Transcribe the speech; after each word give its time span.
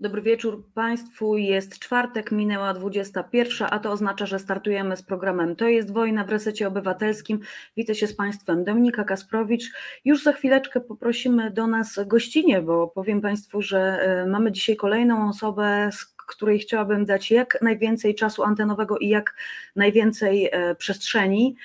Dobry 0.00 0.22
wieczór 0.22 0.64
Państwu. 0.74 1.36
Jest 1.36 1.78
czwartek, 1.78 2.32
minęła 2.32 2.74
21, 2.74 3.68
a 3.70 3.78
to 3.78 3.90
oznacza, 3.90 4.26
że 4.26 4.38
startujemy 4.38 4.96
z 4.96 5.02
programem 5.02 5.56
To 5.56 5.68
jest 5.68 5.92
wojna 5.92 6.24
w 6.24 6.28
resecie 6.28 6.68
obywatelskim. 6.68 7.40
Witam 7.76 7.94
się 7.94 8.06
z 8.06 8.16
Państwem 8.16 8.64
Dominika 8.64 9.04
Kasprowicz. 9.04 9.64
Już 10.04 10.22
za 10.22 10.32
chwileczkę 10.32 10.80
poprosimy 10.80 11.50
do 11.50 11.66
nas 11.66 12.00
gościnie, 12.06 12.62
bo 12.62 12.88
powiem 12.88 13.20
Państwu, 13.20 13.62
że 13.62 13.78
e, 13.78 14.26
mamy 14.26 14.52
dzisiaj 14.52 14.76
kolejną 14.76 15.28
osobę, 15.28 15.90
której 16.26 16.58
chciałabym 16.58 17.04
dać 17.04 17.30
jak 17.30 17.58
najwięcej 17.62 18.14
czasu 18.14 18.42
antenowego 18.42 18.98
i 18.98 19.08
jak 19.08 19.36
najwięcej 19.76 20.48
e, 20.52 20.74
przestrzeni. 20.74 21.56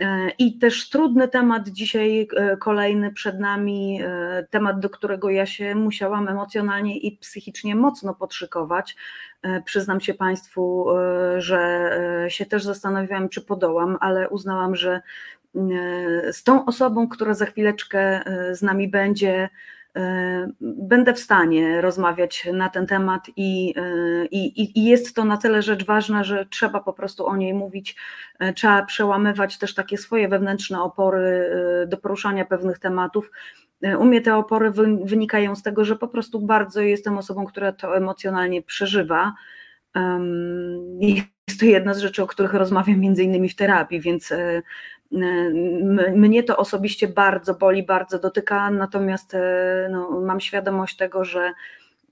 E, 0.00 0.30
I 0.38 0.58
też 0.58 0.88
trudny 0.88 1.28
temat 1.28 1.68
dzisiaj 1.68 2.28
e, 2.36 2.56
kolejny 2.56 3.12
przed 3.12 3.40
nami, 3.40 4.00
e, 4.02 4.46
temat, 4.50 4.80
do 4.80 4.90
którego 4.90 5.30
ja 5.30 5.46
się 5.46 5.74
musiałam 5.74 6.28
emocjonalnie 6.28 6.98
i 6.98 7.18
psychicznie 7.18 7.76
mocno 7.76 8.14
podszykować. 8.14 8.96
Przyznam 9.64 10.00
się 10.00 10.14
Państwu, 10.14 10.86
że 11.36 11.90
się 12.28 12.46
też 12.46 12.64
zastanawiałam, 12.64 13.28
czy 13.28 13.40
podołam, 13.40 13.96
ale 14.00 14.28
uznałam, 14.28 14.76
że 14.76 15.00
z 16.32 16.42
tą 16.42 16.64
osobą, 16.64 17.08
która 17.08 17.34
za 17.34 17.46
chwileczkę 17.46 18.22
z 18.52 18.62
nami 18.62 18.88
będzie, 18.88 19.48
będę 20.60 21.14
w 21.14 21.18
stanie 21.18 21.80
rozmawiać 21.80 22.48
na 22.52 22.68
ten 22.68 22.86
temat 22.86 23.26
i, 23.36 23.74
i, 24.30 24.78
i 24.78 24.84
jest 24.84 25.16
to 25.16 25.24
na 25.24 25.36
tyle 25.36 25.62
rzecz 25.62 25.86
ważna, 25.86 26.24
że 26.24 26.46
trzeba 26.46 26.80
po 26.80 26.92
prostu 26.92 27.26
o 27.26 27.36
niej 27.36 27.54
mówić, 27.54 27.96
trzeba 28.54 28.84
przełamywać 28.84 29.58
też 29.58 29.74
takie 29.74 29.98
swoje 29.98 30.28
wewnętrzne 30.28 30.82
opory 30.82 31.50
do 31.86 31.96
poruszania 31.96 32.44
pewnych 32.44 32.78
tematów. 32.78 33.30
U 33.98 34.04
mnie 34.04 34.20
te 34.20 34.36
opory 34.36 34.72
wynikają 35.04 35.56
z 35.56 35.62
tego, 35.62 35.84
że 35.84 35.96
po 35.96 36.08
prostu 36.08 36.40
bardzo 36.40 36.80
jestem 36.80 37.18
osobą, 37.18 37.46
która 37.46 37.72
to 37.72 37.96
emocjonalnie 37.96 38.62
przeżywa. 38.62 39.32
Jest 40.98 41.60
to 41.60 41.66
jedna 41.66 41.94
z 41.94 41.98
rzeczy, 41.98 42.22
o 42.22 42.26
których 42.26 42.54
rozmawiam 42.54 43.00
między 43.00 43.22
innymi 43.22 43.48
w 43.48 43.56
terapii, 43.56 44.00
więc 44.00 44.32
mnie 46.14 46.42
to 46.42 46.56
osobiście 46.56 47.08
bardzo 47.08 47.54
boli, 47.54 47.82
bardzo 47.82 48.18
dotyka, 48.18 48.70
natomiast 48.70 49.34
e, 49.34 49.88
no, 49.90 50.10
mam 50.10 50.40
świadomość 50.40 50.96
tego, 50.96 51.24
że, 51.24 51.52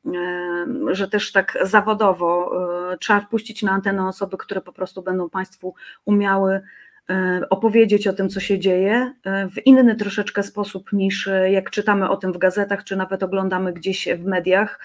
e, 0.06 0.66
że 0.90 1.08
też 1.08 1.32
tak 1.32 1.58
zawodowo 1.62 2.52
e, 2.92 2.98
trzeba 2.98 3.20
wpuścić 3.20 3.62
na 3.62 3.72
antenę 3.72 4.08
osoby, 4.08 4.36
które 4.36 4.60
po 4.60 4.72
prostu 4.72 5.02
będą 5.02 5.30
Państwu 5.30 5.74
umiały 6.04 6.60
opowiedzieć 7.50 8.06
o 8.06 8.12
tym, 8.12 8.28
co 8.28 8.40
się 8.40 8.58
dzieje 8.58 9.14
w 9.24 9.66
inny 9.66 9.96
troszeczkę 9.96 10.42
sposób 10.42 10.92
niż 10.92 11.28
jak 11.50 11.70
czytamy 11.70 12.08
o 12.08 12.16
tym 12.16 12.32
w 12.32 12.38
gazetach, 12.38 12.84
czy 12.84 12.96
nawet 12.96 13.22
oglądamy 13.22 13.72
gdzieś 13.72 14.08
w 14.18 14.24
mediach. 14.24 14.80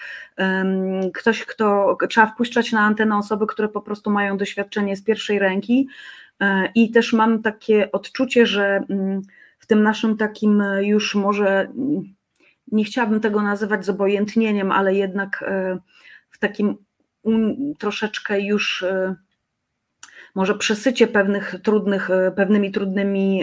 Ktoś, 1.14 1.44
kto 1.44 1.96
trzeba 2.08 2.26
wpuszczać 2.26 2.72
na 2.72 2.80
antenę 2.80 3.18
osoby, 3.18 3.46
które 3.46 3.68
po 3.68 3.80
prostu 3.80 4.10
mają 4.10 4.36
doświadczenie 4.36 4.96
z 4.96 5.04
pierwszej 5.04 5.38
ręki, 5.38 5.88
I 6.74 6.90
też 6.90 7.12
mam 7.12 7.42
takie 7.42 7.92
odczucie, 7.92 8.46
że 8.46 8.84
mm, 8.90 9.22
w 9.58 9.66
tym 9.66 9.82
naszym 9.82 10.16
takim 10.16 10.62
już 10.80 11.14
może, 11.14 11.60
mm, 11.60 12.02
nie 12.72 12.84
chciałabym 12.84 13.20
tego 13.20 13.42
nazywać 13.42 13.84
zobojętnieniem, 13.84 14.72
ale 14.72 14.94
jednak 14.94 15.44
e, 15.46 15.78
w 16.30 16.38
takim 16.38 16.76
troszeczkę 17.78 18.40
już 18.40 18.82
e, 18.82 19.14
może 20.34 20.54
przesycie 20.54 21.06
pewnych 21.06 21.54
trudnych, 21.62 22.08
pewnymi 22.36 22.72
trudnymi 22.72 23.42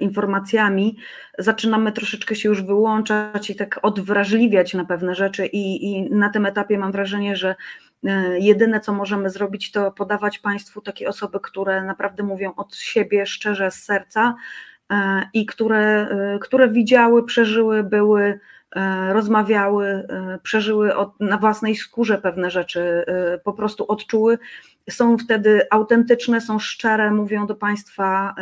informacjami, 0.00 0.96
zaczynamy 1.38 1.92
troszeczkę 1.92 2.34
się 2.34 2.48
już 2.48 2.62
wyłączać 2.62 3.50
i 3.50 3.56
tak 3.56 3.80
odwrażliwiać 3.82 4.74
na 4.74 4.84
pewne 4.84 5.14
rzeczy 5.14 5.46
i, 5.46 5.92
i 5.92 6.10
na 6.10 6.30
tym 6.30 6.46
etapie 6.46 6.78
mam 6.78 6.92
wrażenie, 6.92 7.36
że 7.36 7.54
E, 7.93 7.93
jedyne, 8.38 8.80
co 8.80 8.92
możemy 8.92 9.30
zrobić, 9.30 9.72
to 9.72 9.92
podawać 9.92 10.38
Państwu 10.38 10.80
takie 10.80 11.08
osoby, 11.08 11.40
które 11.40 11.84
naprawdę 11.84 12.22
mówią 12.22 12.52
od 12.56 12.76
siebie 12.76 13.26
szczerze 13.26 13.70
z 13.70 13.84
serca 13.84 14.34
e, 14.92 15.28
i 15.32 15.46
które, 15.46 16.08
e, 16.10 16.38
które 16.38 16.68
widziały, 16.68 17.24
przeżyły, 17.24 17.82
były, 17.82 18.40
rozmawiały, 19.12 20.06
przeżyły 20.42 20.92
na 21.20 21.38
własnej 21.38 21.76
skórze 21.76 22.18
pewne 22.18 22.50
rzeczy, 22.50 23.04
po 23.44 23.52
prostu 23.52 23.84
odczuły. 23.88 24.38
Są 24.90 25.18
wtedy 25.18 25.66
autentyczne, 25.70 26.40
są 26.40 26.58
szczere, 26.58 27.10
mówią 27.10 27.46
do 27.46 27.54
Państwa 27.54 28.34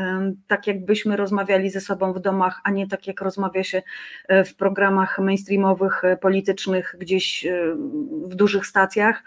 tak, 0.46 0.66
jakbyśmy 0.66 1.16
rozmawiali 1.16 1.70
ze 1.70 1.80
sobą 1.80 2.12
w 2.12 2.20
domach, 2.20 2.60
a 2.64 2.70
nie 2.70 2.88
tak, 2.88 3.06
jak 3.06 3.20
rozmawia 3.20 3.64
się 3.64 3.82
w 4.28 4.54
programach 4.54 5.18
mainstreamowych, 5.18 6.02
politycznych, 6.20 6.96
gdzieś 6.98 7.46
w 8.24 8.34
dużych 8.34 8.66
stacjach. 8.66 9.22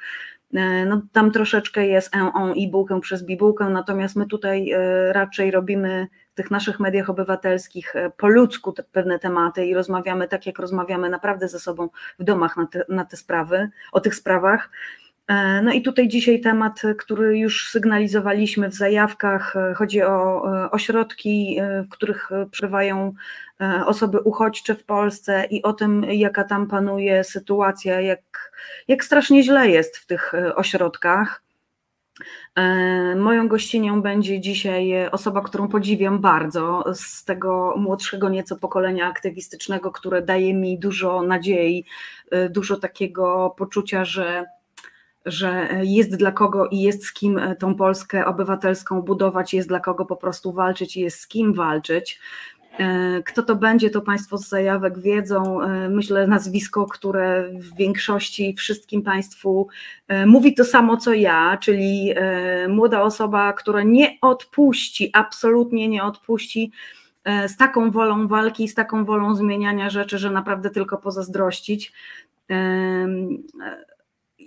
E, 0.54 0.86
no, 0.86 1.02
tam 1.12 1.32
troszeczkę 1.32 1.88
jest 1.88 2.16
en 2.16 2.30
on 2.34 2.56
i 2.56 2.72
bułkę 2.72 3.02
przez 3.02 3.24
bibułkę, 3.24 3.70
natomiast 3.70 4.16
my 4.16 4.26
tutaj 4.26 4.72
e, 4.72 5.14
raczej 5.14 5.52
robimy 5.52 6.08
tych 6.36 6.52
naszych 6.52 6.80
mediach 6.80 7.10
obywatelskich 7.10 7.96
e, 7.96 8.12
po 8.18 8.28
ludzku 8.28 8.72
te 8.72 8.84
pewne 8.84 9.20
tematy 9.20 9.66
i 9.66 9.74
rozmawiamy 9.74 10.28
tak, 10.28 10.46
jak 10.46 10.60
rozmawiamy 10.60 11.10
naprawdę 11.10 11.48
ze 11.48 11.60
sobą 11.60 11.90
w 12.20 12.24
domach 12.24 12.58
na 12.58 12.68
te, 12.68 12.86
na 12.90 13.06
te 13.06 13.18
sprawy, 13.18 13.70
o 13.92 14.00
tych 14.00 14.16
sprawach. 14.16 14.70
No 15.64 15.72
i 15.74 15.82
tutaj 15.82 16.08
dzisiaj 16.08 16.42
temat, 16.42 16.82
który 16.98 17.38
już 17.38 17.70
sygnalizowaliśmy 17.70 18.70
w 18.70 18.74
zajawkach, 18.74 19.54
chodzi 19.76 20.04
o 20.04 20.44
ośrodki, 20.72 21.60
w 21.86 21.90
których 21.90 22.30
przebywają 22.52 23.14
osoby 23.86 24.20
uchodźcze 24.20 24.76
w 24.76 24.84
Polsce 24.84 25.46
i 25.46 25.64
o 25.64 25.74
tym, 25.74 26.04
jaka 26.04 26.44
tam 26.44 26.68
panuje 26.68 27.24
sytuacja, 27.24 28.02
jak, 28.02 28.52
jak 28.88 29.04
strasznie 29.04 29.44
źle 29.44 29.70
jest 29.70 29.98
w 29.98 30.06
tych 30.06 30.34
ośrodkach. 30.56 31.45
Moją 33.16 33.48
gościnią 33.48 34.02
będzie 34.02 34.42
dzisiaj 34.42 35.08
osoba, 35.12 35.42
którą 35.42 35.68
podziwiam 35.68 36.20
bardzo, 36.20 36.84
z 36.94 37.26
tego 37.26 37.74
młodszego 37.78 38.30
nieco 38.30 38.56
pokolenia 38.56 39.08
aktywistycznego, 39.08 39.92
które 39.92 40.22
daje 40.22 40.54
mi 40.54 40.80
dużo 40.80 41.22
nadziei, 41.22 41.86
dużo 42.50 42.78
takiego 42.78 43.56
poczucia, 43.58 44.06
że 44.06 44.46
że 45.26 45.70
jest 45.84 46.16
dla 46.16 46.32
kogo 46.32 46.68
i 46.68 46.82
jest 46.82 47.06
z 47.06 47.14
kim 47.14 47.38
e, 47.38 47.56
tą 47.56 47.76
Polskę 47.76 48.26
obywatelską 48.26 49.02
budować, 49.02 49.54
jest 49.54 49.68
dla 49.68 49.80
kogo 49.80 50.06
po 50.06 50.16
prostu 50.16 50.52
walczyć 50.54 50.98
i 50.98 51.02
jest 51.02 51.20
z 51.20 51.28
kim 51.28 51.54
walczyć. 51.54 52.20
E, 52.80 53.24
kto 53.24 53.44
to 53.44 53.56
będzie, 53.56 53.90
to 53.90 54.02
Państwo 54.02 54.38
z 54.38 54.48
zajawek 54.48 55.00
wiedzą. 55.00 55.62
E, 55.62 55.90
myślę, 55.90 56.28
nazwisko, 56.28 56.86
które 56.86 57.50
w 57.54 57.76
większości 57.76 58.54
wszystkim 58.54 59.02
Państwu 59.02 59.68
mówi 60.26 60.54
to 60.56 60.66
samo 60.66 60.98
co 60.98 61.14
ja, 61.14 61.58
czyli 61.62 62.14
młoda 62.68 63.02
osoba, 63.02 63.54
która 63.54 63.84
nie 63.84 64.18
odpuści, 64.22 65.10
absolutnie 65.14 65.88
nie 65.88 66.04
odpuści 66.04 66.72
z 67.48 67.58
taką 67.58 67.92
wolą 67.92 68.28
walki, 68.28 68.68
z 68.68 68.76
taką 68.76 69.06
wolą 69.06 69.36
zmieniania 69.36 69.90
rzeczy, 69.90 70.18
że 70.18 70.32
naprawdę 70.32 70.70
tylko 70.70 70.98
pozazdrościć 70.98 71.94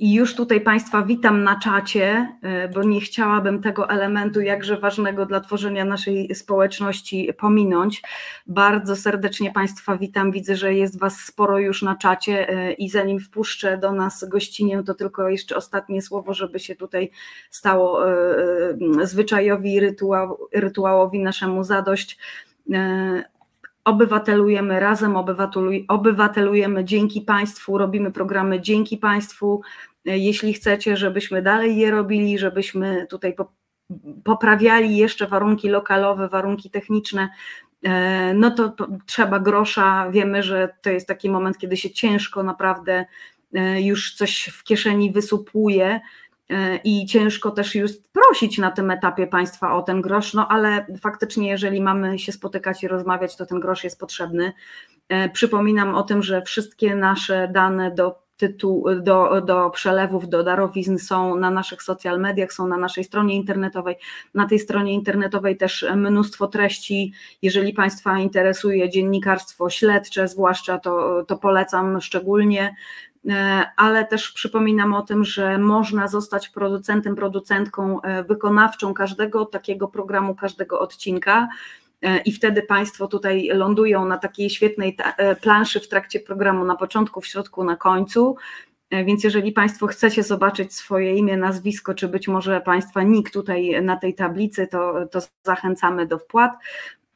już 0.00 0.34
tutaj 0.34 0.60
Państwa 0.60 1.02
witam 1.02 1.42
na 1.44 1.58
czacie, 1.58 2.36
e, 2.42 2.68
bo 2.68 2.82
nie 2.82 3.00
chciałabym 3.00 3.62
tego 3.62 3.90
elementu, 3.90 4.40
jakże 4.40 4.76
ważnego 4.76 5.26
dla 5.26 5.40
tworzenia 5.40 5.84
naszej 5.84 6.34
społeczności, 6.34 7.32
pominąć. 7.38 8.02
Bardzo 8.46 8.96
serdecznie 8.96 9.52
Państwa 9.52 9.96
witam. 9.96 10.32
Widzę, 10.32 10.56
że 10.56 10.74
jest 10.74 10.98
Was 10.98 11.20
sporo 11.20 11.58
już 11.58 11.82
na 11.82 11.96
czacie 11.96 12.48
e, 12.48 12.72
i 12.72 12.88
zanim 12.88 13.20
wpuszczę 13.20 13.78
do 13.78 13.92
nas 13.92 14.28
gościnię, 14.28 14.82
to 14.82 14.94
tylko 14.94 15.28
jeszcze 15.28 15.56
ostatnie 15.56 16.02
słowo, 16.02 16.34
żeby 16.34 16.58
się 16.58 16.76
tutaj 16.76 17.10
stało 17.50 18.10
e, 18.10 18.16
zwyczajowi, 19.02 19.80
rytuałowi 20.52 21.20
naszemu 21.20 21.64
zadość 21.64 22.18
obywatelujemy 23.88 24.80
razem, 24.80 25.16
obywatelujemy 25.88 26.84
dzięki 26.84 27.20
Państwu, 27.20 27.78
robimy 27.78 28.12
programy 28.12 28.60
dzięki 28.60 28.96
Państwu. 28.96 29.62
Jeśli 30.04 30.52
chcecie, 30.52 30.96
żebyśmy 30.96 31.42
dalej 31.42 31.76
je 31.76 31.90
robili, 31.90 32.38
żebyśmy 32.38 33.06
tutaj 33.10 33.36
poprawiali 34.24 34.96
jeszcze 34.96 35.26
warunki 35.26 35.68
lokalowe, 35.68 36.28
warunki 36.28 36.70
techniczne, 36.70 37.28
e, 37.82 38.34
no 38.34 38.50
to, 38.50 38.72
trzeba 39.06 39.38
grosza. 39.38 40.10
Wiemy, 40.10 40.42
że 40.42 40.68
to 40.82 40.90
jest 40.90 41.08
taki 41.08 41.30
moment, 41.30 41.58
kiedy 41.58 41.76
się 41.76 41.90
ciężko 41.90 42.42
naprawdę 42.42 43.04
e, 43.54 43.82
już 43.82 44.14
coś 44.14 44.50
w 44.54 44.64
kieszeni 44.64 45.12
wysupuje 45.12 46.00
E, 46.00 46.27
i 46.84 47.06
ciężko 47.06 47.50
też 47.50 47.74
już 47.74 47.90
prosić 48.12 48.58
na 48.58 48.70
tym 48.70 48.90
etapie 48.90 49.26
państwa 49.26 49.74
o 49.74 49.82
ten 49.82 50.00
grosz, 50.00 50.34
no 50.34 50.48
ale 50.48 50.86
faktycznie, 51.00 51.48
jeżeli 51.48 51.80
mamy 51.80 52.18
się 52.18 52.32
spotykać 52.32 52.82
i 52.82 52.88
rozmawiać, 52.88 53.36
to 53.36 53.46
ten 53.46 53.60
grosz 53.60 53.84
jest 53.84 54.00
potrzebny. 54.00 54.52
E, 55.08 55.28
przypominam 55.28 55.94
o 55.94 56.02
tym, 56.02 56.22
że 56.22 56.42
wszystkie 56.42 56.94
nasze 56.94 57.48
dane 57.52 57.90
do 57.90 58.28
tytuł, 58.38 58.86
do, 59.02 59.40
do 59.40 59.70
przelewów, 59.70 60.28
do 60.28 60.44
darowizn 60.44 60.98
są 60.98 61.36
na 61.36 61.50
naszych 61.50 61.82
social 61.82 62.20
mediach, 62.20 62.52
są 62.52 62.68
na 62.68 62.76
naszej 62.76 63.04
stronie 63.04 63.34
internetowej. 63.34 63.96
Na 64.34 64.46
tej 64.46 64.58
stronie 64.58 64.92
internetowej 64.92 65.56
też 65.56 65.86
mnóstwo 65.96 66.46
treści. 66.46 67.12
Jeżeli 67.42 67.72
Państwa 67.72 68.18
interesuje 68.18 68.90
dziennikarstwo 68.90 69.70
śledcze, 69.70 70.28
zwłaszcza 70.28 70.78
to, 70.78 71.24
to 71.24 71.36
polecam 71.36 72.00
szczególnie. 72.00 72.74
Ale 73.76 74.04
też 74.06 74.32
przypominam 74.32 74.94
o 74.94 75.02
tym, 75.02 75.24
że 75.24 75.58
można 75.58 76.08
zostać 76.08 76.48
producentem, 76.48 77.16
producentką 77.16 78.00
wykonawczą 78.28 78.94
każdego 78.94 79.44
takiego 79.44 79.88
programu, 79.88 80.34
każdego 80.34 80.80
odcinka. 80.80 81.48
I 82.24 82.32
wtedy 82.32 82.62
Państwo 82.62 83.08
tutaj 83.08 83.48
lądują 83.54 84.04
na 84.04 84.18
takiej 84.18 84.50
świetnej 84.50 84.96
planszy 85.40 85.80
w 85.80 85.88
trakcie 85.88 86.20
programu, 86.20 86.64
na 86.64 86.76
początku, 86.76 87.20
w 87.20 87.26
środku, 87.26 87.64
na 87.64 87.76
końcu. 87.76 88.36
E, 88.90 89.04
więc 89.04 89.24
jeżeli 89.24 89.52
Państwo 89.52 89.86
chcecie 89.86 90.22
zobaczyć 90.22 90.74
swoje 90.74 91.16
imię, 91.16 91.36
nazwisko, 91.36 91.94
czy 91.94 92.08
być 92.08 92.28
może 92.28 92.60
Państwa 92.60 93.02
nick 93.02 93.30
tutaj 93.30 93.82
na 93.82 93.96
tej 93.96 94.14
tablicy, 94.14 94.66
to, 94.66 95.06
to 95.10 95.20
zachęcamy 95.44 96.06
do 96.06 96.18
wpłat. 96.18 96.52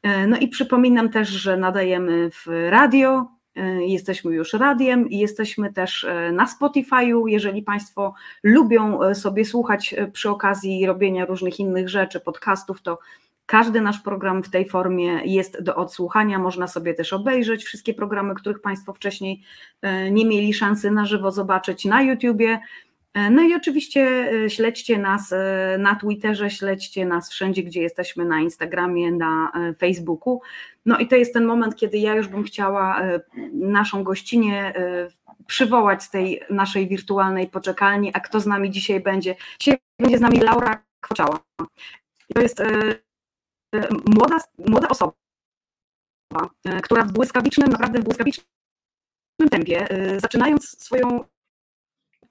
E, 0.03 0.27
no 0.27 0.37
i 0.37 0.47
przypominam 0.47 1.09
też, 1.09 1.29
że 1.29 1.57
nadajemy 1.57 2.29
w 2.31 2.47
radio, 2.69 3.19
e, 3.19 3.42
jesteśmy 3.79 4.35
już 4.35 4.53
radiem 4.53 5.09
i 5.09 5.17
jesteśmy 5.17 5.73
też 5.73 6.07
na 6.33 6.45
Spotify'u. 6.45 7.27
Jeżeli 7.27 7.63
Państwo 7.63 8.13
lubią 8.43 9.13
sobie 9.13 9.45
słuchać 9.45 9.95
przy 10.13 10.29
okazji 10.29 10.85
robienia 10.85 11.25
różnych 11.25 11.59
innych 11.59 11.89
rzeczy, 11.89 12.19
podcastów, 12.19 12.81
to 12.81 12.99
każdy 13.45 13.81
nasz 13.81 13.99
program 13.99 14.43
w 14.43 14.49
tej 14.49 14.69
formie 14.69 15.19
jest 15.25 15.63
do 15.63 15.75
odsłuchania. 15.75 16.39
Można 16.39 16.67
sobie 16.67 16.93
też 16.93 17.13
obejrzeć 17.13 17.63
wszystkie 17.63 17.93
programy, 17.93 18.35
których 18.35 18.61
Państwo 18.61 18.93
wcześniej 18.93 19.41
nie 20.11 20.25
mieli 20.25 20.53
szansy 20.53 20.91
na 20.91 21.05
żywo 21.05 21.31
zobaczyć 21.31 21.85
na 21.85 22.01
YouTubie. 22.01 22.59
E, 23.13 23.29
no 23.29 23.41
i 23.41 23.55
oczywiście 23.55 24.31
e, 24.45 24.49
śledźcie 24.49 24.97
nas 24.97 25.33
na 25.79 25.95
Twitterze, 25.95 26.49
śledźcie 26.49 27.05
nas 27.05 27.31
wszędzie, 27.31 27.63
gdzie 27.63 27.81
jesteśmy, 27.81 28.25
na 28.25 28.39
Instagramie, 28.39 29.11
na 29.11 29.51
Facebooku. 29.77 30.41
No 30.85 30.97
i 30.97 31.07
to 31.07 31.15
jest 31.15 31.33
ten 31.33 31.45
moment, 31.45 31.75
kiedy 31.75 31.97
ja 31.97 32.15
już 32.15 32.27
bym 32.27 32.43
chciała 32.43 33.01
naszą 33.53 34.03
gościnę 34.03 34.73
przywołać 35.47 36.03
z 36.03 36.09
tej 36.09 36.41
naszej 36.49 36.87
wirtualnej 36.87 37.47
poczekalni, 37.47 38.11
a 38.13 38.19
kto 38.19 38.39
z 38.39 38.45
nami 38.45 38.71
dzisiaj 38.71 38.99
będzie? 38.99 39.35
Dzisiaj 39.59 39.79
będzie 39.99 40.17
z 40.17 40.21
nami 40.21 40.39
Laura 40.39 40.83
Kwoczała. 41.01 41.39
To 42.35 42.41
jest 42.41 42.61
młoda, 44.05 44.37
młoda 44.57 44.87
osoba, 44.87 45.13
e, 46.65 46.81
która 46.81 47.03
w 47.03 47.11
błyskawicznym, 47.11 47.69
naprawdę 47.69 47.99
w 47.99 48.03
błyskawicznym 48.03 48.45
tempie, 49.51 49.89
e, 49.89 50.19
zaczynając 50.19 50.83
swoją 50.83 51.23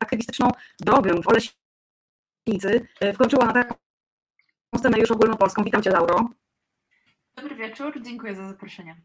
aktywistyczną 0.02 0.50
drogę 0.80 1.22
w 1.22 1.28
Oleśnicy, 1.28 2.88
e, 3.00 3.12
wkroczyła 3.12 3.46
na 3.46 3.52
taką 3.52 3.74
scenę 4.76 4.98
już 4.98 5.10
ogólnopolską. 5.10 5.64
Witam 5.64 5.82
Cię, 5.82 5.90
Lauro. 5.90 6.28
Dobry 7.36 7.54
wieczór, 7.54 8.02
dziękuję 8.02 8.34
za 8.34 8.48
zaproszenie. 8.48 8.96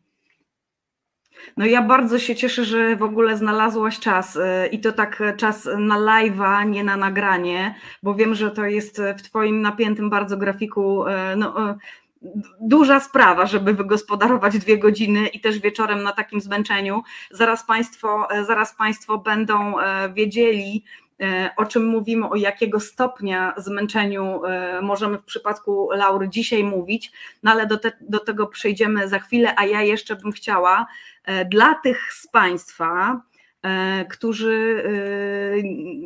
No 1.57 1.65
ja 1.65 1.81
bardzo 1.81 2.19
się 2.19 2.35
cieszę, 2.35 2.65
że 2.65 2.95
w 2.95 3.03
ogóle 3.03 3.37
znalazłaś 3.37 3.99
czas 3.99 4.37
i 4.71 4.79
to 4.79 4.91
tak 4.91 5.23
czas 5.37 5.69
na 5.77 5.97
live'a, 5.97 6.69
nie 6.69 6.83
na 6.83 6.97
nagranie, 6.97 7.75
bo 8.03 8.15
wiem, 8.15 8.35
że 8.35 8.51
to 8.51 8.65
jest 8.65 9.01
w 9.17 9.21
Twoim 9.21 9.61
napiętym 9.61 10.09
bardzo 10.09 10.37
grafiku 10.37 11.05
no, 11.37 11.77
duża 12.61 12.99
sprawa, 12.99 13.45
żeby 13.45 13.73
wygospodarować 13.73 14.59
dwie 14.59 14.77
godziny 14.77 15.27
i 15.27 15.39
też 15.39 15.59
wieczorem 15.59 16.03
na 16.03 16.11
takim 16.11 16.41
zmęczeniu. 16.41 17.03
Zaraz 17.31 17.65
Państwo, 17.65 18.27
e, 18.31 18.45
zaraz 18.45 18.75
państwo 18.75 19.17
będą 19.17 19.79
e, 19.79 20.09
wiedzieli, 20.13 20.83
e, 21.21 21.49
o 21.57 21.65
czym 21.65 21.85
mówimy, 21.85 22.29
o 22.29 22.35
jakiego 22.35 22.79
stopnia 22.79 23.53
zmęczeniu 23.57 24.41
możemy 24.81 25.17
w 25.17 25.23
przypadku 25.23 25.89
Laury 25.91 26.29
dzisiaj 26.29 26.63
mówić, 26.63 27.11
no 27.43 27.51
ale 27.51 27.67
do, 27.67 27.77
te, 27.77 27.91
do 28.01 28.19
tego 28.19 28.47
przejdziemy 28.47 29.07
za 29.07 29.19
chwilę, 29.19 29.53
a 29.57 29.65
ja 29.65 29.81
jeszcze 29.81 30.15
bym 30.15 30.31
chciała 30.31 30.87
dla 31.49 31.75
tych 31.75 32.13
z 32.13 32.27
Państwa, 32.27 33.21
którzy 34.09 34.83
e, 34.85 34.91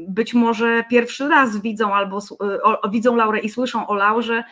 być 0.08 0.34
może 0.34 0.84
pierwszy 0.90 1.28
raz 1.28 1.62
widzą 1.62 1.96
albo 1.96 2.20
e, 2.84 2.90
widzą 2.90 3.16
Laurę 3.16 3.40
i 3.40 3.50
słyszą 3.50 3.88
o 3.88 3.96
Laurze, 3.96 4.44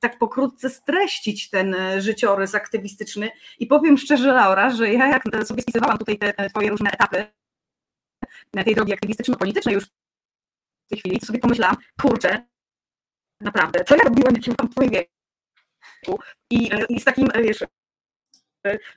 tak 0.00 0.18
pokrótce 0.18 0.70
streścić 0.70 1.50
ten 1.50 1.76
życiorys 1.98 2.54
aktywistyczny. 2.54 3.30
I 3.58 3.66
powiem 3.66 3.98
szczerze, 3.98 4.32
Laura, 4.32 4.70
że 4.70 4.92
ja 4.92 5.06
jak 5.06 5.22
sobie 5.46 5.62
spisywałam 5.62 5.98
tutaj 5.98 6.18
te 6.18 6.50
twoje 6.50 6.70
różne 6.70 6.90
etapy 6.90 7.26
tej 8.64 8.74
drogi 8.74 8.92
aktywistyczno-politycznej 8.92 9.74
już 9.74 9.84
w 9.84 10.88
tej 10.88 10.98
chwili, 10.98 11.20
to 11.20 11.26
sobie 11.26 11.38
pomyślałam, 11.38 11.76
kurczę, 12.00 12.46
naprawdę, 13.40 13.84
co 13.84 13.96
ja 13.96 14.02
robiłam, 14.04 14.34
jak 14.34 14.56
byłam 14.56 14.70
w 14.70 14.74
twoim 14.74 14.90
wieku? 14.90 16.20
I, 16.50 16.70
I 16.88 17.00
z 17.00 17.04
takim, 17.04 17.28
wiesz, 17.42 17.64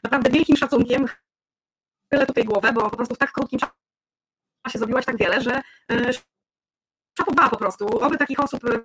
naprawdę 0.04 0.30
wielkim 0.30 0.58
szacunkiem 0.58 1.06
tyle 2.10 2.26
tutaj 2.26 2.44
głowę, 2.44 2.74
bo 2.74 2.90
po 2.90 2.96
prostu 2.96 3.16
w 3.16 3.18
tak 3.18 3.32
krótkim 3.32 3.60
czasie 4.66 4.80
zrobiłaś 4.80 5.06
tak 5.06 5.18
wiele, 5.18 5.42
że 5.42 5.62
e, 5.92 6.12
szapowała 7.18 7.50
po 7.50 7.58
prostu. 7.58 7.86
Oby 7.88 8.18
takich 8.18 8.40
osób 8.40 8.66
e, 8.66 8.80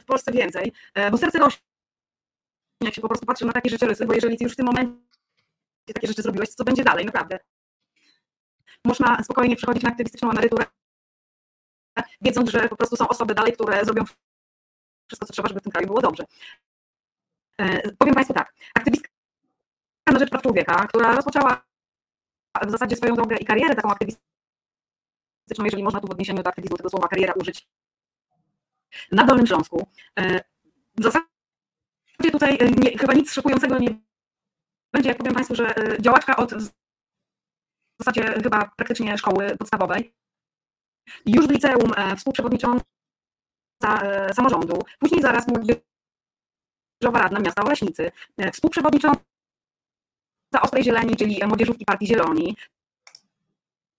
w 0.00 0.04
Polsce 0.04 0.32
więcej, 0.32 0.72
e, 0.94 1.10
bo 1.10 1.18
serce 1.18 1.38
rośnie, 1.38 1.62
jak 2.84 2.94
się 2.94 3.00
po 3.00 3.08
prostu 3.08 3.26
patrzy 3.26 3.44
na 3.44 3.52
takie 3.52 3.70
życiorysy, 3.70 4.06
bo 4.06 4.14
jeżeli 4.14 4.36
ty 4.36 4.44
już 4.44 4.52
w 4.52 4.56
tym 4.56 4.66
momencie 4.66 4.94
takie 5.94 6.06
rzeczy 6.06 6.22
zrobiłeś, 6.22 6.48
co 6.48 6.64
będzie 6.64 6.84
dalej, 6.84 7.06
naprawdę. 7.06 7.38
Można 8.84 9.22
spokojnie 9.24 9.56
przechodzić 9.56 9.82
na 9.82 9.90
aktywistyczną 9.90 10.30
emeryturę, 10.30 10.64
wiedząc, 12.20 12.50
że 12.50 12.68
po 12.68 12.76
prostu 12.76 12.96
są 12.96 13.08
osoby 13.08 13.34
dalej, 13.34 13.52
które 13.52 13.84
zrobią 13.84 14.04
wszystko, 15.08 15.26
co 15.26 15.32
trzeba, 15.32 15.48
żeby 15.48 15.60
w 15.60 15.62
tym 15.62 15.72
kraju 15.72 15.86
było 15.86 16.00
dobrze. 16.00 16.24
Powiem 17.98 18.14
Państwu 18.14 18.34
tak, 18.34 18.54
aktywistka 18.74 19.08
na 20.12 20.18
rzecz 20.18 20.30
praw 20.30 20.42
człowieka, 20.42 20.86
która 20.86 21.16
rozpoczęła 21.16 21.67
w 22.66 22.70
zasadzie 22.70 22.96
swoją 22.96 23.14
drogę 23.14 23.36
i 23.36 23.44
karierę 23.44 23.74
taką 23.74 23.90
aktywistyczną, 23.90 25.64
jeżeli 25.64 25.82
można 25.82 26.00
tu 26.00 26.06
w 26.06 26.10
odniesieniu 26.10 26.42
do 26.42 26.48
aktywizmu 26.48 26.76
tego 26.76 26.90
słowa 26.90 27.08
kariera 27.08 27.32
użyć, 27.32 27.68
na 29.12 29.24
Dolnym 29.24 29.46
Śląsku. 29.46 29.86
E, 30.18 30.40
w 30.98 31.02
zasadzie 31.02 31.26
tutaj 32.32 32.58
e, 32.60 32.70
nie, 32.70 32.98
chyba 32.98 33.14
nic 33.14 33.32
szokującego 33.32 33.78
nie 33.78 34.00
będzie, 34.92 35.08
jak 35.08 35.18
powiem 35.18 35.34
Państwu, 35.34 35.54
że 35.54 35.76
e, 35.76 36.02
działaczka 36.02 36.36
od 36.36 36.54
w 36.54 38.04
zasadzie 38.04 38.22
chyba 38.42 38.70
praktycznie 38.76 39.18
szkoły 39.18 39.56
podstawowej, 39.56 40.14
już 41.26 41.46
w 41.46 41.50
liceum 41.50 41.92
współprzewodnicząca 42.16 42.84
samorządu, 44.32 44.82
później 44.98 45.22
zaraz 45.22 45.48
młodzieżowa 45.48 47.22
radna 47.22 47.40
miasta 47.40 47.62
Oleśnicy, 47.62 48.12
współprzewodnicząca 48.52 49.20
za 50.52 50.62
Ostrej 50.62 50.84
Zieleni, 50.84 51.16
czyli 51.16 51.40
młodzieżówki 51.46 51.84
Partii 51.84 52.06
Zieloni. 52.06 52.56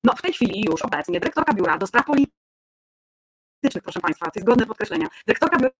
No 0.04 0.16
w 0.16 0.22
tej 0.22 0.34
chwili 0.34 0.62
już 0.62 0.82
obecnie 0.82 1.20
dyrektorka 1.20 1.54
biura 1.54 1.78
do 1.78 1.88
spraw 1.88 2.06
politycznych, 2.06 3.84
proszę 3.84 4.00
Państwa, 4.00 4.26
to 4.26 4.32
jest 4.36 4.48
godne 4.48 4.66
podkreślenia, 4.66 5.08
dyrektorka 5.28 5.58
biura 5.58 5.72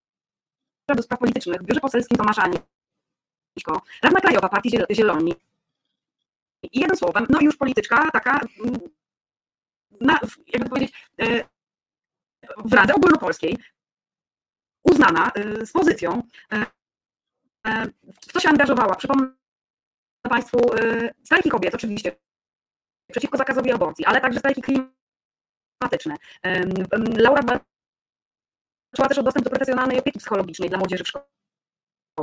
do 0.96 1.04
spraw 1.04 1.20
politycznych 1.20 1.62
w 1.62 1.66
biurze 1.66 1.80
poselskim 1.80 2.18
Tomasza 2.18 2.44
Aniśko, 2.44 3.82
radna 4.02 4.20
krajowa 4.20 4.50
Partii 4.50 4.72
Zieloni. 4.92 5.36
I 6.64 6.80
jednym 6.80 6.98
słowem, 6.98 7.26
no 7.30 7.40
już 7.42 7.58
polityczka 7.58 8.12
taka, 8.12 8.40
mm, 8.66 8.80
na, 10.02 10.20
jakby 10.48 10.64
to 10.64 10.70
powiedzieć, 10.70 10.94
e, 11.20 11.44
w 12.66 12.74
Radzie 12.74 12.96
Ogólnopolskiej, 12.96 13.58
uznana 14.84 15.32
e, 15.32 15.66
z 15.66 15.72
pozycją, 15.72 16.24
e, 16.52 16.66
w 18.22 18.32
co 18.34 18.40
się 18.40 18.50
angażowała. 18.50 18.96
Przypomnę, 18.96 19.39
Państwu 20.22 20.76
y, 20.76 21.14
strajki 21.24 21.50
kobiet, 21.50 21.76
oczywiście, 21.76 22.16
przeciwko 23.12 23.38
zakazowi 23.38 23.72
aborcji, 23.72 24.06
ale 24.06 24.22
także 24.22 24.40
strajki 24.40 24.62
klimatyczne. 24.62 26.16
Laura 27.18 27.42
walczyła 27.42 29.10
też 29.10 29.18
o 29.18 29.24
dostęp 29.24 29.44
do 29.44 29.50
profesjonalnej 29.50 30.00
opieki 30.00 30.20
psychologicznej 30.20 30.70
dla 30.70 30.78
młodzieży 30.78 31.04
w 31.04 31.08
szkołach. 31.08 31.28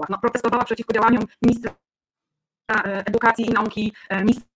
No, 0.08 0.18
protestowała 0.18 0.64
przeciwko 0.64 0.92
działaniom 0.92 1.26
ministra 1.42 1.74
e, 2.70 3.06
edukacji 3.06 3.46
i 3.46 3.50
nauki, 3.50 3.92
e, 4.08 4.24
ministra 4.24 4.46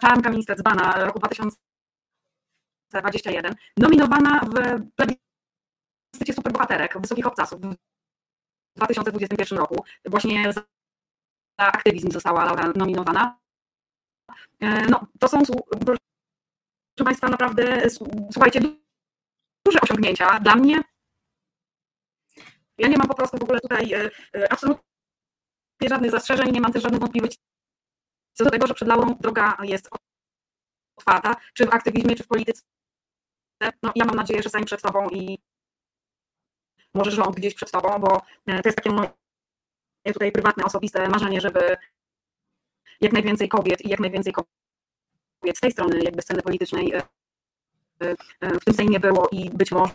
Czarnka, 0.00 0.30
ministra 0.30 0.54
Dzbana 0.54 1.04
roku 1.04 1.18
2021, 1.18 3.54
nominowana 3.76 4.40
w 4.40 4.52
plebiscycie 4.96 6.32
superbohaterek 6.34 7.00
wysokich 7.00 7.26
obcasów 7.26 7.60
w 7.60 7.76
2021 8.76 9.58
roku, 9.58 9.84
właśnie 10.04 10.52
za 10.52 10.62
aktywizm 11.56 12.10
została 12.10 12.44
Laura 12.44 12.72
nominowana. 12.76 13.38
E, 14.60 14.86
no, 14.86 15.06
to 15.20 15.28
są, 15.28 15.42
proszę 15.86 15.98
Państwa, 17.04 17.28
naprawdę, 17.28 17.90
słuchajcie, 18.32 18.60
duże 19.66 19.80
osiągnięcia. 19.80 20.40
Dla 20.40 20.56
mnie, 20.56 20.82
ja 22.78 22.88
nie 22.88 22.98
mam 22.98 23.08
po 23.08 23.14
prostu 23.14 23.38
w 23.38 23.42
ogóle 23.42 23.60
tutaj 23.60 23.92
e, 23.92 24.10
e, 24.34 24.52
absolutnie 24.52 24.82
żadnych 25.88 26.10
zastrzeżeń, 26.10 26.52
nie 26.52 26.60
mam 26.60 26.72
też 26.72 26.82
żadnych 26.82 27.00
wątpliwości 27.00 27.38
co 28.34 28.44
do 28.44 28.50
tego, 28.50 28.66
że 28.66 28.74
przed 28.74 28.88
Laurą 28.88 29.14
droga 29.20 29.56
jest 29.62 29.90
otwarta, 30.96 31.36
czy 31.54 31.66
w 31.66 31.74
aktywizmie, 31.74 32.16
czy 32.16 32.24
w 32.24 32.28
polityce. 32.28 32.62
No, 33.82 33.92
ja 33.94 34.04
mam 34.04 34.16
nadzieję, 34.16 34.42
że 34.42 34.50
sami 34.50 34.64
przed 34.64 34.82
Tobą 34.82 35.08
i 35.08 35.38
może 36.94 37.10
rząd 37.10 37.36
gdzieś 37.36 37.54
przed 37.54 37.70
Tobą, 37.70 37.98
bo 37.98 38.20
to 38.46 38.62
jest 38.64 38.76
takie 38.76 38.90
moje 38.90 39.10
tutaj 40.04 40.32
prywatne, 40.32 40.64
osobiste 40.64 41.08
marzenie, 41.08 41.40
żeby 41.40 41.76
jak 43.00 43.12
najwięcej 43.12 43.48
kobiet 43.48 43.84
i 43.84 43.88
jak 43.88 44.00
najwięcej 44.00 44.32
z 45.54 45.60
tej 45.60 45.72
strony 45.72 46.02
jakby 46.02 46.22
sceny 46.22 46.42
politycznej 46.42 46.92
w 48.40 48.64
tym 48.64 48.74
Sejmie 48.74 49.00
było 49.00 49.28
i 49.32 49.50
być 49.50 49.70
może 49.70 49.92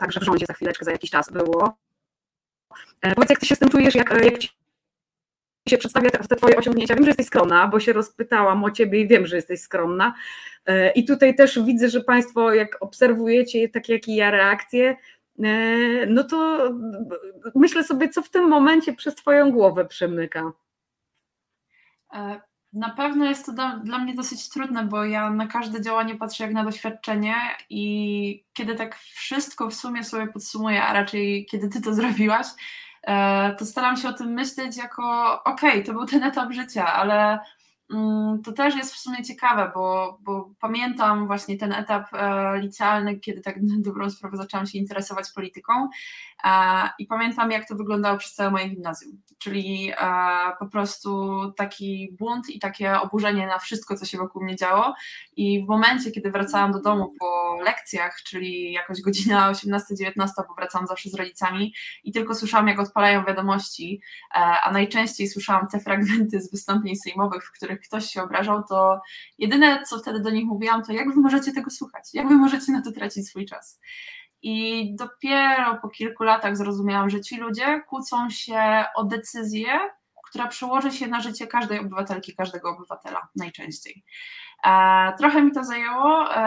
także 0.00 0.20
w 0.20 0.22
rządzie 0.22 0.46
za 0.46 0.54
chwileczkę, 0.54 0.84
za 0.84 0.92
jakiś 0.92 1.10
czas 1.10 1.30
było. 1.30 1.76
Powiedz, 3.14 3.30
jak 3.30 3.40
ty 3.40 3.46
się 3.46 3.56
z 3.56 3.58
tym 3.58 3.68
czujesz, 3.68 3.94
jak, 3.94 4.24
jak 4.24 4.38
ci 4.38 4.50
się 5.68 5.78
przedstawia 5.78 6.10
te, 6.10 6.18
te 6.18 6.36
twoje 6.36 6.56
osiągnięcia? 6.56 6.94
Wiem, 6.94 7.04
że 7.04 7.10
jesteś 7.10 7.26
skromna, 7.26 7.68
bo 7.68 7.80
się 7.80 7.92
rozpytałam 7.92 8.64
o 8.64 8.70
ciebie 8.70 9.00
i 9.00 9.08
wiem, 9.08 9.26
że 9.26 9.36
jesteś 9.36 9.60
skromna. 9.60 10.14
I 10.94 11.04
tutaj 11.04 11.34
też 11.34 11.58
widzę, 11.64 11.88
że 11.88 12.00
państwo, 12.00 12.54
jak 12.54 12.76
obserwujecie 12.80 13.68
takie 13.68 13.92
jak 13.92 14.08
i 14.08 14.16
ja 14.16 14.30
reakcje, 14.30 14.96
no 16.08 16.24
to 16.24 16.70
myślę 17.54 17.84
sobie, 17.84 18.08
co 18.08 18.22
w 18.22 18.30
tym 18.30 18.48
momencie 18.48 18.92
przez 18.92 19.14
twoją 19.14 19.52
głowę 19.52 19.84
przemyka. 19.84 20.52
Na 22.72 22.90
pewno 22.90 23.24
jest 23.24 23.46
to 23.46 23.52
dla, 23.84 23.98
mnie 23.98 24.14
dosyć 24.14 24.48
trudne, 24.48 24.84
bo 24.84 25.04
ja 25.04 25.30
na 25.30 25.46
każde 25.46 25.80
działanie 25.80 26.16
patrzę 26.16 26.44
jak 26.44 26.52
na 26.52 26.64
doświadczenie 26.64 27.34
i 27.70 28.44
kiedy 28.52 28.74
tak 28.74 28.96
wszystko 28.98 29.70
w 29.70 29.74
sumie 29.74 30.04
sobie 30.04 30.26
podsumuję, 30.26 30.82
a 30.82 30.92
raczej 30.92 31.46
kiedy 31.50 31.68
ty 31.68 31.80
to 31.80 31.94
zrobiłaś, 31.94 32.46
e, 33.02 33.54
to 33.58 33.66
staram 33.66 33.96
się 33.96 34.08
o 34.08 34.12
tym 34.12 34.32
myśleć 34.32 34.76
jako 34.76 35.02
okej, 35.44 35.70
okay, 35.70 35.82
to 35.82 35.92
był 35.92 36.06
ten 36.06 36.22
etap 36.22 36.52
życia, 36.52 36.92
ale 36.92 37.38
to 38.44 38.52
też 38.52 38.76
jest 38.76 38.94
w 38.94 38.98
sumie 38.98 39.22
ciekawe, 39.22 39.70
bo, 39.74 40.18
bo 40.20 40.50
pamiętam 40.60 41.26
właśnie 41.26 41.58
ten 41.58 41.72
etap 41.72 42.14
e, 42.14 42.58
licealny, 42.60 43.20
kiedy 43.20 43.40
tak 43.40 43.56
na 43.62 43.74
dobrą 43.78 44.10
sprawę 44.10 44.36
zaczęłam 44.36 44.66
się 44.66 44.78
interesować 44.78 45.32
polityką 45.34 45.72
i 46.98 47.06
pamiętam 47.06 47.50
jak 47.50 47.68
to 47.68 47.74
wyglądało 47.74 48.18
przez 48.18 48.34
całe 48.34 48.50
moje 48.50 48.68
gimnazjum, 48.68 49.22
czyli 49.38 49.92
e, 49.92 50.06
po 50.58 50.66
prostu 50.66 51.40
taki 51.56 52.16
bunt 52.18 52.50
i 52.50 52.58
takie 52.58 53.00
oburzenie 53.00 53.46
na 53.46 53.58
wszystko, 53.58 53.96
co 53.96 54.06
się 54.06 54.18
wokół 54.18 54.44
mnie 54.44 54.56
działo 54.56 54.94
i 55.36 55.64
w 55.64 55.68
momencie, 55.68 56.10
kiedy 56.10 56.30
wracałam 56.30 56.72
do 56.72 56.80
domu 56.80 57.14
po 57.20 57.58
lekcjach, 57.62 58.16
czyli 58.26 58.72
jakoś 58.72 59.00
godzina 59.00 59.52
18-19, 59.52 60.28
bo 60.48 60.54
wracałam 60.56 60.86
zawsze 60.86 61.10
z 61.10 61.14
rodzicami 61.14 61.74
i 62.04 62.12
tylko 62.12 62.34
słyszałam 62.34 62.68
jak 62.68 62.80
odpalają 62.80 63.24
wiadomości, 63.24 64.00
a 64.62 64.72
najczęściej 64.72 65.28
słyszałam 65.28 65.68
te 65.68 65.80
fragmenty 65.80 66.40
z 66.40 66.50
wystąpień 66.50 66.96
sejmowych, 66.96 67.44
w 67.44 67.52
których 67.52 67.80
ktoś 67.80 68.06
się 68.06 68.22
obrażał, 68.22 68.62
to 68.68 69.00
jedyne, 69.38 69.82
co 69.88 69.98
wtedy 69.98 70.20
do 70.20 70.30
nich 70.30 70.44
mówiłam, 70.44 70.82
to 70.82 70.92
jak 70.92 71.14
wy 71.14 71.20
możecie 71.20 71.52
tego 71.52 71.70
słuchać? 71.70 72.04
Jak 72.14 72.28
wy 72.28 72.34
możecie 72.34 72.72
na 72.72 72.82
to 72.82 72.92
tracić 72.92 73.28
swój 73.28 73.46
czas? 73.46 73.80
I 74.46 74.94
dopiero 74.94 75.78
po 75.82 75.88
kilku 75.88 76.24
latach 76.24 76.56
zrozumiałam, 76.56 77.10
że 77.10 77.20
ci 77.20 77.36
ludzie 77.36 77.82
kłócą 77.88 78.30
się 78.30 78.84
o 78.94 79.04
decyzję, 79.04 79.66
która 80.28 80.48
przełoży 80.48 80.92
się 80.92 81.06
na 81.06 81.20
życie 81.20 81.46
każdej 81.46 81.78
obywatelki, 81.78 82.34
każdego 82.34 82.70
obywatela 82.70 83.28
najczęściej. 83.36 84.04
E, 84.64 85.12
trochę 85.18 85.42
mi 85.42 85.52
to 85.52 85.64
zajęło, 85.64 86.34
e, 86.34 86.40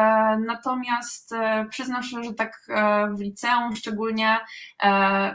natomiast 0.45 1.33
e, 1.33 1.65
przyznam 1.69 2.03
się, 2.03 2.23
że 2.23 2.33
tak 2.33 2.67
w 3.17 3.21
liceum 3.21 3.75
szczególnie 3.75 4.37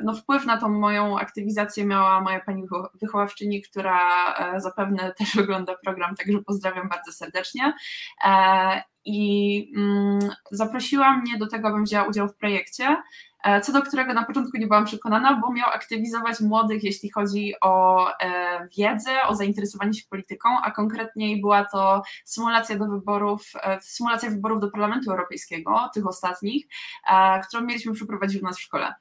no 0.04 0.14
wpływ 0.14 0.46
na 0.46 0.56
tą 0.56 0.68
moją 0.68 1.18
aktywizację 1.18 1.84
miała 1.84 2.20
moja 2.20 2.40
pani 2.40 2.62
wychowawczyni, 3.00 3.62
która 3.62 4.00
zapewne 4.56 5.12
też 5.12 5.36
ogląda 5.44 5.74
program, 5.84 6.14
także 6.14 6.38
pozdrawiam 6.46 6.88
bardzo 6.88 7.12
serdecznie. 7.12 7.72
I 9.04 9.72
mm, 9.76 10.18
zaprosiła 10.50 11.16
mnie 11.16 11.38
do 11.38 11.46
tego, 11.46 11.68
abym 11.68 11.84
wzięła 11.84 12.04
udział 12.04 12.28
w 12.28 12.36
projekcie, 12.36 12.96
co 13.62 13.72
do 13.72 13.82
którego 13.82 14.14
na 14.14 14.24
początku 14.24 14.56
nie 14.56 14.66
byłam 14.66 14.84
przekonana, 14.84 15.40
bo 15.40 15.52
miał 15.52 15.70
aktywizować 15.70 16.40
młodych, 16.40 16.84
jeśli 16.84 17.10
chodzi 17.10 17.54
o 17.60 18.06
e, 18.20 18.68
wiedzę, 18.78 19.22
o 19.28 19.34
zainteresowanie 19.34 19.94
się 19.94 20.02
polityką, 20.10 20.48
a 20.62 20.70
konkretniej 20.70 21.40
była 21.40 21.64
to 21.64 22.02
symulacja 22.24 22.78
do 22.78 22.86
wyborów, 22.86 23.52
e, 23.62 23.80
symulacja 23.80 24.30
wyborów 24.30 24.60
do 24.60 24.70
Parlamentu 24.70 25.10
Europejskiego, 25.10 25.90
tych 25.94 26.06
ostatnich, 26.06 26.66
którą 27.48 27.62
mieliśmy 27.62 27.92
przeprowadzić 27.92 28.42
u 28.42 28.44
nas 28.44 28.58
w 28.58 28.62
szkole. 28.62 28.94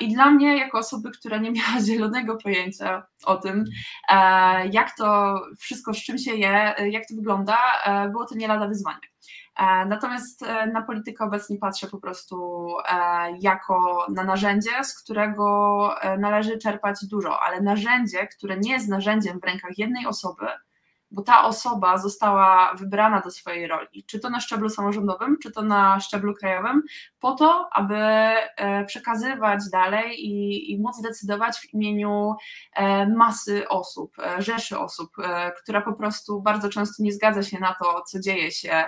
I 0.00 0.14
dla 0.14 0.30
mnie, 0.30 0.56
jako 0.58 0.78
osoby, 0.78 1.10
która 1.10 1.38
nie 1.38 1.50
miała 1.50 1.80
zielonego 1.86 2.36
pojęcia 2.36 3.06
o 3.24 3.36
tym, 3.36 3.64
jak 4.72 4.96
to 4.96 5.40
wszystko, 5.58 5.94
z 5.94 5.96
czym 5.96 6.18
się 6.18 6.34
je, 6.34 6.74
jak 6.90 7.08
to 7.08 7.14
wygląda, 7.14 7.58
było 8.10 8.26
to 8.26 8.34
nie 8.34 8.48
lada 8.48 8.68
wyzwanie. 8.68 9.00
E, 9.58 9.86
natomiast 9.86 10.42
e, 10.42 10.66
na 10.66 10.82
politykę 10.82 11.24
obecnie 11.24 11.58
patrzę 11.58 11.86
po 11.86 11.98
prostu 11.98 12.68
e, 12.88 12.96
jako 13.40 14.06
na 14.14 14.24
narzędzie, 14.24 14.84
z 14.84 15.02
którego 15.02 15.94
należy 16.18 16.58
czerpać 16.58 17.06
dużo, 17.10 17.40
ale 17.40 17.60
narzędzie, 17.60 18.26
które 18.26 18.58
nie 18.58 18.72
jest 18.72 18.88
narzędziem 18.88 19.40
w 19.40 19.44
rękach 19.44 19.78
jednej 19.78 20.06
osoby, 20.06 20.46
bo 21.10 21.22
ta 21.22 21.44
osoba 21.44 21.98
została 21.98 22.74
wybrana 22.74 23.20
do 23.20 23.30
swojej 23.30 23.66
roli, 23.66 24.04
czy 24.06 24.20
to 24.20 24.30
na 24.30 24.40
szczeblu 24.40 24.68
samorządowym, 24.68 25.36
czy 25.42 25.52
to 25.52 25.62
na 25.62 26.00
szczeblu 26.00 26.34
krajowym, 26.34 26.82
po 27.20 27.32
to, 27.32 27.68
aby 27.72 27.96
e, 27.96 28.84
przekazywać 28.84 29.60
dalej 29.72 30.26
i, 30.26 30.72
i 30.72 30.78
móc 30.80 31.00
decydować 31.02 31.58
w 31.58 31.74
imieniu 31.74 32.34
e, 32.74 33.06
masy 33.06 33.68
osób, 33.68 34.18
e, 34.18 34.42
rzeszy 34.42 34.78
osób, 34.78 35.10
która 35.62 35.80
po 35.80 35.92
prostu 35.92 36.42
bardzo 36.42 36.68
często 36.68 37.02
nie 37.02 37.12
zgadza 37.12 37.42
się 37.42 37.58
na 37.58 37.74
to, 37.74 38.02
co 38.02 38.20
dzieje 38.20 38.50
się 38.50 38.84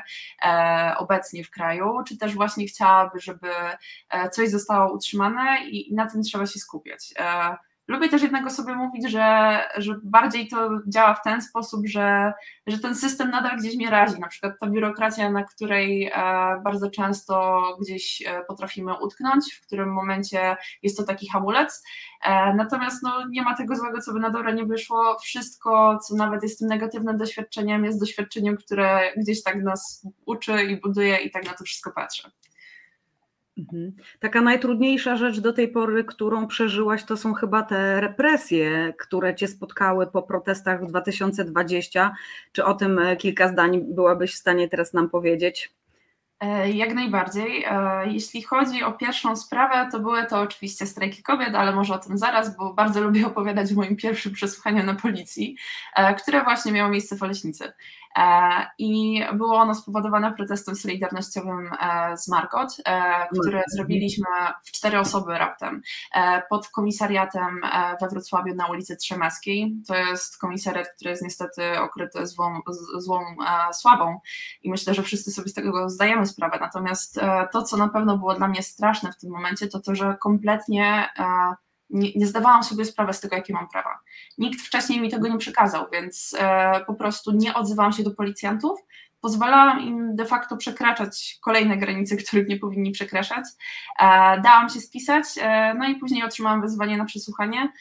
obecnie 0.97 1.45
w 1.45 1.51
kraju, 1.51 1.99
czy 2.09 2.19
też 2.19 2.35
właśnie 2.35 2.67
chciałaby, 2.67 3.21
żeby 3.21 3.49
coś 4.33 4.51
zostało 4.51 4.93
utrzymane 4.93 5.65
i, 5.65 5.91
i 5.91 5.95
na 5.95 6.11
tym 6.11 6.23
trzeba 6.23 6.47
się 6.47 6.59
skupiać. 6.59 7.15
Lubię 7.91 8.09
też 8.09 8.23
jednego 8.23 8.51
sobie 8.51 8.75
mówić, 8.75 9.11
że, 9.11 9.59
że 9.77 9.95
bardziej 10.03 10.49
to 10.49 10.71
działa 10.87 11.15
w 11.15 11.23
ten 11.23 11.43
sposób, 11.43 11.87
że, 11.87 12.33
że 12.67 12.79
ten 12.79 12.95
system 12.95 13.31
nadal 13.31 13.59
gdzieś 13.59 13.77
mnie 13.77 13.91
razi. 13.91 14.21
Na 14.21 14.29
przykład 14.29 14.53
ta 14.61 14.67
biurokracja, 14.67 15.31
na 15.31 15.45
której 15.45 16.07
e, 16.07 16.13
bardzo 16.65 16.91
często 16.91 17.63
gdzieś 17.81 18.23
e, 18.27 18.45
potrafimy 18.49 18.95
utknąć, 18.99 19.55
w 19.55 19.67
którym 19.67 19.93
momencie 19.93 20.57
jest 20.83 20.97
to 20.97 21.03
taki 21.03 21.29
hamulec. 21.29 21.85
E, 22.25 22.55
natomiast 22.55 23.03
no, 23.03 23.29
nie 23.29 23.43
ma 23.43 23.57
tego 23.57 23.77
złego, 23.77 24.01
co 24.01 24.13
by 24.13 24.21
na 24.21 24.31
dobre 24.31 24.55
nie 24.55 24.65
wyszło. 24.65 25.19
Wszystko, 25.19 25.99
co 25.99 26.15
nawet 26.15 26.43
jest 26.43 26.59
tym 26.59 26.69
negatywnym 26.69 27.17
doświadczeniem, 27.17 27.85
jest 27.85 28.01
doświadczeniem, 28.01 28.57
które 28.57 29.13
gdzieś 29.17 29.43
tak 29.43 29.63
nas 29.63 30.07
uczy 30.27 30.63
i 30.63 30.81
buduje 30.81 31.17
i 31.17 31.31
tak 31.31 31.47
na 31.47 31.53
to 31.53 31.65
wszystko 31.65 31.91
patrzę. 31.91 32.31
Mhm. 33.61 33.93
Taka 34.21 34.41
najtrudniejsza 34.41 35.17
rzecz 35.17 35.41
do 35.41 35.53
tej 35.53 35.69
pory, 35.69 36.05
którą 36.05 36.47
przeżyłaś, 36.47 37.05
to 37.05 37.17
są 37.17 37.35
chyba 37.35 37.63
te 37.63 38.01
represje, 38.01 38.95
które 38.99 39.35
cię 39.35 39.49
spotkały 39.49 40.07
po 40.07 40.23
protestach 40.23 40.85
w 40.85 40.87
2020. 40.87 42.15
Czy 42.53 42.65
o 42.65 42.75
tym 42.75 42.99
e, 42.99 43.17
kilka 43.17 43.49
zdań 43.49 43.81
byłabyś 43.81 44.35
w 44.35 44.39
stanie 44.39 44.69
teraz 44.69 44.93
nam 44.93 45.11
powiedzieć? 45.11 45.73
E, 46.41 46.71
jak 46.71 46.95
najbardziej. 46.95 47.65
E, 47.65 48.07
jeśli 48.07 48.43
chodzi 48.43 48.83
o 48.83 48.93
pierwszą 48.93 49.37
sprawę, 49.37 49.89
to 49.93 50.01
były 50.01 50.27
to 50.27 50.41
oczywiście 50.41 50.87
strajki 50.87 51.23
kobiet, 51.23 51.55
ale 51.55 51.73
może 51.73 51.95
o 51.95 51.99
tym 51.99 52.19
zaraz, 52.19 52.57
bo 52.57 52.75
bardzo 52.75 53.01
lubię 53.01 53.27
opowiadać 53.27 53.73
o 53.73 53.75
moim 53.75 53.97
pierwszym 53.97 54.33
przesłuchaniu 54.33 54.85
na 54.85 54.95
policji, 54.95 55.57
które 56.23 56.45
właśnie 56.45 56.73
miało 56.73 56.91
miejsce 56.91 57.17
w 57.17 57.23
Oleśnicy. 57.23 57.73
E, 58.17 58.67
I 58.79 59.23
było 59.35 59.57
ono 59.57 59.75
spowodowane 59.75 60.33
protestem 60.35 60.77
solidarnościowym 60.77 61.71
e, 61.81 62.17
z 62.17 62.29
Margot, 62.29 62.77
e, 62.87 63.27
które 63.41 63.63
zrobiliśmy 63.75 64.27
w 64.65 64.73
cztery 64.73 64.99
osoby 64.99 65.39
raptem 65.39 65.83
pod 66.51 66.69
komisariatem 66.69 67.61
we 68.01 68.09
Wrocławiu 68.09 68.55
na 68.55 68.67
ulicy 68.67 68.97
Trzemeskiej. 68.97 69.77
To 69.89 69.95
jest 69.95 70.39
komisariat, 70.39 70.89
który 70.97 71.11
jest 71.11 71.23
niestety 71.23 71.81
okryty 71.81 72.27
złą, 72.27 72.61
złą 72.99 73.21
sławą 73.73 74.21
i 74.63 74.71
myślę, 74.71 74.95
że 74.95 75.03
wszyscy 75.03 75.31
sobie 75.31 75.49
z 75.49 75.55
tego 75.55 75.91
zdajemy 75.91 76.27
sprawę. 76.27 76.59
Natomiast 76.61 77.21
to, 77.53 77.63
co 77.63 77.77
na 77.77 77.89
pewno 77.89 78.19
było 78.19 78.35
dla 78.35 78.49
mnie 78.49 78.63
straszne 78.63 79.13
w 79.13 79.17
tym 79.17 79.31
momencie, 79.31 79.69
to 79.69 79.81
to, 79.81 79.95
że 79.95 80.17
kompletnie 80.21 81.09
nie, 81.91 82.13
nie, 82.17 82.27
zdawałam 82.27 82.63
sobie 82.63 82.85
sprawy 82.85 83.13
z 83.13 83.21
tego, 83.21 83.37
jakie 83.37 83.53
mam 83.53 83.69
prawa. 83.69 83.99
Nikt 84.41 84.61
wcześniej 84.61 85.01
mi 85.01 85.11
tego 85.11 85.29
nie 85.29 85.39
przekazał, 85.39 85.87
więc 85.93 86.37
e, 86.39 86.81
po 86.87 86.95
prostu 86.95 87.33
nie 87.33 87.55
odzywałam 87.55 87.93
się 87.93 88.03
do 88.03 88.11
policjantów, 88.11 88.81
pozwalałam 89.21 89.81
im 89.81 90.17
de 90.17 90.25
facto 90.25 90.57
przekraczać 90.57 91.39
kolejne 91.41 91.77
granice, 91.77 92.17
których 92.27 92.49
nie 92.49 92.57
powinni 92.57 92.91
przekraczać. 92.91 93.45
E, 94.01 94.41
dałam 94.41 94.69
się 94.69 94.81
spisać, 94.81 95.25
e, 95.41 95.75
no 95.75 95.89
i 95.89 95.97
później 95.97 96.23
otrzymałam 96.23 96.61
wezwanie 96.61 96.97
na 96.97 97.05
przesłuchanie, 97.05 97.73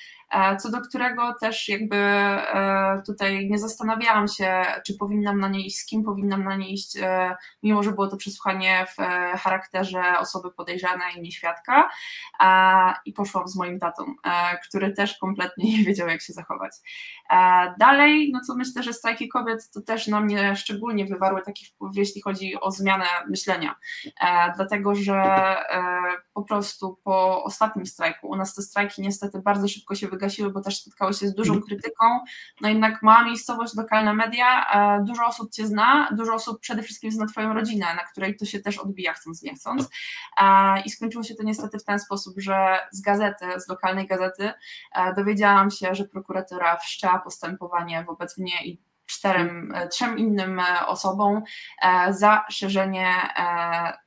co 0.59 0.71
do 0.71 0.81
którego 0.81 1.35
też 1.41 1.69
jakby 1.69 1.95
e, 1.95 3.01
tutaj 3.05 3.49
nie 3.49 3.59
zastanawiałam 3.59 4.27
się, 4.27 4.63
czy 4.85 4.97
powinnam 4.97 5.39
na 5.39 5.47
nie 5.47 5.65
iść, 5.65 5.77
z 5.77 5.85
kim 5.85 6.03
powinnam 6.03 6.43
na 6.43 6.55
nie 6.55 6.69
iść, 6.69 6.97
e, 6.97 7.35
mimo 7.63 7.83
że 7.83 7.91
było 7.91 8.07
to 8.07 8.17
przesłuchanie 8.17 8.85
w 8.97 9.01
charakterze 9.39 10.19
osoby 10.19 10.51
podejrzanej, 10.51 11.21
nie 11.21 11.31
świadka 11.31 11.89
i 13.05 13.13
poszłam 13.13 13.47
z 13.47 13.55
moim 13.55 13.79
tatą, 13.79 14.15
który 14.67 14.93
też 14.93 15.17
kompletnie 15.17 15.77
nie 15.77 15.83
wiedział, 15.83 16.07
jak 16.07 16.21
się 16.21 16.33
zachować. 16.33 16.71
Dalej, 17.79 18.31
no 18.33 18.39
co 18.47 18.55
myślę, 18.55 18.83
że 18.83 18.93
strajki 18.93 19.29
kobiet 19.29 19.71
to 19.71 19.81
też 19.81 20.07
na 20.07 20.21
mnie 20.21 20.55
szczególnie 20.55 21.05
wywarły 21.05 21.41
taki 21.41 21.65
wpływ, 21.65 21.95
jeśli 21.95 22.21
chodzi 22.21 22.59
o 22.61 22.71
zmianę 22.71 23.05
myślenia, 23.29 23.75
dlatego 24.55 24.95
że 24.95 25.23
po 26.33 26.43
prostu 26.43 26.99
po 27.03 27.43
ostatnim 27.43 27.85
strajku, 27.85 28.27
u 28.27 28.35
nas 28.35 28.55
te 28.55 28.61
strajki 28.61 29.01
niestety 29.01 29.41
bardzo 29.41 29.67
szybko 29.67 29.95
się 29.95 30.07
wydłużyły, 30.07 30.18
wygasiły, 30.19 30.51
bo 30.51 30.61
też 30.61 30.77
spotkały 30.77 31.13
się 31.13 31.27
z 31.27 31.33
dużą 31.35 31.53
mhm. 31.53 31.67
krytyką. 31.67 32.05
No 32.61 32.69
jednak 32.69 33.03
mała 33.03 33.23
miejscowość, 33.23 33.75
lokalne 33.75 34.13
media, 34.13 34.65
dużo 35.03 35.25
osób 35.25 35.51
Cię 35.51 35.67
zna, 35.67 36.09
dużo 36.11 36.33
osób 36.33 36.59
przede 36.59 36.83
wszystkim 36.83 37.11
zna 37.11 37.25
Twoją 37.25 37.53
rodzinę, 37.53 37.85
na 37.95 38.03
której 38.11 38.35
to 38.35 38.45
się 38.45 38.59
też 38.59 38.77
odbija, 38.77 39.13
chcąc 39.13 39.43
nie 39.43 39.55
chcąc. 39.55 39.89
I 40.85 40.89
skończyło 40.89 41.23
się 41.23 41.35
to 41.35 41.43
niestety 41.43 41.79
w 41.79 41.83
ten 41.83 41.99
sposób, 41.99 42.33
że 42.37 42.79
z 42.91 43.01
gazety, 43.01 43.45
z 43.57 43.67
lokalnej 43.67 44.07
gazety 44.07 44.53
dowiedziałam 45.15 45.71
się, 45.71 45.95
że 45.95 46.05
prokuratura 46.05 46.77
wszczęła 46.77 47.19
postępowanie 47.19 48.03
wobec 48.03 48.37
mnie 48.37 48.65
i 48.65 48.81
czterem, 49.05 49.73
trzem 49.91 50.17
innym 50.17 50.61
osobom 50.87 51.41
za 52.09 52.45
szerzenie 52.49 53.15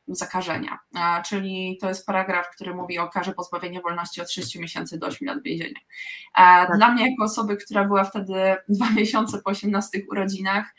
zakażenia, 0.09 0.78
czyli 1.26 1.78
to 1.80 1.88
jest 1.88 2.06
paragraf, 2.06 2.50
który 2.50 2.75
mówi 2.75 2.99
o 2.99 3.09
karze 3.09 3.32
pozbawienia 3.32 3.80
wolności 3.80 4.21
od 4.21 4.30
6 4.30 4.56
miesięcy 4.56 4.99
do 4.99 5.06
8 5.06 5.28
lat 5.28 5.42
więzienia. 5.42 5.80
Tak. 6.35 6.76
Dla 6.76 6.88
mnie 6.88 7.11
jako 7.11 7.25
osoby, 7.25 7.56
która 7.56 7.85
była 7.85 8.04
wtedy 8.04 8.35
dwa 8.68 8.90
miesiące 8.90 9.38
po 9.38 9.50
18 9.50 9.99
urodzinach 10.11 10.75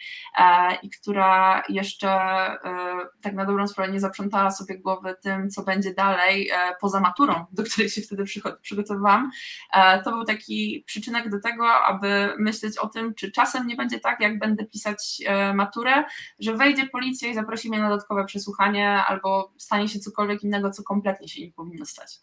i 0.84 0.90
która 0.90 1.64
jeszcze 1.70 2.10
e, 2.10 2.60
tak 3.22 3.34
na 3.34 3.46
dobrą 3.46 3.68
sprawę 3.68 3.92
nie 3.92 4.00
zaprzątała 4.00 4.52
sobie 4.52 4.78
głowy 4.78 5.16
tym, 5.22 5.50
co 5.50 5.64
będzie 5.64 5.94
dalej 5.94 6.50
e, 6.50 6.56
poza 6.82 7.00
maturą, 7.00 7.46
do 7.52 7.64
której 7.64 7.90
się 7.90 8.02
wtedy 8.02 8.24
przygotowywałam, 8.62 9.32
e, 9.74 10.04
to 10.04 10.12
był 10.12 10.24
taki 10.24 10.84
przyczynek 10.88 11.30
do 11.30 11.40
tego, 11.40 11.74
aby 11.74 12.34
myśleć 12.38 12.78
o 12.78 12.88
tym, 12.88 13.16
czy 13.16 13.32
czasem 13.32 13.68
nie 13.68 13.76
będzie 13.76 14.00
tak, 14.00 14.20
jak 14.20 14.40
będę 14.40 14.66
pisać 14.66 15.22
maturę, 15.54 16.04
że 16.40 16.58
wejdzie 16.58 16.88
policja 16.88 17.30
i 17.30 17.36
zaprosi 17.36 17.70
mnie 17.70 17.80
na 17.80 17.90
dodatkowe 17.90 18.26
przesłuchanie 18.26 19.04
albo 19.14 19.54
stanie 19.58 19.90
się 19.90 20.00
cokolwiek 20.00 20.44
innego, 20.44 20.72
co 20.72 20.84
kompletnie 20.84 21.28
się 21.28 21.42
nie 21.42 21.52
powinno 21.52 21.86
stać. 21.86 22.20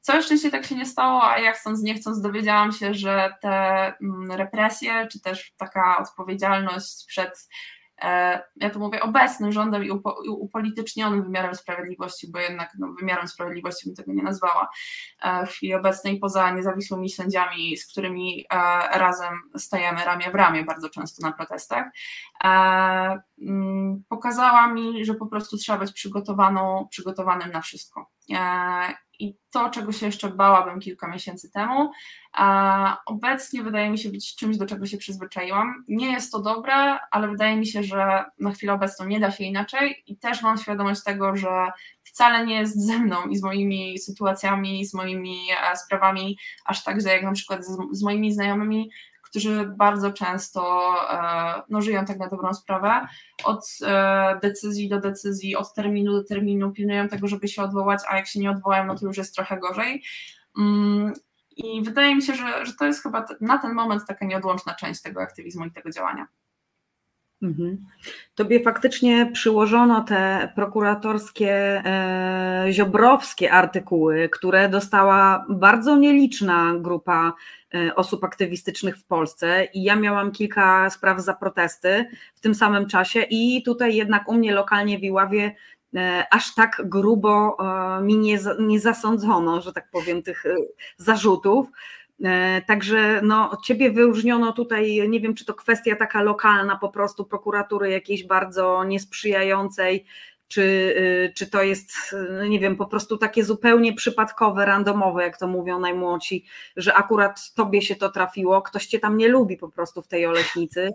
Całe 0.00 0.22
szczęście 0.22 0.50
tak 0.50 0.66
się 0.66 0.74
nie 0.74 0.86
stało, 0.86 1.24
a 1.24 1.38
ja 1.38 1.52
chcąc, 1.52 1.82
nie 1.82 1.94
chcąc 1.94 2.20
dowiedziałam 2.20 2.72
się, 2.72 2.94
że 2.94 3.34
te 3.42 3.48
mm, 4.02 4.32
represje, 4.32 5.06
czy 5.12 5.20
też 5.20 5.52
taka 5.56 5.98
odpowiedzialność 5.98 7.04
przed 7.06 7.48
ja 8.56 8.70
to 8.72 8.78
mówię 8.78 9.02
obecnym 9.02 9.52
rządem 9.52 9.84
i 9.84 9.90
upolitycznionym 10.28 11.22
wymiarem 11.22 11.54
sprawiedliwości, 11.54 12.30
bo 12.30 12.38
jednak 12.38 12.70
no, 12.78 12.94
wymiarem 13.00 13.28
sprawiedliwości 13.28 13.86
bym 13.86 13.96
tego 13.96 14.12
nie 14.12 14.22
nazwała 14.22 14.68
e, 15.22 15.46
w 15.46 15.50
chwili 15.50 15.74
obecnej, 15.74 16.18
poza 16.18 16.50
niezawisłymi 16.50 17.10
sędziami, 17.10 17.76
z 17.76 17.86
którymi 17.90 18.44
e, 18.50 18.56
razem 18.98 19.34
stajemy 19.56 20.04
ramię 20.04 20.30
w 20.30 20.34
ramię 20.34 20.64
bardzo 20.64 20.90
często 20.90 21.26
na 21.26 21.32
protestach, 21.32 21.86
mm, 23.42 24.04
pokazała 24.08 24.72
mi, 24.72 25.04
że 25.04 25.14
po 25.14 25.26
prostu 25.26 25.56
trzeba 25.56 25.78
być 25.78 25.92
przygotowaną, 25.92 26.86
przygotowanym 26.90 27.52
na 27.52 27.60
wszystko. 27.60 28.10
I 29.18 29.36
to, 29.50 29.70
czego 29.70 29.92
się 29.92 30.06
jeszcze 30.06 30.28
bałabym 30.28 30.80
kilka 30.80 31.08
miesięcy 31.08 31.50
temu, 31.50 31.90
a 32.32 32.98
obecnie 33.06 33.62
wydaje 33.62 33.90
mi 33.90 33.98
się 33.98 34.08
być 34.08 34.36
czymś, 34.36 34.56
do 34.56 34.66
czego 34.66 34.86
się 34.86 34.96
przyzwyczaiłam. 34.96 35.84
Nie 35.88 36.12
jest 36.12 36.32
to 36.32 36.42
dobre, 36.42 36.98
ale 37.10 37.28
wydaje 37.28 37.56
mi 37.56 37.66
się, 37.66 37.82
że 37.82 38.24
na 38.38 38.52
chwilę 38.52 38.72
obecną 38.72 39.06
nie 39.06 39.20
da 39.20 39.30
się 39.30 39.44
inaczej 39.44 40.02
i 40.06 40.16
też 40.16 40.42
mam 40.42 40.58
świadomość 40.58 41.02
tego, 41.04 41.36
że 41.36 41.48
wcale 42.02 42.46
nie 42.46 42.54
jest 42.54 42.86
ze 42.86 42.98
mną 42.98 43.26
i 43.26 43.36
z 43.36 43.42
moimi 43.42 43.98
sytuacjami, 43.98 44.84
z 44.84 44.94
moimi 44.94 45.38
e, 45.72 45.76
sprawami 45.76 46.38
aż 46.64 46.84
tak, 46.84 47.00
że 47.00 47.08
jak 47.08 47.22
na 47.22 47.32
przykład 47.32 47.64
z, 47.64 47.78
z 47.92 48.02
moimi 48.02 48.32
znajomymi 48.32 48.90
którzy 49.36 49.66
bardzo 49.66 50.12
często 50.12 50.92
e, 51.10 51.62
no, 51.68 51.82
żyją 51.82 52.04
tak 52.04 52.18
na 52.18 52.28
dobrą 52.28 52.54
sprawę, 52.54 53.06
od 53.44 53.66
e, 53.82 54.38
decyzji 54.42 54.88
do 54.88 55.00
decyzji, 55.00 55.56
od 55.56 55.74
terminu 55.74 56.12
do 56.12 56.24
terminu, 56.24 56.72
pilnują 56.72 57.08
tego, 57.08 57.28
żeby 57.28 57.48
się 57.48 57.62
odwołać, 57.62 58.00
a 58.08 58.16
jak 58.16 58.26
się 58.26 58.40
nie 58.40 58.50
odwołają, 58.50 58.86
no 58.86 58.98
to 58.98 59.06
już 59.06 59.16
jest 59.16 59.34
trochę 59.34 59.58
gorzej. 59.58 60.02
Mm, 60.58 61.12
I 61.56 61.82
wydaje 61.82 62.14
mi 62.14 62.22
się, 62.22 62.34
że, 62.34 62.66
że 62.66 62.72
to 62.78 62.84
jest 62.84 63.02
chyba 63.02 63.24
na 63.40 63.58
ten 63.58 63.74
moment 63.74 64.02
taka 64.06 64.26
nieodłączna 64.26 64.74
część 64.74 65.02
tego 65.02 65.22
aktywizmu 65.22 65.64
i 65.64 65.72
tego 65.72 65.90
działania. 65.90 66.26
Mhm. 67.42 67.86
Tobie 68.34 68.62
faktycznie 68.62 69.30
przyłożono 69.32 70.04
te 70.04 70.52
prokuratorskie, 70.54 71.52
e, 71.84 72.66
ziobrowskie 72.70 73.52
artykuły, 73.52 74.28
które 74.28 74.68
dostała 74.68 75.46
bardzo 75.48 75.96
nieliczna 75.96 76.74
grupa 76.78 77.32
e, 77.74 77.94
osób 77.94 78.24
aktywistycznych 78.24 78.96
w 78.96 79.04
Polsce 79.04 79.68
i 79.74 79.82
ja 79.82 79.96
miałam 79.96 80.32
kilka 80.32 80.90
spraw 80.90 81.20
za 81.20 81.34
protesty 81.34 82.06
w 82.34 82.40
tym 82.40 82.54
samym 82.54 82.86
czasie 82.86 83.22
i 83.30 83.62
tutaj 83.62 83.96
jednak 83.96 84.28
u 84.28 84.34
mnie 84.34 84.54
lokalnie 84.54 84.98
w 84.98 85.02
Iławie 85.02 85.54
e, 85.96 86.24
aż 86.30 86.54
tak 86.54 86.82
grubo 86.84 87.56
e, 87.60 88.02
mi 88.02 88.18
nie, 88.18 88.38
nie 88.58 88.80
zasądzono, 88.80 89.60
że 89.60 89.72
tak 89.72 89.90
powiem, 89.90 90.22
tych 90.22 90.46
e, 90.46 90.54
zarzutów. 90.96 91.66
E, 92.24 92.62
także 92.62 93.20
no, 93.22 93.50
ciebie 93.64 93.90
wyróżniono 93.90 94.52
tutaj, 94.52 95.08
nie 95.08 95.20
wiem, 95.20 95.34
czy 95.34 95.44
to 95.44 95.54
kwestia 95.54 95.96
taka 95.96 96.22
lokalna 96.22 96.76
po 96.76 96.88
prostu 96.88 97.24
prokuratury 97.24 97.90
jakiejś 97.90 98.24
bardzo 98.24 98.84
niesprzyjającej, 98.84 100.04
czy, 100.48 100.62
y, 100.62 101.32
czy 101.34 101.46
to 101.46 101.62
jest, 101.62 101.90
y, 102.42 102.48
nie 102.48 102.60
wiem, 102.60 102.76
po 102.76 102.86
prostu 102.86 103.18
takie 103.18 103.44
zupełnie 103.44 103.92
przypadkowe, 103.92 104.66
randomowe, 104.66 105.22
jak 105.22 105.38
to 105.38 105.46
mówią 105.46 105.80
najmłodsi, 105.80 106.44
że 106.76 106.94
akurat 106.94 107.52
tobie 107.54 107.82
się 107.82 107.96
to 107.96 108.08
trafiło, 108.08 108.62
ktoś 108.62 108.86
cię 108.86 108.98
tam 109.00 109.16
nie 109.16 109.28
lubi 109.28 109.56
po 109.56 109.68
prostu 109.68 110.02
w 110.02 110.08
tej 110.08 110.26
oleśnicy. 110.26 110.90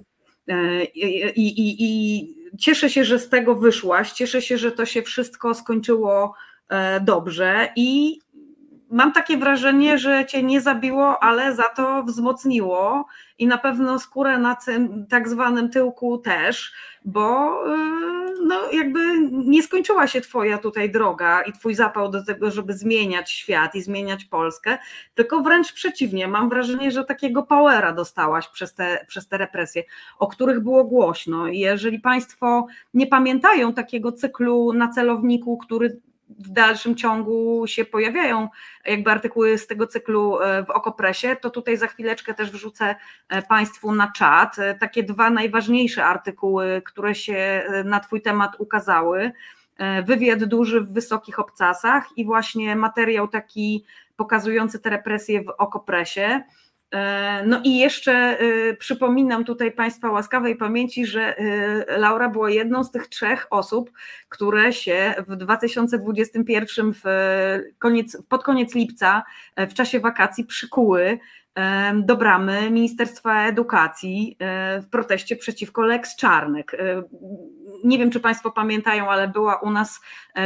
E, 0.48 0.84
I, 0.84 1.48
i, 1.48 1.76
i 1.80 2.28
cieszę 2.60 2.90
się, 2.90 3.06
że 3.06 3.20
z 3.20 3.30
tego 3.30 3.56
wyszłaś, 3.56 4.12
cieszę 4.12 4.42
się, 4.42 4.58
że 4.58 4.72
to 4.72 4.86
się 4.86 5.02
wszystko 5.02 5.54
skończyło 5.54 6.34
e, 6.70 7.02
dobrze 7.02 7.70
i 7.76 8.20
mam 8.92 9.12
takie 9.12 9.38
wrażenie, 9.38 9.98
że 9.98 10.26
cię 10.26 10.44
nie 10.44 10.62
zabiło, 10.62 11.24
ale 11.24 11.56
za 11.56 11.64
to 11.64 12.04
wzmocniło 12.04 13.06
i 13.40 13.48
na 13.48 13.58
pewno 13.58 14.00
skórę 14.00 14.38
na 14.38 14.56
tym 14.56 15.06
tak 15.10 15.30
zwanym 15.30 15.70
tyłku 15.70 16.18
też, 16.18 16.74
bo 17.06 17.54
y, 17.68 17.78
no 18.48 18.72
jakby 18.72 19.00
nie 19.32 19.64
skończyła 19.64 20.08
się 20.08 20.22
twoja 20.22 20.58
tutaj 20.58 20.92
droga 20.92 21.42
i 21.42 21.54
twój 21.54 21.76
zapał 21.76 22.12
do 22.12 22.24
tego, 22.26 22.52
żeby 22.52 22.74
zmieniać 22.74 23.32
świat 23.32 23.76
i 23.76 23.82
zmieniać 23.82 24.26
Polskę, 24.26 24.78
tylko 25.16 25.42
wręcz 25.42 25.74
przeciwnie, 25.74 26.28
mam 26.28 26.50
wrażenie, 26.50 26.92
że 26.92 27.06
takiego 27.06 27.44
powera 27.44 27.92
dostałaś 27.92 28.48
przez 28.48 28.74
te, 28.74 29.06
przez 29.08 29.28
te 29.28 29.38
represje, 29.38 29.84
o 30.20 30.28
których 30.28 30.60
było 30.60 30.84
głośno. 30.84 31.48
I 31.48 31.60
jeżeli 31.60 32.00
Państwo 32.00 32.68
nie 32.94 33.08
pamiętają 33.08 33.74
takiego 33.74 34.12
cyklu 34.12 34.74
na 34.74 34.88
celowniku, 34.88 35.58
który 35.58 36.00
w 36.40 36.50
dalszym 36.50 36.96
ciągu 36.96 37.68
się 37.68 37.86
pojawiają 37.86 38.50
jakby 38.86 39.12
artykuły 39.12 39.58
z 39.58 39.68
tego 39.68 39.88
cyklu 39.88 40.42
e, 40.42 40.66
w 40.66 40.70
Okopresie, 40.70 41.36
to 41.36 41.50
tutaj 41.50 41.78
za 41.78 41.88
chwileczkę 41.88 42.34
też 42.34 42.52
wrzucę 42.52 42.96
e, 43.30 43.42
Państwu 43.42 43.92
na 43.92 44.12
czat 44.12 44.60
e, 44.60 44.76
takie 44.76 45.04
dwa 45.04 45.30
najważniejsze 45.30 46.06
artykuły, 46.06 46.82
które 46.86 47.16
się 47.16 47.64
na 47.86 48.00
Twój 48.00 48.22
temat 48.22 48.52
ukazały. 48.60 49.32
Wywiad 50.06 50.44
duży 50.44 50.82
w 50.82 50.94
wysokich 50.94 51.40
obcasach 51.40 52.10
i 52.18 52.26
właśnie 52.26 52.76
materiał 52.76 53.28
taki 53.28 53.86
pokazujący 54.16 54.80
te 54.80 54.90
represje 54.90 55.44
w 55.44 55.50
Okopresie. 55.58 56.44
E, 56.92 57.44
no 57.46 57.62
i 57.64 57.78
jeszcze 57.78 58.14
e, 58.14 58.74
przypominam 58.74 59.46
tutaj 59.46 59.72
Państwa 59.72 60.12
łaskawej 60.12 60.56
pamięci, 60.56 61.06
że 61.06 61.38
e, 61.38 61.98
Laura 61.98 62.30
była 62.30 62.50
jedną 62.50 62.84
z 62.84 62.92
tych 62.92 63.08
trzech 63.08 63.48
osób, 63.50 63.92
które 64.30 64.74
się 64.74 65.14
w 65.28 65.36
2021 65.36 66.94
w 66.94 67.04
koniec, 67.80 68.18
pod 68.30 68.44
koniec 68.44 68.76
lipca 68.76 69.24
w 69.58 69.74
czasie 69.74 70.00
wakacji 70.00 70.46
przykuły 70.46 71.20
do 71.94 72.18
bramy 72.18 72.72
Ministerstwa 72.72 73.48
Edukacji 73.48 74.38
w 74.82 74.86
proteście 74.92 75.36
przeciwko 75.36 75.82
Lex 75.82 76.16
Czarnek. 76.16 76.78
Nie 77.84 77.98
wiem, 77.98 78.12
czy 78.12 78.20
Państwo 78.20 78.52
pamiętają, 78.52 79.10
ale 79.10 79.28
była 79.28 79.56
u 79.56 79.70
nas 79.70 80.02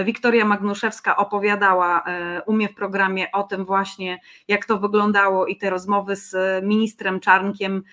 Wiktoria 0.05 0.45
Magnuszewska, 0.45 1.15
opowiadała 1.15 2.03
u 2.45 2.53
mnie 2.53 2.69
w 2.69 2.75
programie 2.75 3.31
o 3.31 3.43
tym 3.43 3.65
właśnie, 3.65 4.19
jak 4.47 4.65
to 4.65 4.77
wyglądało 4.77 5.47
i 5.47 5.57
te 5.57 5.69
rozmowy 5.69 6.15
z 6.15 6.35
ministrem 6.65 7.19
Czarnkiem, 7.19 7.83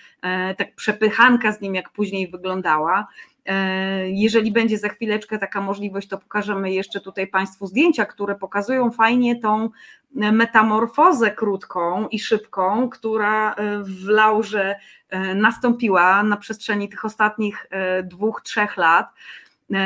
tak 0.59 0.75
przepychanka 0.75 1.53
z 1.53 1.61
nim, 1.61 1.75
jak 1.75 1.91
później 1.91 2.29
wyglądała. 2.29 3.07
E, 3.47 4.11
jeżeli 4.11 4.53
będzie 4.53 4.79
za 4.79 4.89
chwileczkę 4.89 5.39
taka 5.39 5.61
możliwość, 5.61 6.09
to 6.09 6.19
pokażemy 6.19 6.73
jeszcze 6.73 7.01
tutaj 7.01 7.27
Państwu 7.27 7.67
zdjęcia, 7.67 8.07
które 8.07 8.35
pokazują 8.35 8.91
fajnie 8.91 9.41
tą 9.41 9.71
metamorfozę 10.15 11.31
krótką 11.31 12.09
i 12.09 12.19
szybką, 12.19 12.89
która 12.89 13.55
e, 13.55 13.83
w 13.83 14.09
Laurze 14.09 14.77
e, 15.09 15.35
nastąpiła 15.35 16.23
na 16.23 16.37
przestrzeni 16.37 16.89
tych 16.89 17.05
ostatnich 17.05 17.67
dwóch, 18.05 18.43
trzech 18.45 18.77
lat. 18.77 19.07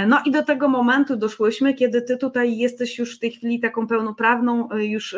No 0.07 0.21
i 0.25 0.31
do 0.31 0.43
tego 0.43 0.69
momentu 0.69 1.17
doszłyśmy, 1.17 1.75
kiedy 1.75 2.03
Ty 2.03 2.17
tutaj 2.17 2.57
jesteś 2.57 2.99
już 2.99 3.17
w 3.17 3.19
tej 3.19 3.31
chwili 3.31 3.61
taką 3.61 3.87
pełnoprawną, 3.87 4.69
już 4.73 5.17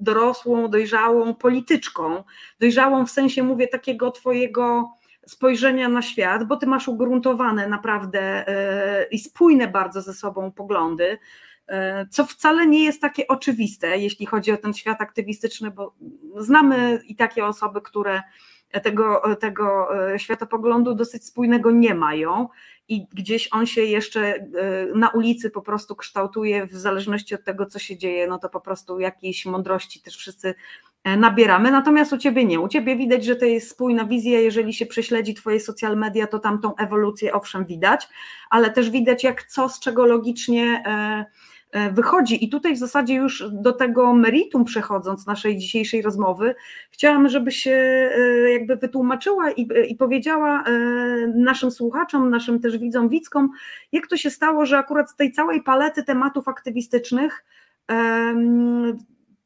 dorosłą, 0.00 0.68
dojrzałą 0.68 1.34
polityczką. 1.34 2.24
Dojrzałą 2.60 3.06
w 3.06 3.10
sensie, 3.10 3.42
mówię, 3.42 3.68
takiego 3.68 4.10
Twojego 4.10 4.95
spojrzenia 5.28 5.88
na 5.88 6.02
świat, 6.02 6.44
bo 6.44 6.56
ty 6.56 6.66
masz 6.66 6.88
ugruntowane 6.88 7.68
naprawdę 7.68 8.48
e, 8.48 9.06
i 9.10 9.18
spójne 9.18 9.68
bardzo 9.68 10.02
ze 10.02 10.14
sobą 10.14 10.52
poglądy. 10.52 11.18
co 12.10 12.24
wcale 12.24 12.66
nie 12.66 12.84
jest 12.84 13.00
takie 13.00 13.26
oczywiste, 13.26 13.98
jeśli 13.98 14.26
chodzi 14.26 14.52
o 14.52 14.56
ten 14.56 14.74
świat 14.74 15.00
aktywistyczny, 15.00 15.70
bo 15.70 15.94
znamy 16.36 17.00
i 17.06 17.16
takie 17.16 17.46
osoby, 17.46 17.80
które 17.80 18.22
tego, 18.82 19.22
tego 19.40 19.88
światopoglądu 20.16 20.94
dosyć 20.94 21.24
spójnego 21.24 21.70
nie 21.70 21.94
mają 21.94 22.48
i 22.88 23.06
gdzieś 23.12 23.48
on 23.52 23.66
się 23.66 23.82
jeszcze 23.82 24.46
na 24.94 25.08
ulicy 25.08 25.50
po 25.50 25.62
prostu 25.62 25.96
kształtuje 25.96 26.66
w 26.66 26.74
zależności 26.74 27.34
od 27.34 27.44
tego, 27.44 27.66
co 27.66 27.78
się 27.78 27.96
dzieje, 27.96 28.26
no 28.26 28.38
to 28.38 28.48
po 28.48 28.60
prostu 28.60 29.00
jakiejś 29.00 29.46
mądrości 29.46 30.00
też 30.00 30.16
wszyscy 30.16 30.48
E, 30.48 30.85
nabieramy, 31.06 31.70
natomiast 31.70 32.12
u 32.12 32.18
Ciebie 32.18 32.44
nie. 32.44 32.60
U 32.60 32.68
Ciebie 32.68 32.96
widać, 32.96 33.24
że 33.24 33.36
to 33.36 33.44
jest 33.44 33.70
spójna 33.70 34.04
wizja, 34.04 34.40
jeżeli 34.40 34.74
się 34.74 34.86
prześledzi 34.86 35.34
Twoje 35.34 35.60
social 35.60 35.96
media, 35.96 36.26
to 36.26 36.38
tam 36.38 36.60
tą 36.60 36.76
ewolucję 36.76 37.32
owszem 37.32 37.64
widać, 37.64 38.08
ale 38.50 38.70
też 38.70 38.90
widać 38.90 39.24
jak 39.24 39.42
co 39.42 39.68
z 39.68 39.80
czego 39.80 40.06
logicznie 40.06 40.82
e, 40.86 41.24
e, 41.72 41.92
wychodzi. 41.92 42.44
I 42.44 42.48
tutaj 42.48 42.74
w 42.74 42.78
zasadzie 42.78 43.14
już 43.14 43.44
do 43.52 43.72
tego 43.72 44.14
meritum 44.14 44.64
przechodząc 44.64 45.26
naszej 45.26 45.56
dzisiejszej 45.56 46.02
rozmowy, 46.02 46.54
chciałam, 46.90 47.28
żebyś 47.28 47.56
się 47.56 48.10
jakby 48.52 48.76
wytłumaczyła 48.76 49.50
i, 49.50 49.68
i 49.88 49.96
powiedziała 49.96 50.64
naszym 51.34 51.70
słuchaczom, 51.70 52.30
naszym 52.30 52.60
też 52.60 52.78
widzom, 52.78 53.08
widzkom, 53.08 53.50
jak 53.92 54.06
to 54.06 54.16
się 54.16 54.30
stało, 54.30 54.66
że 54.66 54.78
akurat 54.78 55.10
z 55.10 55.16
tej 55.16 55.32
całej 55.32 55.62
palety 55.62 56.02
tematów 56.02 56.48
aktywistycznych 56.48 57.44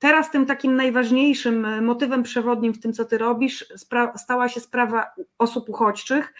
Teraz 0.01 0.31
tym 0.31 0.47
takim 0.47 0.77
najważniejszym 0.77 1.65
e, 1.65 1.81
motywem 1.81 2.23
przewodnim 2.23 2.73
w 2.73 2.81
tym, 2.81 2.93
co 2.93 3.05
ty 3.05 3.19
robisz, 3.19 3.73
stała 4.17 4.49
się 4.49 4.61
sprawa 4.61 5.11
osób 5.39 5.69
uchodźczych 5.69 6.35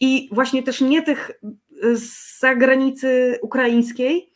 i 0.00 0.28
właśnie 0.32 0.62
też 0.62 0.80
nie 0.80 1.02
tych 1.02 1.30
e, 1.30 1.96
z 1.96 2.38
zagranicy 2.40 3.38
ukraińskiej, 3.42 4.32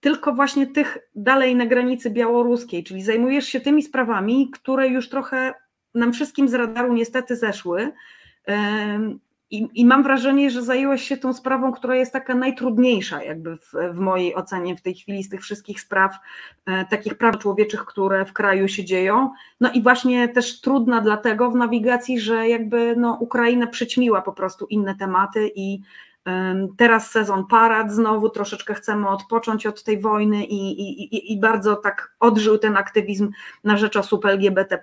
tylko 0.00 0.32
właśnie 0.32 0.66
tych 0.66 0.98
dalej 1.14 1.56
na 1.56 1.66
granicy 1.66 2.10
białoruskiej, 2.10 2.84
czyli 2.84 3.02
zajmujesz 3.02 3.46
się 3.46 3.60
tymi 3.60 3.82
sprawami, 3.82 4.50
które 4.50 4.88
już 4.88 5.08
trochę 5.08 5.54
nam 5.94 6.12
wszystkim 6.12 6.48
z 6.48 6.54
radaru 6.54 6.92
niestety 6.92 7.36
zeszły. 7.36 7.92
I, 9.52 9.68
I, 9.74 9.86
mam 9.86 10.02
wrażenie, 10.02 10.50
że 10.50 10.62
zajęłaś 10.62 11.02
się 11.02 11.16
tą 11.16 11.32
sprawą, 11.32 11.72
która 11.72 11.96
jest 11.96 12.12
taka 12.12 12.34
najtrudniejsza, 12.34 13.22
jakby 13.22 13.56
w, 13.56 13.72
w 13.92 13.98
mojej 13.98 14.34
ocenie 14.34 14.76
w 14.76 14.82
tej 14.82 14.94
chwili 14.94 15.22
z 15.22 15.28
tych 15.28 15.40
wszystkich 15.42 15.80
spraw, 15.80 16.16
e, 16.66 16.84
takich 16.84 17.14
praw 17.14 17.38
człowieczych, 17.38 17.84
które 17.84 18.24
w 18.24 18.32
kraju 18.32 18.68
się 18.68 18.84
dzieją. 18.84 19.30
No 19.60 19.72
i 19.72 19.82
właśnie 19.82 20.28
też 20.28 20.60
trudna 20.60 21.00
dlatego 21.00 21.50
w 21.50 21.54
nawigacji, 21.54 22.20
że 22.20 22.48
jakby 22.48 22.96
no, 22.96 23.18
Ukraina 23.20 23.66
przyćmiła 23.66 24.22
po 24.22 24.32
prostu 24.32 24.66
inne 24.66 24.94
tematy 24.94 25.50
i 25.54 25.80
Teraz 26.76 27.10
sezon 27.10 27.46
parad, 27.46 27.92
znowu 27.92 28.30
troszeczkę 28.30 28.74
chcemy 28.74 29.08
odpocząć 29.08 29.66
od 29.66 29.84
tej 29.84 30.00
wojny 30.00 30.44
i, 30.44 30.80
i, 30.80 31.32
i 31.32 31.40
bardzo 31.40 31.76
tak 31.76 32.14
odżył 32.20 32.58
ten 32.58 32.76
aktywizm 32.76 33.30
na 33.64 33.76
rzecz 33.76 33.96
osób 33.96 34.24
LGBT. 34.26 34.80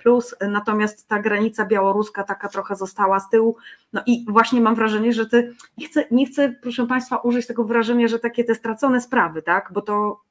Natomiast 0.49 1.08
ta 1.08 1.19
granica 1.19 1.65
białoruska 1.65 2.23
taka 2.23 2.49
trochę 2.49 2.75
została 2.75 3.19
z 3.19 3.30
tyłu. 3.30 3.58
No 3.93 4.02
i 4.06 4.25
właśnie 4.30 4.62
mam 4.62 4.75
wrażenie, 4.75 5.13
że 5.13 5.25
ty 5.25 5.56
nie 5.78 5.88
chcę, 5.88 6.06
nie 6.12 6.25
chcę, 6.25 6.56
proszę 6.62 6.88
Państwa, 6.88 7.17
użyć 7.17 7.47
tego 7.47 7.63
wrażenia, 7.63 8.08
że 8.08 8.19
takie 8.19 8.43
te 8.43 8.56
stracone 8.56 9.02
sprawy, 9.02 9.41
tak? 9.41 9.69
Bo 9.73 9.82
to 9.82 10.21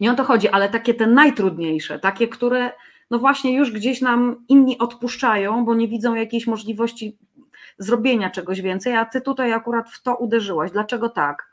nie 0.00 0.12
o 0.12 0.14
to 0.14 0.24
chodzi, 0.24 0.48
ale 0.48 0.68
takie 0.68 0.94
te 0.94 1.06
najtrudniejsze, 1.06 1.98
takie, 1.98 2.28
które 2.28 2.72
no 3.10 3.18
właśnie 3.18 3.56
już 3.56 3.72
gdzieś 3.72 4.00
nam 4.00 4.44
inni 4.48 4.78
odpuszczają, 4.78 5.64
bo 5.64 5.74
nie 5.74 5.88
widzą 5.88 6.14
jakiejś 6.14 6.46
możliwości 6.46 7.18
zrobienia 7.80 8.30
czegoś 8.30 8.60
więcej, 8.60 8.96
a 8.96 9.04
ty 9.04 9.20
tutaj 9.20 9.52
akurat 9.52 9.90
w 9.90 10.02
to 10.02 10.16
uderzyłaś. 10.16 10.70
Dlaczego 10.70 11.08
tak? 11.08 11.50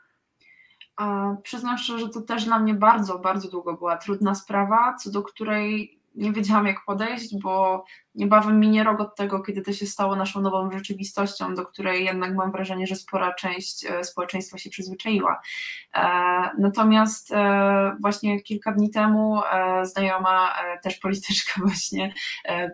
Przyznam 1.42 1.78
szczerze, 1.78 1.98
że 1.98 2.08
to 2.08 2.20
też 2.20 2.44
dla 2.44 2.58
mnie 2.58 2.74
bardzo, 2.74 3.18
bardzo 3.18 3.48
długo 3.48 3.74
była 3.74 3.96
trudna 3.96 4.34
sprawa, 4.34 4.96
co 5.00 5.10
do 5.10 5.22
której 5.22 5.97
nie 6.18 6.32
wiedziałam, 6.32 6.66
jak 6.66 6.84
podejść, 6.86 7.38
bo 7.42 7.84
niebawem 8.14 8.60
minie 8.60 8.84
rok 8.84 9.00
od 9.00 9.16
tego, 9.16 9.40
kiedy 9.40 9.62
to 9.62 9.72
się 9.72 9.86
stało 9.86 10.16
naszą 10.16 10.40
nową 10.40 10.70
rzeczywistością, 10.70 11.54
do 11.54 11.64
której 11.64 12.04
jednak 12.04 12.34
mam 12.34 12.52
wrażenie, 12.52 12.86
że 12.86 12.96
spora 12.96 13.34
część 13.34 13.84
e, 13.84 14.04
społeczeństwa 14.04 14.58
się 14.58 14.70
przyzwyczaiła. 14.70 15.40
E, 15.94 16.00
natomiast 16.58 17.32
e, 17.32 17.96
właśnie 18.00 18.42
kilka 18.42 18.72
dni 18.72 18.90
temu 18.90 19.40
znajoma, 19.82 20.54
też 20.82 20.98
polityczka 20.98 21.52
właśnie, 21.66 22.14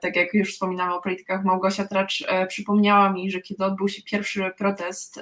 tak 0.02 0.16
jak 0.16 0.35
już 0.35 0.52
wspominałam 0.52 0.92
o 0.92 1.00
politykach, 1.00 1.44
Małgosia 1.44 1.87
Tracz 1.87 2.24
przypomniała 2.48 3.12
mi, 3.12 3.30
że 3.30 3.40
kiedy 3.40 3.64
odbył 3.64 3.88
się 3.88 4.02
pierwszy 4.02 4.52
protest, 4.59 5.20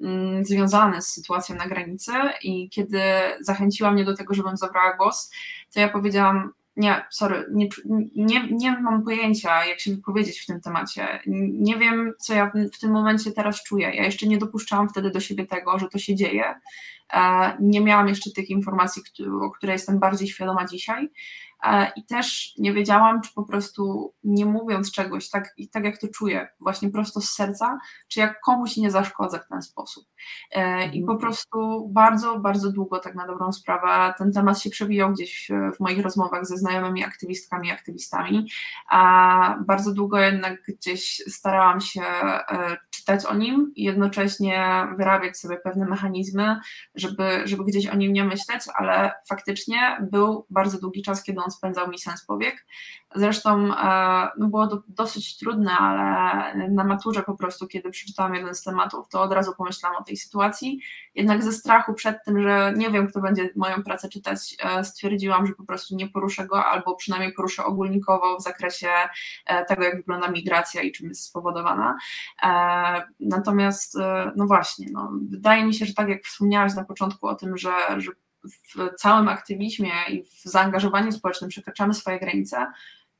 mm, 0.00 0.44
związany 0.44 1.02
z 1.02 1.08
sytuacją 1.08 1.56
na 1.56 1.66
granicy 1.66 2.12
i 2.42 2.70
kiedy 2.70 3.02
zachęciła 3.40 3.90
mnie 3.90 4.04
do 4.04 4.16
tego, 4.16 4.34
żebym 4.34 4.56
zabrała 4.56 4.96
głos, 4.96 5.30
to 5.74 5.80
ja 5.80 5.88
powiedziałam, 5.88 6.52
nie, 6.76 7.04
sorry, 7.10 7.46
nie, 7.52 7.68
nie, 8.16 8.48
nie 8.50 8.80
mam 8.80 9.04
pojęcia, 9.04 9.64
jak 9.64 9.80
się 9.80 9.90
wypowiedzieć 9.90 10.40
w 10.40 10.46
tym 10.46 10.60
temacie. 10.60 11.20
Nie 11.26 11.76
wiem, 11.76 12.12
co 12.18 12.34
ja 12.34 12.52
w 12.74 12.78
tym 12.78 12.90
momencie 12.90 13.32
teraz 13.32 13.62
czuję. 13.62 13.90
Ja 13.94 14.04
jeszcze 14.04 14.26
nie 14.26 14.38
dopuszczałam 14.38 14.88
wtedy 14.88 15.10
do 15.10 15.20
siebie 15.20 15.46
tego, 15.46 15.78
że 15.78 15.88
to 15.88 15.98
się 15.98 16.14
dzieje. 16.14 16.54
E, 17.12 17.52
nie 17.60 17.80
miałam 17.80 18.08
jeszcze 18.08 18.30
tych 18.30 18.50
informacji, 18.50 19.02
o 19.42 19.50
które 19.50 19.72
jestem 19.72 19.98
bardziej 19.98 20.28
świadoma 20.28 20.66
dzisiaj. 20.66 21.10
I 21.96 22.04
też 22.04 22.54
nie 22.58 22.72
wiedziałam, 22.72 23.20
czy 23.20 23.34
po 23.34 23.42
prostu 23.42 24.14
nie 24.24 24.46
mówiąc 24.46 24.92
czegoś, 24.92 25.30
tak, 25.30 25.54
tak 25.72 25.84
jak 25.84 25.98
to 25.98 26.08
czuję, 26.08 26.48
właśnie 26.60 26.90
prosto 26.90 27.20
z 27.20 27.28
serca, 27.28 27.78
czy 28.08 28.20
jak 28.20 28.40
komuś 28.40 28.76
nie 28.76 28.90
zaszkodzę 28.90 29.40
w 29.40 29.48
ten 29.48 29.62
sposób. 29.62 30.04
E, 30.50 30.86
I 30.86 31.04
po 31.04 31.12
mhm. 31.12 31.18
prostu 31.18 31.88
bardzo, 31.88 32.38
bardzo 32.38 32.72
długo, 32.72 32.98
tak 32.98 33.14
na 33.14 33.26
dobrą 33.26 33.52
sprawę, 33.52 34.14
ten 34.18 34.32
temat 34.32 34.60
się 34.60 34.70
przewijał 34.70 35.12
gdzieś 35.12 35.50
w 35.76 35.80
moich 35.80 36.02
rozmowach 36.02 36.46
ze 36.46 36.56
znajomymi 36.56 37.04
aktywistkami 37.04 37.68
i 37.68 37.72
aktywistami, 37.72 38.48
a 38.90 39.56
bardzo 39.66 39.94
długo 39.94 40.18
jednak 40.18 40.62
gdzieś 40.62 41.22
starałam 41.28 41.80
się 41.80 42.02
e, 42.02 42.76
czytać 42.90 43.24
o 43.24 43.34
nim 43.34 43.72
i 43.74 43.82
jednocześnie 43.82 44.86
wyrabiać 44.96 45.38
sobie 45.38 45.56
pewne 45.56 45.86
mechanizmy, 45.86 46.60
żeby, 46.94 47.42
żeby 47.44 47.64
gdzieś 47.64 47.86
o 47.86 47.96
nim 47.96 48.12
nie 48.12 48.24
myśleć, 48.24 48.62
ale 48.74 49.12
faktycznie 49.28 49.98
był 50.10 50.46
bardzo 50.50 50.78
długi 50.78 51.02
czas, 51.02 51.22
kiedy 51.22 51.40
on 51.40 51.50
spędzał 51.52 51.88
mi 51.88 51.98
sens 51.98 52.24
powiek. 52.24 52.66
Zresztą 53.14 53.76
e, 53.76 54.28
no 54.38 54.48
było 54.48 54.66
to 54.66 54.82
dosyć 54.88 55.38
trudne, 55.38 55.70
ale 55.70 56.68
na 56.68 56.84
maturze 56.84 57.22
po 57.22 57.36
prostu, 57.36 57.66
kiedy 57.66 57.90
przeczytałam 57.90 58.34
jeden 58.34 58.54
z 58.54 58.62
tematów, 58.62 59.08
to 59.08 59.22
od 59.22 59.32
razu 59.32 59.52
pomyślałam 59.58 60.02
o 60.02 60.04
tej 60.04 60.16
sytuacji. 60.16 60.80
Jednak 61.14 61.42
ze 61.42 61.52
strachu 61.52 61.94
przed 61.94 62.24
tym, 62.24 62.42
że 62.42 62.72
nie 62.76 62.90
wiem, 62.90 63.08
kto 63.08 63.20
będzie 63.20 63.50
moją 63.56 63.82
pracę 63.82 64.08
czytać, 64.08 64.56
e, 64.62 64.84
stwierdziłam, 64.84 65.46
że 65.46 65.52
po 65.52 65.64
prostu 65.64 65.96
nie 65.96 66.08
poruszę 66.08 66.46
go, 66.46 66.64
albo 66.64 66.96
przynajmniej 66.96 67.32
poruszę 67.32 67.64
ogólnikowo 67.64 68.36
w 68.36 68.42
zakresie 68.42 68.88
e, 69.46 69.64
tego, 69.64 69.82
jak 69.82 69.96
wygląda 69.96 70.28
migracja 70.28 70.82
i 70.82 70.92
czym 70.92 71.08
jest 71.08 71.24
spowodowana. 71.24 71.98
Natomiast, 73.20 73.98
no 74.36 74.46
właśnie, 74.46 74.86
no, 74.92 75.12
wydaje 75.30 75.64
mi 75.64 75.74
się, 75.74 75.86
że 75.86 75.94
tak 75.94 76.08
jak 76.08 76.22
wspomniałaś 76.22 76.74
na 76.74 76.84
początku 76.84 77.26
o 77.26 77.34
tym, 77.34 77.56
że, 77.56 77.72
że 77.96 78.10
w 78.44 78.94
całym 78.98 79.28
aktywizmie 79.28 79.92
i 80.08 80.24
w 80.24 80.42
zaangażowaniu 80.42 81.12
społecznym 81.12 81.50
przekraczamy 81.50 81.94
swoje 81.94 82.18
granice, 82.18 82.66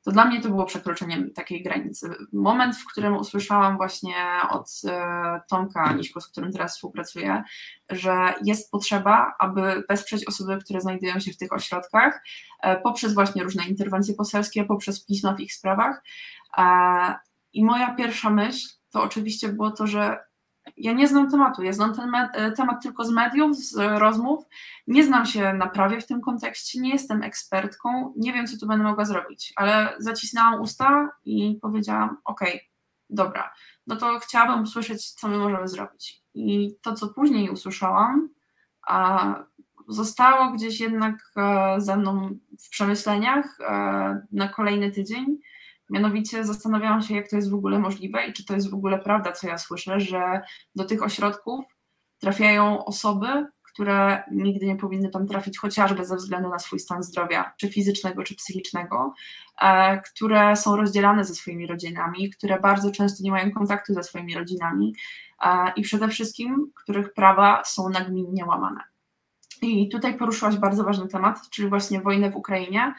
to 0.03 0.11
dla 0.11 0.25
mnie 0.25 0.41
to 0.41 0.49
było 0.49 0.65
przekroczeniem 0.65 1.33
takiej 1.33 1.63
granicy. 1.63 2.09
Moment, 2.33 2.77
w 2.77 2.85
którym 2.85 3.17
usłyszałam 3.17 3.77
właśnie 3.77 4.15
od 4.49 4.81
e, 4.87 5.41
Tomka 5.49 5.81
Aniśko, 5.83 6.21
z 6.21 6.27
którym 6.27 6.51
teraz 6.51 6.75
współpracuję, 6.75 7.43
że 7.89 8.33
jest 8.43 8.71
potrzeba, 8.71 9.35
aby 9.39 9.83
wesprzeć 9.89 10.27
osoby, 10.27 10.57
które 10.57 10.81
znajdują 10.81 11.19
się 11.19 11.31
w 11.31 11.37
tych 11.37 11.53
ośrodkach, 11.53 12.23
e, 12.59 12.81
poprzez 12.81 13.13
właśnie 13.13 13.43
różne 13.43 13.65
interwencje 13.65 14.15
poselskie, 14.15 14.65
poprzez 14.65 15.05
pisma 15.05 15.33
w 15.33 15.39
ich 15.39 15.53
sprawach. 15.53 16.03
E, 16.57 16.63
I 17.53 17.65
moja 17.65 17.95
pierwsza 17.95 18.29
myśl 18.29 18.67
to 18.91 19.03
oczywiście 19.03 19.49
było 19.49 19.71
to, 19.71 19.87
że 19.87 20.19
ja 20.77 20.93
nie 20.93 21.07
znam 21.07 21.31
tematu, 21.31 21.63
ja 21.63 21.73
znam 21.73 21.95
ten 21.95 22.15
e, 22.15 22.51
temat 22.51 22.83
tylko 22.83 23.05
z 23.05 23.11
mediów, 23.11 23.57
z 23.57 23.99
rozmów, 23.99 24.45
nie 24.87 25.03
znam 25.03 25.25
się 25.25 25.53
na 25.53 25.67
prawie 25.67 26.01
w 26.01 26.07
tym 26.07 26.21
kontekście, 26.21 26.79
nie 26.79 26.89
jestem 26.89 27.23
ekspertką, 27.23 28.13
nie 28.17 28.33
wiem, 28.33 28.47
co 28.47 28.57
tu 28.57 28.67
będę 28.67 28.83
mogła 28.83 29.05
zrobić, 29.05 29.53
ale 29.55 29.95
zacisnęłam 29.99 30.61
usta 30.61 31.09
i 31.25 31.59
powiedziałam, 31.61 32.17
ok, 32.25 32.41
dobra, 33.09 33.53
no 33.87 33.95
to 33.95 34.19
chciałabym 34.19 34.63
usłyszeć, 34.63 35.11
co 35.11 35.27
my 35.27 35.37
możemy 35.37 35.67
zrobić. 35.67 36.23
I 36.33 36.75
to, 36.81 36.93
co 36.93 37.07
później 37.07 37.49
usłyszałam, 37.49 38.29
zostało 39.87 40.51
gdzieś 40.51 40.79
jednak 40.79 41.15
e, 41.37 41.75
ze 41.81 41.97
mną 41.97 42.29
w 42.59 42.69
przemyśleniach 42.69 43.57
e, 43.59 44.25
na 44.31 44.47
kolejny 44.47 44.91
tydzień, 44.91 45.37
Mianowicie 45.89 46.45
zastanawiałam 46.45 47.01
się, 47.01 47.15
jak 47.15 47.29
to 47.29 47.35
jest 47.35 47.51
w 47.51 47.55
ogóle 47.55 47.79
możliwe 47.79 48.25
i 48.25 48.33
czy 48.33 48.45
to 48.45 48.53
jest 48.53 48.69
w 48.69 48.73
ogóle 48.73 48.99
prawda, 48.99 49.31
co 49.31 49.47
ja 49.47 49.57
słyszę, 49.57 49.99
że 49.99 50.41
do 50.75 50.85
tych 50.85 51.03
ośrodków 51.03 51.65
trafiają 52.19 52.85
osoby, 52.85 53.45
które 53.73 54.23
nigdy 54.31 54.65
nie 54.65 54.75
powinny 54.75 55.09
tam 55.09 55.27
trafić, 55.27 55.57
chociażby 55.57 56.05
ze 56.05 56.15
względu 56.15 56.49
na 56.49 56.59
swój 56.59 56.79
stan 56.79 57.03
zdrowia, 57.03 57.53
czy 57.57 57.69
fizycznego, 57.69 58.23
czy 58.23 58.35
psychicznego, 58.35 59.13
e, 59.61 60.01
które 60.01 60.55
są 60.55 60.75
rozdzielane 60.75 61.25
ze 61.25 61.35
swoimi 61.35 61.67
rodzinami, 61.67 62.29
które 62.29 62.59
bardzo 62.59 62.91
często 62.91 63.23
nie 63.23 63.31
mają 63.31 63.51
kontaktu 63.51 63.93
ze 63.93 64.03
swoimi 64.03 64.35
rodzinami 64.35 64.95
e, 65.45 65.73
i 65.75 65.81
przede 65.81 66.07
wszystkim, 66.07 66.71
których 66.75 67.13
prawa 67.13 67.63
są 67.65 67.89
nagminnie 67.89 68.45
łamane. 68.45 68.79
I 69.61 69.89
tutaj 69.89 70.17
poruszyłaś 70.17 70.55
bardzo 70.55 70.83
ważny 70.83 71.07
temat, 71.07 71.49
czyli 71.49 71.69
właśnie 71.69 72.01
wojnę 72.01 72.31
w 72.31 72.35
Ukrainie 72.35 72.93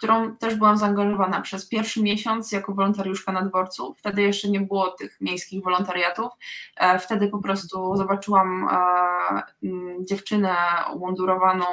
którą 0.00 0.36
też 0.36 0.54
byłam 0.54 0.76
zaangażowana 0.76 1.40
przez 1.40 1.68
pierwszy 1.68 2.02
miesiąc 2.02 2.52
jako 2.52 2.74
wolontariuszka 2.74 3.32
na 3.32 3.42
dworcu. 3.42 3.94
Wtedy 3.94 4.22
jeszcze 4.22 4.48
nie 4.48 4.60
było 4.60 4.90
tych 4.90 5.20
miejskich 5.20 5.64
wolontariatów. 5.64 6.32
E, 6.76 6.98
wtedy 6.98 7.28
po 7.28 7.38
prostu 7.38 7.96
zobaczyłam 7.96 8.68
e, 8.68 9.42
dziewczynę 10.00 10.56
mundurowaną 10.98 11.64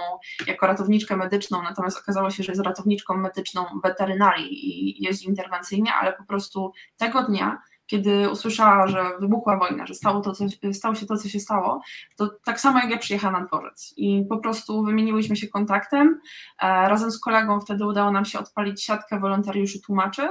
jako 0.48 0.68
ratowniczkę 0.68 1.18
medyczną, 1.18 1.62
natomiast 1.63 1.98
okazało 1.98 2.30
się, 2.30 2.44
że 2.44 2.52
jest 2.52 2.66
ratowniczką 2.66 3.18
medyczną 3.18 3.66
weterynarii 3.84 4.50
i 4.50 5.04
jeździ 5.04 5.28
interwencyjnie, 5.28 5.94
ale 5.94 6.13
po 6.13 6.24
prostu 6.24 6.72
tego 6.98 7.24
dnia 7.24 7.62
kiedy 7.88 8.30
usłyszała, 8.30 8.88
że 8.88 9.04
wybuchła 9.19 9.58
wojna, 9.58 9.86
że 9.86 9.93
stało, 9.93 10.21
to, 10.21 10.32
co, 10.32 10.45
stało 10.73 10.95
się 10.95 11.06
to, 11.06 11.17
co 11.17 11.30
się 11.30 11.39
stało, 11.39 11.82
to 12.15 12.30
tak 12.43 12.60
samo 12.60 12.80
jak 12.80 12.89
ja 12.89 12.97
przyjechałam 12.97 13.41
na 13.41 13.47
dworzec 13.47 13.93
i 13.97 14.26
po 14.30 14.38
prostu 14.38 14.84
wymieniłyśmy 14.84 15.36
się 15.36 15.47
kontaktem. 15.47 16.19
E, 16.62 16.67
razem 16.89 17.12
z 17.12 17.19
kolegą 17.19 17.60
wtedy 17.60 17.86
udało 17.86 18.12
nam 18.12 18.26
się 18.26 18.39
odpalić 18.39 18.84
siatkę 18.84 19.19
wolontariuszy 19.19 19.82
tłumaczy 19.82 20.30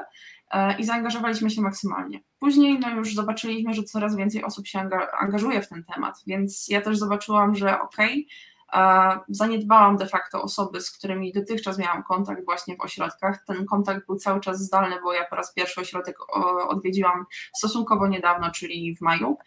e, 0.51 0.79
i 0.79 0.85
zaangażowaliśmy 0.85 1.51
się 1.51 1.62
maksymalnie. 1.62 2.21
Później 2.38 2.79
no 2.79 2.90
już 2.90 3.14
zobaczyliśmy, 3.14 3.75
że 3.75 3.83
coraz 3.83 4.16
więcej 4.16 4.45
osób 4.45 4.66
się 4.66 4.88
angażuje 5.21 5.62
w 5.62 5.69
ten 5.69 5.85
temat, 5.95 6.23
więc 6.27 6.69
ja 6.69 6.81
też 6.81 6.99
zobaczyłam, 6.99 7.55
że 7.55 7.81
okej, 7.81 8.11
okay, 8.11 8.56
Zaniedbałam 9.29 9.97
de 9.97 10.07
facto 10.07 10.43
osoby, 10.43 10.81
z 10.81 10.91
którymi 10.91 11.33
dotychczas 11.33 11.79
miałam 11.79 12.03
kontakt 12.03 12.45
właśnie 12.45 12.77
w 12.77 12.81
ośrodkach. 12.81 13.45
Ten 13.45 13.67
kontakt 13.67 14.07
był 14.07 14.17
cały 14.17 14.41
czas 14.41 14.61
zdalny, 14.61 14.97
bo 15.03 15.13
ja 15.13 15.25
po 15.25 15.37
raz 15.37 15.55
pierwszy 15.55 15.81
ośrodek 15.81 16.17
odwiedziłam 16.69 17.27
stosunkowo 17.55 18.07
niedawno, 18.07 18.51
czyli 18.51 18.97
w 18.97 19.01
maju. 19.01 19.39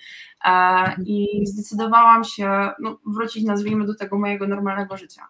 I 1.06 1.48
zdecydowałam 1.48 2.24
się 2.24 2.70
no, 2.80 3.00
wrócić, 3.06 3.44
nazwijmy, 3.44 3.86
do 3.86 3.96
tego 3.96 4.20
mojego 4.20 4.48
normalnego 4.48 4.98
życia. 4.98 5.28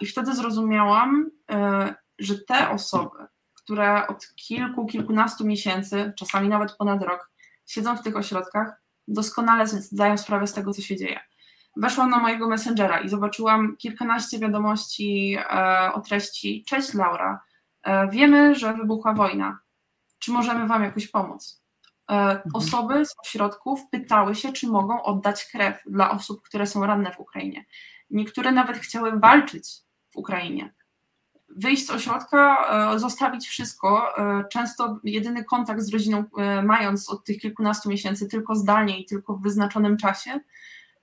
I 0.00 0.06
wtedy 0.06 0.34
zrozumiałam, 0.34 1.30
e, 1.50 1.94
że 2.18 2.38
te 2.38 2.70
osoby, 2.70 3.18
które 3.54 4.06
od 4.06 4.34
kilku, 4.34 4.86
kilkunastu 4.86 5.46
miesięcy, 5.46 6.12
czasami 6.16 6.48
nawet 6.48 6.72
ponad 6.72 7.02
rok, 7.02 7.30
siedzą 7.66 7.96
w 7.96 8.02
tych 8.02 8.16
ośrodkach, 8.16 8.82
doskonale 9.08 9.66
zdają 9.66 10.18
sprawę 10.18 10.46
z 10.46 10.52
tego, 10.52 10.72
co 10.72 10.82
się 10.82 10.96
dzieje 10.96 11.20
weszłam 11.78 12.10
na 12.10 12.18
mojego 12.18 12.48
Messengera 12.48 13.00
i 13.00 13.08
zobaczyłam 13.08 13.76
kilkanaście 13.76 14.38
wiadomości 14.38 15.36
e, 15.38 15.92
o 15.92 16.00
treści 16.00 16.64
Cześć 16.66 16.94
Laura, 16.94 17.40
e, 17.82 18.08
wiemy, 18.08 18.54
że 18.54 18.74
wybuchła 18.74 19.14
wojna. 19.14 19.58
Czy 20.18 20.32
możemy 20.32 20.66
Wam 20.66 20.82
jakoś 20.82 21.08
pomóc? 21.08 21.62
E, 22.10 22.14
mhm. 22.14 22.40
Osoby 22.54 23.06
z 23.06 23.14
ośrodków 23.24 23.80
pytały 23.90 24.34
się, 24.34 24.52
czy 24.52 24.66
mogą 24.66 25.02
oddać 25.02 25.44
krew 25.44 25.82
dla 25.86 26.10
osób, 26.10 26.42
które 26.42 26.66
są 26.66 26.86
ranne 26.86 27.12
w 27.12 27.20
Ukrainie. 27.20 27.64
Niektóre 28.10 28.52
nawet 28.52 28.76
chciały 28.76 29.18
walczyć 29.18 29.68
w 30.10 30.16
Ukrainie. 30.16 30.74
Wyjść 31.56 31.86
z 31.86 31.90
ośrodka, 31.90 32.56
zostawić 32.96 33.48
wszystko. 33.48 34.14
Często 34.52 35.00
jedyny 35.04 35.44
kontakt 35.44 35.80
z 35.80 35.92
rodziną, 35.92 36.24
mając 36.62 37.10
od 37.10 37.24
tych 37.24 37.38
kilkunastu 37.38 37.88
miesięcy 37.88 38.28
tylko 38.28 38.54
zdalnie 38.54 39.00
i 39.00 39.04
tylko 39.04 39.34
w 39.34 39.42
wyznaczonym 39.42 39.96
czasie, 39.96 40.40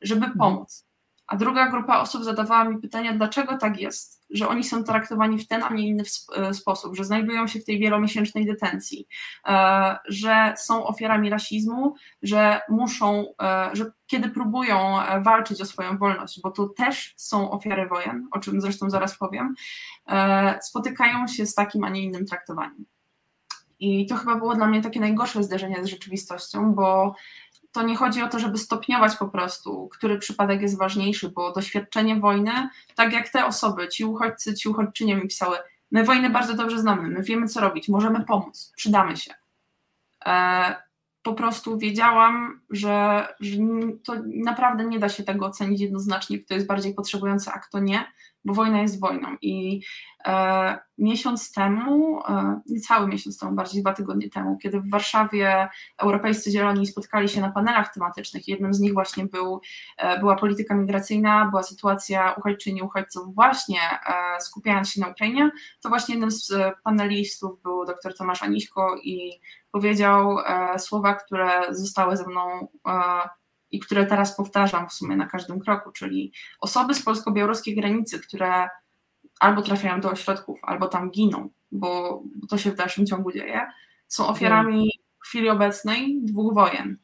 żeby 0.01 0.25
mhm. 0.25 0.37
pomóc. 0.37 0.85
A 1.27 1.37
druga 1.37 1.69
grupa 1.69 1.99
osób 1.99 2.23
zadawała 2.23 2.63
mi 2.63 2.81
pytania, 2.81 3.13
dlaczego 3.13 3.57
tak 3.57 3.81
jest, 3.81 4.25
że 4.29 4.47
oni 4.47 4.63
są 4.63 4.83
traktowani 4.83 5.39
w 5.39 5.47
ten, 5.47 5.63
a 5.63 5.73
nie 5.73 5.87
inny 5.87 6.03
e, 6.35 6.53
sposób, 6.53 6.95
że 6.95 7.03
znajdują 7.03 7.47
się 7.47 7.59
w 7.59 7.65
tej 7.65 7.79
wielomiesięcznej 7.79 8.45
detencji, 8.45 9.07
e, 9.47 9.97
że 10.07 10.53
są 10.57 10.85
ofiarami 10.85 11.29
rasizmu, 11.29 11.95
że 12.21 12.61
muszą, 12.69 13.25
e, 13.41 13.69
że 13.73 13.85
kiedy 14.07 14.29
próbują 14.29 14.77
walczyć 15.23 15.61
o 15.61 15.65
swoją 15.65 15.97
wolność, 15.97 16.41
bo 16.41 16.51
to 16.51 16.67
też 16.67 17.13
są 17.17 17.51
ofiary 17.51 17.87
wojen, 17.87 18.27
o 18.31 18.39
czym 18.39 18.61
zresztą 18.61 18.89
zaraz 18.89 19.17
powiem, 19.17 19.55
spotykają 20.61 21.27
się 21.27 21.45
z 21.45 21.55
takim, 21.55 21.83
a 21.83 21.89
nie 21.89 22.03
innym 22.03 22.25
traktowaniem. 22.25 22.85
I 23.79 24.05
to 24.05 24.15
chyba 24.15 24.35
było 24.35 24.55
dla 24.55 24.67
mnie 24.67 24.81
takie 24.81 24.99
najgorsze 24.99 25.43
zderzenie 25.43 25.83
z 25.83 25.87
rzeczywistością, 25.87 26.73
bo 26.73 27.15
to 27.75 27.83
nie 27.83 27.95
chodzi 27.95 28.21
o 28.21 28.27
to, 28.27 28.39
żeby 28.39 28.57
stopniować 28.57 29.15
po 29.15 29.27
prostu, 29.27 29.89
który 29.91 30.17
przypadek 30.17 30.61
jest 30.61 30.77
ważniejszy, 30.77 31.29
bo 31.29 31.53
doświadczenie 31.53 32.15
wojny, 32.15 32.69
tak 32.95 33.13
jak 33.13 33.29
te 33.29 33.45
osoby, 33.45 33.87
ci 33.87 34.05
uchodźcy, 34.05 34.53
ci 34.53 34.69
uchodźczynie 34.69 35.15
mi 35.15 35.21
pisały, 35.21 35.57
my 35.91 36.03
wojnę 36.03 36.29
bardzo 36.29 36.53
dobrze 36.53 36.79
znamy, 36.79 37.09
my 37.09 37.23
wiemy 37.23 37.47
co 37.47 37.61
robić, 37.61 37.89
możemy 37.89 38.25
pomóc, 38.25 38.73
przydamy 38.75 39.17
się. 39.17 39.33
E, 40.25 40.75
po 41.21 41.33
prostu 41.33 41.77
wiedziałam, 41.77 42.61
że, 42.69 43.27
że 43.39 43.57
to 44.03 44.13
naprawdę 44.25 44.85
nie 44.85 44.99
da 44.99 45.09
się 45.09 45.23
tego 45.23 45.45
ocenić 45.45 45.81
jednoznacznie, 45.81 46.39
kto 46.39 46.53
jest 46.53 46.67
bardziej 46.67 46.93
potrzebujący, 46.93 47.51
a 47.53 47.59
kto 47.59 47.79
nie, 47.79 48.05
bo 48.45 48.53
wojna 48.53 48.81
jest 48.81 48.99
wojną. 48.99 49.27
I 49.41 49.81
e, 50.25 50.77
miesiąc 50.97 51.51
temu, 51.51 52.19
e, 52.27 52.61
niecały 52.67 53.07
miesiąc 53.07 53.39
temu, 53.39 53.51
bardziej 53.51 53.81
dwa 53.81 53.93
tygodnie 53.93 54.29
temu, 54.29 54.57
kiedy 54.57 54.81
w 54.81 54.89
Warszawie 54.89 55.67
europejscy 55.97 56.51
zieloni 56.51 56.87
spotkali 56.87 57.29
się 57.29 57.41
na 57.41 57.51
panelach 57.51 57.93
tematycznych, 57.93 58.47
jednym 58.47 58.73
z 58.73 58.79
nich 58.79 58.93
właśnie 58.93 59.25
był, 59.25 59.61
e, 59.97 60.19
była 60.19 60.35
polityka 60.35 60.75
migracyjna, 60.75 61.45
była 61.45 61.63
sytuacja 61.63 62.33
uchodźczyń 62.33 62.77
i 62.77 62.81
uchodźców 62.81 63.35
właśnie 63.35 63.79
e, 63.81 64.41
skupiając 64.41 64.89
się 64.89 65.01
na 65.01 65.07
Ukrainie, 65.07 65.51
to 65.81 65.89
właśnie 65.89 66.15
jednym 66.15 66.31
z 66.31 66.53
panelistów 66.83 67.61
był 67.61 67.85
dr 67.85 68.17
Tomasz 68.17 68.43
Aniśko 68.43 68.95
i 69.03 69.39
powiedział 69.71 70.39
e, 70.39 70.79
słowa, 70.79 71.13
które 71.13 71.49
zostały 71.69 72.17
ze 72.17 72.27
mną 72.27 72.67
e, 72.87 72.91
i 73.75 73.79
które 73.79 74.05
teraz 74.05 74.37
powtarzam 74.37 74.89
w 74.89 74.93
sumie 74.93 75.15
na 75.15 75.25
każdym 75.25 75.59
kroku, 75.59 75.91
czyli 75.91 76.33
osoby 76.59 76.93
z 76.93 77.03
polsko-białoruskiej 77.03 77.75
granicy, 77.75 78.19
które 78.19 78.69
albo 79.39 79.61
trafiają 79.61 80.01
do 80.01 80.11
ośrodków, 80.11 80.59
albo 80.63 80.87
tam 80.87 81.11
giną, 81.11 81.49
bo, 81.71 82.23
to 82.49 82.57
się 82.57 82.71
w 82.71 82.75
dalszym 82.75 83.05
ciągu 83.05 83.31
dzieje, 83.31 83.67
są 84.07 84.27
ofiarami 84.27 84.91
w 85.23 85.27
chwili 85.27 85.49
obecnej 85.49 86.19
dwóch 86.21 86.53
wojen. 86.53 86.97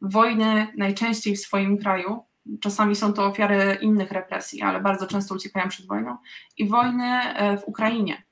Wojny 0.00 0.66
najczęściej 0.76 1.36
w 1.36 1.40
swoim 1.40 1.78
kraju, 1.78 2.24
czasami 2.60 2.96
są 2.96 3.12
to 3.12 3.24
ofiary 3.24 3.78
innych 3.80 4.12
represji, 4.12 4.62
ale 4.62 4.80
bardzo 4.80 5.06
często 5.06 5.34
uciekają 5.34 5.68
przed 5.68 5.86
wojną, 5.86 6.16
i 6.56 6.68
wojny 6.68 7.04
e, 7.04 7.58
w 7.58 7.64
Ukrainie, 7.68 8.22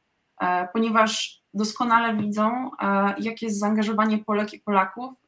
ponieważ 0.73 1.43
doskonale 1.55 2.17
widzą, 2.17 2.71
jakie 3.19 3.47
jest 3.47 3.59
zaangażowanie 3.59 4.19
Polek 4.19 4.55
i 4.55 4.61
Polaków 4.61 5.15
E, 5.15 5.24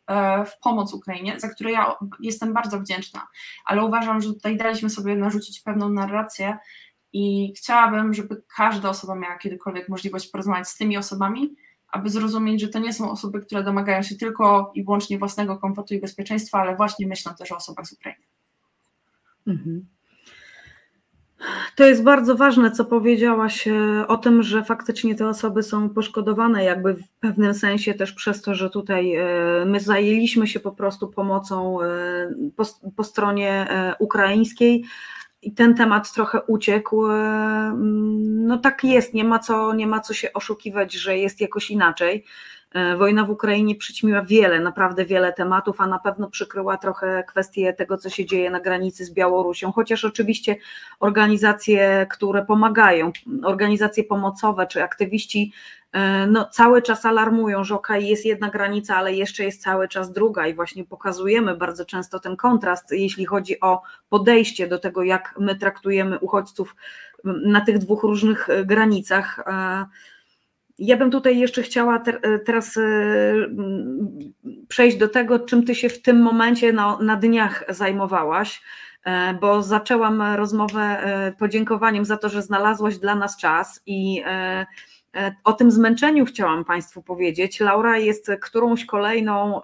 w 0.47 0.61
pomoc 0.63 0.95
Ukrainie, 0.95 1.41
za 1.41 1.49
które 1.49 1.73
ja 1.73 1.95
jestem 2.21 2.53
bardzo 2.53 2.81
wdzięczna, 2.81 3.27
ale 3.65 3.85
uważam, 3.85 4.21
że 4.21 4.29
tutaj 4.29 4.57
daliśmy 4.57 4.91
sobie 4.91 5.17
narzucić 5.17 5.61
pewną 5.61 5.89
narrację 5.89 6.59
i 7.13 7.53
chciałabym, 7.57 8.15
żeby 8.15 8.43
każda 8.57 8.89
osoba 8.89 9.15
miała 9.15 9.39
kiedykolwiek 9.39 9.89
możliwość 9.89 10.29
porozmawiać 10.29 10.69
z 10.69 10.77
tymi 10.77 10.97
osobami, 10.97 11.57
aby 11.89 12.11
zrozumieć, 12.11 12.61
że 12.61 12.69
to 12.69 12.79
nie 12.79 12.93
są 12.93 13.11
osoby, 13.11 13.41
które 13.41 13.65
domagają 13.65 14.03
się 14.03 14.15
tylko 14.17 14.73
i 14.75 14.85
wyłącznie 14.85 15.19
własnego 15.19 15.59
komfortu 15.59 15.95
i 15.95 16.01
bezpieczeństwa, 16.01 16.59
ale 16.59 16.77
właśnie 16.77 17.07
myślą 17.07 17.35
też 17.35 17.53
o 17.53 17.57
osobach 17.57 17.87
z 17.87 17.93
Ukrainy. 17.93 18.25
Mhm. 19.47 19.96
To 21.77 21.85
jest 21.85 22.03
bardzo 22.03 22.37
ważne, 22.37 22.71
co 22.71 22.85
powiedziałaś 22.85 23.69
e, 23.69 24.07
o 24.09 24.17
tym, 24.17 24.43
że 24.43 24.65
faktycznie 24.65 25.15
te 25.15 25.29
osoby 25.29 25.63
są 25.63 25.91
poszkodowane, 25.91 26.65
jakby 26.65 26.95
w 26.95 27.09
pewnym 27.21 27.55
sensie 27.55 27.95
też 27.95 28.13
przez 28.13 28.43
to, 28.43 28.55
że 28.55 28.71
tutaj 28.71 29.15
e, 29.15 29.25
my 29.67 29.81
zajęliśmy 29.81 30.47
się 30.47 30.61
po 30.61 30.73
prostu 30.73 31.09
pomocą 31.09 31.83
e, 31.83 31.87
po, 32.57 32.65
po 32.97 33.05
stronie 33.05 33.67
ukraińskiej 33.99 34.85
i 35.43 35.53
ten 35.53 35.75
temat 35.75 36.13
trochę 36.13 36.43
uciekł. 36.43 37.03
No 38.23 38.59
tak 38.59 38.85
jest, 38.85 39.15
nie 39.15 39.25
ma 39.25 39.39
co, 39.39 39.75
nie 39.75 39.87
ma 39.87 40.01
co 40.01 40.15
się 40.15 40.33
oszukiwać, 40.33 40.93
że 40.93 41.19
jest 41.19 41.41
jakoś 41.41 41.71
inaczej. 41.71 42.25
E, 42.77 42.97
wojna 42.97 43.25
w 43.25 43.31
Ukrainie 43.31 43.75
przyćmiła 43.75 44.23
wiele, 44.23 44.61
naprawdę 44.61 45.05
wiele 45.05 45.33
tematów, 45.33 45.81
a 45.81 45.87
na 45.87 45.99
pewno 45.99 46.31
przykryła 46.31 46.77
trochę 46.77 47.25
kwestię 47.29 47.73
tego, 47.73 47.97
co 47.97 48.11
się 48.11 48.27
dzieje 48.27 48.51
na 48.51 48.61
granicy 48.61 49.05
z 49.05 49.13
Białorusią, 49.13 49.73
chociaż 49.73 50.05
oczywiście 50.05 50.57
organizacje, 51.01 52.07
które 52.11 52.45
pomagają, 52.45 53.13
organizacje 53.45 54.05
pomocowe 54.05 54.67
czy 54.67 54.83
aktywiści 54.83 55.53
e, 55.93 56.27
no, 56.27 56.45
cały 56.45 56.83
czas 56.83 57.05
alarmują, 57.05 57.65
że 57.65 57.75
ok, 57.75 57.89
jest 57.99 58.27
jedna 58.27 58.51
granica, 58.51 58.97
ale 58.97 59.15
jeszcze 59.15 59.45
jest 59.45 59.63
cały 59.63 59.89
czas 59.89 60.13
druga 60.13 60.47
i 60.47 60.55
właśnie 60.55 60.85
pokazujemy 60.85 61.57
bardzo 61.57 61.85
często 61.85 62.21
ten 62.21 62.37
kontrast, 62.37 62.93
jeśli 62.93 63.25
chodzi 63.25 63.61
o 63.61 63.83
podejście 64.09 64.67
do 64.67 64.79
tego, 64.79 65.03
jak 65.03 65.35
my 65.39 65.57
traktujemy 65.57 66.19
uchodźców 66.19 66.77
na 67.25 67.61
tych 67.61 67.79
dwóch 67.79 68.03
różnych 68.03 68.51
e, 68.51 68.65
granicach. 68.65 69.45
Ja 70.79 70.97
bym 70.97 71.11
tutaj 71.11 71.39
jeszcze 71.39 71.63
chciała 71.63 71.99
te, 71.99 72.39
teraz 72.39 72.77
e, 72.77 72.83
przejść 74.69 74.97
do 74.97 75.09
tego, 75.09 75.39
czym 75.39 75.65
ty 75.65 75.75
się 75.75 75.89
w 75.89 76.03
tym 76.03 76.23
momencie 76.23 76.73
na, 76.73 76.99
na 76.99 77.17
dniach 77.17 77.65
zajmowałaś, 77.69 78.63
e, 79.05 79.35
bo 79.35 79.63
zaczęłam 79.63 80.23
rozmowę 80.23 80.81
e, 80.81 81.33
podziękowaniem 81.33 82.05
za 82.05 82.17
to, 82.17 82.29
że 82.29 82.43
znalazłaś 82.43 82.99
dla 82.99 83.15
nas 83.15 83.37
czas 83.37 83.83
i 83.87 84.23
o 85.45 85.53
tym 85.53 85.71
zmęczeniu 85.71 86.25
chciałam 86.25 86.65
Państwu 86.65 87.03
powiedzieć. 87.03 87.61
Laura 87.61 87.99
jest 87.99 88.31
którąś 88.41 88.85
kolejną 88.85 89.61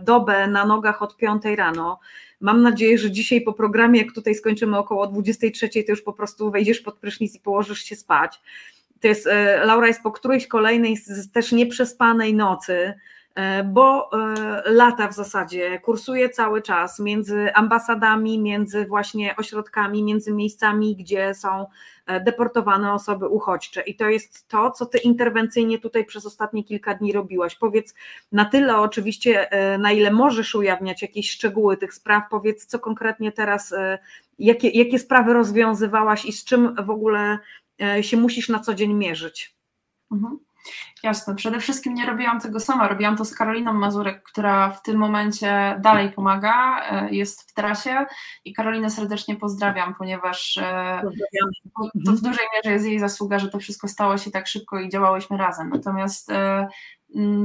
dobę 0.00 0.46
na 0.46 0.64
nogach 0.64 1.02
od 1.02 1.16
piątej 1.16 1.56
rano. 1.56 2.00
Mam 2.40 2.62
nadzieję, 2.62 2.98
że 2.98 3.10
dzisiaj 3.10 3.40
po 3.40 3.52
programie, 3.52 4.00
jak 4.00 4.12
tutaj 4.12 4.34
skończymy 4.34 4.78
około 4.78 5.06
23, 5.06 5.68
to 5.68 5.92
już 5.92 6.02
po 6.02 6.12
prostu 6.12 6.50
wejdziesz 6.50 6.80
pod 6.80 6.98
prysznic 6.98 7.34
i 7.34 7.40
położysz 7.40 7.82
się 7.84 7.96
spać. 7.96 8.40
To 9.02 9.08
jest, 9.08 9.26
e, 9.26 9.64
Laura 9.64 9.86
jest 9.86 10.02
po 10.02 10.12
którejś 10.12 10.46
kolejnej 10.46 10.98
też 11.32 11.52
nieprzespanej 11.52 12.34
nocy, 12.34 12.94
E, 13.34 13.64
bo 13.64 14.10
e, 14.12 14.62
lata 14.72 15.08
w 15.08 15.14
zasadzie, 15.14 15.80
kursuje 15.80 16.28
cały 16.28 16.62
czas 16.62 16.98
między 16.98 17.54
ambasadami, 17.54 18.38
między 18.38 18.86
właśnie 18.86 19.36
ośrodkami, 19.36 20.04
między 20.04 20.32
miejscami, 20.32 20.96
gdzie 20.96 21.34
są 21.34 21.66
deportowane 22.24 22.92
osoby 22.92 23.28
uchodźcze. 23.28 23.82
I 23.82 23.96
to 23.96 24.08
jest 24.08 24.48
to, 24.48 24.70
co 24.70 24.86
ty 24.86 24.98
interwencyjnie 24.98 25.78
tutaj 25.78 26.04
przez 26.04 26.26
ostatnie 26.26 26.64
kilka 26.64 26.94
dni 26.94 27.12
robiłaś. 27.12 27.54
Powiedz 27.54 27.94
na 28.32 28.44
tyle 28.44 28.78
oczywiście, 28.78 29.48
na 29.78 29.92
ile 29.92 30.10
możesz 30.10 30.54
ujawniać 30.54 31.02
jakieś 31.02 31.30
szczegóły 31.30 31.76
tych 31.76 31.94
spraw, 31.94 32.24
powiedz, 32.30 32.66
co 32.66 32.78
konkretnie 32.78 33.32
teraz, 33.32 33.74
jakie, 34.38 34.68
jakie 34.68 34.98
sprawy 34.98 35.32
rozwiązywałaś 35.32 36.24
i 36.24 36.32
z 36.32 36.44
czym 36.44 36.74
w 36.84 36.90
ogóle 36.90 37.38
się 38.02 38.16
musisz 38.16 38.48
na 38.48 38.58
co 38.58 38.74
dzień 38.74 38.94
mierzyć. 38.94 39.56
Mhm. 40.12 40.38
Jasne. 41.02 41.34
Przede 41.34 41.60
wszystkim 41.60 41.94
nie 41.94 42.06
robiłam 42.06 42.40
tego 42.40 42.60
sama. 42.60 42.88
Robiłam 42.88 43.16
to 43.16 43.24
z 43.24 43.34
Karoliną 43.34 43.72
Mazurek, 43.72 44.22
która 44.22 44.70
w 44.70 44.82
tym 44.82 44.96
momencie 44.96 45.80
dalej 45.80 46.12
pomaga, 46.12 46.86
e, 46.90 47.14
jest 47.14 47.50
w 47.50 47.54
trasie 47.54 48.06
i 48.44 48.52
Karolinę 48.52 48.90
serdecznie 48.90 49.36
pozdrawiam, 49.36 49.94
ponieważ 49.94 50.58
e, 50.58 51.00
to 51.02 51.10
w 51.94 52.08
mhm. 52.08 52.18
dużej 52.18 52.46
mierze 52.54 52.72
jest 52.72 52.86
jej 52.86 52.98
zasługa, 52.98 53.38
że 53.38 53.48
to 53.48 53.58
wszystko 53.58 53.88
stało 53.88 54.18
się 54.18 54.30
tak 54.30 54.46
szybko 54.46 54.80
i 54.80 54.88
działałyśmy 54.88 55.36
razem. 55.36 55.68
Natomiast 55.68 56.30
e, 56.30 56.68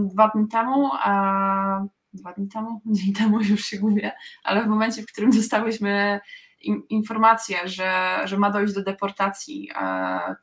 dwa 0.03 0.27
dni 0.27 0.47
temu, 0.47 0.89
a 0.93 1.85
dwa 2.13 2.33
dni 2.33 2.47
temu, 2.47 2.81
dzień 2.85 3.13
temu 3.13 3.41
już 3.49 3.65
się 3.65 3.77
gubię, 3.77 4.11
ale 4.43 4.63
w 4.63 4.67
momencie, 4.67 5.01
w 5.01 5.11
którym 5.11 5.31
dostałyśmy 5.31 6.19
informację, 6.89 7.57
że, 7.65 8.19
że 8.25 8.37
ma 8.37 8.51
dojść 8.51 8.73
do 8.73 8.83
deportacji, 8.83 9.71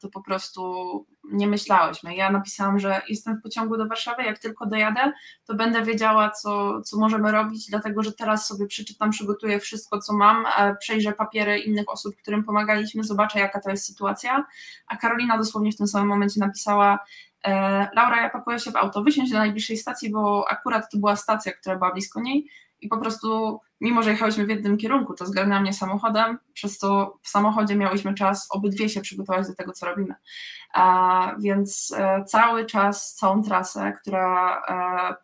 to 0.00 0.08
po 0.08 0.22
prostu 0.22 1.06
nie 1.32 1.46
myślałyśmy. 1.46 2.16
Ja 2.16 2.30
napisałam, 2.30 2.78
że 2.78 3.02
jestem 3.08 3.36
w 3.36 3.42
pociągu 3.42 3.76
do 3.76 3.88
Warszawy, 3.88 4.22
jak 4.22 4.38
tylko 4.38 4.66
dojadę, 4.66 5.12
to 5.44 5.54
będę 5.54 5.82
wiedziała, 5.82 6.30
co, 6.30 6.82
co 6.82 6.98
możemy 6.98 7.32
robić, 7.32 7.70
dlatego 7.70 8.02
że 8.02 8.12
teraz 8.12 8.46
sobie 8.46 8.66
przeczytam, 8.66 9.10
przygotuję 9.10 9.60
wszystko, 9.60 9.98
co 9.98 10.12
mam, 10.12 10.46
przejrzę 10.80 11.12
papiery 11.12 11.58
innych 11.58 11.88
osób, 11.88 12.16
którym 12.16 12.44
pomagaliśmy, 12.44 13.04
zobaczę, 13.04 13.38
jaka 13.38 13.60
to 13.60 13.70
jest 13.70 13.86
sytuacja. 13.86 14.44
A 14.86 14.96
Karolina 14.96 15.38
dosłownie 15.38 15.72
w 15.72 15.76
tym 15.76 15.86
samym 15.86 16.08
momencie 16.08 16.40
napisała, 16.40 16.98
e, 17.44 17.50
Laura, 17.94 18.22
ja 18.22 18.30
pakuję 18.30 18.58
się 18.58 18.70
w 18.70 18.76
auto, 18.76 19.02
wysiądź 19.02 19.30
do 19.30 19.38
najbliższej 19.38 19.76
stacji, 19.76 20.10
bo 20.10 20.44
akurat 20.48 20.90
to 20.92 20.98
była 20.98 21.16
stacja, 21.16 21.52
która 21.52 21.76
była 21.76 21.92
blisko 21.92 22.20
niej 22.20 22.50
i 22.84 22.88
po 22.88 22.98
prostu, 22.98 23.60
mimo 23.80 24.02
że 24.02 24.10
jechałyśmy 24.10 24.46
w 24.46 24.48
jednym 24.48 24.76
kierunku, 24.76 25.14
to 25.14 25.26
zgarnęła 25.26 25.60
mnie 25.60 25.72
samochodem, 25.72 26.38
przez 26.52 26.78
to 26.78 27.18
w 27.22 27.28
samochodzie 27.28 27.76
miałyśmy 27.76 28.14
czas 28.14 28.48
obydwie 28.50 28.88
się 28.88 29.00
przygotować 29.00 29.46
do 29.46 29.54
tego, 29.54 29.72
co 29.72 29.86
robimy. 29.86 30.14
A, 30.74 31.36
więc 31.38 31.94
e, 31.96 32.24
cały 32.24 32.66
czas, 32.66 33.14
całą 33.14 33.42
trasę, 33.42 33.92
która 34.00 34.62
e, 34.68 35.14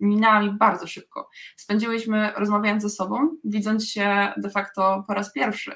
minęła 0.00 0.40
mi 0.40 0.50
bardzo 0.50 0.86
szybko. 0.86 1.28
Spędziłyśmy 1.56 2.32
rozmawiając 2.36 2.82
ze 2.82 2.90
sobą, 2.90 3.36
widząc 3.44 3.88
się 3.88 4.32
de 4.36 4.50
facto 4.50 5.04
po 5.08 5.14
raz 5.14 5.32
pierwszy, 5.32 5.72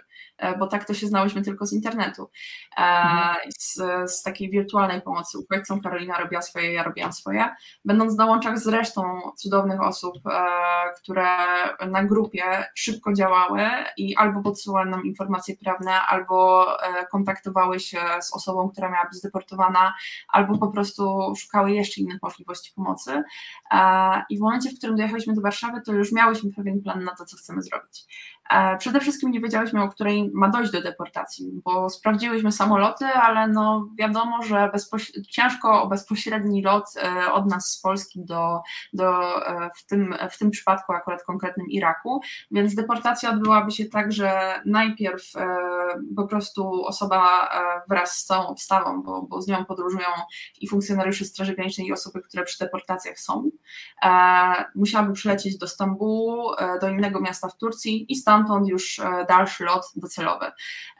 bo 0.58 0.66
tak 0.66 0.84
to 0.84 0.94
się 0.94 1.06
znałyśmy 1.06 1.42
tylko 1.42 1.66
z 1.66 1.72
internetu. 1.72 2.30
E, 2.76 2.80
mhm. 2.80 3.36
Z, 3.58 3.74
z, 4.12 4.22
takiej 4.22 4.50
wirtualnej 4.50 5.02
pomocy 5.02 5.38
uchodźcom 5.38 5.80
Karolina 5.80 6.18
robiła 6.18 6.42
swoje, 6.42 6.72
ja 6.72 6.82
robiłam 6.82 7.12
swoje. 7.12 7.48
Będąc 7.84 8.16
na 8.16 8.26
łączach 8.26 8.58
z 8.58 8.68
resztą 8.68 9.02
cudownych 9.36 9.82
osób, 9.82 10.14
e, 10.26 10.40
które 11.02 11.28
na 11.90 12.04
grupie 12.04 12.42
szybko 12.74 13.12
działały 13.12 13.60
i 13.96 14.16
albo 14.16 14.42
podsyłały 14.42 14.86
nam 14.86 15.04
informacje 15.04 15.56
prawne, 15.56 15.92
albo 16.00 16.66
kontaktowały 17.10 17.80
się 17.80 18.00
z 18.20 18.34
osobą, 18.34 18.70
która 18.70 18.90
miała 18.90 19.04
być 19.04 19.14
zdeportowana, 19.14 19.94
albo 20.28 20.58
po 20.58 20.68
prostu 20.68 21.34
szukały 21.36 21.72
jeszcze 21.72 22.00
innych 22.00 22.22
możliwości 22.22 22.72
pomocy 22.74 23.22
i 24.30 24.38
w 24.38 24.40
momencie, 24.40 24.70
w 24.70 24.78
którym 24.78 24.96
dojechaliśmy 24.96 25.34
do 25.34 25.40
Warszawy, 25.40 25.80
to 25.86 25.92
już 25.92 26.12
miałyśmy 26.12 26.52
pewien 26.52 26.82
plan 26.82 27.04
na 27.04 27.14
to, 27.14 27.24
co 27.24 27.36
chcemy 27.36 27.62
zrobić. 27.62 28.06
E, 28.50 28.76
przede 28.76 29.00
wszystkim 29.00 29.30
nie 29.30 29.40
wiedziałyśmy, 29.40 29.82
o 29.82 29.88
której 29.88 30.30
ma 30.34 30.48
dojść 30.48 30.72
do 30.72 30.82
deportacji, 30.82 31.50
bo 31.64 31.90
sprawdziłyśmy 31.90 32.52
samoloty, 32.52 33.04
ale 33.04 33.48
no 33.48 33.88
wiadomo, 33.98 34.42
że 34.42 34.70
ciężko 35.28 35.82
o 35.82 35.88
bezpośredni 35.88 36.62
lot 36.62 36.84
e, 36.96 37.32
od 37.32 37.50
nas 37.50 37.72
z 37.72 37.80
Polski 37.80 38.24
do, 38.24 38.60
do 38.92 39.46
e, 39.46 39.70
w, 39.76 39.86
tym, 39.86 40.14
w 40.30 40.38
tym 40.38 40.50
przypadku 40.50 40.92
akurat 40.92 41.22
konkretnym 41.22 41.66
Iraku, 41.66 42.20
więc 42.50 42.74
deportacja 42.74 43.30
odbyłaby 43.30 43.70
się 43.70 43.84
tak, 43.84 44.12
że 44.12 44.60
najpierw 44.66 45.32
po 46.16 46.26
prostu 46.26 46.84
osoba 46.84 47.48
wraz 47.88 48.16
z 48.16 48.24
całą 48.24 48.46
obstawą, 48.46 49.02
bo, 49.02 49.22
bo 49.22 49.42
z 49.42 49.48
nią 49.48 49.64
podróżują 49.64 50.06
i 50.60 50.68
funkcjonariusze 50.68 51.24
Straży 51.24 51.54
Granicznej 51.54 51.86
i 51.86 51.92
osoby, 51.92 52.22
które 52.22 52.44
przy 52.44 52.58
deportacjach 52.58 53.18
są, 53.18 53.50
musiałaby 54.74 55.12
przylecieć 55.12 55.58
do 55.58 55.68
Stambułu, 55.68 56.50
do 56.80 56.88
innego 56.88 57.20
miasta 57.20 57.48
w 57.48 57.56
Turcji 57.56 58.12
i 58.12 58.16
stamtąd 58.16 58.37
stamtąd 58.38 58.68
już 58.68 58.98
e, 58.98 59.26
dalszy 59.28 59.64
lot 59.64 59.92
docelowy, 59.96 60.46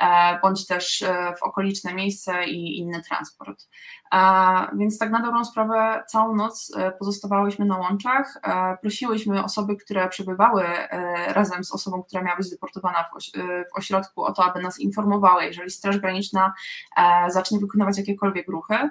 e, 0.00 0.38
bądź 0.42 0.66
też 0.66 1.02
e, 1.02 1.34
w 1.38 1.42
okoliczne 1.42 1.94
miejsce 1.94 2.44
i 2.44 2.78
inny 2.78 3.02
transport. 3.02 3.68
Więc 4.72 4.98
tak 4.98 5.10
na 5.10 5.22
dobrą 5.22 5.44
sprawę 5.44 6.02
całą 6.06 6.34
noc 6.36 6.72
pozostawałyśmy 6.98 7.64
na 7.64 7.76
łączach, 7.76 8.40
prosiłyśmy 8.80 9.44
osoby, 9.44 9.76
które 9.76 10.08
przebywały 10.08 10.64
razem 11.28 11.64
z 11.64 11.72
osobą, 11.72 12.02
która 12.02 12.22
miała 12.22 12.36
być 12.36 12.50
deportowana 12.50 13.04
w 13.72 13.78
ośrodku 13.78 14.22
o 14.22 14.32
to, 14.32 14.44
aby 14.44 14.62
nas 14.62 14.80
informowały, 14.80 15.44
jeżeli 15.44 15.70
Straż 15.70 15.98
Graniczna 15.98 16.52
zacznie 17.28 17.58
wykonywać 17.58 17.98
jakiekolwiek 17.98 18.48
ruchy. 18.48 18.90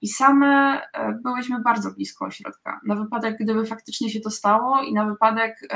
I 0.00 0.08
same 0.08 0.80
byłyśmy 1.22 1.60
bardzo 1.60 1.90
blisko 1.90 2.24
ośrodka. 2.24 2.80
Na 2.86 2.94
wypadek, 2.94 3.36
gdyby 3.40 3.66
faktycznie 3.66 4.10
się 4.10 4.20
to 4.20 4.30
stało 4.30 4.82
i 4.82 4.92
na 4.94 5.04
wypadek 5.04 5.68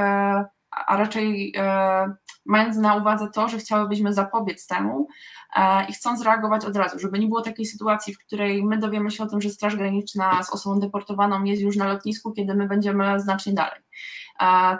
a 0.86 0.96
raczej 0.96 1.52
e, 1.56 2.14
mając 2.44 2.76
na 2.76 2.96
uwadze 2.96 3.30
to, 3.30 3.48
że 3.48 3.58
chciałybyśmy 3.58 4.12
zapobiec 4.12 4.66
temu 4.66 5.08
e, 5.56 5.86
i 5.88 5.92
chcąc 5.92 6.22
reagować 6.22 6.64
od 6.64 6.76
razu, 6.76 6.98
żeby 6.98 7.18
nie 7.18 7.26
było 7.26 7.42
takiej 7.42 7.66
sytuacji, 7.66 8.14
w 8.14 8.18
której 8.18 8.64
my 8.64 8.78
dowiemy 8.78 9.10
się 9.10 9.24
o 9.24 9.26
tym, 9.26 9.40
że 9.40 9.50
Straż 9.50 9.76
Graniczna 9.76 10.42
z 10.42 10.50
osobą 10.50 10.80
deportowaną 10.80 11.44
jest 11.44 11.62
już 11.62 11.76
na 11.76 11.86
lotnisku, 11.88 12.32
kiedy 12.32 12.54
my 12.54 12.68
będziemy 12.68 13.20
znacznie 13.20 13.52
dalej. 13.52 13.85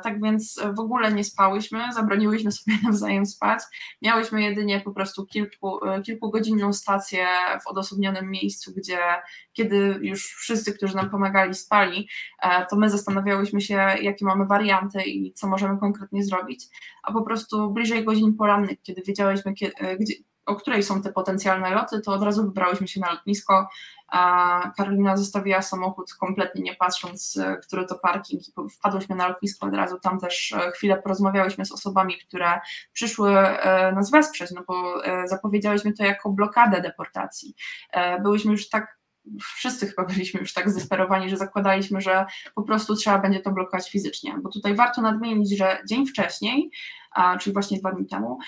Tak 0.03 0.23
więc 0.23 0.61
w 0.77 0.81
ogóle 0.81 1.13
nie 1.13 1.25
spałyśmy, 1.25 1.93
zabroniłyśmy 1.93 2.53
sobie 2.53 2.79
nawzajem 2.85 3.27
spać. 3.27 3.63
Miałyśmy 4.03 4.43
jedynie 4.43 4.81
po 4.81 4.93
prostu 4.93 5.27
kilku, 5.27 5.81
kilkugodzinną 6.05 6.73
stację 6.73 7.27
w 7.65 7.67
odosobnionym 7.67 8.31
miejscu, 8.31 8.73
gdzie 8.77 8.99
kiedy 9.53 9.99
już 10.03 10.27
wszyscy, 10.27 10.73
którzy 10.73 10.97
nam 10.97 11.11
pomagali, 11.11 11.55
spali, 11.55 12.09
e, 12.43 12.67
to 12.67 12.77
my 12.77 12.91
zastanawiałyśmy 12.91 13.61
się, 13.61 13.75
jakie 14.03 14.25
mamy 14.25 14.47
warianty 14.47 15.03
i 15.03 15.33
co 15.33 15.49
możemy 15.49 15.79
konkretnie 15.79 16.25
zrobić, 16.25 16.65
a 17.03 17.13
po 17.13 17.23
prostu 17.23 17.71
bliżej 17.71 18.05
godzin 18.05 18.35
porannych, 18.35 18.83
kiedy 18.83 19.03
wiedziałyśmy, 19.07 19.55
e, 19.79 19.97
gdzie, 19.97 20.15
o 20.47 20.57
której 20.57 20.83
są 20.83 21.03
te 21.03 21.13
potencjalne 21.13 21.71
loty, 21.71 22.01
to 22.01 22.13
od 22.13 22.23
razu 22.23 22.43
wybrałyśmy 22.43 22.89
się 22.89 23.01
na 23.01 23.11
lotnisko. 23.13 23.69
Karolina 24.77 25.17
zostawiła 25.17 25.63
samochód 25.63 26.15
kompletnie 26.15 26.63
nie 26.63 26.75
patrząc, 26.75 27.37
e, 27.37 27.57
który 27.57 27.87
to 27.87 27.99
parking 27.99 28.49
i 28.49 28.53
wpadłyśmy 28.71 29.17
na 29.17 29.29
lotnisko 29.29 29.67
od 29.67 29.75
razu. 29.75 30.01
Tam 30.01 30.21
też 30.21 30.53
e, 30.53 30.71
chwilę 30.71 30.97
porozmawiałyśmy 31.03 31.67
z 31.67 31.73
osobami, 31.73 32.19
które 32.19 32.61
przyszły 32.93 33.39
e, 33.39 33.93
nas 33.93 34.11
wesprzeć, 34.11 34.51
no 34.51 34.63
bo 34.67 35.03
zapowiedziałyśmy 35.25 35.93
to 35.93 36.05
jako 36.05 36.31
blokadę 36.31 36.81
deportacji. 36.81 37.55
Byłyśmy 38.23 38.53
już 38.53 38.69
tak 38.69 38.99
wszyscy 39.41 39.87
chyba 39.87 40.05
byliśmy 40.05 40.41
już 40.41 40.53
tak 40.53 40.71
zdesperowani, 40.71 41.31
że 41.31 41.37
zakładaliśmy, 41.37 42.01
że 42.01 42.27
po 42.55 42.63
prostu 42.63 42.97
trzeba 42.97 43.19
będzie 43.19 43.41
to 43.41 43.51
blokować 43.51 43.91
fizycznie, 43.91 44.35
bo 44.43 44.51
tutaj 44.51 44.75
warto 44.75 45.03
nadmienić, 45.03 45.59
że 45.59 45.79
dzień 45.89 46.07
wcześniej, 46.07 46.71
czyli 47.41 47.55
właśnie 47.55 47.79
dwa 47.79 47.93
dni 47.93 48.07
temu, 48.07 48.39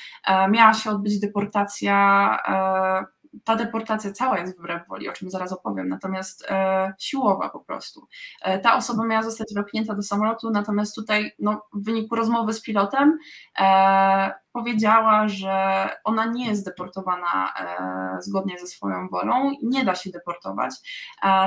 miała 0.50 0.74
się 0.74 0.90
odbyć 0.90 1.20
deportacja 1.20 2.38
ta 3.44 3.56
deportacja 3.56 4.12
cała 4.12 4.38
jest 4.38 4.58
wbrew 4.58 4.88
woli, 4.88 5.08
o 5.08 5.12
czym 5.12 5.30
zaraz 5.30 5.52
opowiem, 5.52 5.88
natomiast 5.88 6.46
e, 6.48 6.92
siłowa 6.98 7.48
po 7.48 7.60
prostu. 7.60 8.06
E, 8.42 8.58
ta 8.58 8.76
osoba 8.76 9.06
miała 9.06 9.22
zostać 9.22 9.54
wepchnięta 9.54 9.94
do 9.94 10.02
samolotu, 10.02 10.50
natomiast 10.50 10.94
tutaj 10.94 11.32
no, 11.38 11.62
w 11.72 11.84
wyniku 11.84 12.16
rozmowy 12.16 12.52
z 12.52 12.62
pilotem 12.62 13.18
e, 13.58 14.34
powiedziała, 14.52 15.28
że 15.28 15.88
ona 16.04 16.26
nie 16.26 16.48
jest 16.48 16.64
deportowana 16.64 17.52
e, 17.60 18.22
zgodnie 18.22 18.58
ze 18.58 18.66
swoją 18.66 19.08
wolą 19.08 19.50
nie 19.62 19.84
da 19.84 19.94
się 19.94 20.10
deportować. 20.10 20.74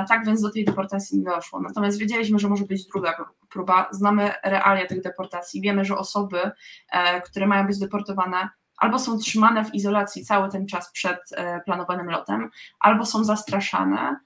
Tak 0.08 0.26
więc 0.26 0.42
do 0.42 0.52
tej 0.52 0.64
deportacji 0.64 1.18
nie 1.18 1.24
doszło. 1.24 1.60
Natomiast 1.60 1.98
wiedzieliśmy, 1.98 2.38
że 2.38 2.48
może 2.48 2.64
być 2.64 2.86
druga 2.86 3.14
próba. 3.48 3.88
Znamy 3.90 4.32
realia 4.44 4.86
tych 4.86 5.02
deportacji. 5.02 5.60
Wiemy, 5.60 5.84
że 5.84 5.96
osoby, 5.96 6.50
e, 6.92 7.20
które 7.20 7.46
mają 7.46 7.66
być 7.66 7.78
deportowane, 7.78 8.48
albo 8.82 8.98
są 8.98 9.18
trzymane 9.18 9.64
w 9.64 9.74
izolacji 9.74 10.24
cały 10.24 10.48
ten 10.48 10.66
czas 10.66 10.92
przed 10.92 11.18
e, 11.32 11.60
planowanym 11.60 12.10
lotem, 12.10 12.50
albo 12.80 13.06
są 13.06 13.24
zastraszane, 13.24 14.16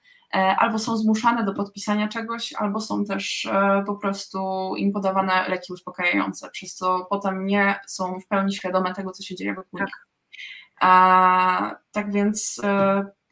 albo 0.59 0.79
są 0.79 0.97
zmuszane 0.97 1.45
do 1.45 1.55
podpisania 1.55 2.09
czegoś, 2.09 2.53
albo 2.53 2.81
są 2.81 3.05
też 3.05 3.49
po 3.87 3.95
prostu 3.95 4.73
im 4.77 4.93
podawane 4.93 5.49
leki 5.49 5.73
uspokajające, 5.73 6.51
przez 6.51 6.75
co 6.75 7.07
potem 7.11 7.47
nie 7.47 7.81
są 7.87 8.21
w 8.21 8.27
pełni 8.27 8.53
świadome 8.53 8.95
tego, 8.95 9.11
co 9.11 9.23
się 9.23 9.35
dzieje 9.35 9.55
wokół 9.55 9.79
tak. 9.79 9.89
nich. 9.89 10.07
tak 11.93 12.13
więc 12.13 12.61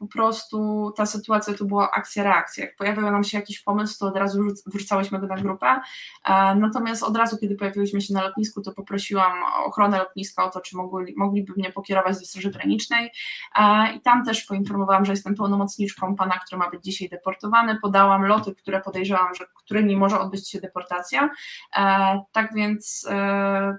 po 0.05 0.12
prostu 0.12 0.90
ta 0.96 1.07
sytuacja 1.07 1.55
to 1.55 1.64
była 1.64 1.90
akcja-reakcja. 1.90 2.64
Jak 2.64 2.76
pojawił 2.76 3.11
nam 3.11 3.24
się 3.24 3.38
jakiś 3.38 3.61
pomysł, 3.61 3.98
to 3.98 4.07
od 4.07 4.16
razu 4.16 4.42
wrzucałyśmy 4.66 5.18
go 5.18 5.26
na 5.26 5.36
grupę. 5.36 5.80
E, 6.24 6.55
natomiast 6.55 7.02
od 7.02 7.16
razu, 7.16 7.38
kiedy 7.38 7.57
pojawiłyśmy 7.57 8.00
się 8.00 8.14
na 8.14 8.22
lotnisku, 8.22 8.62
to 8.62 8.72
poprosiłam 8.72 9.32
ochronę 9.66 9.98
lotniska 9.98 10.44
o 10.44 10.50
to, 10.50 10.61
czy 10.61 10.76
mogli, 10.76 11.14
mogliby 11.16 11.52
mnie 11.57 11.72
pokierować 11.72 12.18
do 12.18 12.26
Straży 12.26 12.50
Granicznej. 12.50 13.11
E, 13.57 13.94
I 13.96 14.00
tam 14.00 14.24
też 14.24 14.44
poinformowałam, 14.44 15.05
że 15.05 15.12
jestem 15.12 15.34
pełnomocniczką 15.34 16.16
pana, 16.16 16.38
który 16.46 16.59
ma 16.59 16.70
być 16.70 16.84
dzisiaj 16.84 17.09
deportowany. 17.09 17.78
Podałam 17.82 18.26
loty, 18.26 18.55
które 18.55 18.80
podejrzewam, 18.80 19.34
że 19.34 19.44
którymi 19.57 19.96
może 19.96 20.20
odbyć 20.20 20.50
się 20.50 20.61
deportacja. 20.61 21.30
E, 21.76 22.22
tak 22.32 22.55
więc 22.55 23.09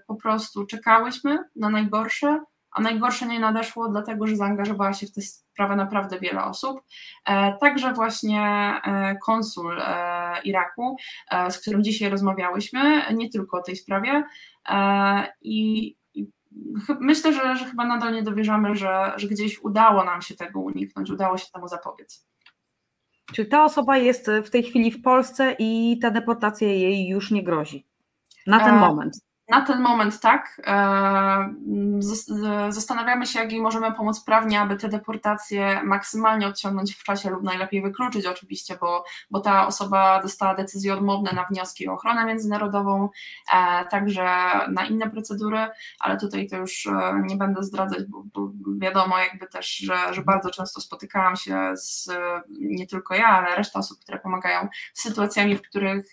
po 0.08 0.16
prostu 0.16 0.66
czekałyśmy 0.66 1.40
na 1.56 1.70
najgorsze 1.70 2.40
a 2.76 2.82
najgorsze 2.82 3.26
nie 3.28 3.40
nadeszło, 3.40 3.90
dlatego 3.90 4.28
że 4.28 4.36
zaangażowała 4.36 4.94
się 4.94 5.08
w 5.08 5.12
tę 5.12 5.22
sprawę 5.22 5.76
naprawdę 5.76 6.20
wiele 6.20 6.44
osób. 6.44 6.82
E, 7.26 7.58
także 7.58 7.94
właśnie 7.94 8.42
e, 8.86 9.16
konsul 9.26 9.82
e, 9.82 10.42
Iraku, 10.44 10.98
z 11.50 11.58
którym 11.58 11.84
dzisiaj 11.84 12.10
rozmawiałyśmy, 12.10 13.14
nie 13.14 13.30
tylko 13.30 13.58
o 13.58 13.62
tej 13.62 13.76
sprawie. 13.76 14.24
I 15.42 15.96
myślę, 17.00 17.34
że, 17.34 17.56
że 17.56 17.66
chyba 17.66 17.86
nadal 17.86 18.14
nie 18.14 18.24
dowierzamy, 18.24 18.76
że, 18.76 19.14
że 19.16 19.28
gdzieś 19.28 19.60
udało 19.64 20.04
nam 20.04 20.22
się 20.22 20.36
tego 20.36 20.60
uniknąć, 20.60 21.10
udało 21.10 21.38
się 21.38 21.46
temu 21.54 21.68
zapobiec. 21.68 22.28
Czyli 23.34 23.50
ta 23.50 23.64
osoba 23.64 23.98
jest 23.98 24.32
w 24.46 24.50
tej 24.50 24.64
chwili 24.64 24.92
w 24.92 25.02
Polsce 25.02 25.56
i 25.60 26.00
ta 26.02 26.12
deportacja 26.12 26.68
jej 26.68 27.08
już 27.08 27.32
nie 27.32 27.44
grozi. 27.44 27.86
Na 28.48 28.60
ten 28.60 28.76
moment. 28.76 29.18
Na 29.50 29.62
ten 29.62 29.82
moment 29.82 30.20
tak. 30.20 30.62
E, 30.68 31.54
zastanawiamy 32.70 33.26
się, 33.26 33.40
jak 33.40 33.52
jej 33.52 33.62
możemy 33.62 33.92
pomóc 33.92 34.24
prawnie, 34.24 34.62
aby 34.62 34.76
te 34.76 34.90
deportacje 34.90 35.84
maksymalnie 35.84 36.48
odciągnąć 36.48 36.96
w 36.96 37.04
czasie 37.04 37.30
lub 37.30 37.44
najlepiej 37.44 37.82
wykluczyć 37.82 38.26
oczywiście, 38.26 38.78
bo, 38.82 39.04
bo 39.32 39.40
ta 39.40 39.68
osoba 39.68 40.22
dostała 40.22 40.56
decyzje 40.56 40.94
odmowne 40.94 41.32
na 41.32 41.46
wnioski 41.46 41.88
o 41.88 41.94
ochronę 41.94 42.26
międzynarodową, 42.26 43.10
e, 43.54 43.86
także 43.86 44.26
na 44.70 44.86
inne 44.86 45.10
procedury, 45.10 45.68
ale 46.00 46.18
tutaj 46.18 46.48
to 46.48 46.58
już 46.58 46.88
e, 46.88 47.22
nie 47.24 47.36
będę 47.36 47.64
zdradzać, 47.64 48.04
bo, 48.08 48.24
bo 48.34 48.52
wiadomo 48.78 49.18
jakby 49.18 49.48
też, 49.48 49.78
że, 49.78 50.14
że 50.14 50.22
bardzo 50.22 50.50
często 50.50 50.82
spotykałam 50.82 51.36
się 51.36 51.72
z 51.76 52.12
nie 52.60 52.88
tylko 52.88 53.16
ja, 53.16 53.28
ale 53.28 53.56
reszta 53.56 53.80
osób, 53.80 54.00
które 54.00 54.20
pomagają 54.20 54.68
z 54.94 55.02
sytuacjami, 55.02 55.56
w 55.58 55.62
których 55.62 56.12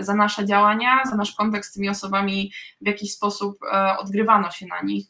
za 0.00 0.14
nasze 0.14 0.46
działania, 0.46 1.02
za 1.04 1.16
nasz 1.16 1.34
kontakt 1.34 1.64
z 1.64 1.72
tymi 1.72 1.88
osobami 1.88 2.52
w 2.80 2.86
jakiś 2.86 3.12
sposób 3.12 3.58
e, 3.72 3.98
odgrywano 3.98 4.50
się 4.50 4.66
na 4.66 4.82
nich 4.82 5.06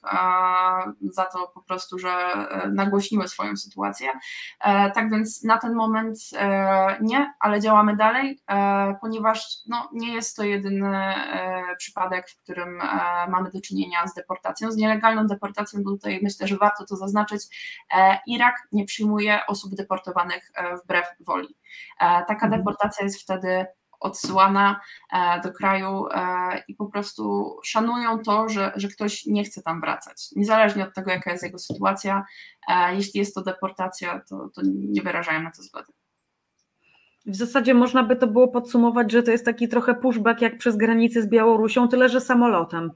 za 1.02 1.24
to 1.24 1.50
po 1.54 1.62
prostu, 1.62 1.98
że 1.98 2.10
e, 2.10 2.68
nagłośniły 2.74 3.28
swoją 3.28 3.56
sytuację. 3.56 4.08
E, 4.60 4.90
tak 4.90 5.10
więc 5.10 5.44
na 5.44 5.58
ten 5.58 5.74
moment 5.74 6.18
nie, 7.00 7.32
ale 7.40 7.60
działamy 7.60 7.96
dalej, 7.96 8.40
ponieważ 9.00 9.46
no, 9.66 9.88
nie 9.92 10.14
jest 10.14 10.36
to 10.36 10.44
jedyny 10.44 11.14
przypadek, 11.78 12.30
w 12.30 12.42
którym 12.42 12.78
mamy 13.28 13.50
do 13.50 13.60
czynienia 13.60 14.06
z 14.06 14.14
deportacją, 14.14 14.70
z 14.70 14.76
nielegalną 14.76 15.26
deportacją, 15.26 15.80
bo 15.84 15.90
tutaj 15.90 16.20
myślę, 16.22 16.46
że 16.46 16.56
warto 16.56 16.84
to 16.86 16.96
zaznaczyć. 16.96 17.42
Irak 18.26 18.68
nie 18.72 18.84
przyjmuje 18.84 19.46
osób 19.46 19.74
deportowanych 19.74 20.52
wbrew 20.84 21.06
woli. 21.20 21.56
Taka 21.98 22.46
mhm. 22.46 22.50
deportacja 22.50 23.04
jest 23.04 23.22
wtedy 23.22 23.66
odsyłana 24.00 24.80
e, 25.12 25.40
do 25.40 25.52
kraju 25.52 26.06
e, 26.10 26.62
i 26.68 26.74
po 26.74 26.86
prostu 26.86 27.56
szanują 27.64 28.18
to, 28.18 28.48
że, 28.48 28.72
że 28.76 28.88
ktoś 28.88 29.26
nie 29.26 29.44
chce 29.44 29.62
tam 29.62 29.80
wracać. 29.80 30.28
Niezależnie 30.36 30.84
od 30.84 30.94
tego, 30.94 31.10
jaka 31.10 31.30
jest 31.32 31.44
jego 31.44 31.58
sytuacja, 31.58 32.24
e, 32.68 32.94
jeśli 32.94 33.20
jest 33.20 33.34
to 33.34 33.42
deportacja, 33.42 34.20
to, 34.28 34.48
to 34.54 34.62
nie 34.64 35.02
wyrażają 35.02 35.42
na 35.42 35.50
to 35.50 35.62
zgody. 35.62 35.92
W 37.26 37.36
zasadzie 37.36 37.74
można 37.74 38.02
by 38.02 38.16
to 38.16 38.26
było 38.26 38.48
podsumować, 38.48 39.12
że 39.12 39.22
to 39.22 39.30
jest 39.30 39.44
taki 39.44 39.68
trochę 39.68 39.94
pushback 39.94 40.40
jak 40.40 40.58
przez 40.58 40.76
granicę 40.76 41.22
z 41.22 41.28
Białorusią, 41.28 41.88
tyle 41.88 42.08
że 42.08 42.20
samolotem. 42.20 42.90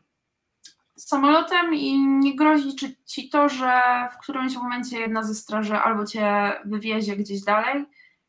Samolotem 0.96 1.74
i 1.74 1.98
nie 1.98 2.36
grozi 2.36 2.68
ci 3.06 3.28
to, 3.28 3.48
że 3.48 3.72
w 4.12 4.18
którymś 4.18 4.56
momencie 4.56 5.00
jedna 5.00 5.22
ze 5.22 5.34
straży 5.34 5.76
albo 5.76 6.06
cię 6.06 6.52
wywiezie 6.64 7.16
gdzieś 7.16 7.40
dalej, 7.40 7.84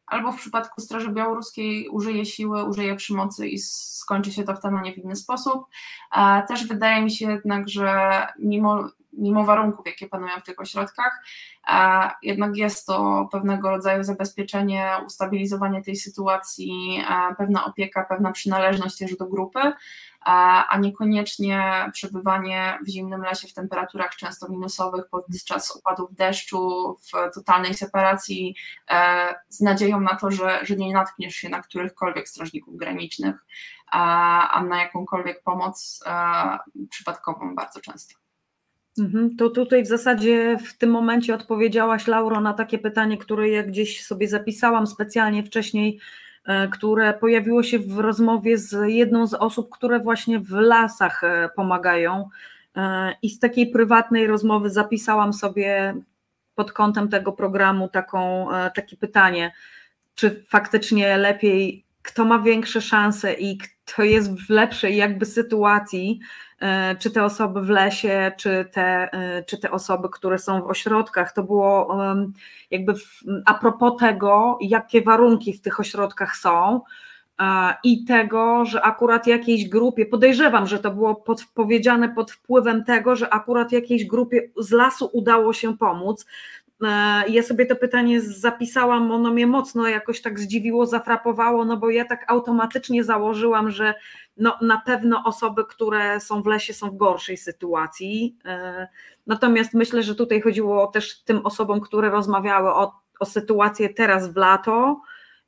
albo 0.07 0.31
w 0.31 0.37
przypadku 0.37 0.81
Straży 0.81 1.09
Białoruskiej 1.11 1.89
użyje 1.89 2.25
siły, 2.25 2.63
użyje 2.63 2.95
przemocy 2.95 3.47
i 3.47 3.59
skończy 3.59 4.31
się 4.31 4.43
to 4.43 4.55
w 4.55 4.61
ten, 4.61 4.75
a 4.75 4.81
nie 4.81 4.93
w 4.93 4.97
inny 4.97 5.15
sposób. 5.15 5.65
Też 6.47 6.67
wydaje 6.67 7.03
mi 7.03 7.11
się 7.11 7.31
jednak, 7.31 7.69
że 7.69 8.21
mimo, 8.39 8.89
mimo 9.17 9.43
warunków, 9.43 9.85
jakie 9.85 10.07
panują 10.07 10.39
w 10.39 10.43
tych 10.43 10.59
ośrodkach, 10.59 11.23
jednak 12.21 12.57
jest 12.57 12.87
to 12.87 13.27
pewnego 13.31 13.69
rodzaju 13.69 14.03
zabezpieczenie, 14.03 14.91
ustabilizowanie 15.05 15.83
tej 15.83 15.95
sytuacji, 15.95 17.03
pewna 17.37 17.65
opieka, 17.65 18.05
pewna 18.09 18.31
przynależność 18.31 18.97
też 18.97 19.17
do 19.17 19.25
grupy, 19.25 19.73
a 20.25 20.77
niekoniecznie 20.79 21.89
przebywanie 21.93 22.79
w 22.85 22.89
zimnym 22.89 23.21
lesie 23.21 23.47
w 23.47 23.53
temperaturach 23.53 24.15
często 24.15 24.49
minusowych 24.49 25.05
podczas 25.11 25.77
opadów 25.77 26.15
deszczu, 26.15 26.95
w 27.01 27.35
totalnej 27.35 27.73
separacji, 27.73 28.55
e, 28.89 29.35
z 29.49 29.61
nadzieją 29.61 29.99
na 29.99 30.15
to, 30.15 30.31
że, 30.31 30.59
że 30.65 30.75
nie 30.75 30.93
natkniesz 30.93 31.35
się 31.35 31.49
na 31.49 31.61
którychkolwiek 31.61 32.29
strażników 32.29 32.77
granicznych, 32.77 33.35
a 33.91 34.63
na 34.69 34.81
jakąkolwiek 34.81 35.43
pomoc 35.43 36.03
e, 36.05 36.57
przypadkową 36.89 37.55
bardzo 37.55 37.81
często. 37.81 38.24
Mhm, 38.99 39.35
to 39.35 39.49
tutaj 39.49 39.83
w 39.83 39.87
zasadzie 39.87 40.57
w 40.65 40.77
tym 40.77 40.89
momencie 40.89 41.35
odpowiedziałaś, 41.35 42.07
Lauro, 42.07 42.41
na 42.41 42.53
takie 42.53 42.79
pytanie, 42.79 43.17
które 43.17 43.49
ja 43.49 43.63
gdzieś 43.63 44.05
sobie 44.05 44.27
zapisałam 44.27 44.87
specjalnie 44.87 45.43
wcześniej 45.43 45.99
E, 46.45 46.67
które 46.67 47.13
pojawiło 47.13 47.63
się 47.63 47.79
w 47.79 47.99
rozmowie 47.99 48.57
z 48.57 48.75
jedną 48.87 49.27
z 49.27 49.33
osób, 49.33 49.69
które 49.69 49.99
właśnie 49.99 50.39
w 50.39 50.51
lasach 50.51 51.23
e, 51.23 51.49
pomagają. 51.55 52.29
E, 52.75 53.15
I 53.21 53.29
z 53.29 53.39
takiej 53.39 53.67
prywatnej 53.67 54.27
rozmowy 54.27 54.69
zapisałam 54.69 55.33
sobie 55.33 55.95
pod 56.55 56.71
kątem 56.71 57.09
tego 57.09 57.31
programu 57.31 57.89
taką, 57.89 58.47
takie 58.75 58.97
pytanie, 58.97 59.53
czy 60.15 60.43
faktycznie 60.49 61.17
lepiej, 61.17 61.85
kto 62.01 62.25
ma 62.25 62.39
większe 62.39 62.81
szanse 62.81 63.33
i 63.33 63.57
kto 63.57 63.74
jest 64.03 64.33
w 64.47 64.49
lepszej 64.49 64.97
jakby 64.97 65.25
sytuacji, 65.25 66.19
E, 66.59 66.95
czy 66.95 67.11
te 67.11 67.23
osoby 67.23 67.61
w 67.61 67.69
lesie, 67.69 68.31
czy 68.37 68.65
te, 68.71 69.13
e, 69.13 69.43
czy 69.43 69.57
te 69.57 69.71
osoby, 69.71 70.09
które 70.09 70.39
są 70.39 70.61
w 70.61 70.67
ośrodkach. 70.67 71.33
To 71.33 71.43
było 71.43 71.97
jakby 72.71 72.93
a 73.45 73.53
propos 73.53 73.99
tego, 73.99 74.57
jakie 74.61 75.01
warunki 75.01 75.53
w 75.53 75.61
tych 75.61 75.79
ośrodkach 75.79 76.37
są 76.37 76.81
i 77.83 78.05
tego, 78.05 78.65
że 78.65 78.81
akurat 78.81 79.27
jakiejś 79.27 79.69
grupie, 79.69 80.05
podejrzewam, 80.05 80.67
że 80.67 80.79
to 80.79 80.91
było 80.91 81.23
powiedziane 81.53 82.09
pod 82.09 82.31
wpływem 82.31 82.83
tego, 82.83 83.15
że 83.15 83.33
akurat 83.33 83.71
jakiejś 83.71 84.05
grupie 84.05 84.49
z 84.57 84.71
lasu 84.71 85.09
udało 85.13 85.53
się 85.53 85.77
pomóc. 85.77 86.25
Ja 87.27 87.43
sobie 87.43 87.65
to 87.65 87.75
pytanie 87.75 88.21
zapisałam, 88.21 89.11
ono 89.11 89.33
mnie 89.33 89.47
mocno 89.47 89.87
jakoś 89.87 90.21
tak 90.21 90.39
zdziwiło, 90.39 90.85
zafrapowało, 90.85 91.65
no 91.65 91.77
bo 91.77 91.89
ja 91.89 92.05
tak 92.05 92.31
automatycznie 92.31 93.03
założyłam, 93.03 93.71
że 93.71 93.93
no, 94.37 94.57
na 94.61 94.81
pewno 94.85 95.23
osoby, 95.25 95.65
które 95.65 96.19
są 96.19 96.41
w 96.41 96.45
lesie, 96.45 96.73
są 96.73 96.89
w 96.89 96.97
gorszej 96.97 97.37
sytuacji. 97.37 98.37
E, 98.45 98.87
natomiast 99.27 99.73
myślę, 99.73 100.03
że 100.03 100.15
tutaj 100.15 100.41
chodziło 100.41 100.87
też 100.87 101.23
tym 101.23 101.45
osobom, 101.45 101.81
które 101.81 102.09
rozmawiały 102.09 102.69
o, 102.69 102.93
o 103.19 103.25
sytuację 103.25 103.89
teraz 103.89 104.33
w 104.33 104.35
lato. 104.35 105.01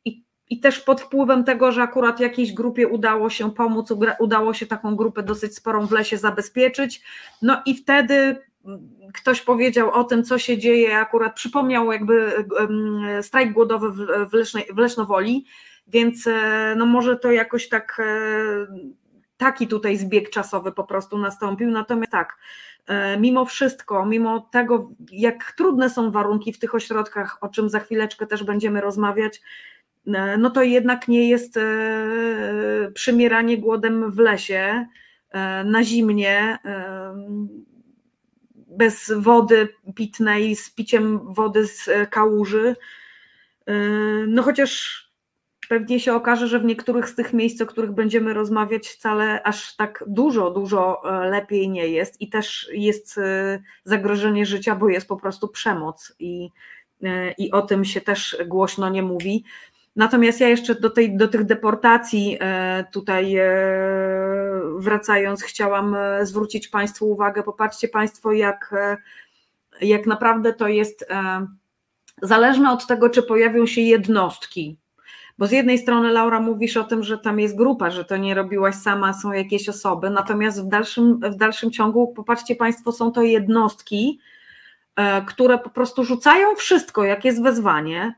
I, 0.05 0.23
I 0.49 0.59
też 0.59 0.79
pod 0.79 1.01
wpływem 1.01 1.43
tego, 1.43 1.71
że 1.71 1.81
akurat 1.81 2.19
jakiejś 2.19 2.53
grupie 2.53 2.87
udało 2.87 3.29
się 3.29 3.51
pomóc, 3.51 3.93
udało 4.19 4.53
się 4.53 4.65
taką 4.65 4.95
grupę 4.95 5.23
dosyć 5.23 5.55
sporą 5.55 5.87
w 5.87 5.91
lesie 5.91 6.17
zabezpieczyć. 6.17 7.03
No 7.41 7.61
i 7.65 7.75
wtedy 7.75 8.35
ktoś 9.13 9.41
powiedział 9.41 9.91
o 9.91 10.03
tym, 10.03 10.23
co 10.23 10.37
się 10.37 10.57
dzieje, 10.57 10.97
akurat 10.97 11.35
przypomniał 11.35 11.91
jakby 11.91 12.31
strajk 13.21 13.53
głodowy 13.53 13.91
w, 13.91 14.05
w 14.73 14.77
Lesznowoli, 14.77 15.45
więc 15.87 16.27
e, 16.27 16.75
no 16.77 16.85
może 16.85 17.17
to 17.17 17.31
jakoś 17.31 17.69
tak 17.69 17.97
e, 17.99 18.03
taki 19.37 19.67
tutaj 19.67 19.97
zbieg 19.97 20.29
czasowy 20.29 20.71
po 20.71 20.83
prostu 20.83 21.17
nastąpił. 21.17 21.71
Natomiast 21.71 22.11
tak, 22.11 22.37
e, 22.87 23.17
mimo 23.19 23.45
wszystko, 23.45 24.05
mimo 24.05 24.39
tego, 24.39 24.89
jak 25.11 25.51
trudne 25.51 25.89
są 25.89 26.11
warunki 26.11 26.53
w 26.53 26.59
tych 26.59 26.75
ośrodkach, 26.75 27.37
o 27.41 27.49
czym 27.49 27.69
za 27.69 27.79
chwileczkę 27.79 28.27
też 28.27 28.43
będziemy 28.43 28.81
rozmawiać, 28.81 29.41
no 30.37 30.49
to 30.49 30.63
jednak 30.63 31.07
nie 31.07 31.29
jest 31.29 31.59
przymieranie 32.93 33.57
głodem 33.57 34.11
w 34.11 34.17
lesie 34.19 34.87
na 35.65 35.83
zimnie 35.83 36.57
bez 38.77 39.11
wody 39.17 39.69
pitnej, 39.95 40.55
z 40.55 40.69
piciem 40.69 41.33
wody 41.33 41.67
z 41.67 41.89
kałuży 42.09 42.75
no 44.27 44.43
chociaż 44.43 45.03
pewnie 45.69 45.99
się 45.99 46.13
okaże, 46.13 46.47
że 46.47 46.59
w 46.59 46.65
niektórych 46.65 47.09
z 47.09 47.15
tych 47.15 47.33
miejsc, 47.33 47.61
o 47.61 47.65
których 47.65 47.91
będziemy 47.91 48.33
rozmawiać, 48.33 48.87
wcale 48.87 49.43
aż 49.43 49.75
tak 49.75 50.03
dużo, 50.07 50.51
dużo 50.51 51.01
lepiej 51.29 51.69
nie 51.69 51.87
jest 51.87 52.21
i 52.21 52.29
też 52.29 52.69
jest 52.73 53.19
zagrożenie 53.83 54.45
życia, 54.45 54.75
bo 54.75 54.89
jest 54.89 55.07
po 55.07 55.17
prostu 55.17 55.47
przemoc 55.47 56.15
i, 56.19 56.49
i 57.37 57.51
o 57.51 57.61
tym 57.61 57.85
się 57.85 58.01
też 58.01 58.37
głośno 58.47 58.89
nie 58.89 59.03
mówi. 59.03 59.43
Natomiast 59.97 60.39
ja 60.39 60.47
jeszcze 60.47 60.75
do, 60.75 60.89
tej, 60.89 61.17
do 61.17 61.27
tych 61.27 61.43
deportacji 61.43 62.37
e, 62.39 62.85
tutaj 62.91 63.35
e, 63.35 63.49
wracając, 64.77 65.43
chciałam 65.43 65.95
e, 65.95 66.25
zwrócić 66.25 66.67
Państwu 66.67 67.11
uwagę. 67.11 67.43
Popatrzcie 67.43 67.87
Państwo, 67.87 68.31
jak, 68.31 68.75
jak 69.81 70.05
naprawdę 70.05 70.53
to 70.53 70.67
jest 70.67 71.09
zależne 72.21 72.71
od 72.71 72.87
tego, 72.87 73.09
czy 73.09 73.23
pojawią 73.23 73.65
się 73.65 73.81
jednostki. 73.81 74.77
Bo 75.37 75.47
z 75.47 75.51
jednej 75.51 75.77
strony, 75.77 76.11
Laura, 76.11 76.39
mówisz 76.39 76.77
o 76.77 76.83
tym, 76.83 77.03
że 77.03 77.17
tam 77.17 77.39
jest 77.39 77.57
grupa, 77.57 77.89
że 77.89 78.05
to 78.05 78.17
nie 78.17 78.35
robiłaś 78.35 78.75
sama, 78.75 79.13
są 79.13 79.31
jakieś 79.31 79.69
osoby, 79.69 80.09
natomiast 80.09 80.63
w 80.63 80.67
dalszym, 80.67 81.19
w 81.19 81.35
dalszym 81.35 81.71
ciągu, 81.71 82.13
popatrzcie 82.13 82.55
Państwo, 82.55 82.91
są 82.91 83.11
to 83.11 83.23
jednostki, 83.23 84.19
które 85.27 85.57
po 85.57 85.69
prostu 85.69 86.03
rzucają 86.03 86.55
wszystko, 86.55 87.03
jak 87.03 87.25
jest 87.25 87.43
wezwanie, 87.43 88.13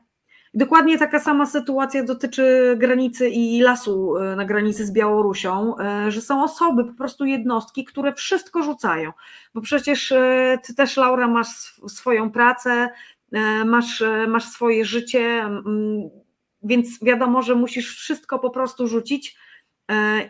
Dokładnie 0.54 0.98
taka 0.98 1.20
sama 1.20 1.46
sytuacja 1.46 2.04
dotyczy 2.04 2.76
granicy 2.78 3.28
i 3.28 3.60
lasu 3.60 4.16
e, 4.16 4.36
na 4.36 4.44
granicy 4.44 4.86
z 4.86 4.92
Białorusią, 4.92 5.78
e, 5.78 6.10
że 6.10 6.20
są 6.20 6.44
osoby, 6.44 6.84
po 6.84 6.92
prostu 6.92 7.24
jednostki, 7.24 7.84
które 7.84 8.14
wszystko 8.14 8.62
rzucają. 8.62 9.12
Bo 9.54 9.60
przecież 9.60 10.12
e, 10.12 10.58
ty 10.66 10.74
też, 10.74 10.96
Laura, 10.96 11.28
masz 11.28 11.48
swoją 11.88 12.30
pracę, 12.30 12.88
masz, 13.66 14.02
masz 14.28 14.44
swoje 14.44 14.84
życie, 14.84 15.48
więc 16.62 17.04
wiadomo, 17.04 17.42
że 17.42 17.54
musisz 17.54 17.96
wszystko 17.96 18.38
po 18.38 18.50
prostu 18.50 18.88
rzucić. 18.88 19.36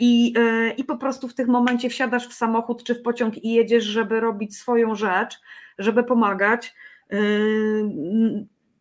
I, 0.00 0.34
I 0.76 0.84
po 0.84 0.96
prostu 0.96 1.28
w 1.28 1.34
tym 1.34 1.48
momencie 1.48 1.90
wsiadasz 1.90 2.28
w 2.28 2.32
samochód 2.32 2.84
czy 2.84 2.94
w 2.94 3.02
pociąg 3.02 3.44
i 3.44 3.52
jedziesz, 3.52 3.84
żeby 3.84 4.20
robić 4.20 4.56
swoją 4.56 4.94
rzecz, 4.94 5.40
żeby 5.78 6.04
pomagać 6.04 6.74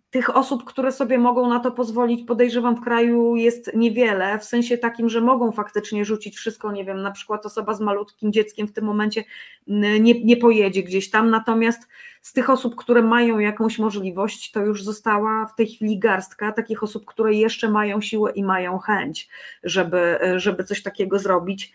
tych 0.09 0.35
osób, 0.35 0.63
które 0.65 0.91
sobie 0.91 1.17
mogą 1.17 1.49
na 1.49 1.59
to 1.59 1.71
pozwolić, 1.71 2.27
podejrzewam, 2.27 2.75
w 2.75 2.81
kraju 2.81 3.35
jest 3.35 3.71
niewiele, 3.75 4.39
w 4.39 4.43
sensie 4.43 4.77
takim, 4.77 5.09
że 5.09 5.21
mogą 5.21 5.51
faktycznie 5.51 6.05
rzucić 6.05 6.37
wszystko, 6.37 6.71
nie 6.71 6.85
wiem, 6.85 7.01
na 7.01 7.11
przykład 7.11 7.45
osoba 7.45 7.73
z 7.73 7.81
malutkim 7.81 8.33
dzieckiem 8.33 8.67
w 8.67 8.73
tym 8.73 8.85
momencie 8.85 9.23
nie, 9.67 10.23
nie 10.23 10.37
pojedzie 10.37 10.83
gdzieś 10.83 11.09
tam, 11.09 11.29
natomiast 11.29 11.87
z 12.21 12.33
tych 12.33 12.49
osób, 12.49 12.75
które 12.75 13.01
mają 13.01 13.39
jakąś 13.39 13.79
możliwość, 13.79 14.51
to 14.51 14.65
już 14.65 14.83
została 14.83 15.45
w 15.45 15.55
tej 15.55 15.67
chwili 15.67 15.99
garstka 15.99 16.51
takich 16.51 16.83
osób, 16.83 17.05
które 17.05 17.33
jeszcze 17.33 17.69
mają 17.69 18.01
siłę 18.01 18.31
i 18.31 18.43
mają 18.43 18.77
chęć, 18.77 19.29
żeby, 19.63 20.19
żeby 20.35 20.63
coś 20.63 20.83
takiego 20.83 21.19
zrobić. 21.19 21.73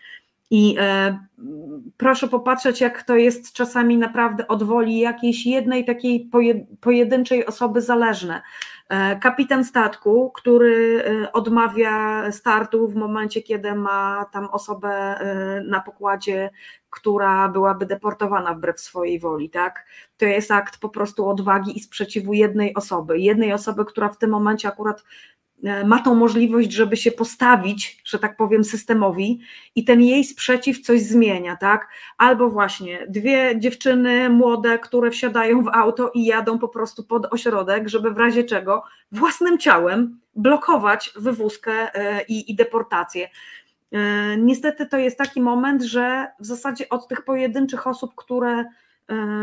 I 0.51 0.75
e, 0.79 1.19
proszę 1.97 2.27
popatrzeć, 2.27 2.81
jak 2.81 3.03
to 3.03 3.15
jest 3.15 3.53
czasami 3.53 3.97
naprawdę 3.97 4.47
od 4.47 4.63
woli 4.63 4.99
jakiejś 4.99 5.45
jednej 5.45 5.85
takiej 5.85 6.29
pojedynczej 6.81 7.45
osoby 7.45 7.81
zależne. 7.81 8.41
E, 8.89 9.19
kapitan 9.19 9.63
statku, 9.63 10.31
który 10.35 11.03
e, 11.23 11.31
odmawia 11.31 12.31
startu 12.31 12.87
w 12.87 12.95
momencie, 12.95 13.41
kiedy 13.41 13.75
ma 13.75 14.25
tam 14.31 14.45
osobę 14.45 15.19
na 15.67 15.81
pokładzie, 15.81 16.49
która 16.89 17.49
byłaby 17.49 17.85
deportowana 17.85 18.53
wbrew 18.53 18.79
swojej 18.79 19.19
woli, 19.19 19.49
tak? 19.49 19.85
To 20.17 20.25
jest 20.25 20.51
akt 20.51 20.79
po 20.79 20.89
prostu 20.89 21.29
odwagi 21.29 21.77
i 21.77 21.79
sprzeciwu 21.79 22.33
jednej 22.33 22.73
osoby, 22.73 23.19
jednej 23.19 23.53
osoby, 23.53 23.85
która 23.85 24.09
w 24.09 24.17
tym 24.17 24.29
momencie 24.29 24.67
akurat 24.67 25.03
E, 25.03 25.34
ma 25.85 25.99
tą 25.99 26.15
możliwość, 26.15 26.71
żeby 26.71 26.97
się 26.97 27.11
postawić, 27.11 28.01
że 28.05 28.19
tak 28.19 28.37
powiem, 28.37 28.63
systemowi 28.63 29.39
i 29.75 29.83
ten 29.83 30.01
jej 30.01 30.23
sprzeciw 30.23 30.81
coś 30.81 31.01
zmienia, 31.01 31.55
tak? 31.55 31.87
Albo 32.17 32.49
właśnie 32.49 33.05
dwie 33.09 33.59
dziewczyny 33.59 34.29
młode, 34.29 34.79
które 34.79 35.11
wsiadają 35.11 35.63
w 35.63 35.67
auto 35.67 36.11
i 36.13 36.25
jadą 36.25 36.59
po 36.59 36.67
prostu 36.67 37.03
pod 37.03 37.33
ośrodek, 37.33 37.89
żeby 37.89 38.11
w 38.11 38.17
razie 38.17 38.43
czego 38.43 38.83
własnym 39.11 39.57
ciałem 39.57 40.19
blokować 40.35 41.13
wywózkę 41.15 41.95
e, 41.95 42.23
i, 42.23 42.51
i 42.51 42.55
deportację. 42.55 43.29
E, 43.91 44.37
niestety 44.37 44.85
to 44.85 44.97
jest 44.97 45.17
taki 45.17 45.41
moment, 45.41 45.83
że 45.83 46.27
w 46.39 46.45
zasadzie 46.45 46.89
od 46.89 47.07
tych 47.07 47.21
pojedynczych 47.21 47.87
osób, 47.87 48.15
które 48.15 48.65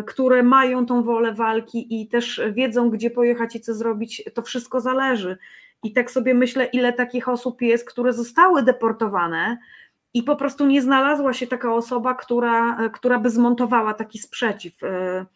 które 0.07 0.43
mają 0.43 0.87
tą 0.87 1.03
wolę 1.03 1.35
walki 1.35 2.01
i 2.01 2.09
też 2.09 2.41
wiedzą, 2.53 2.91
gdzie 2.91 3.11
pojechać 3.11 3.57
i 3.57 3.61
co 3.61 3.75
zrobić, 3.75 4.23
to 4.35 4.43
wszystko 4.43 4.81
zależy. 4.81 5.39
I 5.83 5.93
tak 5.93 6.11
sobie 6.11 6.35
myślę, 6.35 6.65
ile 6.65 6.93
takich 6.93 7.29
osób 7.29 7.63
jest, 7.63 7.91
które 7.91 8.13
zostały 8.13 8.63
deportowane 8.63 9.59
i 10.15 10.23
po 10.23 10.37
prostu 10.37 10.67
nie 10.67 10.83
znalazła 10.83 11.33
się 11.33 11.47
taka 11.47 11.75
osoba, 11.75 12.15
która, 12.15 12.89
która 12.89 13.19
by 13.19 13.31
zmontowała 13.31 13.95
taki 13.95 14.19
sprzeciw. 14.19 14.83
E, 14.83 15.27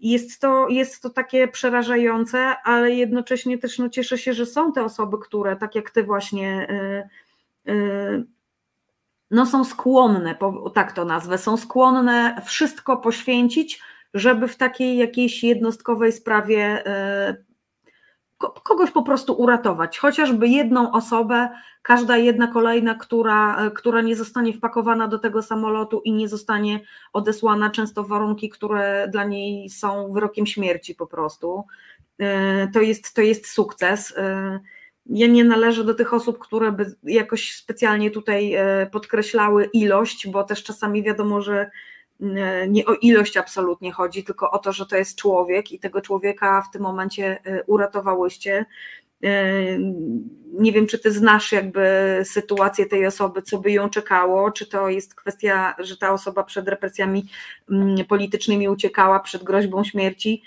jest 0.00 0.40
to, 0.40 0.68
jest 0.68 1.02
to 1.02 1.10
takie 1.10 1.48
przerażające, 1.48 2.38
ale 2.64 2.90
jednocześnie 2.90 3.58
też 3.58 3.78
no, 3.78 3.88
cieszę 3.88 4.18
się, 4.18 4.32
że 4.32 4.46
są 4.46 4.72
te 4.72 4.84
osoby, 4.84 5.16
które, 5.22 5.56
tak 5.56 5.74
jak 5.74 5.90
ty 5.90 6.02
właśnie, 6.02 6.68
e, 6.70 7.08
e, 7.72 8.24
no 9.30 9.46
są 9.46 9.64
skłonne, 9.64 10.34
tak 10.74 10.92
to 10.92 11.04
nazwę, 11.04 11.38
są 11.38 11.56
skłonne 11.56 12.40
wszystko 12.44 12.96
poświęcić, 12.96 13.80
żeby 14.14 14.48
w 14.48 14.56
takiej 14.56 14.96
jakiejś 14.96 15.44
jednostkowej 15.44 16.12
sprawie 16.12 16.84
kogoś 18.50 18.90
po 18.90 19.02
prostu 19.02 19.32
uratować, 19.32 19.98
chociażby 19.98 20.48
jedną 20.48 20.92
osobę, 20.92 21.48
każda 21.82 22.16
jedna 22.16 22.46
kolejna, 22.46 22.94
która, 22.94 23.70
która 23.74 24.00
nie 24.00 24.16
zostanie 24.16 24.52
wpakowana 24.52 25.08
do 25.08 25.18
tego 25.18 25.42
samolotu 25.42 26.00
i 26.04 26.12
nie 26.12 26.28
zostanie 26.28 26.80
odesłana 27.12 27.70
często 27.70 28.04
w 28.04 28.08
warunki, 28.08 28.48
które 28.48 29.08
dla 29.12 29.24
niej 29.24 29.70
są 29.70 30.12
wyrokiem 30.12 30.46
śmierci 30.46 30.94
po 30.94 31.06
prostu. 31.06 31.64
E, 32.18 32.68
to 32.68 32.80
jest, 32.80 33.14
to 33.14 33.22
jest 33.22 33.46
sukces. 33.46 34.14
E, 34.16 34.60
ja 35.06 35.26
nie 35.26 35.44
należę 35.44 35.84
do 35.84 35.94
tych 35.94 36.14
osób, 36.14 36.38
które 36.38 36.72
by 36.72 36.94
jakoś 37.02 37.54
specjalnie 37.54 38.10
tutaj 38.10 38.54
e, 38.54 38.86
podkreślały 38.92 39.64
ilość, 39.72 40.28
bo 40.28 40.44
też 40.44 40.62
czasami 40.62 41.02
wiadomo, 41.02 41.40
że 41.40 41.70
nie 42.68 42.86
o 42.86 42.94
ilość 42.94 43.36
absolutnie 43.36 43.92
chodzi, 43.92 44.24
tylko 44.24 44.50
o 44.50 44.58
to, 44.58 44.72
że 44.72 44.86
to 44.86 44.96
jest 44.96 45.18
człowiek 45.18 45.72
i 45.72 45.78
tego 45.78 46.00
człowieka 46.00 46.62
w 46.62 46.72
tym 46.72 46.82
momencie 46.82 47.38
e, 47.44 47.64
uratowałyście. 47.64 48.66
E, 49.24 49.78
nie 50.52 50.72
wiem, 50.72 50.86
czy 50.86 50.98
ty 50.98 51.12
znasz 51.12 51.52
jakby 51.52 52.20
sytuację 52.24 52.86
tej 52.86 53.06
osoby, 53.06 53.42
co 53.42 53.58
by 53.58 53.72
ją 53.72 53.90
czekało, 53.90 54.50
czy 54.50 54.66
to 54.66 54.88
jest 54.88 55.14
kwestia, 55.14 55.74
że 55.78 55.96
ta 55.96 56.12
osoba 56.12 56.44
przed 56.44 56.68
represjami 56.68 57.26
mm, 57.70 58.04
politycznymi 58.04 58.68
uciekała 58.68 59.20
przed 59.20 59.44
groźbą 59.44 59.84
śmierci. 59.84 60.42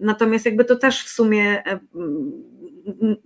Natomiast 0.00 0.44
jakby 0.44 0.64
to 0.64 0.76
też 0.76 1.04
w 1.04 1.08
sumie 1.08 1.62
e, 1.66 1.80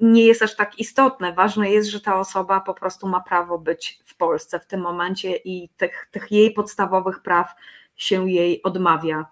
nie 0.01 0.26
jest 0.26 0.42
aż 0.42 0.57
tak 0.57 0.78
istotne. 0.78 1.32
Ważne 1.32 1.70
jest, 1.70 1.88
że 1.88 2.01
ta 2.01 2.20
osoba 2.20 2.61
po 2.61 2.74
prostu 2.74 3.09
ma 3.09 3.20
prawo 3.20 3.59
być 3.59 3.99
w 4.05 4.16
Polsce 4.16 4.61
w 4.61 4.66
tym 4.66 4.80
momencie 4.80 5.36
i 5.36 5.68
tych, 5.76 6.09
tych 6.11 6.32
jej 6.32 6.51
podstawowych 6.51 7.22
praw 7.22 7.55
się 7.97 8.30
jej 8.30 8.62
odmawia. 8.62 9.26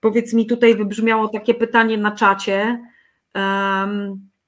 Powiedz 0.00 0.32
mi, 0.32 0.46
tutaj 0.46 0.74
wybrzmiało 0.74 1.28
takie 1.28 1.54
pytanie 1.54 1.98
na 1.98 2.10
czacie. 2.10 2.80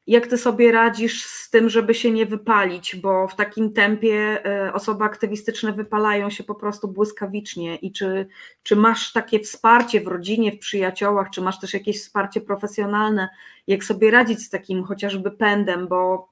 Jak 0.07 0.27
ty 0.27 0.39
sobie 0.39 0.73
radzisz 0.73 1.25
z 1.25 1.51
tym, 1.51 1.69
żeby 1.71 1.95
się 1.95 2.11
nie 2.11 2.27
wypalić, 2.27 2.97
bo 2.97 3.29
w 3.29 3.37
takim 3.37 3.73
tempie 3.73 4.47
e, 4.47 4.73
osoby 4.73 5.05
aktywistyczne 5.05 5.73
wypalają 5.73 6.31
się 6.31 6.45
po 6.45 6.55
prostu 6.55 6.89
błyskawicznie 6.89 7.77
i 7.77 7.93
czy, 7.93 8.27
czy 8.63 8.77
masz 8.77 9.13
takie 9.13 9.41
wsparcie 9.41 10.01
w 10.01 10.07
rodzinie, 10.07 10.53
w 10.53 10.59
przyjaciołach, 10.59 11.31
czy 11.31 11.41
masz 11.41 11.61
też 11.61 11.75
jakieś 11.75 12.01
wsparcie 12.01 12.41
profesjonalne, 12.41 13.29
jak 13.67 13.85
sobie 13.85 14.11
radzić 14.11 14.43
z 14.43 14.51
takim 14.51 14.85
chociażby 14.85 15.31
pędem, 15.31 15.89
bo 15.89 16.32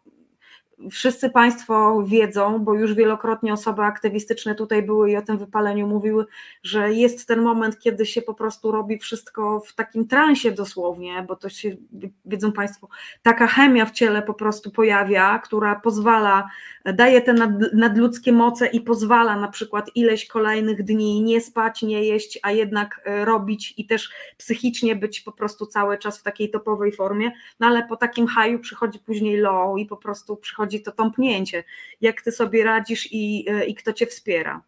wszyscy 0.91 1.31
Państwo 1.31 2.03
wiedzą, 2.07 2.59
bo 2.59 2.74
już 2.74 2.95
wielokrotnie 2.95 3.53
osoby 3.53 3.83
aktywistyczne 3.83 4.55
tutaj 4.55 4.83
były 4.83 5.11
i 5.11 5.16
o 5.16 5.22
tym 5.22 5.39
wypaleniu 5.39 5.87
mówiły, 5.87 6.26
że 6.62 6.93
jest 6.93 7.28
ten 7.28 7.43
moment, 7.43 7.78
kiedy 7.78 8.07
się 8.07 8.22
po 8.22 8.35
prostu 8.35 8.70
robi 8.70 8.99
wszystko 8.99 9.61
w 9.61 9.74
takim 9.74 10.09
transie 10.09 10.51
dosłownie, 10.51 11.24
bo 11.28 11.37
to 11.37 11.49
się, 11.49 11.76
wiedzą 12.24 12.53
Państwo, 12.53 12.89
taka 13.22 13.47
chemia 13.47 13.87
w 13.87 13.91
ciele 13.91 14.22
po 14.22 14.35
prostu 14.35 14.70
pojawia, 14.70 15.39
która 15.39 15.81
pozwala, 15.81 16.49
daje 16.85 17.20
te 17.20 17.33
nad, 17.33 17.51
nadludzkie 17.72 18.33
moce 18.33 18.66
i 18.66 18.81
pozwala 18.81 19.37
na 19.37 19.49
przykład 19.49 19.91
ileś 19.95 20.26
kolejnych 20.26 20.83
dni 20.83 21.22
nie 21.22 21.41
spać, 21.41 21.83
nie 21.83 22.05
jeść, 22.05 22.39
a 22.43 22.53
jednak 22.53 23.01
e, 23.05 23.24
robić 23.24 23.74
i 23.76 23.87
też 23.87 24.11
psychicznie 24.37 24.97
być 24.97 25.20
po 25.20 25.33
prostu 25.33 25.66
cały 25.66 25.99
czas 25.99 26.18
w 26.18 26.22
takiej 26.22 26.51
topowej 26.51 26.93
formie, 26.93 27.33
no 27.61 27.66
ale 27.66 27.87
po 27.87 27.97
takim 27.97 28.26
haju 28.26 28.59
przychodzi 28.59 28.99
później 28.99 29.37
low 29.37 29.78
i 29.78 29.87
po 29.87 29.97
prostu 29.97 30.37
przychodzi 30.37 30.70
to 30.79 30.93
tąpnięcie. 30.93 31.64
Jak 32.01 32.23
ty 32.23 32.33
sobie 32.33 32.64
radzisz 32.64 33.12
i, 33.12 33.47
i 33.68 33.75
kto 33.75 33.93
cię 33.93 34.07
wspiera? 34.07 34.62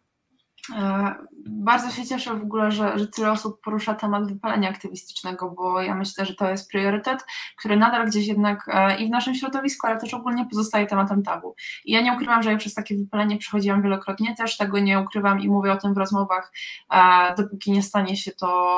E, 0.75 1.15
bardzo 1.47 1.91
się 1.91 2.05
cieszę 2.05 2.33
w 2.33 2.43
ogóle, 2.43 2.71
że, 2.71 2.99
że 2.99 3.07
tyle 3.07 3.31
osób 3.31 3.61
porusza 3.61 3.93
temat 3.93 4.27
wypalenia 4.27 4.69
aktywistycznego, 4.69 5.51
bo 5.51 5.81
ja 5.81 5.95
myślę, 5.95 6.25
że 6.25 6.35
to 6.35 6.49
jest 6.49 6.71
priorytet, 6.71 7.25
który 7.57 7.77
nadal 7.77 8.07
gdzieś 8.07 8.27
jednak 8.27 8.69
e, 8.73 8.97
i 8.97 9.07
w 9.07 9.09
naszym 9.09 9.35
środowisku, 9.35 9.87
ale 9.87 9.99
też 9.99 10.13
ogólnie 10.13 10.45
pozostaje 10.45 10.87
tematem 10.87 11.23
tabu. 11.23 11.55
I 11.85 11.91
ja 11.91 12.01
nie 12.01 12.13
ukrywam, 12.13 12.43
że 12.43 12.51
ja 12.51 12.57
przez 12.57 12.73
takie 12.73 12.97
wypalenie 12.97 13.37
przechodziłam 13.37 13.81
wielokrotnie, 13.81 14.35
też 14.35 14.57
tego 14.57 14.79
nie 14.79 14.99
ukrywam 14.99 15.39
i 15.39 15.49
mówię 15.49 15.71
o 15.71 15.77
tym 15.77 15.93
w 15.93 15.97
rozmowach, 15.97 16.51
e, 16.91 17.35
dopóki 17.37 17.71
nie 17.71 17.83
stanie 17.83 18.17
się 18.17 18.31
to 18.31 18.73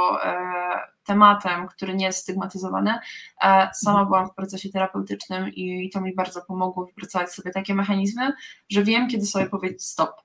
tematem, 1.05 1.67
który 1.67 1.95
nie 1.95 2.05
jest 2.05 2.19
stygmatyzowany. 2.19 2.93
Sama 3.73 3.99
mhm. 3.99 4.07
byłam 4.07 4.29
w 4.29 4.33
procesie 4.33 4.69
terapeutycznym 4.69 5.49
i 5.49 5.89
to 5.89 6.01
mi 6.01 6.15
bardzo 6.15 6.41
pomogło 6.41 6.85
wypracować 6.85 7.31
sobie 7.31 7.51
takie 7.51 7.75
mechanizmy, 7.75 8.33
że 8.69 8.83
wiem, 8.83 9.09
kiedy 9.09 9.25
sobie 9.25 9.45
powiedzieć 9.45 9.83
stop 9.83 10.24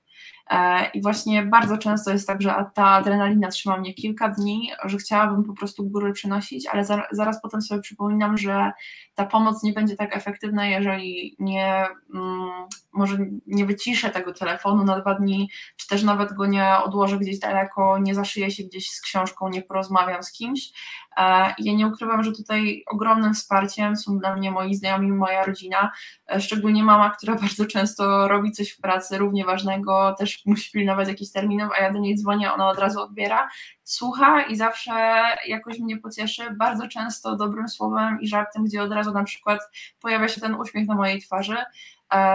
I 0.93 1.01
właśnie 1.01 1.43
bardzo 1.43 1.77
często 1.77 2.11
jest 2.11 2.27
tak, 2.27 2.41
że 2.41 2.65
ta 2.73 2.85
adrenalina 2.85 3.47
trzyma 3.49 3.77
mnie 3.77 3.93
kilka 3.93 4.29
dni, 4.29 4.71
że 4.85 4.97
chciałabym 4.97 5.43
po 5.43 5.53
prostu 5.53 5.83
góry 5.83 6.13
przenosić, 6.13 6.67
ale 6.67 6.85
zaraz 7.11 7.41
potem 7.41 7.61
sobie 7.61 7.81
przypominam, 7.81 8.37
że 8.37 8.71
ta 9.15 9.25
pomoc 9.25 9.63
nie 9.63 9.73
będzie 9.73 9.95
tak 9.95 10.17
efektywna, 10.17 10.67
jeżeli 10.67 11.35
nie, 11.39 11.85
mm, 12.13 12.49
może 12.93 13.17
nie 13.47 13.65
wyciszę 13.65 14.09
tego 14.09 14.33
telefonu 14.33 14.83
na 14.83 14.99
dwa 15.01 15.13
dni, 15.13 15.49
czy 15.77 15.87
też 15.87 16.03
nawet 16.03 16.33
go 16.33 16.45
nie 16.45 16.75
odłożę 16.83 17.17
gdzieś 17.17 17.39
daleko, 17.39 17.97
nie 17.97 18.15
zaszyję 18.15 18.51
się 18.51 18.63
gdzieś 18.63 18.91
z 18.91 19.01
książką, 19.01 19.49
nie 19.49 19.61
porozmawiam 19.61 20.23
z 20.23 20.31
kimś. 20.31 20.71
E, 21.17 21.53
ja 21.57 21.73
nie 21.73 21.87
ukrywam, 21.87 22.23
że 22.23 22.31
tutaj 22.31 22.83
ogromnym 22.87 23.33
wsparciem 23.33 23.95
są 23.95 24.17
dla 24.17 24.35
mnie 24.35 24.51
moi 24.51 24.75
znajomi, 24.75 25.11
moja 25.11 25.45
rodzina, 25.45 25.91
e, 26.31 26.41
szczególnie 26.41 26.83
mama, 26.83 27.09
która 27.09 27.35
bardzo 27.41 27.65
często 27.65 28.27
robi 28.27 28.51
coś 28.51 28.71
w 28.71 28.81
pracy 28.81 29.17
równie 29.17 29.45
ważnego, 29.45 30.15
też 30.19 30.45
musi 30.45 30.71
pilnować 30.71 31.07
jakichś 31.07 31.31
terminów, 31.31 31.71
a 31.77 31.81
ja 31.81 31.93
do 31.93 31.99
niej 31.99 32.15
dzwonię, 32.15 32.53
ona 32.53 32.69
od 32.69 32.79
razu 32.79 33.01
odbiera, 33.01 33.49
słucha 33.83 34.41
i 34.41 34.55
zawsze 34.55 35.23
jakoś 35.47 35.79
mnie 35.79 35.97
pocieszy, 35.97 36.55
bardzo 36.57 36.87
często 36.87 37.35
dobrym 37.35 37.67
słowem 37.67 38.21
i 38.21 38.27
żartem, 38.27 38.63
gdzie 38.63 38.81
od 38.81 38.91
razu 38.91 39.11
na 39.11 39.23
przykład 39.23 39.59
pojawia 40.01 40.27
się 40.27 40.41
ten 40.41 40.55
uśmiech 40.55 40.87
na 40.87 40.95
mojej 40.95 41.21
twarzy, 41.21 41.57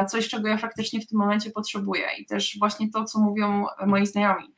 coś, 0.09 0.29
czego 0.29 0.49
ja 0.49 0.57
faktycznie 0.57 1.01
w 1.01 1.07
tym 1.07 1.19
momencie 1.19 1.51
potrzebuję 1.51 2.07
i 2.19 2.27
też 2.27 2.57
właśnie 2.59 2.91
to, 2.91 3.05
co 3.05 3.21
mówią 3.21 3.67
moi 3.87 4.07
znajomi. 4.07 4.55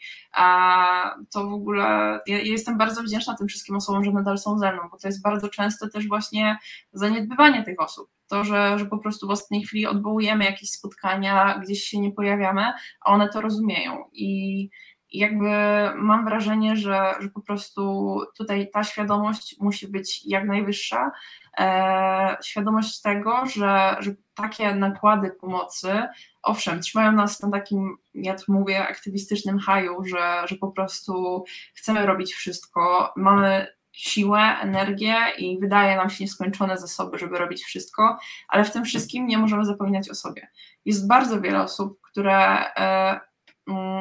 To 1.32 1.46
w 1.46 1.52
ogóle, 1.52 1.84
ja 2.26 2.38
jestem 2.38 2.78
bardzo 2.78 3.02
wdzięczna 3.02 3.36
tym 3.36 3.48
wszystkim 3.48 3.76
osobom, 3.76 4.04
że 4.04 4.12
nadal 4.12 4.38
są 4.38 4.58
ze 4.58 4.72
mną, 4.72 4.82
bo 4.90 4.98
to 4.98 5.08
jest 5.08 5.22
bardzo 5.22 5.48
często 5.48 5.88
też 5.88 6.08
właśnie 6.08 6.58
zaniedbywanie 6.92 7.64
tych 7.64 7.80
osób. 7.80 8.10
To, 8.28 8.44
że, 8.44 8.78
że 8.78 8.86
po 8.86 8.98
prostu 8.98 9.26
w 9.26 9.30
ostatniej 9.30 9.62
chwili 9.62 9.86
odwołujemy 9.86 10.44
jakieś 10.44 10.70
spotkania, 10.70 11.58
gdzieś 11.58 11.84
się 11.84 12.00
nie 12.00 12.12
pojawiamy, 12.12 12.72
a 13.00 13.10
one 13.10 13.28
to 13.28 13.40
rozumieją 13.40 14.04
i 14.12 14.70
i 15.10 15.18
jakby 15.18 15.48
mam 15.96 16.24
wrażenie, 16.24 16.76
że, 16.76 17.14
że 17.20 17.28
po 17.28 17.40
prostu 17.40 18.20
tutaj 18.36 18.70
ta 18.72 18.84
świadomość 18.84 19.56
musi 19.60 19.88
być 19.88 20.26
jak 20.26 20.46
najwyższa. 20.46 21.10
E, 21.58 22.36
świadomość 22.44 23.00
tego, 23.00 23.46
że, 23.46 23.96
że 24.00 24.14
takie 24.34 24.74
nakłady 24.74 25.30
pomocy, 25.30 26.02
owszem, 26.42 26.80
trzymają 26.80 27.12
nas 27.12 27.42
na 27.42 27.50
takim, 27.50 27.96
ja 28.14 28.34
to 28.34 28.44
mówię, 28.48 28.88
aktywistycznym 28.88 29.58
haju, 29.58 30.04
że, 30.04 30.42
że 30.46 30.56
po 30.56 30.68
prostu 30.68 31.44
chcemy 31.74 32.06
robić 32.06 32.34
wszystko, 32.34 33.12
mamy 33.16 33.66
siłę, 33.92 34.40
energię 34.60 35.16
i 35.38 35.58
wydaje 35.60 35.96
nam 35.96 36.10
się 36.10 36.24
nieskończone 36.24 36.78
zasoby, 36.78 37.18
żeby 37.18 37.38
robić 37.38 37.64
wszystko, 37.64 38.18
ale 38.48 38.64
w 38.64 38.72
tym 38.72 38.84
wszystkim 38.84 39.26
nie 39.26 39.38
możemy 39.38 39.64
zapominać 39.64 40.10
o 40.10 40.14
sobie. 40.14 40.48
Jest 40.84 41.08
bardzo 41.08 41.40
wiele 41.40 41.62
osób, 41.62 42.00
które 42.02 42.64
e, 42.76 43.20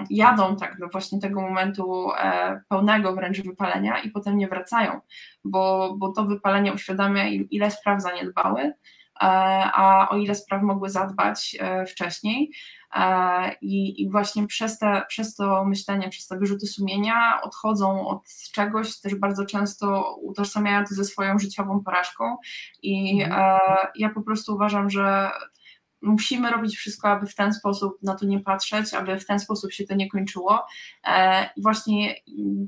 jadą 0.09 0.55
tak 0.55 0.79
do 0.79 0.87
właśnie 0.87 1.19
tego 1.19 1.41
momentu 1.41 2.11
e, 2.17 2.61
pełnego 2.69 3.15
wręcz 3.15 3.41
wypalenia 3.41 3.99
i 3.99 4.11
potem 4.11 4.37
nie 4.37 4.47
wracają, 4.47 4.99
bo, 5.43 5.95
bo 5.97 6.11
to 6.11 6.25
wypalenie 6.25 6.73
uświadamia 6.73 7.27
ile 7.27 7.71
spraw 7.71 8.01
zaniedbały, 8.01 8.61
e, 8.61 8.73
a 9.73 10.09
o 10.09 10.17
ile 10.17 10.35
spraw 10.35 10.63
mogły 10.63 10.89
zadbać 10.89 11.57
e, 11.59 11.85
wcześniej. 11.85 12.51
I, 13.61 14.01
I, 14.01 14.09
właśnie 14.09 14.47
przez, 14.47 14.79
te, 14.79 15.03
przez 15.07 15.35
to 15.35 15.65
myślenie, 15.65 16.09
przez 16.09 16.27
te 16.27 16.37
wyrzuty 16.37 16.67
sumienia 16.67 17.41
odchodzą 17.41 18.07
od 18.07 18.23
czegoś, 18.53 18.99
też 18.99 19.15
bardzo 19.15 19.45
często 19.45 20.15
utożsamiają 20.15 20.85
to 20.85 20.95
ze 20.95 21.03
swoją 21.03 21.39
życiową 21.39 21.83
porażką. 21.83 22.37
I 22.81 23.21
mhm. 23.23 23.59
ja 23.95 24.09
po 24.09 24.21
prostu 24.21 24.55
uważam, 24.55 24.89
że 24.89 25.31
musimy 26.01 26.51
robić 26.51 26.77
wszystko, 26.77 27.09
aby 27.09 27.27
w 27.27 27.35
ten 27.35 27.53
sposób 27.53 27.97
na 28.03 28.15
to 28.15 28.25
nie 28.25 28.39
patrzeć, 28.39 28.93
aby 28.93 29.19
w 29.19 29.25
ten 29.25 29.39
sposób 29.39 29.71
się 29.71 29.83
to 29.83 29.95
nie 29.95 30.09
kończyło. 30.09 30.65
E, 31.03 31.49
I 31.55 31.61
właśnie 31.61 32.15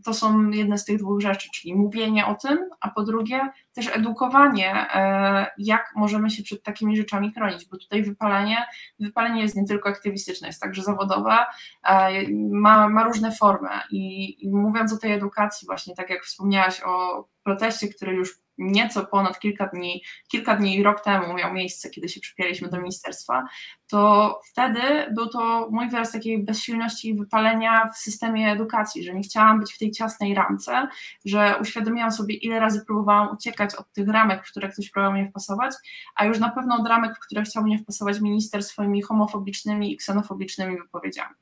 to 0.04 0.14
są 0.14 0.50
jedne 0.50 0.78
z 0.78 0.86
tych 0.86 1.00
dwóch 1.00 1.22
rzeczy, 1.22 1.50
czyli 1.54 1.76
mówienie 1.76 2.26
o 2.26 2.36
tym, 2.36 2.60
a 2.82 2.90
po 2.90 3.04
drugie 3.04 3.50
też 3.74 3.88
edukowanie, 3.96 4.96
e, 4.96 5.52
jak 5.58 5.92
możemy 5.96 6.30
się 6.30 6.44
przed 6.44 6.64
takimi 6.64 6.98
rzeczami 6.98 7.34
chronić, 7.34 7.66
bo 7.66 7.78
tutaj 7.78 8.04
wypalenie, 8.04 8.66
wypalenie 9.00 9.42
jest 9.42 9.56
nie 9.56 9.66
tylko 9.66 9.90
aktywistyczne, 9.90 10.48
jest 10.48 10.62
także 10.62 10.84
zawodowe, 10.84 11.38
e, 11.84 12.12
ma, 12.52 12.90
ma 12.90 13.04
różne 13.04 13.32
formy. 13.32 13.70
I, 13.92 14.36
i 14.46 14.52
mówiąc 14.52 14.94
o 14.94 14.98
tej 14.98 15.14
edukacji 15.14 15.66
właśnie, 15.66 15.96
tak 15.96 16.10
jak 16.10 16.24
wspomniałaś 16.24 16.82
o 16.86 17.26
proteście, 17.44 17.88
który 17.88 18.14
już 18.14 18.40
nieco 18.58 19.06
ponad 19.06 19.40
kilka 19.40 19.68
dni, 19.68 20.04
kilka 20.28 20.56
dni 20.56 20.84
rok 20.84 21.02
temu 21.02 21.34
miał 21.34 21.54
miejsce, 21.54 21.90
kiedy 21.90 22.10
się 22.10 22.20
przypięliśmy 22.20 22.70
do 22.70 22.78
ministerstwa, 22.78 23.44
to 23.90 24.40
wtedy 24.46 24.82
był 25.12 25.30
to 25.30 25.68
mój 25.72 25.90
wyraz 25.90 26.12
takiej 26.12 26.44
bezsilności 26.44 27.10
i 27.10 27.16
wypalenia 27.16 27.90
w 27.94 27.98
systemie 27.98 28.52
edukacji, 28.52 29.04
że 29.04 29.14
nie 29.14 29.22
chciałam 29.22 29.60
być 29.60 29.74
w 29.74 29.78
tej 29.78 29.92
ciasnej 29.92 30.34
ramce, 30.34 30.88
że 31.26 31.56
uświadomiłam 31.62 32.12
sobie, 32.12 32.36
ile 32.36 32.60
razy 32.60 32.86
próbowałam 32.86 33.36
uciekać 33.36 33.76
od 33.76 33.94
tych 33.94 34.08
ramek, 34.08 34.46
w 34.46 34.52
które 34.52 34.70
ktoś 34.70 34.90
próbował 34.90 35.14
mnie 35.14 35.30
wpasować, 35.30 35.74
a 36.16 36.26
już 36.26 36.40
na 36.40 36.50
pewno 36.50 36.76
od 36.76 36.88
ramek, 36.88 37.16
w 37.16 37.20
które 37.20 37.44
chciał 37.44 37.64
mnie 37.64 37.80
wpasować 37.80 38.20
minister 38.22 38.64
swoimi 38.64 39.02
homofobicznymi 39.02 39.94
i 39.94 39.98
ksenofobicznymi 39.98 40.78
wypowiedziami. 40.78 41.36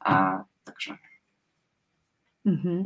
A, 0.00 0.38
także. 0.64 0.98
Mhm. 2.46 2.84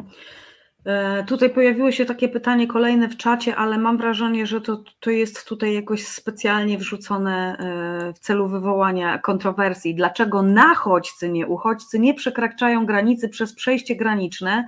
E, 0.85 1.25
tutaj 1.25 1.51
pojawiło 1.51 1.93
się 1.93 2.05
takie 2.05 2.29
pytanie 2.29 2.67
kolejne 2.67 3.09
w 3.09 3.17
czacie, 3.17 3.57
ale 3.57 3.79
mam 3.79 3.97
wrażenie, 3.97 4.47
że 4.47 4.61
to, 4.61 4.85
to 5.01 5.11
jest 5.11 5.49
tutaj 5.49 5.75
jakoś 5.75 6.07
specjalnie 6.07 6.79
wrzucone 6.79 7.57
e, 7.59 8.13
w 8.13 8.19
celu 8.19 8.49
wywołania 8.49 9.19
kontrowersji. 9.19 9.95
Dlaczego 9.95 10.43
nachodźcy, 10.43 11.31
nie 11.31 11.47
uchodźcy 11.47 11.99
nie 11.99 12.15
przekraczają 12.15 12.87
granicy 12.87 13.29
przez 13.29 13.55
przejście 13.55 13.97
graniczne? 13.97 14.67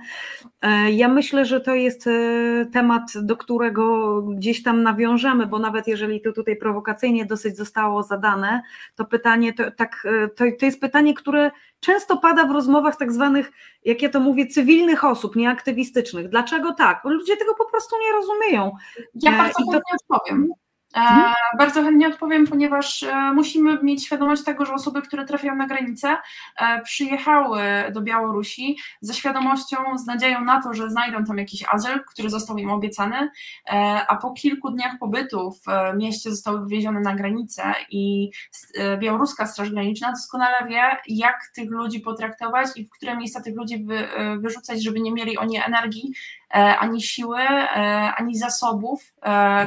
E, 0.61 0.91
ja 0.91 1.07
myślę, 1.07 1.45
że 1.45 1.61
to 1.61 1.75
jest 1.75 2.09
temat, 2.73 3.03
do 3.21 3.37
którego 3.37 4.21
gdzieś 4.21 4.63
tam 4.63 4.83
nawiążemy, 4.83 5.47
bo 5.47 5.59
nawet 5.59 5.87
jeżeli 5.87 6.21
to 6.21 6.31
tutaj 6.31 6.55
prowokacyjnie 6.55 7.25
dosyć 7.25 7.57
zostało 7.57 8.03
zadane, 8.03 8.61
to 8.95 9.05
pytanie, 9.05 9.53
to, 9.53 9.71
tak, 9.71 10.07
to, 10.35 10.43
to 10.59 10.65
jest 10.65 10.81
pytanie, 10.81 11.13
które 11.13 11.51
często 11.79 12.17
pada 12.17 12.45
w 12.45 12.51
rozmowach 12.51 12.95
tak 12.95 13.11
zwanych, 13.11 13.51
jak 13.85 14.01
ja 14.01 14.09
to 14.09 14.19
mówię, 14.19 14.47
cywilnych 14.47 15.03
osób, 15.03 15.35
nieaktywistycznych. 16.13 16.29
Dlaczego 16.29 16.73
tak? 16.73 17.01
Ludzie 17.03 17.37
tego 17.37 17.53
po 17.53 17.65
prostu 17.65 17.95
nie 17.99 18.11
rozumieją. 18.11 18.71
Ja 19.15 19.31
bardzo 19.31 19.63
to... 19.71 19.79
odpowiem. 20.01 20.47
E, 20.95 20.99
mhm. 20.99 21.35
Bardzo 21.57 21.83
chętnie 21.83 22.07
odpowiem, 22.07 22.47
ponieważ 22.47 23.03
e, 23.03 23.33
musimy 23.33 23.77
mieć 23.83 24.05
świadomość 24.05 24.43
tego, 24.43 24.65
że 24.65 24.73
osoby, 24.73 25.01
które 25.01 25.25
trafiają 25.25 25.55
na 25.55 25.67
granicę, 25.67 26.17
e, 26.57 26.81
przyjechały 26.81 27.61
do 27.91 28.01
Białorusi 28.01 28.77
ze 29.01 29.13
świadomością, 29.13 29.77
z 29.97 30.05
nadzieją 30.05 30.43
na 30.43 30.61
to, 30.61 30.73
że 30.73 30.89
znajdą 30.89 31.23
tam 31.23 31.37
jakiś 31.37 31.65
azyl, 31.71 31.99
który 32.07 32.29
został 32.29 32.57
im 32.57 32.69
obiecany, 32.69 33.29
a 34.07 34.15
po 34.15 34.31
kilku 34.31 34.71
dniach 34.71 34.99
pobytu 34.99 35.51
w 35.51 35.97
mieście 35.97 36.31
zostały 36.31 36.61
wywiezione 36.61 36.99
na 36.99 37.15
granicę 37.15 37.63
i 37.89 38.31
białoruska 38.99 39.45
Straż 39.45 39.69
Graniczna 39.69 40.11
doskonale 40.11 40.67
wie, 40.67 40.81
jak 41.07 41.35
tych 41.55 41.71
ludzi 41.71 41.99
potraktować 41.99 42.67
i 42.75 42.85
w 42.85 42.89
które 42.89 43.17
miejsca 43.17 43.41
tych 43.41 43.55
ludzi 43.55 43.83
wy, 43.83 44.07
wyrzucać, 44.39 44.83
żeby 44.83 44.99
nie 44.99 45.11
mieli 45.11 45.37
oni 45.37 45.57
energii, 45.57 46.13
ani 46.79 47.01
siły, 47.01 47.39
ani 48.17 48.37
zasobów, 48.37 49.13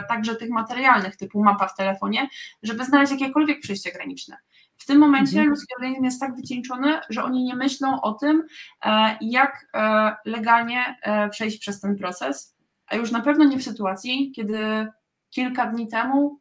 także 0.08 0.36
tych 0.36 0.50
materialnych, 0.50 1.16
typu 1.16 1.42
mapa 1.44 1.68
w 1.68 1.76
telefonie, 1.80 2.28
żeby 2.62 2.84
znaleźć 2.84 3.12
jakiekolwiek 3.12 3.60
przejście 3.60 3.92
graniczne. 3.92 4.36
W 4.80 4.86
tym 4.86 4.98
momencie 4.98 5.38
mhm. 5.38 5.48
ludzki 5.48 5.74
organizm 5.74 6.04
jest 6.04 6.20
tak 6.20 6.36
wycieńczony, 6.36 7.00
że 7.10 7.24
oni 7.24 7.44
nie 7.44 7.54
myślą 7.54 8.00
o 8.00 8.12
tym, 8.12 8.46
e, 8.84 9.16
jak 9.20 9.66
e, 9.74 10.16
legalnie 10.24 10.96
e, 11.02 11.28
przejść 11.28 11.58
przez 11.58 11.80
ten 11.80 11.96
proces, 11.96 12.56
a 12.86 12.96
już 12.96 13.10
na 13.10 13.20
pewno 13.20 13.44
nie 13.44 13.58
w 13.58 13.64
sytuacji, 13.64 14.32
kiedy 14.36 14.88
kilka 15.30 15.66
dni 15.66 15.88
temu, 15.88 16.40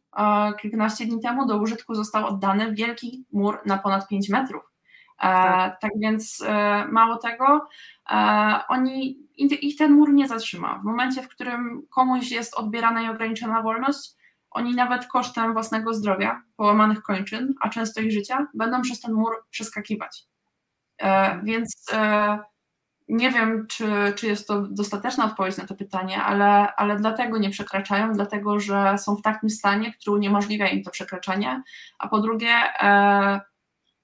kilkanaście 0.60 1.06
dni 1.06 1.20
temu 1.20 1.46
do 1.46 1.58
użytku 1.58 1.94
został 1.94 2.26
oddany 2.26 2.74
wielki 2.74 3.24
mur 3.32 3.58
na 3.66 3.78
ponad 3.78 4.08
5 4.08 4.28
metrów. 4.28 4.62
Tak. 5.18 5.80
tak 5.80 5.90
więc 5.96 6.44
mało 6.92 7.16
tego, 7.16 7.68
oni, 8.68 9.18
ich 9.36 9.76
ten 9.76 9.92
mur 9.92 10.12
nie 10.12 10.28
zatrzyma. 10.28 10.78
W 10.78 10.84
momencie, 10.84 11.22
w 11.22 11.28
którym 11.28 11.82
komuś 11.90 12.30
jest 12.30 12.54
odbierana 12.54 13.02
i 13.02 13.08
ograniczona 13.08 13.62
wolność, 13.62 14.10
oni 14.50 14.74
nawet 14.74 15.06
kosztem 15.06 15.52
własnego 15.52 15.94
zdrowia, 15.94 16.42
połamanych 16.56 17.02
kończyn, 17.02 17.54
a 17.60 17.68
często 17.68 18.00
ich 18.00 18.12
życia, 18.12 18.46
będą 18.54 18.82
przez 18.82 19.00
ten 19.00 19.12
mur 19.12 19.32
przeskakiwać. 19.50 20.26
Więc 21.42 21.86
nie 23.10 23.30
wiem, 23.30 23.66
czy, 23.66 24.12
czy 24.16 24.26
jest 24.26 24.48
to 24.48 24.62
dostateczna 24.62 25.24
odpowiedź 25.24 25.56
na 25.56 25.66
to 25.66 25.74
pytanie, 25.74 26.22
ale, 26.22 26.74
ale 26.74 26.96
dlatego 26.96 27.38
nie 27.38 27.50
przekraczają, 27.50 28.12
dlatego 28.12 28.60
że 28.60 28.98
są 28.98 29.16
w 29.16 29.22
takim 29.22 29.50
stanie, 29.50 29.92
który 29.92 30.16
uniemożliwia 30.16 30.68
im 30.68 30.82
to 30.82 30.90
przekraczanie. 30.90 31.62
A 31.98 32.08
po 32.08 32.20
drugie, 32.20 32.54
e, 32.80 33.40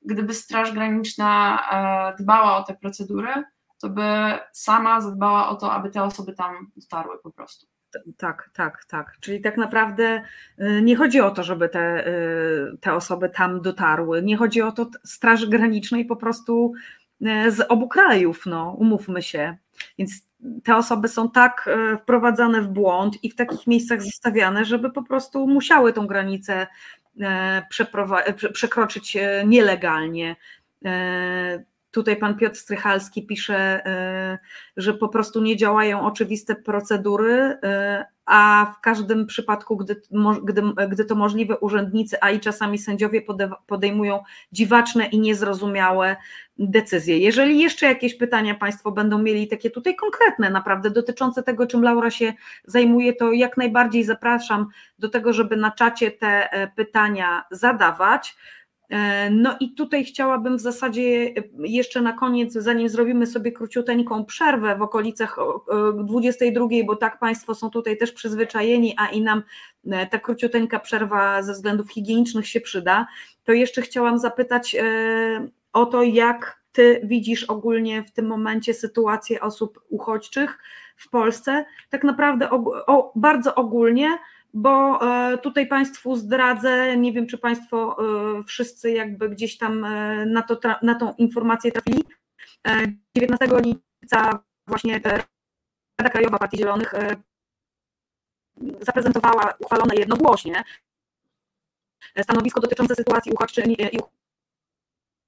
gdyby 0.03 0.35
Straż 0.35 0.73
Graniczna 0.73 1.63
e, 1.71 2.23
dbała 2.23 2.57
o 2.57 2.63
te 2.63 2.75
procedury, 2.75 3.45
to 3.81 3.89
by 3.89 4.39
sama 4.53 5.01
zadbała 5.01 5.49
o 5.49 5.57
to, 5.57 5.73
aby 5.73 5.91
te 5.91 6.03
osoby 6.03 6.33
tam 6.33 6.71
dotarły 6.77 7.19
po 7.23 7.31
prostu. 7.31 7.67
Tak, 8.17 8.51
tak, 8.55 8.85
tak. 8.85 9.17
Czyli 9.21 9.41
tak 9.41 9.57
naprawdę 9.57 10.23
y, 10.61 10.83
nie 10.83 10.97
chodzi 10.97 11.21
o 11.21 11.31
to, 11.31 11.43
żeby 11.43 11.69
te, 11.69 12.09
y, 12.09 12.77
te 12.81 12.95
osoby 12.95 13.29
tam 13.29 13.61
dotarły. 13.61 14.23
Nie 14.23 14.37
chodzi 14.37 14.63
o 14.63 14.73
to 14.73 14.91
Straży 15.05 15.49
Granicznej 15.49 16.05
po 16.05 16.17
prostu 16.17 16.73
E, 17.25 17.51
z 17.51 17.61
obu 17.61 17.89
krajów, 17.89 18.47
no, 18.47 18.77
umówmy 18.79 19.23
się. 19.23 19.57
Więc 19.99 20.27
te 20.65 20.77
osoby 20.77 21.09
są 21.09 21.31
tak 21.31 21.69
wprowadzane 22.03 22.63
w 22.63 22.69
błąd 22.69 23.25
i 23.25 23.31
w 23.31 23.37
takich 23.37 23.67
miejscach 23.67 24.03
zostawiane, 24.03 24.65
żeby 24.65 24.91
po 24.93 25.03
prostu 25.03 25.47
musiały 25.47 25.93
tą 25.93 26.07
granicę 26.07 26.67
przekroczyć 28.53 29.17
nielegalnie. 29.47 30.37
Tutaj 31.97 32.17
pan 32.17 32.37
Piotr 32.37 32.57
Strychalski 32.57 33.27
pisze, 33.27 33.83
że 34.77 34.95
po 34.95 35.09
prostu 35.09 35.43
nie 35.43 35.57
działają 35.57 36.07
oczywiste 36.07 36.55
procedury, 36.55 37.59
a 38.27 38.73
w 38.79 38.81
każdym 38.81 39.27
przypadku, 39.27 39.77
gdy, 39.77 40.03
gdy, 40.45 40.63
gdy 40.89 41.05
to 41.05 41.15
możliwe, 41.15 41.59
urzędnicy, 41.59 42.17
a 42.21 42.31
i 42.31 42.41
czasami 42.41 42.79
sędziowie 42.79 43.23
podejmują 43.67 44.23
dziwaczne 44.53 45.07
i 45.07 45.19
niezrozumiałe 45.19 46.17
decyzje. 46.59 47.19
Jeżeli 47.19 47.61
jeszcze 47.61 47.87
jakieś 47.87 48.15
pytania 48.15 48.55
Państwo 48.55 48.93
będą 48.93 49.19
mieli, 49.19 49.49
takie 49.49 49.71
tutaj 49.71 49.97
konkretne, 49.97 50.51
naprawdę 50.51 50.91
dotyczące 50.91 51.43
tego, 51.43 51.67
czym 51.67 51.83
Laura 51.83 52.11
się 52.11 52.33
zajmuje, 52.65 53.13
to 53.13 53.33
jak 53.33 53.57
najbardziej 53.57 54.05
zapraszam 54.05 54.69
do 54.99 55.09
tego, 55.09 55.33
żeby 55.33 55.57
na 55.57 55.71
czacie 55.71 56.11
te 56.11 56.51
e, 56.51 56.69
pytania 56.69 57.45
zadawać. 57.51 58.37
E, 58.91 59.31
no 59.31 59.57
i 59.61 59.75
tutaj 59.75 60.05
chciałabym 60.05 60.57
w 60.57 60.61
zasadzie 60.61 61.35
jeszcze 61.59 62.03
na 62.03 62.13
koniec, 62.13 62.53
zanim 62.53 62.89
zrobimy 62.89 63.27
sobie 63.27 63.53
króciuteńką 63.53 64.25
przerwę 64.25 64.77
w 64.77 64.83
okolicach 64.83 65.37
22, 66.05 66.67
bo 66.87 66.97
tak 66.97 67.19
Państwo 67.19 67.55
są 67.55 67.71
tutaj 67.71 67.97
też 67.97 68.13
przyzwyczajeni, 68.13 68.95
a 68.99 69.07
i 69.07 69.23
nam 69.23 69.43
e, 69.91 70.07
ta 70.07 70.19
króciuteńka 70.19 70.81
przerwa 70.81 71.43
ze 71.43 71.53
względów 71.53 71.91
higienicznych 71.93 72.49
się 72.49 72.61
przyda, 72.61 73.07
to 73.45 73.53
jeszcze 73.53 73.83
chciałam 73.83 74.19
zapytać 74.19 74.75
e, 74.75 75.49
o 75.73 75.87
to, 75.87 76.03
jak 76.03 76.67
Ty 76.77 77.01
widzisz 77.05 77.45
ogólnie 77.45 78.03
w 78.03 78.13
tym 78.13 78.27
momencie 78.27 78.75
sytuację 78.75 79.41
osób 79.41 79.81
uchodźczych 79.89 80.59
w 80.97 81.11
Polsce, 81.11 81.65
tak 81.91 82.05
naprawdę 82.05 82.51
o, 82.51 83.13
bardzo 83.15 83.55
ogólnie, 83.55 84.19
bo 84.57 85.01
e, 85.03 85.39
tutaj 85.39 85.67
Państwu 85.67 86.17
zdradzę, 86.17 86.97
nie 86.97 87.13
wiem 87.13 87.27
czy 87.27 87.39
Państwo 87.39 87.97
e, 87.99 88.43
wszyscy 88.43 88.91
jakby 88.91 89.29
gdzieś 89.29 89.59
tam 89.59 89.85
e, 89.85 90.27
na, 90.27 90.43
to, 90.43 90.61
na 90.83 90.95
tą 90.95 91.15
informację 91.15 91.73
trafili. 91.73 92.05
19 93.17 93.49
lipca 93.61 94.39
właśnie 94.67 95.01
Rada 95.99 96.11
Krajowa 96.13 96.39
Partii 96.39 96.59
Zielonych 96.59 96.95
zaprezentowała 98.81 99.55
uchwalone 99.59 99.95
jednogłośnie 99.95 100.65
stanowisko 102.23 102.61
dotyczące 102.61 102.95
sytuacji 102.95 103.33
i 103.93 103.99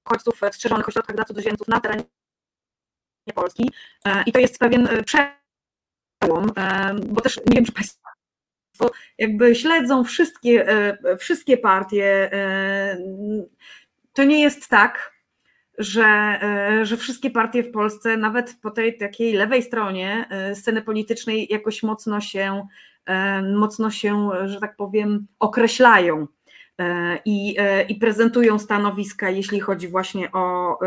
uchodźców 0.05 0.41
w 0.51 0.55
strzeżonych 0.55 0.87
ośrodkach 0.87 1.15
dla 1.15 1.25
cudzoziemców 1.25 1.67
na 1.67 1.79
terenie 1.79 2.03
Polski. 3.35 3.71
I 4.25 4.31
to 4.31 4.39
jest 4.39 4.59
pewien 4.59 4.89
przełom, 5.05 6.51
bo 7.07 7.21
też 7.21 7.37
nie 7.37 7.55
wiem, 7.55 7.65
czy 7.65 7.71
Państwo 7.71 8.08
jakby 9.17 9.55
śledzą 9.55 10.03
wszystkie, 10.03 10.67
e, 10.67 11.17
wszystkie 11.17 11.57
partie. 11.57 12.33
E, 12.33 12.97
to 14.13 14.23
nie 14.23 14.41
jest 14.41 14.69
tak, 14.69 15.11
że, 15.77 16.05
e, 16.41 16.85
że 16.85 16.97
wszystkie 16.97 17.31
partie 17.31 17.63
w 17.63 17.71
Polsce, 17.71 18.17
nawet 18.17 18.55
po 18.61 18.71
tej 18.71 18.97
takiej 18.97 19.33
lewej 19.33 19.63
stronie 19.63 20.25
sceny 20.53 20.81
politycznej, 20.81 21.47
jakoś 21.49 21.83
mocno 21.83 22.21
się, 22.21 22.67
mocno 23.55 23.91
się, 23.91 24.29
że 24.45 24.59
tak 24.59 24.75
powiem, 24.75 25.27
określają 25.39 26.27
i, 27.25 27.55
i 27.89 27.95
prezentują 27.95 28.59
stanowiska, 28.59 29.29
jeśli 29.29 29.59
chodzi 29.59 29.87
właśnie 29.87 30.31
o, 30.31 30.79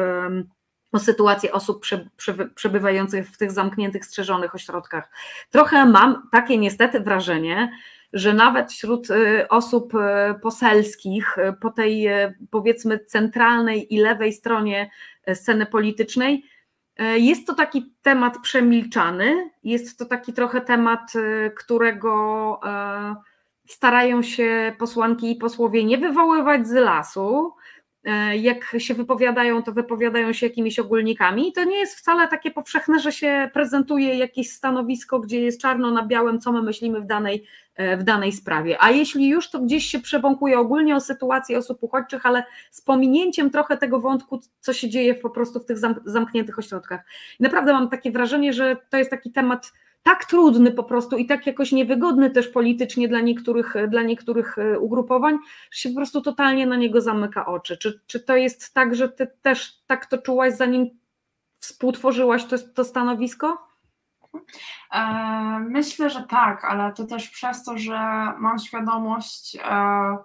o 0.92 0.98
sytuację 0.98 1.52
osób 1.52 1.84
przebywających 2.54 3.28
w 3.28 3.36
tych 3.36 3.52
zamkniętych, 3.52 4.04
strzeżonych 4.04 4.54
ośrodkach. 4.54 5.10
Trochę 5.50 5.86
mam 5.86 6.28
takie 6.32 6.58
niestety 6.58 7.00
wrażenie, 7.00 7.72
że 8.12 8.34
nawet 8.34 8.72
wśród 8.72 9.10
y, 9.10 9.48
osób 9.48 9.94
y, 9.94 9.98
poselskich 10.42 11.38
y, 11.38 11.52
po 11.60 11.70
tej 11.70 12.08
powiedzmy 12.50 12.98
centralnej 12.98 13.94
i 13.94 13.98
lewej 13.98 14.32
stronie 14.32 14.90
sceny 15.34 15.66
politycznej 15.66 16.44
jest 16.98 17.46
to 17.46 17.54
taki 17.54 17.94
temat 18.02 18.38
przemilczany, 18.42 19.50
jest 19.64 19.98
to 19.98 20.06
taki 20.06 20.32
trochę 20.32 20.60
temat, 20.60 21.12
którego 21.56 22.60
starają 23.68 24.22
się 24.22 24.72
posłanki 24.78 25.30
i 25.30 25.36
posłowie 25.36 25.84
nie 25.84 25.98
wywoływać 25.98 26.68
z 26.68 26.72
lasu, 26.72 27.54
jak 28.40 28.76
się 28.78 28.94
wypowiadają, 28.94 29.62
to 29.62 29.72
wypowiadają 29.72 30.32
się 30.32 30.46
jakimiś 30.46 30.78
ogólnikami. 30.78 31.48
I 31.48 31.52
to 31.52 31.64
nie 31.64 31.76
jest 31.76 31.98
wcale 31.98 32.28
takie 32.28 32.50
powszechne, 32.50 33.00
że 33.00 33.12
się 33.12 33.50
prezentuje 33.54 34.14
jakieś 34.14 34.50
stanowisko, 34.50 35.20
gdzie 35.20 35.40
jest 35.40 35.60
czarno 35.60 35.90
na 35.90 36.06
białym, 36.06 36.40
co 36.40 36.52
my 36.52 36.62
myślimy 36.62 37.00
w 37.00 37.06
danej, 37.06 37.44
e, 37.74 37.96
w 37.96 38.02
danej 38.02 38.32
sprawie. 38.32 38.76
A 38.80 38.90
jeśli 38.90 39.28
już, 39.28 39.50
to 39.50 39.60
gdzieś 39.60 39.86
się 39.86 40.00
przebąkuje 40.00 40.58
ogólnie 40.58 40.96
o 40.96 41.00
sytuacji 41.00 41.56
osób 41.56 41.78
uchodźczych, 41.82 42.26
ale 42.26 42.44
z 42.70 42.80
pominięciem 42.80 43.50
trochę 43.50 43.76
tego 43.76 44.00
wątku, 44.00 44.40
co 44.60 44.72
się 44.72 44.88
dzieje 44.88 45.14
po 45.14 45.30
prostu 45.30 45.60
w 45.60 45.64
tych 45.64 45.78
zamkniętych 46.04 46.58
ośrodkach. 46.58 47.00
I 47.40 47.42
naprawdę 47.42 47.72
mam 47.72 47.88
takie 47.88 48.10
wrażenie, 48.10 48.52
że 48.52 48.76
to 48.90 48.96
jest 48.96 49.10
taki 49.10 49.32
temat 49.32 49.72
tak 50.02 50.24
trudny 50.24 50.70
po 50.72 50.84
prostu 50.84 51.16
i 51.16 51.26
tak 51.26 51.46
jakoś 51.46 51.72
niewygodny 51.72 52.30
też 52.30 52.48
politycznie 52.48 53.08
dla 53.08 53.20
niektórych, 53.20 53.74
dla 53.88 54.02
niektórych 54.02 54.58
e, 54.58 54.78
ugrupowań, 54.78 55.38
że 55.70 55.80
się 55.80 55.88
po 55.88 55.96
prostu 55.96 56.20
totalnie 56.20 56.66
na 56.66 56.76
niego 56.76 57.00
zamyka 57.00 57.46
oczy. 57.46 57.76
Czy, 57.76 58.00
czy 58.06 58.20
to 58.20 58.36
jest 58.36 58.74
tak, 58.74 58.94
że 58.94 59.08
ty 59.08 59.26
też 59.42 59.82
tak 59.86 60.06
to 60.06 60.18
czułaś, 60.18 60.54
zanim 60.54 60.90
współtworzyłaś 61.58 62.44
to, 62.44 62.56
to 62.74 62.84
stanowisko? 62.84 63.68
E, 64.92 65.02
myślę, 65.68 66.10
że 66.10 66.22
tak, 66.22 66.64
ale 66.64 66.92
to 66.92 67.04
też 67.04 67.28
przez 67.28 67.64
to, 67.64 67.78
że 67.78 67.98
mam 68.38 68.58
świadomość, 68.58 69.56
e, 69.64 70.16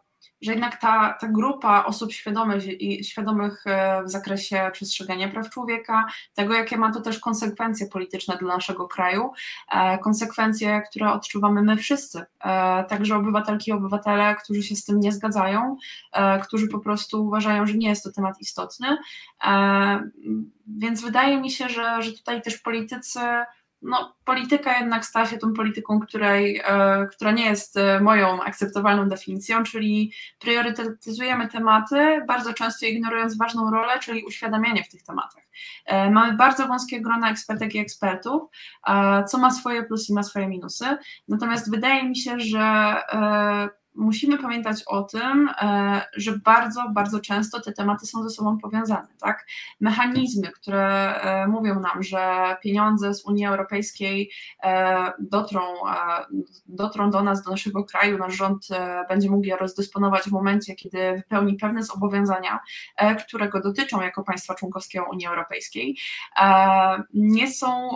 że 0.41 0.51
jednak 0.51 0.81
ta, 0.81 1.17
ta 1.21 1.27
grupa 1.27 1.83
osób 1.85 2.13
świadomych, 2.13 2.63
świadomych 3.03 3.63
e, 3.67 4.03
w 4.03 4.09
zakresie 4.09 4.69
przestrzegania 4.73 5.29
praw 5.29 5.49
człowieka, 5.49 6.05
tego 6.33 6.53
jakie 6.53 6.77
ma 6.77 6.91
to 6.91 7.01
też 7.01 7.19
konsekwencje 7.19 7.87
polityczne 7.87 8.37
dla 8.37 8.55
naszego 8.55 8.87
kraju, 8.87 9.31
e, 9.71 9.97
konsekwencje, 9.97 10.81
które 10.81 11.11
odczuwamy 11.11 11.63
my 11.63 11.77
wszyscy, 11.77 12.25
e, 12.43 12.83
także 12.83 13.15
obywatelki 13.15 13.71
i 13.71 13.73
obywatele, 13.73 14.35
którzy 14.35 14.63
się 14.63 14.75
z 14.75 14.85
tym 14.85 14.99
nie 14.99 15.11
zgadzają, 15.11 15.77
którzy 16.43 16.67
po 16.67 16.79
prostu 16.79 17.25
uważają, 17.25 17.65
że 17.65 17.73
nie 17.73 17.89
jest 17.89 18.03
to 18.03 18.11
temat 18.11 18.41
istotny. 18.41 18.97
Więc 20.67 21.01
wydaje 21.01 21.41
mi 21.41 21.51
się, 21.51 21.69
że, 21.69 22.01
że 22.01 22.11
tutaj 22.11 22.41
też 22.41 22.57
politycy 22.57 23.19
no, 23.81 24.15
polityka 24.25 24.79
jednak 24.79 25.05
stała 25.05 25.25
się 25.25 25.37
tą 25.37 25.53
polityką, 25.53 25.99
której, 25.99 26.61
e, 26.65 27.07
która 27.11 27.31
nie 27.31 27.45
jest 27.45 27.77
e, 27.77 27.99
moją 27.99 28.43
akceptowalną 28.43 29.09
definicją, 29.09 29.63
czyli 29.63 30.13
priorytetyzujemy 30.39 31.47
tematy, 31.47 32.21
bardzo 32.27 32.53
często 32.53 32.85
ignorując 32.85 33.37
ważną 33.37 33.71
rolę, 33.71 33.99
czyli 33.99 34.23
uświadamianie 34.23 34.83
w 34.83 34.89
tych 34.89 35.03
tematach. 35.03 35.43
E, 35.85 36.11
mamy 36.11 36.33
bardzo 36.33 36.67
wąskie 36.67 37.01
grono 37.01 37.27
ekspertek 37.27 37.75
i 37.75 37.79
ekspertów, 37.79 38.41
co 39.27 39.37
ma 39.37 39.51
swoje 39.51 39.83
plusy 39.83 40.11
i 40.11 40.15
ma 40.15 40.23
swoje 40.23 40.47
minusy, 40.47 40.85
natomiast 41.27 41.71
wydaje 41.71 42.09
mi 42.09 42.17
się, 42.17 42.39
że 42.39 42.95
musimy 43.97 44.37
pamiętać 44.37 44.83
o 44.87 45.03
tym, 45.03 45.49
e, 45.61 46.01
że 46.15 46.37
bardzo, 46.37 46.89
bardzo 46.89 47.19
często 47.19 47.61
te 47.61 47.73
tematy 47.73 48.05
są 48.05 48.23
ze 48.23 48.29
sobą 48.29 48.57
powiązane. 48.57 49.07
Tak? 49.21 49.47
Mechanizmy, 49.79 50.51
które 50.51 51.15
e, 51.21 51.47
mówią 51.47 51.79
nam, 51.79 52.03
że 52.03 52.55
pieniądze 52.61 53.13
z 53.13 53.25
Unii 53.25 53.45
Europejskiej 53.45 54.31
e, 54.63 55.11
dotrą, 55.19 55.61
dotrą 56.65 57.11
do 57.11 57.23
nas, 57.23 57.43
do 57.43 57.51
naszego 57.51 57.83
kraju, 57.83 58.17
nasz 58.17 58.33
rząd 58.33 58.67
będzie 59.09 59.29
mógł 59.29 59.45
je 59.45 59.57
rozdysponować 59.57 60.23
w 60.23 60.31
momencie, 60.31 60.75
kiedy 60.75 61.13
wypełni 61.15 61.55
pewne 61.55 61.83
zobowiązania, 61.83 62.59
które 63.27 63.49
go 63.49 63.61
dotyczą 63.61 64.01
jako 64.01 64.23
państwa 64.23 64.55
członkowskiego 64.55 65.05
Unii 65.11 65.27
Europejskiej, 65.27 65.97
nie 67.13 67.51
są 67.51 67.89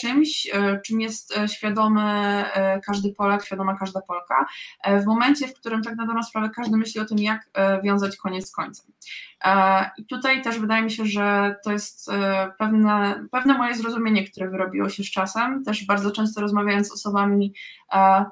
czymś, 0.00 0.50
czym 0.86 1.00
jest 1.00 1.38
świadomy 1.46 2.44
każdy 2.86 3.14
Polak, 3.14 3.44
świadoma 3.44 3.76
każda 3.78 4.00
Polka. 4.00 4.46
W 5.02 5.06
momencie, 5.06 5.47
w 5.48 5.54
którym 5.54 5.82
tak 5.82 5.96
na 5.96 6.06
dobrą 6.06 6.22
sprawę 6.22 6.50
każdy 6.56 6.76
myśli 6.76 7.00
o 7.00 7.04
tym, 7.04 7.18
jak 7.18 7.50
wiązać 7.84 8.16
koniec 8.16 8.48
z 8.48 8.52
końcem. 8.52 8.92
I 9.98 10.06
tutaj 10.06 10.42
też 10.42 10.58
wydaje 10.58 10.82
mi 10.82 10.90
się, 10.90 11.06
że 11.06 11.56
to 11.64 11.72
jest 11.72 12.10
pewne, 12.58 13.24
pewne 13.30 13.58
moje 13.58 13.74
zrozumienie, 13.74 14.24
które 14.24 14.50
wyrobiło 14.50 14.88
się 14.88 15.02
z 15.02 15.10
czasem. 15.10 15.64
Też 15.64 15.86
bardzo 15.86 16.10
często 16.10 16.40
rozmawiając 16.40 16.88
z 16.88 16.92
osobami, 16.92 17.54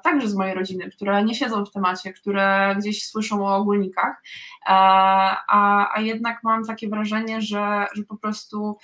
także 0.03 0.27
z 0.27 0.35
mojej 0.35 0.53
rodziny, 0.55 0.91
które 0.91 1.23
nie 1.23 1.35
siedzą 1.35 1.65
w 1.65 1.71
temacie, 1.71 2.13
które 2.13 2.75
gdzieś 2.79 3.05
słyszą 3.05 3.47
o 3.47 3.55
ogólnikach, 3.55 4.23
a, 4.67 5.93
a 5.95 6.01
jednak 6.01 6.43
mam 6.43 6.65
takie 6.65 6.89
wrażenie, 6.89 7.41
że, 7.41 7.87
że 7.93 8.03
po 8.03 8.17
prostu 8.17 8.77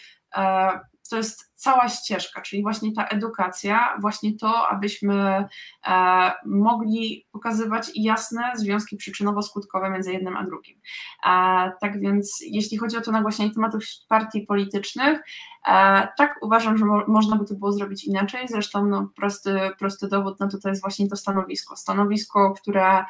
to 1.09 1.17
jest 1.17 1.52
cała 1.63 1.89
ścieżka, 1.89 2.41
czyli 2.41 2.61
właśnie 2.61 2.93
ta 2.93 3.05
edukacja, 3.05 3.97
właśnie 4.01 4.37
to, 4.37 4.67
abyśmy 4.67 5.47
e, 5.87 6.31
mogli 6.45 7.25
pokazywać 7.31 7.91
jasne 7.95 8.41
związki 8.55 8.97
przyczynowo-skutkowe 8.97 9.91
między 9.91 10.13
jednym 10.13 10.37
a 10.37 10.43
drugim. 10.43 10.81
E, 11.25 11.71
tak 11.81 11.99
więc, 11.99 12.43
jeśli 12.47 12.77
chodzi 12.77 12.97
o 12.97 13.01
to 13.01 13.11
nagłaśnianie 13.11 13.53
tematów 13.53 13.83
partii 14.07 14.41
politycznych, 14.41 15.19
e, 15.67 16.07
tak 16.17 16.39
uważam, 16.41 16.77
że 16.77 16.85
mo 16.85 17.03
można 17.07 17.35
by 17.35 17.45
to 17.45 17.55
było 17.55 17.71
zrobić 17.71 18.03
inaczej. 18.03 18.47
Zresztą 18.47 18.85
no, 18.85 19.09
prosty, 19.15 19.59
prosty 19.79 20.07
dowód 20.07 20.39
na 20.39 20.47
to, 20.47 20.57
to 20.57 20.69
jest 20.69 20.81
właśnie 20.81 21.07
to 21.07 21.15
stanowisko. 21.15 21.75
Stanowisko, 21.75 22.53
które 22.53 23.05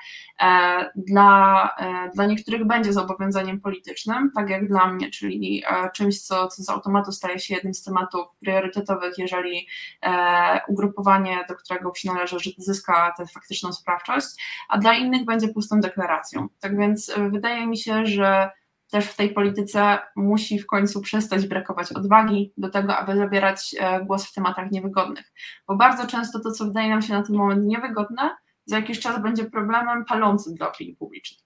dla, 0.96 1.70
dla 2.16 2.26
niektórych 2.26 2.68
będzie 2.68 2.94
zobowiązaniem 2.94 3.62
politycznym, 3.62 4.32
tak 4.36 4.50
jak 4.50 4.68
dla 4.68 4.88
mnie, 4.88 5.10
czyli 5.10 5.64
czymś, 5.94 6.22
co, 6.22 6.48
co 6.48 6.64
z 6.64 6.70
automatu 6.70 7.12
staje 7.12 7.40
się 7.40 7.56
jednym 7.56 7.74
z 7.74 7.84
tematów 7.84 8.28
priorytetowych, 8.44 9.18
jeżeli 9.18 9.68
e, 10.02 10.62
ugrupowanie, 10.68 11.46
do 11.50 11.56
którego 11.56 11.92
przynależy, 11.92 12.38
zyska 12.58 13.14
tę 13.18 13.26
faktyczną 13.26 13.74
sprawczość, 13.74 14.28
a 14.70 14.78
dla 14.78 14.94
innych 14.94 15.26
będzie 15.26 15.48
pustą 15.48 15.80
deklaracją. 15.80 16.48
Tak 16.60 16.78
więc 16.78 17.10
e, 17.18 17.30
wydaje 17.30 17.68
mi 17.68 17.78
się, 17.78 18.06
że 18.06 18.52
też 18.92 19.06
w 19.06 19.16
tej 19.16 19.34
polityce 19.34 20.00
musi 20.16 20.60
w 20.60 20.68
końcu 20.68 21.02
przestać 21.02 21.48
brakować 21.48 21.92
odwagi 21.92 22.54
do 22.58 22.70
tego, 22.70 22.98
aby 22.98 23.18
zabierać 23.18 23.76
e, 23.80 24.06
głos 24.06 24.26
w 24.26 24.34
tematach 24.34 24.72
niewygodnych. 24.72 25.34
Bo 25.68 25.76
bardzo 25.76 26.08
często 26.08 26.40
to, 26.40 26.52
co 26.52 26.66
wydaje 26.66 26.90
nam 26.90 27.02
się 27.02 27.14
na 27.14 27.24
ten 27.24 27.36
moment 27.36 27.66
niewygodne, 27.66 28.30
za 28.66 28.76
jakiś 28.76 29.00
czas 29.00 29.22
będzie 29.22 29.46
problemem 29.46 30.06
palącym 30.06 30.56
dla 30.56 30.70
opinii 30.70 30.96
publicznej. 30.96 31.43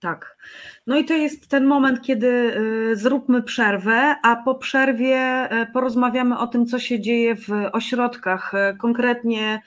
Tak. 0.00 0.36
No 0.86 0.96
i 0.96 1.04
to 1.04 1.14
jest 1.14 1.48
ten 1.48 1.66
moment, 1.66 2.02
kiedy 2.02 2.26
y, 2.92 2.96
zróbmy 2.96 3.42
przerwę, 3.42 4.16
a 4.22 4.36
po 4.36 4.54
przerwie 4.54 5.48
y, 5.62 5.66
porozmawiamy 5.72 6.38
o 6.38 6.46
tym, 6.46 6.66
co 6.66 6.78
się 6.78 7.00
dzieje 7.00 7.36
w 7.36 7.48
ośrodkach, 7.72 8.54
y, 8.54 8.76
konkretnie 8.76 9.62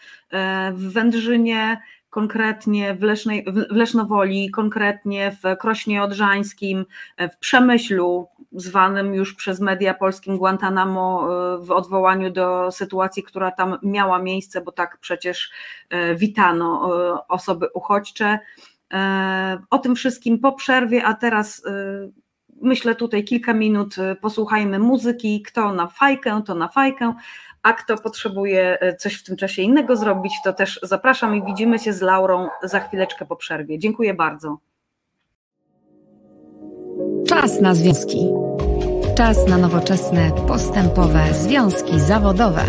w 0.74 0.94
Wędrzynie, 0.94 1.82
konkretnie 2.10 2.96
w, 2.96 3.02
Lesznej, 3.02 3.46
w 3.48 3.76
Lesznowoli, 3.76 4.52
konkretnie 4.52 5.32
w 5.44 5.58
Krośnie 5.58 6.04
Odrzańskim, 6.04 6.86
w 7.20 7.38
Przemyślu, 7.38 8.28
zwanym 8.52 9.14
już 9.14 9.34
przez 9.34 9.60
media 9.60 9.94
polskim 9.94 10.38
Guantanamo 10.38 11.28
w 11.60 11.72
odwołaniu 11.72 12.32
do 12.32 12.72
sytuacji, 12.72 13.24
która 13.24 13.52
tam 13.52 13.78
miała 13.84 14.20
miejsce, 14.20 14.62
bo 14.62 14.72
tak 14.72 14.98
przecież 14.98 15.52
witano 16.16 16.90
osoby 17.28 17.68
uchodźcze. 17.74 18.40
E, 18.94 19.58
o 19.70 19.78
tym 19.80 19.96
wszystkim 19.96 20.40
po 20.40 20.52
przerwie, 20.52 21.04
a 21.04 21.14
teraz 21.14 21.66
e, 21.66 21.72
myślę 22.62 22.96
tutaj 22.96 23.24
kilka 23.24 23.54
minut 23.54 23.98
e, 23.98 24.16
posłuchajmy 24.16 24.80
muzyki, 24.80 25.42
kto 25.42 25.74
na 25.74 25.88
fajkę, 25.88 26.42
to 26.46 26.56
na 26.56 26.68
fajkę, 26.68 27.14
a 27.64 27.74
kto 27.74 27.98
potrzebuje 27.98 28.78
coś 29.00 29.14
w 29.14 29.24
tym 29.24 29.38
czasie 29.38 29.62
innego 29.62 29.96
zrobić, 29.96 30.34
to 30.44 30.54
też 30.54 30.80
zapraszam 30.84 31.36
i 31.36 31.46
widzimy 31.46 31.80
się 31.80 31.94
z 31.94 32.02
Laurą 32.02 32.48
za 32.64 32.80
chwileczkę 32.80 33.26
po 33.26 33.36
przerwie. 33.36 33.80
Dziękuję 33.80 34.14
bardzo. 34.14 34.58
Czas 37.28 37.62
na 37.62 37.76
związki. 37.76 38.30
Czas 39.18 39.48
na 39.48 39.58
nowoczesne, 39.58 40.32
postępowe 40.48 41.34
związki 41.34 42.00
zawodowe. 42.00 42.66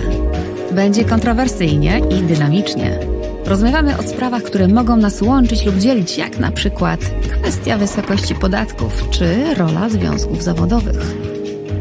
Będzie 0.73 1.05
kontrowersyjnie 1.05 1.99
i 1.99 2.23
dynamicznie. 2.23 3.20
Rozmawiamy 3.51 3.99
o 3.99 4.03
sprawach, 4.03 4.43
które 4.43 4.69
mogą 4.69 4.97
nas 4.97 5.23
łączyć 5.23 5.65
lub 5.67 5.77
dzielić, 5.77 6.19
jak 6.19 6.39
na 6.39 6.53
przykład 6.53 7.01
kwestia 7.41 7.79
wysokości 7.79 8.35
podatków 8.35 9.11
czy 9.11 9.55
rola 9.55 9.89
związków 9.89 10.43
zawodowych. 10.43 11.01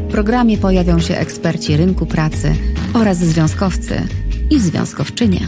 W 0.08 0.10
programie 0.10 0.58
pojawią 0.58 0.98
się 0.98 1.16
eksperci 1.16 1.76
rynku 1.76 2.06
pracy 2.06 2.54
oraz 2.94 3.16
związkowcy 3.16 4.02
i 4.50 4.60
związkowczynie. 4.60 5.40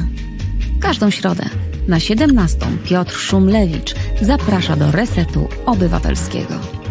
Każdą 0.80 1.10
środę 1.10 1.44
na 1.88 2.00
17 2.00 2.58
Piotr 2.84 3.16
Szumlewicz 3.16 3.94
zaprasza 4.20 4.76
do 4.76 4.90
Resetu 4.90 5.48
Obywatelskiego. 5.66 6.81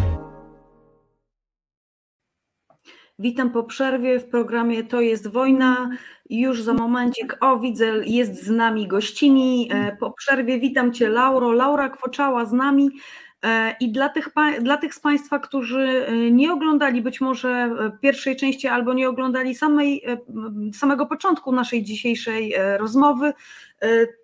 Witam 3.22 3.50
po 3.50 3.64
przerwie 3.64 4.20
w 4.20 4.28
programie 4.28 4.84
To 4.84 5.00
jest 5.00 5.28
wojna. 5.28 5.90
Już 6.30 6.62
za 6.62 6.74
momencik, 6.74 7.36
o 7.40 7.58
widzę, 7.58 7.86
jest 8.04 8.44
z 8.44 8.50
nami 8.50 8.88
gościni. 8.88 9.68
E, 9.72 9.96
po 9.96 10.10
przerwie 10.10 10.58
witam 10.58 10.92
Cię 10.92 11.08
Lauro. 11.08 11.52
Laura 11.52 11.88
Kwoczała 11.88 12.44
z 12.44 12.52
nami. 12.52 12.90
E, 13.44 13.76
I 13.80 13.92
dla 13.92 14.08
tych, 14.08 14.28
dla 14.60 14.76
tych 14.76 14.94
z 14.94 15.00
Państwa, 15.00 15.38
którzy 15.38 16.06
e, 16.08 16.30
nie 16.30 16.52
oglądali 16.52 17.02
być 17.02 17.20
może 17.20 17.70
pierwszej 18.00 18.36
części 18.36 18.68
albo 18.68 18.92
nie 18.92 19.08
oglądali 19.08 19.54
samej, 19.54 20.04
samego 20.74 21.06
początku 21.06 21.52
naszej 21.52 21.82
dzisiejszej 21.82 22.54
rozmowy, 22.78 23.32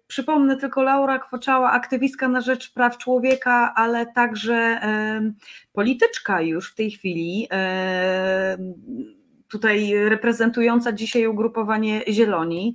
przypomnę 0.06 0.56
tylko 0.56 0.82
Laura 0.82 1.18
Kwoczała, 1.18 1.70
aktywistka 1.70 2.28
na 2.28 2.40
rzecz 2.40 2.72
praw 2.72 2.98
człowieka, 2.98 3.72
ale 3.76 4.06
także 4.06 4.80
polityczka 5.78 6.40
już 6.42 6.72
w 6.72 6.74
tej 6.74 6.90
chwili 6.90 7.48
tutaj 9.48 9.94
reprezentująca 10.08 10.92
dzisiaj 10.92 11.26
ugrupowanie 11.26 12.02
Zieloni 12.08 12.74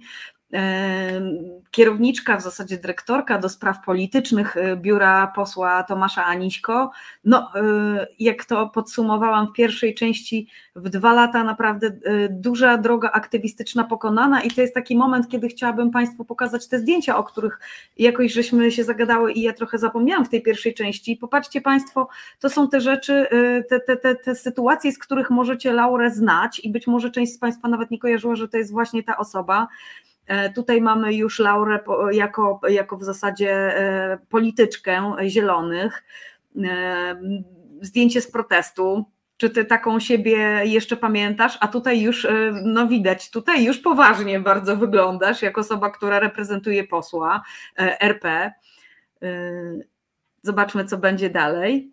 kierowniczka, 1.74 2.38
w 2.38 2.42
zasadzie 2.42 2.78
dyrektorka 2.78 3.40
do 3.40 3.50
spraw 3.50 3.86
politycznych 3.86 4.58
y, 4.58 4.76
biura 4.76 5.28
posła 5.36 5.84
Tomasza 5.84 6.26
Aniśko. 6.26 6.92
No, 7.26 7.52
y, 7.56 8.08
jak 8.20 8.46
to 8.46 8.70
podsumowałam 8.70 9.48
w 9.48 9.54
pierwszej 9.54 9.96
części, 9.96 10.48
w 10.76 10.90
dwa 10.90 11.14
lata 11.14 11.44
naprawdę 11.44 11.88
y, 11.88 12.28
duża 12.32 12.78
droga 12.78 13.12
aktywistyczna 13.12 13.84
pokonana 13.84 14.42
i 14.42 14.52
to 14.52 14.62
jest 14.62 14.74
taki 14.74 14.98
moment, 14.98 15.30
kiedy 15.30 15.48
chciałabym 15.48 15.92
Państwu 15.92 16.26
pokazać 16.26 16.68
te 16.68 16.80
zdjęcia, 16.80 17.18
o 17.18 17.24
których 17.24 17.60
jakoś 17.98 18.34
żeśmy 18.34 18.72
się 18.72 18.84
zagadały 18.84 19.32
i 19.32 19.42
ja 19.42 19.54
trochę 19.54 19.78
zapomniałam 19.78 20.26
w 20.26 20.30
tej 20.30 20.42
pierwszej 20.42 20.74
części. 20.74 21.18
Popatrzcie 21.18 21.62
Państwo, 21.62 22.10
to 22.40 22.50
są 22.50 22.68
te 22.68 22.82
rzeczy, 22.82 23.28
te, 23.70 23.80
te, 23.80 23.98
te, 23.98 24.16
te 24.16 24.36
sytuacje, 24.36 24.92
z 24.92 24.98
których 24.98 25.30
możecie 25.30 25.74
Laurę 25.74 26.12
znać 26.12 26.60
i 26.60 26.70
być 26.70 26.88
może 26.88 27.12
część 27.12 27.34
z 27.34 27.38
Państwa 27.38 27.68
nawet 27.68 27.92
nie 27.92 28.00
kojarzyła, 28.00 28.36
że 28.36 28.48
to 28.48 28.58
jest 28.58 28.72
właśnie 28.72 29.04
ta 29.04 29.18
osoba. 29.18 29.68
E, 30.28 30.54
tutaj 30.54 30.82
mamy 30.82 31.14
już 31.14 31.40
Laurę 31.40 31.80
jako, 32.12 32.60
jako 32.70 32.98
w 32.98 33.04
zasadzie 33.04 33.52
e, 33.52 34.18
polityczkę 34.30 35.16
zielonych. 35.28 36.04
E, 36.64 37.16
zdjęcie 37.82 38.22
z 38.22 38.32
protestu. 38.32 39.06
Czy 39.38 39.50
ty 39.50 39.66
taką 39.66 40.00
siebie 40.00 40.38
jeszcze 40.64 40.98
pamiętasz? 40.98 41.58
A 41.62 41.68
tutaj 41.68 42.02
już, 42.02 42.28
no 42.64 42.88
widać, 42.88 43.32
tutaj 43.32 43.66
już 43.66 43.80
poważnie 43.80 44.40
bardzo 44.40 44.78
wyglądasz, 44.78 45.42
jako 45.42 45.62
osoba, 45.62 45.90
która 45.90 46.20
reprezentuje 46.20 46.84
posła 46.84 47.44
RP. 48.00 48.52
Zobaczmy, 50.42 50.86
co 50.86 50.98
będzie 50.98 51.30
dalej. 51.30 51.93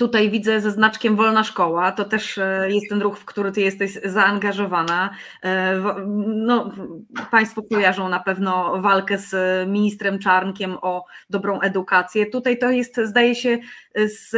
Tutaj 0.00 0.30
widzę 0.30 0.60
ze 0.60 0.70
znaczkiem 0.70 1.16
Wolna 1.16 1.44
Szkoła, 1.44 1.92
to 1.92 2.04
też 2.04 2.38
e, 2.38 2.70
jest 2.70 2.88
ten 2.88 3.02
ruch, 3.02 3.18
w 3.18 3.24
który 3.24 3.52
ty 3.52 3.60
jesteś 3.60 3.92
zaangażowana. 4.04 5.10
E, 5.42 5.82
no, 6.26 6.72
państwo 7.30 7.62
kojarzą 7.62 8.08
na 8.08 8.20
pewno 8.20 8.80
walkę 8.82 9.18
z 9.18 9.34
ministrem 9.68 10.18
Czarnkiem 10.18 10.76
o 10.82 11.04
dobrą 11.30 11.60
edukację. 11.60 12.26
Tutaj 12.26 12.58
to 12.58 12.70
jest, 12.70 13.00
zdaje 13.04 13.34
się, 13.34 13.58
z, 13.94 14.30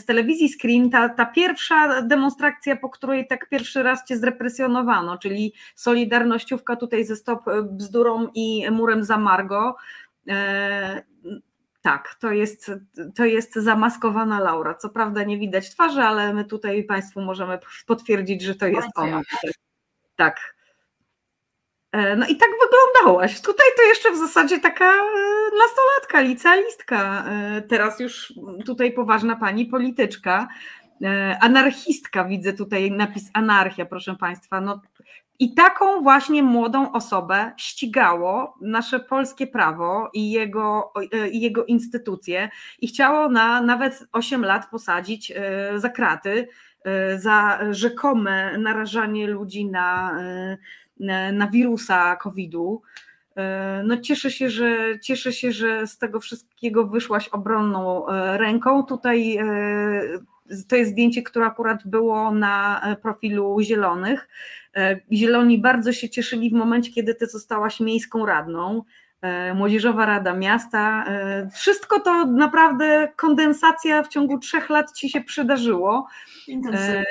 z 0.00 0.04
telewizji 0.04 0.48
Screen 0.48 0.90
ta, 0.90 1.08
ta 1.08 1.26
pierwsza 1.26 2.02
demonstracja, 2.02 2.76
po 2.76 2.90
której 2.90 3.26
tak 3.26 3.48
pierwszy 3.48 3.82
raz 3.82 4.04
cię 4.04 4.16
zrepresjonowano, 4.16 5.18
czyli 5.18 5.54
Solidarnościówka 5.74 6.76
tutaj 6.76 7.04
ze 7.04 7.16
Stop 7.16 7.44
Bzdurą 7.64 8.28
i 8.34 8.70
Murem 8.70 9.04
za 9.04 9.18
Margo 9.18 9.76
e, 10.28 11.02
tak, 11.88 12.14
to 12.20 12.32
jest, 12.32 12.70
to 13.16 13.24
jest 13.24 13.54
zamaskowana 13.54 14.40
Laura. 14.40 14.74
Co 14.74 14.88
prawda 14.88 15.22
nie 15.22 15.38
widać 15.38 15.70
twarzy, 15.70 16.00
ale 16.00 16.34
my 16.34 16.44
tutaj 16.44 16.84
Państwu 16.84 17.20
możemy 17.20 17.58
potwierdzić, 17.86 18.42
że 18.42 18.54
to 18.54 18.66
jest 18.66 18.88
ona. 18.94 19.20
Tak. 20.16 20.54
E, 21.92 22.16
no 22.16 22.26
i 22.26 22.36
tak 22.36 22.48
wyglądałaś. 22.60 23.40
Tutaj 23.40 23.66
to 23.76 23.82
jeszcze 23.82 24.12
w 24.12 24.16
zasadzie 24.16 24.60
taka 24.60 24.84
e, 24.84 24.96
nastolatka, 25.58 26.20
licealistka. 26.20 27.24
E, 27.28 27.62
teraz 27.62 28.00
już 28.00 28.32
tutaj 28.66 28.92
poważna 28.92 29.36
pani 29.36 29.66
polityczka. 29.66 30.48
Anarchistka, 31.40 32.24
widzę 32.24 32.52
tutaj 32.52 32.90
napis 32.90 33.30
anarchia, 33.32 33.86
proszę 33.86 34.16
Państwa. 34.16 34.60
No, 34.60 34.80
I 35.38 35.54
taką 35.54 36.02
właśnie 36.02 36.42
młodą 36.42 36.92
osobę 36.92 37.52
ścigało 37.56 38.54
nasze 38.60 39.00
polskie 39.00 39.46
prawo 39.46 40.10
i 40.12 40.30
jego, 40.30 40.92
i 41.32 41.40
jego 41.40 41.64
instytucje 41.64 42.50
i 42.80 42.88
chciało 42.88 43.28
na 43.28 43.60
nawet 43.60 44.08
8 44.12 44.44
lat 44.44 44.70
posadzić 44.70 45.32
za 45.76 45.88
kraty 45.88 46.48
za 47.16 47.58
rzekome 47.70 48.58
narażanie 48.58 49.26
ludzi 49.26 49.66
na, 49.66 50.18
na, 51.00 51.32
na 51.32 51.46
wirusa 51.46 52.16
COVID-u. 52.16 52.82
No 53.84 53.96
cieszę 53.96 54.30
się, 54.30 54.50
że 54.50 54.98
cieszę 55.00 55.32
się, 55.32 55.52
że 55.52 55.86
z 55.86 55.98
tego 55.98 56.20
wszystkiego 56.20 56.86
wyszłaś 56.86 57.28
obronną 57.28 58.06
ręką. 58.36 58.82
Tutaj 58.82 59.38
to 60.68 60.76
jest 60.76 60.90
zdjęcie, 60.90 61.22
które 61.22 61.46
akurat 61.46 61.86
było 61.86 62.30
na 62.30 62.82
profilu 63.02 63.60
Zielonych. 63.60 64.28
Zieloni 65.12 65.58
bardzo 65.58 65.92
się 65.92 66.08
cieszyli 66.08 66.50
w 66.50 66.54
momencie, 66.54 66.92
kiedy 66.92 67.14
ty 67.14 67.26
zostałaś 67.26 67.80
miejską 67.80 68.26
radną. 68.26 68.82
Młodzieżowa 69.54 70.06
Rada 70.06 70.34
Miasta. 70.34 71.04
Wszystko 71.54 72.00
to 72.00 72.26
naprawdę 72.26 73.08
kondensacja 73.16 74.02
w 74.02 74.08
ciągu 74.08 74.38
trzech 74.38 74.70
lat 74.70 74.92
ci 74.92 75.10
się 75.10 75.20
przydarzyło. 75.20 76.06
Intensywnie. 76.48 77.04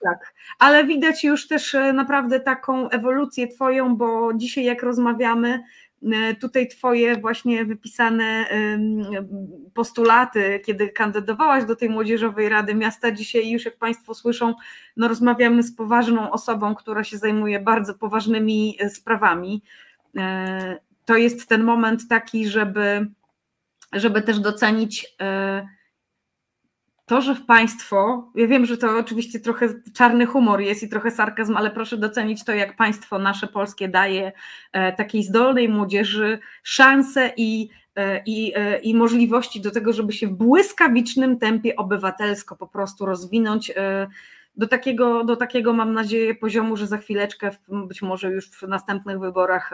Tak, 0.00 0.34
ale 0.58 0.84
widać 0.84 1.24
już 1.24 1.48
też 1.48 1.76
naprawdę 1.94 2.40
taką 2.40 2.88
ewolucję 2.88 3.48
Twoją, 3.48 3.96
bo 3.96 4.34
dzisiaj, 4.34 4.64
jak 4.64 4.82
rozmawiamy, 4.82 5.62
tutaj 6.40 6.68
Twoje 6.68 7.16
właśnie 7.16 7.64
wypisane 7.64 8.46
postulaty, 9.74 10.60
kiedy 10.64 10.88
kandydowałaś 10.88 11.64
do 11.64 11.76
tej 11.76 11.88
Młodzieżowej 11.88 12.48
Rady 12.48 12.74
Miasta, 12.74 13.12
dzisiaj 13.12 13.50
już 13.50 13.64
jak 13.64 13.76
Państwo 13.76 14.14
słyszą, 14.14 14.54
no 14.96 15.08
rozmawiamy 15.08 15.62
z 15.62 15.76
poważną 15.76 16.30
osobą, 16.30 16.74
która 16.74 17.04
się 17.04 17.18
zajmuje 17.18 17.60
bardzo 17.60 17.94
poważnymi 17.94 18.78
sprawami. 18.88 19.62
To 21.04 21.16
jest 21.16 21.48
ten 21.48 21.64
moment 21.64 22.08
taki, 22.08 22.48
żeby, 22.48 23.06
żeby 23.92 24.22
też 24.22 24.40
docenić 24.40 25.16
to, 27.06 27.20
że 27.20 27.34
w 27.34 27.46
państwo, 27.46 28.30
ja 28.34 28.46
wiem, 28.46 28.66
że 28.66 28.76
to 28.76 28.98
oczywiście 28.98 29.40
trochę 29.40 29.68
czarny 29.94 30.26
humor 30.26 30.60
jest 30.60 30.82
i 30.82 30.88
trochę 30.88 31.10
sarkazm, 31.10 31.56
ale 31.56 31.70
proszę 31.70 31.96
docenić 31.96 32.44
to, 32.44 32.52
jak 32.52 32.76
państwo 32.76 33.18
nasze 33.18 33.46
polskie 33.46 33.88
daje 33.88 34.32
takiej 34.96 35.22
zdolnej 35.22 35.68
młodzieży 35.68 36.38
szansę 36.62 37.30
i, 37.36 37.68
i, 38.26 38.52
i 38.82 38.94
możliwości 38.94 39.60
do 39.60 39.70
tego, 39.70 39.92
żeby 39.92 40.12
się 40.12 40.26
w 40.26 40.32
błyskawicznym 40.32 41.38
tempie 41.38 41.76
obywatelsko 41.76 42.56
po 42.56 42.66
prostu 42.66 43.06
rozwinąć 43.06 43.72
do 44.56 44.68
takiego, 44.68 45.24
do 45.24 45.36
takiego 45.36 45.72
mam 45.72 45.92
nadzieję 45.92 46.34
poziomu, 46.34 46.76
że 46.76 46.86
za 46.86 46.98
chwileczkę, 46.98 47.50
być 47.68 48.02
może 48.02 48.30
już 48.30 48.50
w 48.50 48.62
następnych 48.62 49.18
wyborach 49.18 49.70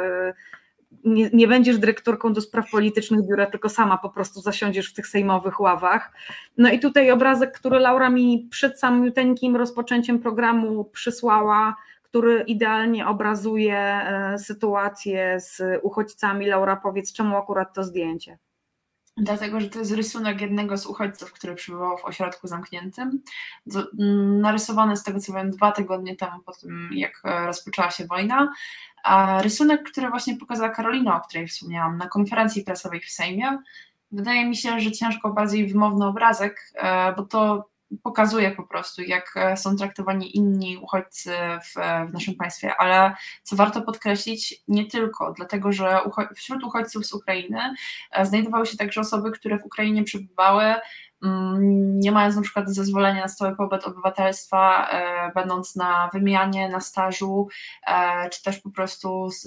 nie, 1.04 1.30
nie, 1.32 1.48
będziesz 1.48 1.78
dyrektorką 1.78 2.32
do 2.32 2.40
spraw 2.40 2.70
politycznych 2.70 3.20
biura, 3.28 3.46
tylko 3.46 3.68
sama 3.68 3.98
po 3.98 4.10
prostu 4.10 4.40
zasiądziesz 4.40 4.90
w 4.90 4.94
tych 4.94 5.06
sejmowych 5.06 5.60
ławach. 5.60 6.12
No 6.58 6.70
i 6.70 6.78
tutaj 6.78 7.10
obrazek, 7.10 7.52
który 7.52 7.78
Laura 7.78 8.10
mi 8.10 8.48
przed 8.50 8.80
samiuteńkim 8.80 9.56
rozpoczęciem 9.56 10.18
programu 10.18 10.84
przysłała, 10.84 11.76
który 12.02 12.44
idealnie 12.46 13.06
obrazuje 13.06 14.00
sytuację 14.38 15.40
z 15.40 15.62
uchodźcami. 15.82 16.46
Laura, 16.46 16.76
powiedz, 16.76 17.12
czemu 17.12 17.36
akurat 17.36 17.74
to 17.74 17.84
zdjęcie? 17.84 18.38
Dlatego, 19.16 19.60
że 19.60 19.68
to 19.68 19.78
jest 19.78 19.92
rysunek 19.92 20.40
jednego 20.40 20.78
z 20.78 20.86
uchodźców, 20.86 21.32
który 21.32 21.54
przybywał 21.54 21.98
w 21.98 22.04
ośrodku 22.04 22.46
zamkniętym. 22.46 23.22
Narysowany 24.40 24.96
z 24.96 25.02
tego 25.02 25.20
co 25.20 25.32
wiem 25.32 25.50
dwa 25.50 25.72
tygodnie 25.72 26.16
temu, 26.16 26.40
po 26.46 26.52
tym 26.52 26.90
jak 26.92 27.22
rozpoczęła 27.24 27.90
się 27.90 28.06
wojna. 28.06 28.52
A 29.04 29.42
rysunek, 29.42 29.90
który 29.90 30.10
właśnie 30.10 30.36
pokazała 30.36 30.68
Karolina, 30.68 31.16
o 31.16 31.20
której 31.20 31.48
wspomniałam, 31.48 31.96
na 31.96 32.08
konferencji 32.08 32.64
prasowej 32.64 33.00
w 33.00 33.10
Sejmie, 33.10 33.58
wydaje 34.10 34.48
mi 34.48 34.56
się, 34.56 34.80
że 34.80 34.92
ciężko 34.92 35.30
bardziej 35.30 35.66
wymowny 35.66 36.06
obrazek, 36.06 36.72
bo 37.16 37.22
to 37.22 37.70
pokazuje 38.02 38.50
po 38.50 38.62
prostu, 38.62 39.02
jak 39.02 39.34
są 39.56 39.76
traktowani 39.76 40.36
inni 40.36 40.76
uchodźcy 40.76 41.30
w, 41.64 41.74
w, 42.08 42.12
naszym 42.12 42.34
państwie, 42.34 42.76
ale 42.76 43.14
co 43.42 43.56
warto 43.56 43.82
podkreślić, 43.82 44.62
nie 44.68 44.86
tylko, 44.86 45.32
dlatego 45.32 45.72
że 45.72 46.00
wśród 46.34 46.64
uchodźców 46.64 47.06
z 47.06 47.12
Ukrainy 47.12 47.74
znajdowały 48.22 48.66
się 48.66 48.76
także 48.76 49.00
osoby, 49.00 49.30
które 49.30 49.58
w 49.58 49.64
Ukrainie 49.64 50.04
przebywały, 50.04 50.74
nie 51.22 52.12
mając 52.12 52.36
na 52.36 52.42
przykład 52.42 52.70
zezwolenia 52.70 53.22
na 53.22 53.28
stały 53.28 53.56
pobyt 53.56 53.84
obywatelstwa, 53.84 54.88
e, 54.90 55.32
będąc 55.34 55.76
na 55.76 56.10
wymianie, 56.12 56.68
na 56.68 56.80
stażu, 56.80 57.48
e, 57.86 58.30
czy 58.30 58.42
też 58.42 58.58
po 58.58 58.70
prostu 58.70 59.30
z, 59.30 59.42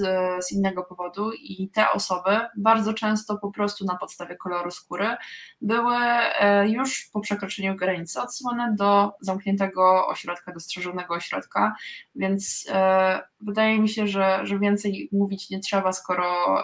z, 0.45 0.51
innego 0.51 0.84
powodu. 0.84 1.32
I 1.32 1.69
te 1.69 1.91
osoby 1.91 2.39
bardzo 2.57 2.93
często 2.93 3.38
po 3.38 3.51
prostu 3.51 3.86
na 3.86 3.95
podstawie 3.95 4.36
koloru 4.36 4.71
skóry 4.71 5.15
były 5.61 5.95
e, 5.95 6.69
już 6.69 7.09
po 7.13 7.19
przekroczeniu 7.19 7.76
granicy 7.76 8.21
odsyłane 8.21 8.76
do 8.76 9.11
zamkniętego 9.21 10.07
ośrodka, 10.07 10.51
do 10.51 10.59
strzeżonego 10.59 11.13
ośrodka, 11.13 11.76
więc 12.15 12.67
wydaje 13.41 13.80
mi 13.80 13.89
się, 13.89 14.07
że, 14.07 14.39
że 14.43 14.59
więcej 14.59 15.09
mówić 15.11 15.49
nie 15.49 15.59
trzeba, 15.59 15.93
skoro 15.93 16.61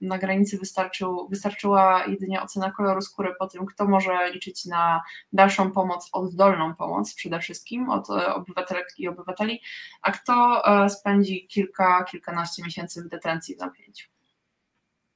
na 0.00 0.18
granicy 0.18 0.58
wystarczył, 0.58 1.28
wystarczyła 1.30 2.04
jedynie 2.06 2.42
ocena 2.42 2.70
koloru 2.70 3.00
skóry 3.00 3.34
po 3.38 3.46
tym, 3.46 3.66
kto 3.66 3.86
może 3.86 4.30
liczyć 4.32 4.43
liczyć 4.46 4.64
na 4.64 5.02
dalszą 5.32 5.72
pomoc, 5.72 6.08
oddolną 6.12 6.74
pomoc 6.74 7.14
przede 7.14 7.40
wszystkim 7.40 7.90
od 7.90 8.10
e, 8.10 8.34
obywatelek 8.34 8.94
i 8.98 9.08
obywateli, 9.08 9.60
a 10.02 10.12
kto 10.12 10.62
e, 10.66 10.90
spędzi 10.90 11.46
kilka, 11.46 12.04
kilkanaście 12.04 12.62
miesięcy 12.62 13.02
w 13.02 13.08
detencji 13.08 13.56
w 13.56 13.58
zamknięciu. 13.58 14.08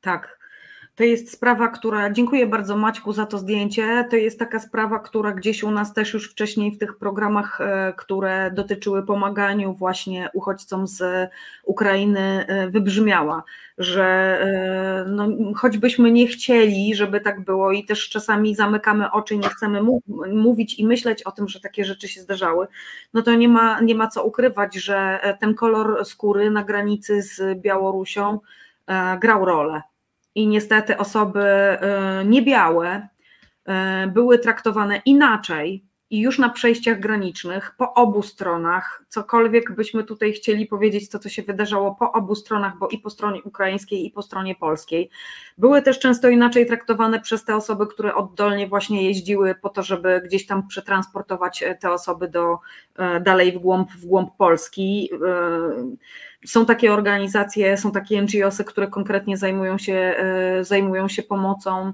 Tak. 0.01 0.38
To 0.99 1.05
jest 1.05 1.33
sprawa, 1.33 1.69
która, 1.69 2.11
dziękuję 2.11 2.47
bardzo 2.47 2.77
Maćku 2.77 3.13
za 3.13 3.27
to 3.27 3.39
zdjęcie, 3.39 4.07
to 4.11 4.17
jest 4.17 4.39
taka 4.39 4.61
sprawa, 4.61 4.99
która 4.99 5.33
gdzieś 5.33 5.63
u 5.63 5.71
nas 5.71 5.95
też 5.95 6.15
już 6.15 6.31
wcześniej 6.31 6.73
w 6.73 6.79
tych 6.79 6.97
programach, 6.97 7.61
e, 7.61 7.93
które 7.97 8.51
dotyczyły 8.51 9.07
pomaganiu 9.07 9.75
właśnie 9.75 10.31
uchodźcom 10.35 10.87
z 10.87 11.31
Ukrainy 11.65 12.47
wybrzmiała, 12.71 13.43
że 13.79 14.39
no, 15.09 15.29
choćbyśmy 15.57 16.13
nie 16.13 16.27
chcieli, 16.27 16.95
żeby 16.95 17.21
tak 17.21 17.45
było 17.45 17.73
i 17.73 17.85
też 17.85 18.09
czasami 18.09 18.55
zamykamy 18.55 19.11
oczy 19.11 19.35
i 19.35 19.39
nie 19.39 19.49
chcemy 19.49 19.81
mówić 20.33 20.79
i 20.79 20.87
myśleć 20.87 21.23
o 21.23 21.33
tym, 21.33 21.49
że 21.49 21.61
takie 21.61 21.85
rzeczy 21.85 22.09
się 22.09 22.21
zdarzały, 22.21 22.67
no 23.15 23.23
to 23.23 23.35
nie 23.35 23.49
ma, 23.49 23.81
nie 23.81 23.95
ma 23.95 24.09
co 24.09 24.25
ukrywać, 24.25 24.75
że 24.75 25.21
ten 25.41 25.55
kolor 25.55 26.05
skóry 26.05 26.51
na 26.51 26.65
granicy 26.65 27.23
z 27.23 27.61
Białorusią 27.61 28.41
grał 29.21 29.45
rolę 29.45 29.83
i 30.35 30.47
niestety 30.47 30.97
osoby 30.97 31.43
e, 31.45 31.79
niebiałe 32.25 33.09
e, 33.65 34.07
były 34.07 34.39
traktowane 34.39 35.03
inaczej 35.05 35.88
i 36.11 36.21
już 36.21 36.39
na 36.39 36.49
przejściach 36.49 37.01
granicznych 37.01 37.75
po 37.79 37.95
obu 37.95 38.23
stronach, 38.23 39.05
cokolwiek 39.09 39.73
byśmy 39.73 40.05
tutaj 40.05 40.33
chcieli 40.33 40.67
powiedzieć, 40.67 41.09
to 41.09 41.19
co 41.19 41.29
się 41.29 41.43
wydarzało 41.43 41.95
po 41.95 42.13
obu 42.13 42.35
stronach, 42.35 42.79
bo 42.79 42.89
i 42.89 42.99
po 42.99 43.11
stronie 43.11 43.43
ukraińskiej, 43.43 44.07
i 44.07 44.11
po 44.11 44.23
stronie 44.23 44.55
polskiej, 44.55 45.11
były 45.59 45.83
też 45.83 45.99
często 45.99 46.29
inaczej 46.29 46.67
traktowane 46.67 47.21
przez 47.21 47.45
te 47.45 47.57
osoby, 47.57 47.87
które 47.87 48.15
oddolnie 48.15 48.67
właśnie 48.69 49.05
jeździły 49.05 49.55
po 49.55 49.69
to, 49.69 49.83
żeby 49.83 50.23
gdzieś 50.25 50.47
tam 50.47 50.69
przetransportować 50.69 51.63
e, 51.63 51.75
te 51.75 51.93
osoby 51.93 52.29
do 52.29 52.59
dalej 53.21 53.53
w 53.53 53.59
głąb, 53.59 53.91
w 53.93 54.07
głąb 54.07 54.37
Polski. 54.37 55.11
Są 56.47 56.67
takie 56.67 56.93
organizacje, 56.93 57.77
są 57.77 57.93
takie 57.93 58.23
NGOsy, 58.23 58.65
które 58.65 58.87
konkretnie 58.87 59.37
zajmują 59.37 59.79
się, 59.79 59.95
e, 59.95 60.65
zajmują 60.65 61.09
się 61.09 61.23
pomocą. 61.23 61.93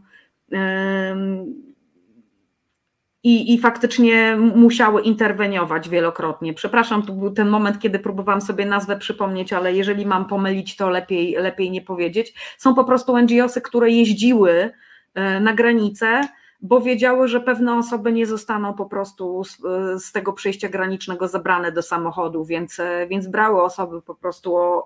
I, 3.25 3.55
I 3.55 3.59
faktycznie 3.59 4.37
musiały 4.37 5.03
interweniować 5.03 5.89
wielokrotnie. 5.89 6.55
Przepraszam, 6.55 7.03
tu 7.03 7.15
był 7.15 7.31
ten 7.31 7.49
moment, 7.49 7.79
kiedy 7.79 7.99
próbowałam 7.99 8.41
sobie 8.41 8.67
nazwę 8.67 8.97
przypomnieć, 8.99 9.53
ale 9.53 9.73
jeżeli 9.73 10.07
mam 10.07 10.25
pomylić, 10.27 10.77
to 10.77 10.91
lepiej, 10.91 11.37
lepiej 11.39 11.71
nie 11.71 11.81
powiedzieć. 11.81 12.35
Są 12.59 12.75
po 12.75 12.85
prostu 12.85 13.19
NGOsy, 13.19 13.61
które 13.61 13.91
jeździły 13.91 14.71
e, 15.15 15.41
na 15.41 15.53
granicę 15.53 16.21
bo 16.61 16.81
wiedziały, 16.81 17.29
że 17.29 17.41
pewne 17.41 17.79
osoby 17.79 18.13
nie 18.13 18.27
zostaną 18.27 18.75
po 18.75 18.87
prostu 18.87 19.45
z, 19.45 19.59
z 20.05 20.13
tego 20.13 20.33
przejścia 20.33 20.69
granicznego 20.69 21.29
zabrane 21.29 21.73
do 21.73 21.83
samochodu, 21.83 22.45
więc, 22.45 22.81
więc 23.09 23.27
brały 23.27 23.63
osoby 23.63 24.03
po 24.03 24.15
prostu 24.15 24.57
o, 24.57 24.85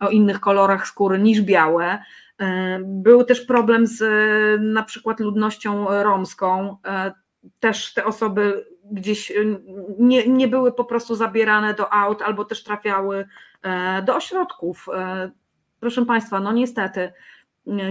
o 0.00 0.08
innych 0.08 0.40
kolorach 0.40 0.86
skóry 0.86 1.18
niż 1.18 1.40
białe. 1.40 1.98
Był 2.80 3.24
też 3.24 3.40
problem 3.40 3.86
z 3.86 4.02
na 4.62 4.82
przykład 4.82 5.20
ludnością 5.20 5.86
romską. 6.02 6.76
Też 7.60 7.94
te 7.94 8.04
osoby 8.04 8.66
gdzieś 8.92 9.32
nie, 9.98 10.28
nie 10.28 10.48
były 10.48 10.72
po 10.72 10.84
prostu 10.84 11.14
zabierane 11.14 11.74
do 11.74 11.92
aut 11.92 12.22
albo 12.22 12.44
też 12.44 12.64
trafiały 12.64 13.28
do 14.04 14.16
ośrodków. 14.16 14.86
Proszę 15.80 16.06
Państwa, 16.06 16.40
no 16.40 16.52
niestety 16.52 17.12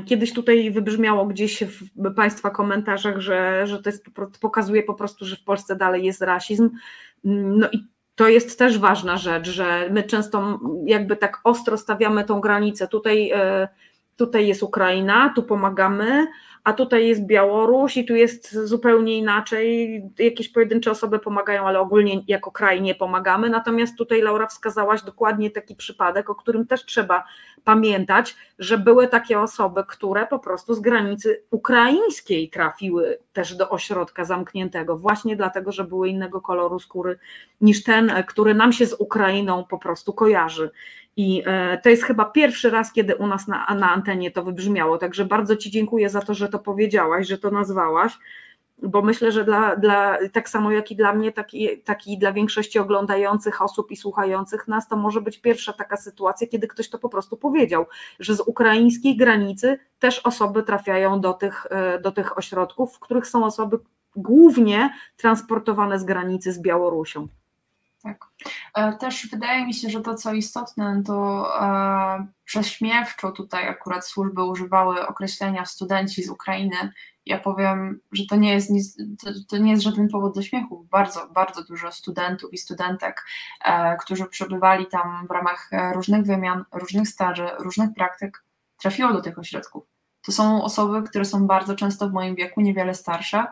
Kiedyś 0.05 0.33
tutaj 0.33 0.71
wybrzmiało 0.71 1.25
gdzieś 1.25 1.63
w 1.63 2.13
Państwa 2.15 2.49
komentarzach, 2.49 3.19
że, 3.19 3.67
że 3.67 3.83
to 3.83 3.89
jest, 3.89 4.05
pokazuje 4.41 4.83
po 4.83 4.93
prostu, 4.93 5.25
że 5.25 5.35
w 5.35 5.43
Polsce 5.43 5.75
dalej 5.75 6.03
jest 6.03 6.21
rasizm. 6.21 6.69
No 7.23 7.67
i 7.71 7.85
to 8.15 8.27
jest 8.27 8.59
też 8.59 8.79
ważna 8.79 9.17
rzecz, 9.17 9.49
że 9.49 9.89
my 9.91 10.03
często 10.03 10.59
jakby 10.85 11.15
tak 11.15 11.39
ostro 11.43 11.77
stawiamy 11.77 12.23
tą 12.23 12.39
granicę. 12.39 12.87
Tutaj, 12.87 13.31
e, 13.31 13.67
tutaj 14.15 14.47
jest 14.47 14.63
Ukraina, 14.63 15.33
tu 15.35 15.43
pomagamy, 15.43 16.27
a 16.69 16.73
tutaj 16.73 17.07
jest 17.07 17.25
Białoruś 17.25 17.97
i 17.97 18.05
tu 18.05 18.15
jest 18.15 18.53
zupełnie 18.53 19.17
inaczej. 19.17 20.03
Jakieś 20.19 20.49
pojedyncze 20.49 20.91
osoby 20.91 21.19
pomagają, 21.19 21.67
ale 21.67 21.79
ogólnie 21.79 22.23
jako 22.27 22.51
kraj 22.51 22.81
nie 22.81 22.95
pomagamy. 22.95 23.49
Natomiast 23.49 23.97
tutaj 23.97 24.21
Laura 24.21 24.47
wskazałaś 24.47 25.01
dokładnie 25.01 25.51
taki 25.51 25.75
przypadek, 25.75 26.29
o 26.29 26.35
którym 26.35 26.67
też 26.67 26.85
trzeba 26.85 27.23
pamiętać, 27.63 28.35
że 28.59 28.77
były 28.77 29.07
takie 29.07 29.39
osoby, 29.39 29.83
które 29.87 30.27
po 30.27 30.39
prostu 30.39 30.73
z 30.73 30.79
granicy 30.79 31.43
ukraińskiej 31.51 32.49
trafiły 32.49 33.17
też 33.33 33.55
do 33.55 33.69
ośrodka 33.69 34.25
zamkniętego, 34.25 34.97
właśnie 34.97 35.35
dlatego, 35.35 35.71
że 35.71 35.83
były 35.83 36.09
innego 36.09 36.41
koloru 36.41 36.79
skóry 36.79 37.19
niż 37.61 37.83
ten, 37.83 38.11
który 38.27 38.53
nam 38.53 38.73
się 38.73 38.85
z 38.85 38.93
Ukrainą 38.93 39.63
po 39.69 39.77
prostu 39.77 40.13
kojarzy. 40.13 40.71
I 41.19 41.43
e, 41.45 41.77
to 41.77 41.89
jest 41.89 42.03
chyba 42.03 42.25
pierwszy 42.25 42.69
raz, 42.69 42.93
kiedy 42.93 43.15
u 43.15 43.27
nas 43.27 43.47
na, 43.47 43.75
na 43.79 43.91
antenie 43.91 44.31
to 44.31 44.43
wybrzmiało. 44.43 44.97
Także 44.97 45.25
bardzo 45.25 45.55
Ci 45.55 45.71
dziękuję 45.71 46.09
za 46.09 46.21
to, 46.21 46.33
że 46.33 46.49
to 46.49 46.58
powiedziałaś, 46.59 47.27
że 47.27 47.37
to 47.37 47.51
nazwałaś, 47.51 48.17
bo 48.83 49.01
myślę, 49.01 49.31
że 49.31 49.43
dla, 49.43 49.75
dla 49.75 50.17
tak 50.31 50.49
samo 50.49 50.71
jak 50.71 50.91
i 50.91 50.95
dla 50.95 51.13
mnie, 51.13 51.31
tak 51.31 51.53
i, 51.53 51.81
tak 51.81 52.07
i 52.07 52.17
dla 52.17 52.33
większości 52.33 52.79
oglądających 52.79 53.61
osób 53.61 53.91
i 53.91 53.95
słuchających 53.95 54.67
nas, 54.67 54.87
to 54.87 54.97
może 54.97 55.21
być 55.21 55.41
pierwsza 55.41 55.73
taka 55.73 55.97
sytuacja, 55.97 56.47
kiedy 56.47 56.67
ktoś 56.67 56.89
to 56.89 56.99
po 56.99 57.09
prostu 57.09 57.37
powiedział, 57.37 57.85
że 58.19 58.35
z 58.35 58.39
ukraińskiej 58.39 59.17
granicy 59.17 59.79
też 59.99 60.19
osoby 60.19 60.63
trafiają 60.63 61.21
do 61.21 61.33
tych, 61.33 61.67
e, 61.69 61.99
do 61.99 62.11
tych 62.11 62.37
ośrodków, 62.37 62.95
w 62.95 62.99
których 62.99 63.27
są 63.27 63.45
osoby 63.45 63.77
głównie 64.15 64.89
transportowane 65.17 65.99
z 65.99 66.03
granicy 66.03 66.53
z 66.53 66.61
Białorusią. 66.61 67.27
Tak. 68.13 68.25
E, 68.75 68.97
też 68.97 69.27
wydaje 69.31 69.65
mi 69.65 69.73
się, 69.73 69.89
że 69.89 70.01
to 70.01 70.15
co 70.15 70.33
istotne, 70.33 71.03
to 71.05 71.47
e, 71.61 72.27
prześmiewczo 72.45 73.31
tutaj 73.31 73.67
akurat 73.67 74.07
służby 74.07 74.43
używały 74.43 75.07
określenia 75.07 75.65
studenci 75.65 76.23
z 76.23 76.29
Ukrainy. 76.29 76.91
Ja 77.25 77.39
powiem, 77.39 77.99
że 78.11 78.23
to 78.25 78.35
nie 78.35 78.53
jest, 78.53 78.69
nic, 78.69 78.97
to, 78.97 79.31
to 79.49 79.57
nie 79.57 79.71
jest 79.71 79.83
żaden 79.83 80.09
powód 80.09 80.35
do 80.35 80.41
śmiechu. 80.41 80.87
Bardzo, 80.91 81.27
bardzo 81.27 81.63
dużo 81.63 81.91
studentów 81.91 82.53
i 82.53 82.57
studentek, 82.57 83.25
e, 83.65 83.97
którzy 83.97 84.25
przebywali 84.25 84.87
tam 84.87 85.27
w 85.27 85.31
ramach 85.31 85.69
różnych 85.93 86.25
wymian, 86.25 86.65
różnych 86.73 87.07
staży, 87.07 87.47
różnych 87.59 87.93
praktyk, 87.93 88.43
trafiło 88.77 89.13
do 89.13 89.21
tych 89.21 89.39
ośrodków. 89.39 89.83
To 90.25 90.31
są 90.31 90.63
osoby, 90.63 91.03
które 91.09 91.25
są 91.25 91.47
bardzo 91.47 91.75
często 91.75 92.09
w 92.09 92.13
moim 92.13 92.35
wieku, 92.35 92.61
niewiele 92.61 92.93
starsze, 92.93 93.45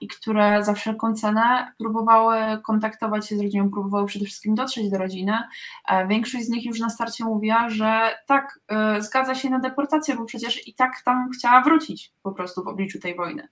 i 0.00 0.08
które 0.08 0.64
za 0.64 0.74
wszelką 0.74 1.14
cenę 1.14 1.72
próbowały 1.78 2.36
kontaktować 2.62 3.28
się 3.28 3.36
z 3.36 3.40
rodziną, 3.40 3.70
próbowały 3.70 4.06
przede 4.06 4.24
wszystkim 4.24 4.54
dotrzeć 4.54 4.90
do 4.90 4.98
rodziny. 4.98 5.38
E, 5.88 6.06
większość 6.06 6.44
z 6.44 6.48
nich 6.48 6.64
już 6.64 6.80
na 6.80 6.90
starcie 6.90 7.24
mówiła, 7.24 7.68
że 7.68 8.16
tak, 8.26 8.60
e, 8.68 9.02
zgadza 9.02 9.34
się 9.34 9.50
na 9.50 9.58
deportację, 9.58 10.16
bo 10.16 10.24
przecież 10.24 10.68
i 10.68 10.74
tak 10.74 11.02
tam 11.04 11.30
chciała 11.30 11.60
wrócić 11.62 12.12
po 12.22 12.32
prostu 12.32 12.64
w 12.64 12.68
obliczu 12.68 12.98
tej 13.00 13.16
wojny. 13.16 13.48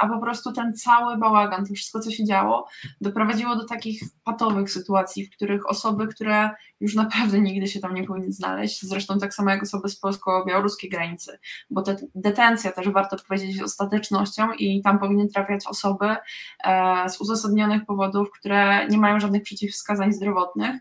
A 0.00 0.08
po 0.08 0.20
prostu 0.20 0.52
ten 0.52 0.74
cały 0.74 1.16
bałagan, 1.16 1.66
to 1.66 1.74
wszystko, 1.74 2.00
co 2.00 2.10
się 2.10 2.24
działo, 2.24 2.68
doprowadziło 3.00 3.56
do 3.56 3.64
takich 3.64 4.02
patowych 4.24 4.70
sytuacji, 4.70 5.26
w 5.26 5.30
których 5.30 5.70
osoby, 5.70 6.06
które 6.06 6.50
już 6.80 6.94
naprawdę 6.94 7.40
nigdy 7.40 7.66
się 7.66 7.80
tam 7.80 7.94
nie 7.94 8.04
powinny 8.04 8.32
znaleźć, 8.32 8.82
zresztą 8.82 9.18
tak 9.18 9.34
samo 9.34 9.50
jak 9.50 9.62
osoby 9.62 9.88
z 9.88 9.96
polsko-białoruskiej 9.96 10.90
granicy, 10.90 11.38
bo 11.70 11.82
te, 11.82 11.96
detencja 12.14 12.72
też 12.72 12.88
warto 12.88 13.16
powiedzieć 13.28 13.62
ostatecznością 13.62 14.52
i 14.52 14.79
tam 14.82 14.98
powinny 14.98 15.28
trafiać 15.28 15.66
osoby 15.66 16.16
e, 16.64 17.08
z 17.08 17.20
uzasadnionych 17.20 17.86
powodów, 17.86 18.30
które 18.30 18.88
nie 18.88 18.98
mają 18.98 19.20
żadnych 19.20 19.42
przeciwwskazań 19.42 20.12
zdrowotnych, 20.12 20.74
e, 20.74 20.80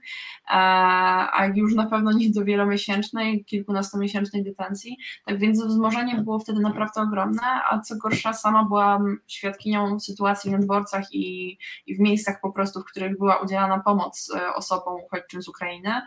a 1.33 1.51
już 1.55 1.75
na 1.75 1.85
pewno 1.85 2.11
nie 2.11 2.29
do 2.29 2.43
wielomiesięcznej, 2.43 3.45
kilkunastomiesięcznej 3.45 4.43
detencji, 4.43 4.97
tak 5.25 5.39
więc 5.39 5.63
wzmożenie 5.63 6.15
było 6.15 6.39
wtedy 6.39 6.59
naprawdę 6.59 7.01
ogromne, 7.01 7.61
a 7.69 7.79
co 7.79 7.95
gorsza 7.95 8.33
sama 8.33 8.63
byłam 8.63 9.17
świadkinią 9.27 9.99
sytuacji 9.99 10.51
na 10.51 10.57
dworcach 10.57 11.13
i, 11.13 11.57
i 11.87 11.95
w 11.95 11.99
miejscach 11.99 12.41
po 12.41 12.51
prostu, 12.51 12.81
w 12.81 12.85
których 12.85 13.17
była 13.17 13.37
udzielana 13.37 13.79
pomoc 13.79 14.31
e, 14.35 14.53
osobom 14.53 15.01
uchodźczym 15.05 15.41
z 15.41 15.47
Ukrainy, 15.47 16.01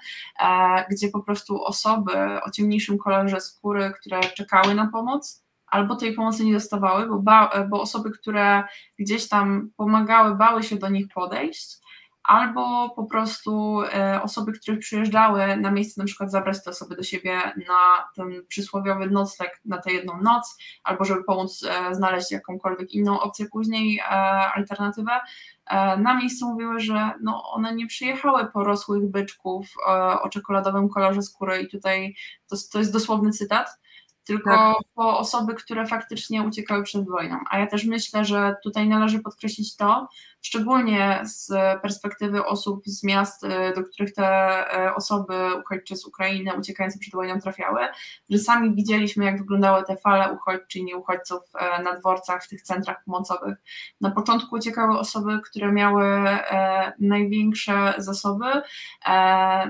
gdzie 0.90 1.09
po 1.09 1.22
prostu 1.22 1.64
osoby 1.64 2.12
o 2.43 2.51
ciemniejszym 2.51 2.99
kolorze 2.99 3.40
skóry, 3.40 3.93
które 4.01 4.20
czekały 4.20 4.74
na 4.74 4.86
pomoc, 4.86 5.41
albo 5.72 5.96
tej 5.96 6.14
pomocy 6.14 6.44
nie 6.44 6.52
dostawały, 6.52 7.08
bo, 7.08 7.18
ba, 7.18 7.50
bo 7.68 7.80
osoby, 7.80 8.10
które 8.10 8.64
gdzieś 8.98 9.28
tam 9.28 9.70
pomagały, 9.76 10.34
bały 10.34 10.62
się 10.62 10.76
do 10.76 10.88
nich 10.88 11.08
podejść, 11.14 11.78
albo 12.24 12.90
po 12.90 13.04
prostu 13.04 13.82
e, 13.82 14.22
osoby, 14.22 14.52
które 14.52 14.76
przyjeżdżały 14.76 15.56
na 15.56 15.70
miejsce, 15.70 16.00
na 16.00 16.04
przykład 16.06 16.30
zabrać 16.30 16.64
te 16.64 16.70
osoby 16.70 16.96
do 16.96 17.02
siebie 17.02 17.40
na 17.68 18.08
ten 18.16 18.46
przysłowiowy 18.48 19.10
nocleg 19.10 19.60
na 19.64 19.78
tę 19.78 19.92
jedną 19.92 20.20
noc, 20.22 20.58
albo 20.84 21.04
żeby 21.04 21.24
pomóc 21.24 21.64
e, 21.64 21.94
znaleźć 21.94 22.32
jakąkolwiek 22.32 22.92
inną 22.92 23.20
opcję 23.20 23.46
później, 23.52 23.98
e, 23.98 24.04
alternatywę, 24.54 25.20
na 25.98 26.14
miejscu 26.14 26.48
mówiły, 26.48 26.80
że 26.80 27.10
no 27.22 27.42
one 27.50 27.74
nie 27.74 27.86
przyjechały 27.86 28.46
po 28.46 28.64
rosłych 28.64 29.10
byczków 29.10 29.74
o 30.22 30.28
czekoladowym 30.28 30.88
kolorze 30.88 31.22
skóry 31.22 31.62
i 31.62 31.68
tutaj 31.68 32.14
to, 32.48 32.56
to 32.72 32.78
jest 32.78 32.92
dosłowny 32.92 33.30
cytat, 33.30 33.80
tylko 34.24 34.50
tak. 34.50 34.76
po 34.94 35.18
osoby, 35.18 35.54
które 35.54 35.86
faktycznie 35.86 36.42
uciekały 36.42 36.82
przed 36.82 37.08
wojną. 37.08 37.36
A 37.50 37.58
ja 37.58 37.66
też 37.66 37.84
myślę, 37.84 38.24
że 38.24 38.56
tutaj 38.62 38.88
należy 38.88 39.18
podkreślić 39.18 39.76
to, 39.76 40.08
szczególnie 40.42 41.20
z 41.24 41.48
perspektywy 41.82 42.44
osób 42.44 42.82
z 42.86 43.04
miast, 43.04 43.44
y, 43.44 43.48
do 43.74 43.82
których 43.82 44.14
te 44.14 44.60
y, 44.88 44.94
osoby 44.94 45.34
uchodźcze 45.60 45.96
z 45.96 46.06
Ukrainy 46.06 46.54
uciekające 46.58 46.98
przed 46.98 47.14
wojną 47.14 47.40
trafiały, 47.40 47.80
że 48.30 48.38
sami 48.38 48.74
widzieliśmy, 48.74 49.24
jak 49.24 49.38
wyglądały 49.38 49.84
te 49.84 49.96
fale 49.96 50.32
uchodźczyń 50.32 50.88
i 50.88 50.94
uchodźców 50.94 51.40
y, 51.78 51.82
na 51.82 51.96
dworcach, 51.96 52.44
w 52.44 52.48
tych 52.48 52.62
centrach 52.62 53.04
pomocowych. 53.04 53.56
Na 54.00 54.10
początku 54.10 54.56
uciekały 54.56 54.98
osoby, 54.98 55.40
które 55.44 55.72
miały 55.72 56.02
największe 56.98 57.94
zasoby, 57.98 58.46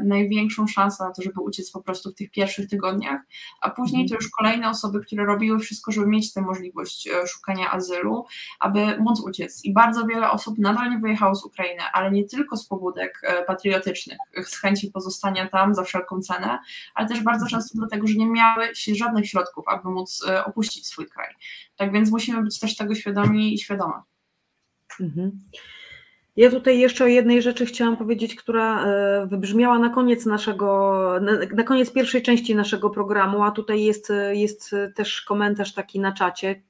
największą 0.05 0.66
szansę 0.66 1.05
na 1.05 1.11
to, 1.11 1.22
żeby 1.22 1.40
uciec 1.40 1.70
po 1.70 1.82
prostu 1.82 2.11
w 2.11 2.14
tych 2.14 2.30
pierwszych 2.30 2.68
tygodniach, 2.68 3.20
a 3.61 3.70
później 3.70 4.09
to 4.09 4.14
już 4.14 4.30
kolejne 4.43 4.70
osoby, 4.70 5.01
które 5.01 5.24
robiły 5.24 5.59
wszystko, 5.59 5.93
żeby 5.93 6.07
mieć 6.07 6.32
tę 6.32 6.43
możliwość 6.43 7.09
szukania 7.26 7.70
azylu, 7.70 8.26
aby 8.61 8.99
móc 8.99 9.20
uciec. 9.20 9.64
I 9.64 9.72
bardzo 9.72 10.07
wiele 10.07 10.30
osób 10.30 10.59
nadal 10.59 10.90
nie 10.90 10.99
wyjechało 10.99 11.34
z 11.34 11.45
Ukrainy, 11.45 11.82
ale 11.93 12.11
nie 12.11 12.24
tylko 12.24 12.57
z 12.57 12.66
pobudek 12.66 13.20
e, 13.22 13.45
patriotycznych, 13.45 14.18
z 14.45 14.57
chęci 14.61 14.90
pozostania 14.90 15.49
tam 15.49 15.74
za 15.74 15.82
wszelką 15.82 16.20
cenę, 16.20 16.59
ale 16.95 17.09
też 17.09 17.20
bardzo 17.20 17.47
często 17.47 17.78
dlatego, 17.78 18.07
że 18.07 18.14
nie 18.14 18.26
miały 18.26 18.74
się 18.74 18.95
żadnych 18.95 19.28
środków, 19.28 19.64
aby 19.68 19.90
móc 19.90 20.24
e, 20.28 20.45
opuścić 20.45 20.86
swój 20.86 21.07
kraj. 21.07 21.34
Tak 21.76 21.93
więc 21.93 22.11
musimy 22.11 22.43
być 22.43 22.61
też 22.61 22.76
tego 22.76 22.95
świadomi 22.95 23.55
i 23.55 23.59
świadome. 23.59 24.03
Mhm. 25.01 25.40
Ja 26.37 26.51
tutaj 26.51 26.78
jeszcze 26.78 27.05
o 27.05 27.07
jednej 27.07 27.43
rzeczy 27.43 27.66
chciałam 27.66 27.97
powiedzieć, 27.97 28.35
która 28.35 28.85
e, 28.85 29.26
wybrzmiała 29.26 29.78
na 29.78 29.89
koniec 29.89 30.26
naszego, 30.26 31.20
na 31.55 31.64
koniec 31.64 31.93
pierwszej 31.93 32.22
części 32.22 32.55
naszego 32.55 32.91
programu, 32.91 33.43
a 33.43 33.51
tutaj 33.51 33.85
jest, 33.85 34.12
jest 34.33 34.70
też 34.95 35.22
komentarz 35.22 35.74
taki 35.74 36.01
na 36.01 36.12
czacie, 36.12 36.62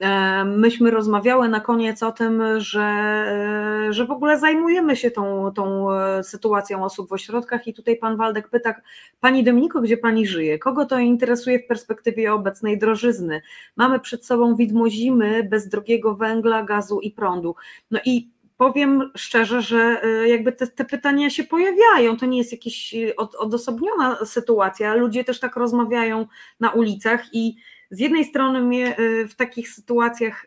E, 0.00 0.44
myśmy 0.44 0.90
rozmawiały 0.90 1.48
na 1.48 1.60
koniec 1.60 2.02
o 2.02 2.12
tym, 2.12 2.42
że, 2.56 2.82
e, 2.82 3.92
że 3.92 4.06
w 4.06 4.10
ogóle 4.10 4.38
zajmujemy 4.38 4.96
się 4.96 5.10
tą, 5.10 5.52
tą 5.52 5.92
e, 5.92 6.24
sytuacją 6.24 6.84
osób 6.84 7.08
w 7.08 7.12
ośrodkach 7.12 7.66
i 7.66 7.74
tutaj 7.74 7.96
pan 7.96 8.16
Waldek 8.16 8.48
pyta, 8.48 8.74
pani 9.20 9.44
Dominiko, 9.44 9.80
gdzie 9.80 9.96
pani 9.96 10.26
żyje? 10.26 10.58
Kogo 10.58 10.86
to 10.86 10.98
interesuje 10.98 11.58
w 11.58 11.66
perspektywie 11.66 12.32
obecnej 12.32 12.78
drożyzny? 12.78 13.42
Mamy 13.76 14.00
przed 14.00 14.26
sobą 14.26 14.56
widmo 14.56 14.90
zimy 14.90 15.44
bez 15.50 15.68
drogiego 15.68 16.14
węgla, 16.14 16.62
gazu 16.62 17.00
i 17.00 17.10
prądu. 17.10 17.54
No 17.90 18.00
i 18.04 18.33
powiem 18.56 19.10
szczerze, 19.16 19.62
że 19.62 20.02
jakby 20.26 20.52
te, 20.52 20.66
te, 20.66 20.84
pytania 20.84 21.30
się 21.30 21.44
pojawiają. 21.44 22.16
To 22.16 22.26
nie 22.26 22.38
jest 22.38 22.52
jakaś 22.52 22.94
od, 23.16 23.34
odosobniona 23.34 24.16
sytuacja. 24.24 24.94
Ludzie 24.94 25.24
też 25.24 25.40
tak 25.40 25.56
rozmawiają 25.56 26.26
na 26.60 26.70
ulicach 26.70 27.24
i 27.32 27.56
z 27.90 28.00
jednej 28.00 28.24
strony 28.24 28.60
mnie 28.60 28.98
y, 28.98 29.28
w 29.28 29.34
takich 29.34 29.68
sytuacjach 29.68 30.46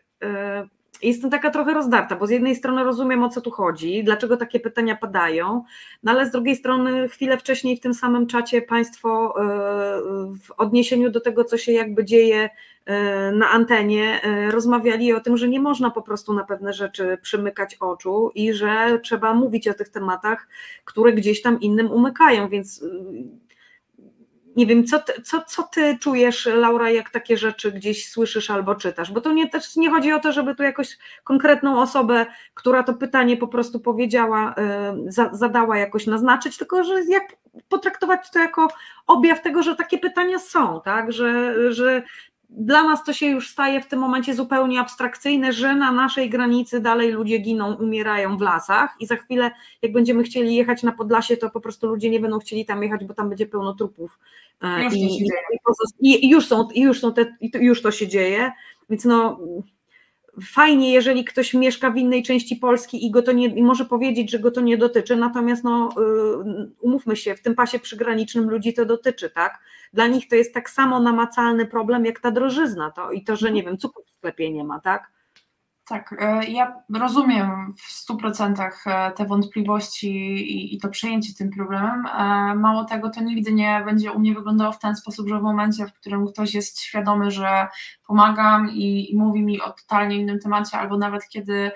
jestem 1.02 1.30
taka 1.30 1.50
trochę 1.50 1.74
rozdarta, 1.74 2.16
bo 2.16 2.26
z 2.26 2.30
jednej 2.30 2.56
strony 2.56 2.84
rozumiem 2.84 3.22
o 3.22 3.28
co 3.28 3.40
tu 3.40 3.50
chodzi, 3.50 4.04
dlaczego 4.04 4.36
takie 4.36 4.60
pytania 4.60 4.96
padają, 4.96 5.64
no 6.02 6.12
ale 6.12 6.26
z 6.26 6.30
drugiej 6.30 6.56
strony 6.56 7.08
chwilę 7.08 7.38
wcześniej 7.38 7.76
w 7.76 7.80
tym 7.80 7.94
samym 7.94 8.26
czacie 8.26 8.62
Państwo 8.62 9.34
w 10.40 10.50
odniesieniu 10.56 11.10
do 11.10 11.20
tego, 11.20 11.44
co 11.44 11.58
się 11.58 11.72
jakby 11.72 12.04
dzieje 12.04 12.50
na 13.32 13.50
antenie, 13.50 14.20
rozmawiali 14.50 15.12
o 15.12 15.20
tym, 15.20 15.36
że 15.36 15.48
nie 15.48 15.60
można 15.60 15.90
po 15.90 16.02
prostu 16.02 16.32
na 16.32 16.44
pewne 16.44 16.72
rzeczy 16.72 17.18
przymykać 17.22 17.76
oczu 17.80 18.30
i 18.34 18.52
że 18.52 19.00
trzeba 19.02 19.34
mówić 19.34 19.68
o 19.68 19.74
tych 19.74 19.88
tematach, 19.88 20.48
które 20.84 21.12
gdzieś 21.12 21.42
tam 21.42 21.60
innym 21.60 21.90
umykają, 21.90 22.48
więc 22.48 22.84
nie 24.58 24.66
wiem, 24.66 24.86
co 24.86 24.98
ty, 24.98 25.22
co, 25.22 25.42
co 25.46 25.62
ty 25.62 25.98
czujesz, 26.00 26.46
Laura, 26.46 26.90
jak 26.90 27.10
takie 27.10 27.36
rzeczy 27.36 27.72
gdzieś 27.72 28.08
słyszysz 28.08 28.50
albo 28.50 28.74
czytasz? 28.74 29.12
Bo 29.12 29.20
to 29.20 29.32
nie, 29.32 29.48
też 29.48 29.76
nie 29.76 29.90
chodzi 29.90 30.12
o 30.12 30.20
to, 30.20 30.32
żeby 30.32 30.54
tu 30.54 30.62
jakoś 30.62 30.98
konkretną 31.24 31.80
osobę, 31.80 32.26
która 32.54 32.82
to 32.82 32.94
pytanie 32.94 33.36
po 33.36 33.48
prostu 33.48 33.80
powiedziała, 33.80 34.54
y, 35.06 35.12
za, 35.12 35.30
zadała 35.32 35.78
jakoś 35.78 36.06
naznaczyć, 36.06 36.58
tylko 36.58 36.84
że 36.84 37.04
jak 37.04 37.22
potraktować 37.68 38.30
to 38.30 38.38
jako 38.38 38.68
objaw 39.06 39.42
tego, 39.42 39.62
że 39.62 39.76
takie 39.76 39.98
pytania 39.98 40.38
są, 40.38 40.80
tak? 40.84 41.12
Że, 41.12 41.54
że 41.72 42.02
dla 42.50 42.82
nas 42.82 43.04
to 43.04 43.12
się 43.12 43.26
już 43.26 43.50
staje 43.50 43.80
w 43.80 43.88
tym 43.88 43.98
momencie 43.98 44.34
zupełnie 44.34 44.80
abstrakcyjne, 44.80 45.52
że 45.52 45.74
na 45.74 45.92
naszej 45.92 46.30
granicy 46.30 46.80
dalej 46.80 47.10
ludzie 47.10 47.38
giną, 47.38 47.74
umierają 47.74 48.36
w 48.36 48.40
lasach 48.40 48.94
i 49.00 49.06
za 49.06 49.16
chwilę, 49.16 49.50
jak 49.82 49.92
będziemy 49.92 50.22
chcieli 50.22 50.54
jechać 50.54 50.82
na 50.82 50.92
Podlasie, 50.92 51.36
to 51.36 51.50
po 51.50 51.60
prostu 51.60 51.86
ludzie 51.86 52.10
nie 52.10 52.20
będą 52.20 52.38
chcieli 52.38 52.66
tam 52.66 52.82
jechać, 52.82 53.04
bo 53.04 53.14
tam 53.14 53.28
będzie 53.28 53.46
pełno 53.46 53.74
trupów. 53.74 54.18
E, 54.62 54.84
już 54.84 54.94
I, 54.94 55.24
i, 56.00 56.26
i, 56.26 56.30
już, 56.30 56.46
są, 56.46 56.68
już, 56.74 57.00
są 57.00 57.12
te, 57.14 57.36
już 57.60 57.82
to 57.82 57.90
się 57.90 58.08
dzieje, 58.08 58.52
więc 58.90 59.04
no 59.04 59.38
fajnie, 60.42 60.92
jeżeli 60.92 61.24
ktoś 61.24 61.54
mieszka 61.54 61.90
w 61.90 61.96
innej 61.96 62.22
części 62.22 62.56
Polski 62.56 63.06
i 63.06 63.10
go 63.10 63.22
to 63.22 63.32
nie, 63.32 63.46
i 63.46 63.62
może 63.62 63.84
powiedzieć, 63.84 64.30
że 64.30 64.38
go 64.38 64.50
to 64.50 64.60
nie 64.60 64.78
dotyczy, 64.78 65.16
natomiast 65.16 65.64
no, 65.64 65.88
y, 65.88 66.70
umówmy 66.80 67.16
się, 67.16 67.34
w 67.34 67.42
tym 67.42 67.54
pasie 67.54 67.78
przygranicznym 67.78 68.50
ludzi 68.50 68.74
to 68.74 68.84
dotyczy, 68.84 69.30
tak? 69.30 69.58
Dla 69.92 70.06
nich 70.06 70.28
to 70.28 70.36
jest 70.36 70.54
tak 70.54 70.70
samo 70.70 71.00
namacalny 71.00 71.66
problem 71.66 72.04
jak 72.04 72.20
ta 72.20 72.30
drożyzna 72.30 72.90
to 72.90 73.12
i 73.12 73.24
to, 73.24 73.36
że 73.36 73.52
nie 73.52 73.62
wiem, 73.62 73.78
cukru 73.78 74.04
w 74.04 74.10
sklepie 74.10 74.50
nie 74.50 74.64
ma, 74.64 74.80
tak? 74.80 75.10
Tak, 75.88 76.14
e, 76.18 76.44
ja 76.44 76.82
rozumiem 76.94 77.74
w 77.76 78.10
100% 78.10 78.70
e, 78.86 79.12
te 79.12 79.24
wątpliwości 79.24 80.10
i, 80.34 80.74
i, 80.74 80.78
to 80.78 80.88
przejęcie 80.88 81.34
tym 81.34 81.50
problemem. 81.50 82.06
E, 82.06 82.54
mało 82.54 82.84
tego, 82.84 83.10
to 83.10 83.20
nigdy 83.20 83.52
nie 83.52 83.82
będzie 83.84 84.12
u 84.12 84.18
mnie 84.18 84.34
wyglądało 84.34 84.72
w 84.72 84.78
ten 84.78 84.96
sposób, 84.96 85.28
że 85.28 85.38
w 85.38 85.42
momencie, 85.42 85.86
w 85.86 85.92
którym 85.92 86.26
ktoś 86.26 86.54
jest 86.54 86.80
świadomy, 86.80 87.30
że 87.30 87.68
pomagam 88.06 88.70
i, 88.70 89.12
i 89.12 89.16
mówi 89.16 89.42
mi 89.42 89.60
o 89.60 89.72
totalnie 89.72 90.16
innym 90.16 90.40
temacie, 90.40 90.78
albo 90.78 90.98
nawet 90.98 91.28
kiedy 91.28 91.70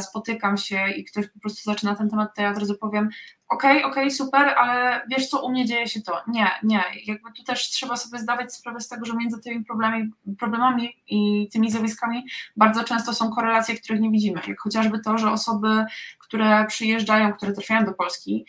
spotykam 0.00 0.56
się 0.56 0.90
i 0.90 1.04
ktoś 1.04 1.28
po 1.28 1.40
prostu 1.40 1.70
zaczyna 1.70 1.94
ten 1.96 2.10
temat, 2.10 2.34
to 2.36 2.42
ja 2.42 2.50
od 2.50 2.58
razu 2.58 2.74
powiem, 2.78 3.08
okej, 3.48 3.78
okay, 3.78 3.90
okej, 3.90 4.04
okay, 4.04 4.10
super, 4.10 4.48
ale 4.48 5.02
wiesz 5.10 5.28
co, 5.28 5.46
u 5.46 5.50
mnie 5.50 5.66
dzieje 5.66 5.88
się 5.88 6.02
to. 6.02 6.20
Nie, 6.26 6.50
nie, 6.62 6.82
jakby 7.06 7.32
tu 7.32 7.44
też 7.44 7.70
trzeba 7.70 7.96
sobie 7.96 8.18
zdawać 8.18 8.54
sprawę 8.54 8.80
z 8.80 8.88
tego, 8.88 9.06
że 9.06 9.16
między 9.16 9.40
tymi 9.40 9.64
problemami, 9.64 10.10
problemami 10.38 11.02
i 11.06 11.48
tymi 11.52 11.70
zjawiskami 11.70 12.24
bardzo 12.56 12.84
często 12.84 13.14
są 13.14 13.30
korelacje, 13.30 13.76
których 13.76 14.00
nie 14.00 14.10
widzimy, 14.10 14.40
jak 14.46 14.60
chociażby 14.60 15.00
to, 15.00 15.18
że 15.18 15.30
osoby, 15.30 15.84
które 16.18 16.66
przyjeżdżają, 16.66 17.32
które 17.32 17.52
trafiają 17.52 17.84
do 17.84 17.92
Polski, 17.92 18.46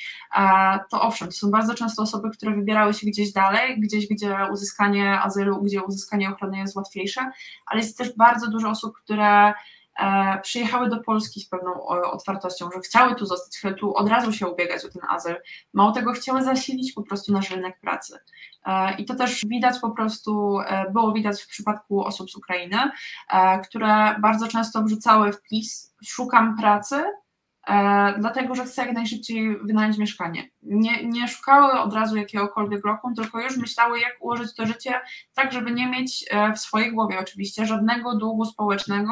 to 0.91 1.01
owszem, 1.01 1.27
to 1.27 1.33
są 1.33 1.51
bardzo 1.51 1.73
często 1.73 2.01
osoby, 2.01 2.29
które 2.29 2.55
wybierały 2.55 2.93
się 2.93 3.07
gdzieś 3.07 3.31
dalej, 3.31 3.79
gdzieś, 3.79 4.07
gdzie 4.07 4.37
uzyskanie 4.51 5.21
azylu, 5.21 5.61
gdzie 5.61 5.83
uzyskanie 5.83 6.29
ochrony 6.29 6.57
jest 6.57 6.75
łatwiejsze, 6.75 7.31
ale 7.65 7.81
jest 7.81 7.97
też 7.97 8.15
bardzo 8.17 8.51
dużo 8.51 8.69
osób, 8.69 8.93
które 8.97 9.53
przyjechały 10.41 10.89
do 10.89 10.97
Polski 10.97 11.41
z 11.41 11.49
pewną 11.49 11.85
otwartością, 11.87 12.69
że 12.73 12.79
chciały 12.79 13.15
tu 13.15 13.25
zostać, 13.25 13.57
chciały 13.57 13.75
tu 13.75 13.95
od 13.95 14.09
razu 14.09 14.33
się 14.33 14.47
ubiegać 14.47 14.85
o 14.85 14.89
ten 14.89 15.01
azyl. 15.09 15.35
Mało 15.73 15.91
tego, 15.91 16.13
chciały 16.13 16.43
zasilić 16.43 16.93
po 16.93 17.03
prostu 17.03 17.33
nasz 17.33 17.51
rynek 17.51 17.79
pracy. 17.79 18.17
E, 18.65 18.95
I 18.95 19.05
to 19.05 19.15
też 19.15 19.41
widać 19.45 19.79
po 19.79 19.91
prostu, 19.91 20.59
e, 20.59 20.91
było 20.91 21.13
widać 21.13 21.43
w 21.43 21.47
przypadku 21.47 22.03
osób 22.03 22.31
z 22.31 22.35
Ukrainy, 22.35 22.77
które 23.69 24.15
bardzo 24.19 24.47
często 24.47 24.83
wrzucały 24.83 25.33
wpis 25.33 25.95
szukam 26.03 26.57
pracy, 26.57 27.03
E, 27.67 28.13
dlatego 28.19 28.55
że 28.55 28.65
chcę 28.65 28.85
jak 28.85 28.95
najszybciej 28.95 29.57
wynająć 29.57 29.97
mieszkanie. 29.97 30.49
Nie, 30.65 31.05
nie 31.05 31.27
szukały 31.27 31.71
od 31.71 31.93
razu 31.93 32.17
jakiegokolwiek 32.17 32.85
roku, 32.85 33.13
tylko 33.15 33.41
już 33.41 33.57
myślały, 33.57 33.99
jak 33.99 34.17
ułożyć 34.19 34.55
to 34.55 34.65
życie 34.65 35.01
tak, 35.33 35.51
żeby 35.51 35.71
nie 35.71 35.87
mieć 35.87 36.25
e, 36.29 36.53
w 36.53 36.59
swojej 36.59 36.93
głowie 36.93 37.19
oczywiście 37.19 37.65
żadnego 37.65 38.15
długu 38.15 38.45
społecznego, 38.45 39.11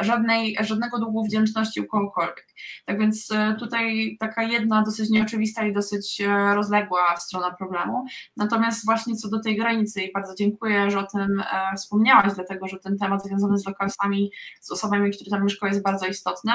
żadnej, 0.00 0.56
żadnego 0.60 0.98
długu 0.98 1.24
wdzięczności 1.24 1.80
u 1.80 1.86
kogokolwiek. 1.86 2.46
Tak 2.84 2.98
więc 2.98 3.30
e, 3.30 3.56
tutaj 3.58 4.16
taka 4.20 4.42
jedna 4.42 4.82
dosyć 4.82 5.10
nieoczywista 5.10 5.66
i 5.66 5.72
dosyć 5.72 6.22
rozległa 6.54 7.16
strona 7.16 7.50
problemu. 7.50 8.04
Natomiast 8.36 8.84
właśnie 8.84 9.16
co 9.16 9.28
do 9.28 9.40
tej 9.40 9.56
granicy 9.56 10.02
i 10.02 10.12
bardzo 10.12 10.34
dziękuję, 10.34 10.90
że 10.90 10.98
o 10.98 11.06
tym 11.06 11.42
wspomniałaś, 11.76 12.32
dlatego 12.34 12.68
że 12.68 12.78
ten 12.78 12.98
temat 12.98 13.24
związany 13.24 13.58
z 13.58 13.66
lokalsami, 13.66 14.30
z 14.60 14.70
osobami, 14.70 15.10
które 15.10 15.30
tam 15.30 15.44
mieszkają 15.44 15.72
jest 15.72 15.84
bardzo 15.84 16.06
istotny 16.06 16.52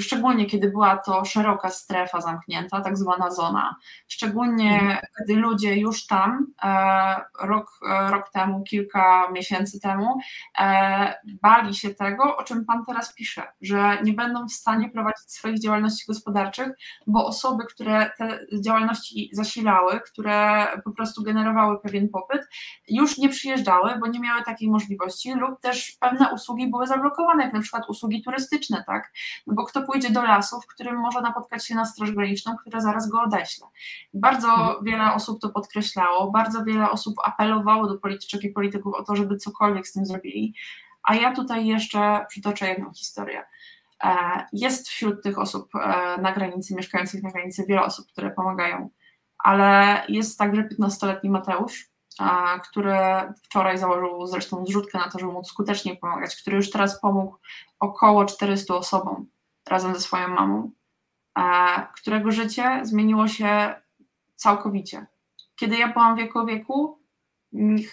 szczególnie 0.00 0.46
kiedy 0.46 0.70
była 0.70 0.96
to 0.96 1.24
szeroka 1.24 1.68
strefa 1.68 2.20
zamknięta, 2.20 2.80
tak 2.80 2.96
zwana 2.98 3.30
zona, 3.30 3.76
szczególnie 4.08 4.74
mhm. 4.74 4.98
kiedy 5.18 5.40
ludzie 5.40 5.76
już 5.76 6.06
tam 6.06 6.46
e, 6.62 7.16
rok, 7.40 7.80
e, 7.90 8.10
rok 8.10 8.30
temu, 8.30 8.62
kilka 8.62 9.30
miesięcy 9.30 9.80
temu 9.80 10.18
e, 10.58 11.14
bali 11.42 11.74
się 11.74 11.94
tego, 11.94 12.36
o 12.36 12.44
czym 12.44 12.64
Pan 12.64 12.84
teraz 12.84 13.14
pisze, 13.14 13.42
że 13.60 13.98
nie 14.04 14.12
będą 14.12 14.46
w 14.46 14.52
stanie 14.52 14.90
prowadzić 14.90 15.32
swoich 15.32 15.60
działalności 15.60 16.04
gospodarczych, 16.08 16.68
bo 17.06 17.26
osoby, 17.26 17.64
które 17.64 18.10
te 18.18 18.38
działalności 18.64 19.30
zasilały, 19.32 20.00
które 20.00 20.66
po 20.84 20.90
prostu 20.90 21.22
generowały 21.22 21.80
pewien 21.80 22.08
popyt, 22.08 22.42
już 22.88 23.18
nie 23.18 23.28
przyjeżdżały, 23.28 23.98
bo 24.00 24.06
nie 24.06 24.20
miały 24.20 24.42
takiej 24.42 24.70
możliwości 24.70 25.34
lub 25.34 25.60
też 25.60 25.96
pewne 26.00 26.32
usługi 26.34 26.70
były 26.70 26.86
zablokowane, 26.86 27.44
jak 27.44 27.52
na 27.52 27.60
przykład 27.60 27.88
usługi 27.88 28.22
turystyczne, 28.22 28.84
tak, 28.86 29.12
no 29.46 29.54
bo 29.54 29.64
kto 29.72 29.82
pójdzie 29.82 30.10
do 30.10 30.22
lasu, 30.22 30.60
w 30.60 30.66
którym 30.66 30.96
może 30.96 31.20
napotkać 31.20 31.66
się 31.66 31.74
na 31.74 31.84
Straż 31.84 32.10
Graniczną, 32.10 32.56
która 32.56 32.80
zaraz 32.80 33.08
go 33.08 33.22
odeśle. 33.22 33.66
Bardzo 34.14 34.48
mhm. 34.48 34.84
wiele 34.84 35.14
osób 35.14 35.40
to 35.40 35.48
podkreślało, 35.48 36.30
bardzo 36.30 36.64
wiele 36.64 36.90
osób 36.90 37.14
apelowało 37.24 37.88
do 37.88 37.98
polityczek 37.98 38.44
i 38.44 38.50
polityków 38.50 38.94
o 38.94 39.04
to, 39.04 39.16
żeby 39.16 39.36
cokolwiek 39.36 39.88
z 39.88 39.92
tym 39.92 40.06
zrobili. 40.06 40.54
A 41.02 41.14
ja 41.14 41.34
tutaj 41.34 41.66
jeszcze 41.66 42.26
przytoczę 42.28 42.68
jedną 42.68 42.92
historię. 42.92 43.44
E, 44.04 44.16
jest 44.52 44.88
wśród 44.88 45.22
tych 45.22 45.38
osób 45.38 45.74
e, 45.74 45.78
na 46.20 46.32
granicy, 46.32 46.74
mieszkających 46.74 47.22
na 47.22 47.30
granicy, 47.30 47.64
wiele 47.68 47.82
osób, 47.82 48.06
które 48.06 48.30
pomagają, 48.30 48.90
ale 49.38 50.02
jest 50.08 50.38
także 50.38 50.62
15-letni 50.62 51.30
Mateusz, 51.30 51.92
który 52.70 52.94
wczoraj 53.42 53.78
założył 53.78 54.26
zresztą 54.26 54.66
zrzutkę 54.66 54.98
na 54.98 55.10
to, 55.10 55.18
żeby 55.18 55.32
móc 55.32 55.48
skutecznie 55.48 55.96
pomagać, 55.96 56.36
który 56.36 56.56
już 56.56 56.70
teraz 56.70 57.00
pomógł 57.00 57.36
około 57.80 58.24
400 58.24 58.74
osobom 58.74 59.26
razem 59.68 59.94
ze 59.94 60.00
swoją 60.00 60.28
mamą, 60.28 60.70
którego 61.94 62.30
życie 62.30 62.80
zmieniło 62.82 63.28
się 63.28 63.74
całkowicie. 64.36 65.06
Kiedy 65.56 65.76
ja 65.76 65.92
byłam 65.92 66.16
wieku 66.16 66.46
wieku, 66.46 66.98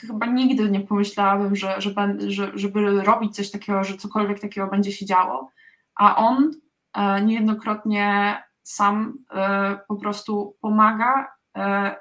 chyba 0.02 0.26
nigdy 0.26 0.72
nie 0.72 0.82
pomyślałabym, 0.82 1.56
że, 1.56 1.82
że, 1.82 1.94
że, 2.28 2.52
żeby 2.54 3.04
robić 3.04 3.36
coś 3.36 3.52
takiego, 3.52 3.84
że 3.84 3.98
cokolwiek 3.98 4.40
takiego 4.40 4.68
będzie 4.68 4.92
się 4.92 5.06
działo, 5.06 5.52
a 5.96 6.16
on 6.16 6.52
e, 6.94 7.22
niejednokrotnie 7.22 8.38
sam 8.64 9.18
e, 9.32 9.80
po 9.88 9.96
prostu 9.96 10.58
pomaga 10.62 11.28
e, 11.58 11.96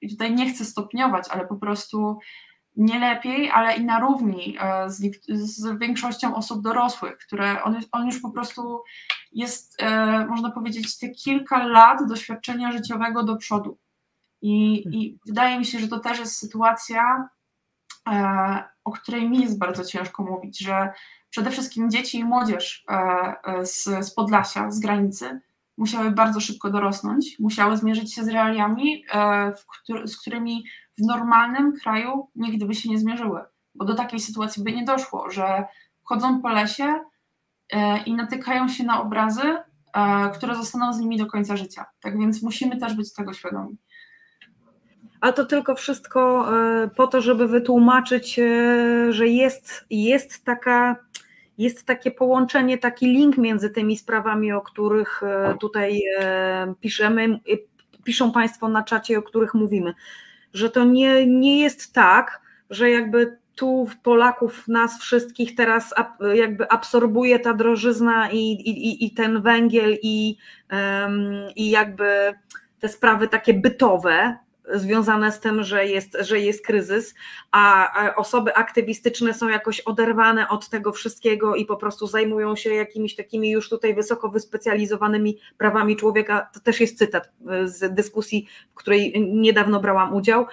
i 0.00 0.10
tutaj 0.10 0.34
nie 0.34 0.50
chcę 0.50 0.64
stopniować, 0.64 1.28
ale 1.30 1.46
po 1.46 1.56
prostu 1.56 2.18
nie 2.76 2.98
lepiej, 2.98 3.50
ale 3.50 3.76
i 3.76 3.84
na 3.84 4.00
równi 4.00 4.56
e, 4.60 4.90
z, 4.90 5.26
z 5.28 5.78
większością 5.78 6.34
osób 6.34 6.62
dorosłych, 6.62 7.18
które 7.18 7.62
on, 7.62 7.80
on 7.92 8.06
już 8.06 8.20
po 8.20 8.30
prostu 8.30 8.82
jest, 9.32 9.82
e, 9.82 10.26
można 10.26 10.50
powiedzieć, 10.50 10.98
te 10.98 11.08
kilka 11.08 11.66
lat 11.66 12.08
doświadczenia 12.08 12.72
życiowego 12.72 13.22
do 13.22 13.36
przodu. 13.36 13.78
I, 14.42 14.74
i 14.96 15.18
wydaje 15.26 15.58
mi 15.58 15.66
się, 15.66 15.78
że 15.78 15.88
to 15.88 15.98
też 15.98 16.18
jest 16.18 16.36
sytuacja, 16.36 17.28
e, 18.08 18.64
o 18.84 18.90
której 18.90 19.30
mi 19.30 19.40
jest 19.40 19.58
bardzo 19.58 19.84
ciężko 19.84 20.22
mówić, 20.22 20.58
że 20.58 20.92
przede 21.30 21.50
wszystkim 21.50 21.90
dzieci 21.90 22.18
i 22.18 22.24
młodzież 22.24 22.84
z, 23.62 23.84
z 24.06 24.14
Podlasia, 24.14 24.70
z 24.70 24.80
granicy, 24.80 25.40
musiały 25.76 26.10
bardzo 26.10 26.40
szybko 26.40 26.70
dorosnąć, 26.70 27.38
musiały 27.38 27.76
zmierzyć 27.76 28.14
się 28.14 28.24
z 28.24 28.28
realiami, 28.28 29.04
z 30.04 30.16
którymi 30.16 30.64
w 31.00 31.06
normalnym 31.06 31.72
kraju 31.82 32.28
nigdy 32.36 32.66
by 32.66 32.74
się 32.74 32.90
nie 32.90 32.98
zmierzyły, 32.98 33.40
bo 33.74 33.84
do 33.84 33.94
takiej 33.94 34.20
sytuacji 34.20 34.64
by 34.64 34.72
nie 34.72 34.84
doszło, 34.84 35.30
że 35.30 35.64
chodzą 36.02 36.42
po 36.42 36.48
lesie 36.48 37.00
e, 37.72 38.02
i 38.02 38.14
natykają 38.14 38.68
się 38.68 38.84
na 38.84 39.02
obrazy, 39.02 39.42
e, 39.94 40.30
które 40.30 40.54
zostaną 40.54 40.92
z 40.92 40.98
nimi 40.98 41.18
do 41.18 41.26
końca 41.26 41.56
życia. 41.56 41.84
Tak 42.00 42.18
więc 42.18 42.42
musimy 42.42 42.76
też 42.76 42.94
być 42.94 43.14
tego 43.14 43.32
świadomi. 43.32 43.76
A 45.20 45.32
to 45.32 45.44
tylko 45.44 45.74
wszystko 45.74 46.48
e, 46.56 46.88
po 46.88 47.06
to, 47.06 47.20
żeby 47.20 47.48
wytłumaczyć, 47.48 48.40
że 49.10 49.28
jest, 49.28 49.86
jest 49.90 50.44
taka 50.44 50.96
jest 51.58 51.86
takie 51.86 52.10
połączenie, 52.10 52.78
taki 52.78 53.06
link 53.06 53.38
między 53.38 53.70
tymi 53.70 53.96
sprawami, 53.96 54.52
o 54.52 54.60
których 54.60 55.22
tutaj 55.60 56.00
piszemy, 56.80 57.40
piszą 58.04 58.32
Państwo 58.32 58.68
na 58.68 58.82
czacie, 58.82 59.18
o 59.18 59.22
których 59.22 59.54
mówimy 59.54 59.94
że 60.54 60.70
to 60.70 60.84
nie, 60.84 61.26
nie 61.26 61.60
jest 61.60 61.92
tak, 61.92 62.40
że 62.70 62.90
jakby 62.90 63.38
tu 63.54 63.88
Polaków, 64.02 64.68
nas 64.68 65.00
wszystkich 65.00 65.54
teraz 65.54 65.94
jakby 66.34 66.70
absorbuje 66.70 67.38
ta 67.38 67.54
drożyzna 67.54 68.30
i, 68.30 68.38
i, 68.38 69.06
i 69.06 69.10
ten 69.10 69.42
węgiel 69.42 69.98
i, 70.02 70.36
um, 70.72 71.32
i 71.56 71.70
jakby 71.70 72.34
te 72.80 72.88
sprawy 72.88 73.28
takie 73.28 73.54
bytowe, 73.54 74.36
związane 74.74 75.32
z 75.32 75.40
tym, 75.40 75.62
że 75.62 75.86
jest, 75.86 76.16
że 76.20 76.40
jest 76.40 76.66
kryzys, 76.66 77.14
a 77.50 77.92
osoby 78.16 78.54
aktywistyczne 78.54 79.34
są 79.34 79.48
jakoś 79.48 79.80
oderwane 79.80 80.48
od 80.48 80.68
tego 80.68 80.92
wszystkiego 80.92 81.54
i 81.54 81.66
po 81.66 81.76
prostu 81.76 82.06
zajmują 82.06 82.56
się 82.56 82.74
jakimiś 82.74 83.16
takimi 83.16 83.50
już 83.50 83.68
tutaj 83.68 83.94
wysoko 83.94 84.28
wyspecjalizowanymi 84.28 85.38
prawami 85.58 85.96
człowieka. 85.96 86.48
To 86.54 86.60
też 86.60 86.80
jest 86.80 86.98
cytat 86.98 87.32
z 87.64 87.94
dyskusji, 87.94 88.46
w 88.72 88.74
której 88.74 89.28
niedawno 89.32 89.80
brałam 89.80 90.14
udział 90.14 90.46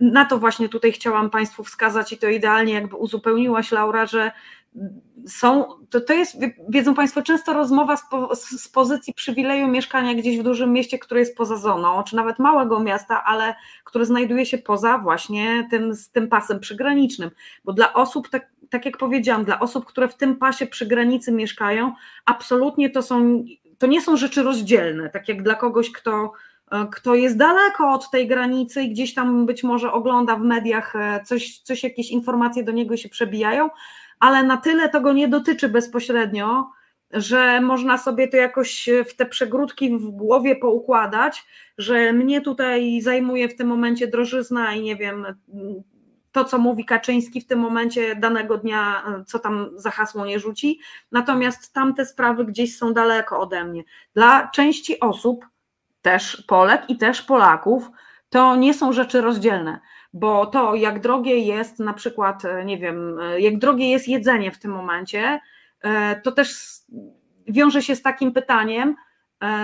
na 0.00 0.24
to 0.24 0.38
właśnie 0.38 0.68
tutaj 0.68 0.92
chciałam 0.92 1.30
Państwu 1.30 1.64
wskazać 1.64 2.12
i 2.12 2.18
to 2.18 2.28
idealnie 2.28 2.72
jakby 2.72 2.96
uzupełniłaś 2.96 3.72
Laura, 3.72 4.06
że 4.06 4.32
są, 5.28 5.64
to, 5.90 6.00
to 6.00 6.12
jest, 6.12 6.36
wiedzą 6.68 6.94
Państwo, 6.94 7.22
często 7.22 7.52
rozmowa 7.52 7.96
z, 7.96 8.02
po, 8.10 8.34
z, 8.34 8.68
pozycji 8.68 9.14
przywileju 9.14 9.68
mieszkania 9.68 10.14
gdzieś 10.14 10.38
w 10.38 10.42
dużym 10.42 10.72
mieście, 10.72 10.98
które 10.98 11.20
jest 11.20 11.36
poza 11.36 11.56
zoną, 11.56 12.02
czy 12.02 12.16
nawet 12.16 12.38
małego 12.38 12.80
miasta, 12.80 13.24
ale 13.24 13.54
które 13.84 14.04
znajduje 14.04 14.46
się 14.46 14.58
poza 14.58 14.98
właśnie 14.98 15.68
tym, 15.70 15.92
tym 16.12 16.28
pasem 16.28 16.60
przygranicznym, 16.60 17.30
bo 17.64 17.72
dla 17.72 17.94
osób, 17.94 18.28
tak, 18.28 18.46
tak 18.70 18.84
jak 18.86 18.96
powiedziałam, 18.96 19.44
dla 19.44 19.60
osób, 19.60 19.86
które 19.86 20.08
w 20.08 20.16
tym 20.16 20.36
pasie 20.36 20.66
przy 20.66 20.86
granicy 20.86 21.32
mieszkają, 21.32 21.92
absolutnie 22.24 22.90
to 22.90 23.02
są, 23.02 23.44
to 23.78 23.86
nie 23.86 24.00
są 24.00 24.16
rzeczy 24.16 24.42
rozdzielne, 24.42 25.10
tak 25.10 25.28
jak 25.28 25.42
dla 25.42 25.54
kogoś, 25.54 25.92
kto 25.92 26.32
kto 26.92 27.14
jest 27.14 27.36
daleko 27.36 27.92
od 27.92 28.10
tej 28.10 28.28
granicy 28.28 28.82
i 28.82 28.90
gdzieś 28.90 29.14
tam 29.14 29.46
być 29.46 29.64
może 29.64 29.92
ogląda 29.92 30.36
w 30.36 30.40
mediach 30.40 30.96
e, 30.96 31.20
coś, 31.24 31.58
coś 31.58 31.82
jakieś 31.84 32.10
informacje 32.10 32.64
do 32.64 32.72
niego 32.72 32.96
się 32.96 33.08
przebijają, 33.08 33.70
ale 34.20 34.42
na 34.42 34.56
tyle 34.56 34.88
to 34.88 35.00
go 35.00 35.12
nie 35.12 35.28
dotyczy 35.28 35.68
bezpośrednio, 35.68 36.70
że 37.10 37.60
można 37.60 37.98
sobie 37.98 38.28
to 38.28 38.36
jakoś 38.36 38.88
w 39.08 39.16
te 39.16 39.26
przegródki 39.26 39.98
w 39.98 40.10
głowie 40.10 40.56
poukładać, 40.56 41.46
że 41.78 42.12
mnie 42.12 42.40
tutaj 42.40 43.00
zajmuje 43.00 43.48
w 43.48 43.56
tym 43.56 43.68
momencie 43.68 44.06
drożyzna 44.06 44.74
i 44.74 44.82
nie 44.82 44.96
wiem, 44.96 45.26
to 46.32 46.44
co 46.44 46.58
mówi 46.58 46.84
Kaczyński 46.84 47.40
w 47.40 47.46
tym 47.46 47.58
momencie 47.58 48.16
danego 48.16 48.58
dnia, 48.58 49.02
co 49.26 49.38
tam 49.38 49.70
za 49.76 49.90
hasło 49.90 50.26
nie 50.26 50.40
rzuci, 50.40 50.80
natomiast 51.12 51.72
tamte 51.72 52.06
sprawy 52.06 52.44
gdzieś 52.44 52.76
są 52.76 52.92
daleko 52.92 53.40
ode 53.40 53.64
mnie. 53.64 53.84
Dla 54.14 54.48
części 54.48 55.00
osób 55.00 55.46
też 56.02 56.44
Polek 56.48 56.90
i 56.90 56.96
też 56.96 57.22
Polaków, 57.22 57.90
to 58.28 58.56
nie 58.56 58.74
są 58.74 58.92
rzeczy 58.92 59.20
rozdzielne, 59.20 59.80
bo 60.16 60.46
to, 60.46 60.74
jak 60.74 61.00
drogie 61.00 61.38
jest 61.38 61.78
na 61.78 61.92
przykład, 61.92 62.44
e, 62.44 62.64
nie 62.64 62.78
wiem, 62.78 63.18
e, 63.20 63.40
jak 63.40 63.58
drogie 63.58 63.90
jest 63.90 64.08
jedzenie 64.08 64.50
w 64.50 64.58
tym 64.58 64.70
momencie, 64.70 65.40
e, 65.80 66.20
to 66.20 66.32
też 66.32 66.54
wiąże 67.48 67.82
się 67.82 67.96
z 67.96 68.02
takim 68.02 68.32
pytaniem, 68.32 68.96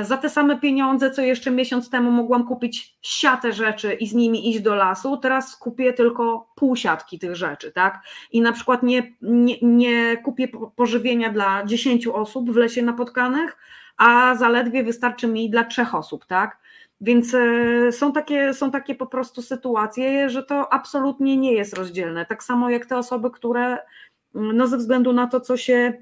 za 0.03 0.17
te 0.17 0.31
same 0.31 0.59
pieniądze, 0.59 1.11
co 1.11 1.23
jeszcze 1.23 1.51
miesiąc 1.51 1.91
temu 1.91 2.11
mogłam 2.11 2.47
kupić 2.47 2.99
siatę 3.03 3.53
rzeczy 3.53 3.93
i 3.93 4.07
z 4.07 4.15
nimi 4.15 4.51
iść 4.51 4.61
do 4.61 4.75
lasu, 4.75 5.17
teraz 5.17 5.57
kupię 5.57 5.93
tylko 5.93 6.49
pół 6.57 6.77
siatki 6.77 7.19
tych 7.19 7.37
rzeczy, 7.37 7.73
tak? 7.73 8.03
I 8.33 8.41
na 8.41 8.53
przykład 8.53 8.83
nie, 8.83 9.13
nie, 9.23 9.57
nie 9.63 10.17
kupię 10.17 10.49
pożywienia 10.77 11.33
dla 11.33 11.65
10 11.65 12.07
osób 12.07 12.51
w 12.51 12.57
lesie 12.57 12.83
napotkanych, 12.83 13.57
a 13.97 14.35
zaledwie 14.35 14.85
wystarczy 14.85 15.27
mi 15.27 15.51
dla 15.51 15.65
trzech 15.65 15.95
osób, 15.95 16.27
tak? 16.27 16.59
Więc 17.03 17.35
e, 17.35 17.93
są 17.93 18.13
takie, 18.13 18.55
są 18.55 18.71
takie 18.71 18.95
po 18.95 19.07
prostu 19.07 19.43
sytuacje, 19.43 20.31
że 20.31 20.43
to 20.43 20.73
absolutnie 20.73 21.37
nie 21.37 21.53
jest 21.53 21.75
rozdzielne. 21.75 22.27
Tak 22.27 22.43
samo 22.43 22.71
jak 22.71 22.87
te 22.87 22.99
osoby, 22.99 23.31
które 23.31 23.79
mm, 24.35 24.57
no 24.57 24.67
ze 24.67 24.77
względu 24.77 25.13
na 25.13 25.27
to, 25.27 25.41
co 25.41 25.57
się, 25.57 25.93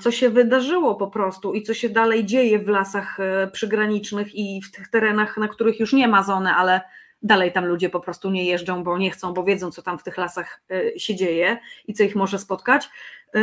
co 0.00 0.10
się 0.10 0.30
wydarzyło 0.30 0.94
po 0.94 1.06
prostu 1.06 1.54
i 1.54 1.62
co 1.62 1.74
się 1.74 1.88
dalej 1.88 2.26
dzieje 2.26 2.58
w 2.58 2.68
lasach 2.68 3.20
e, 3.20 3.50
przygranicznych 3.52 4.34
i 4.34 4.62
w 4.62 4.70
tych 4.70 4.88
terenach, 4.88 5.36
na 5.36 5.48
których 5.48 5.80
już 5.80 5.92
nie 5.92 6.08
ma 6.08 6.22
zony, 6.22 6.50
ale 6.50 6.80
dalej 7.22 7.52
tam 7.52 7.64
ludzie 7.64 7.90
po 7.90 8.00
prostu 8.00 8.30
nie 8.30 8.44
jeżdżą, 8.44 8.84
bo 8.84 8.98
nie 8.98 9.10
chcą, 9.10 9.34
bo 9.34 9.44
wiedzą, 9.44 9.70
co 9.70 9.82
tam 9.82 9.98
w 9.98 10.02
tych 10.02 10.18
lasach 10.18 10.62
e, 10.70 10.98
się 10.98 11.14
dzieje 11.14 11.58
i 11.88 11.94
co 11.94 12.02
ich 12.02 12.16
może 12.16 12.38
spotkać. 12.38 12.90
E, 13.34 13.40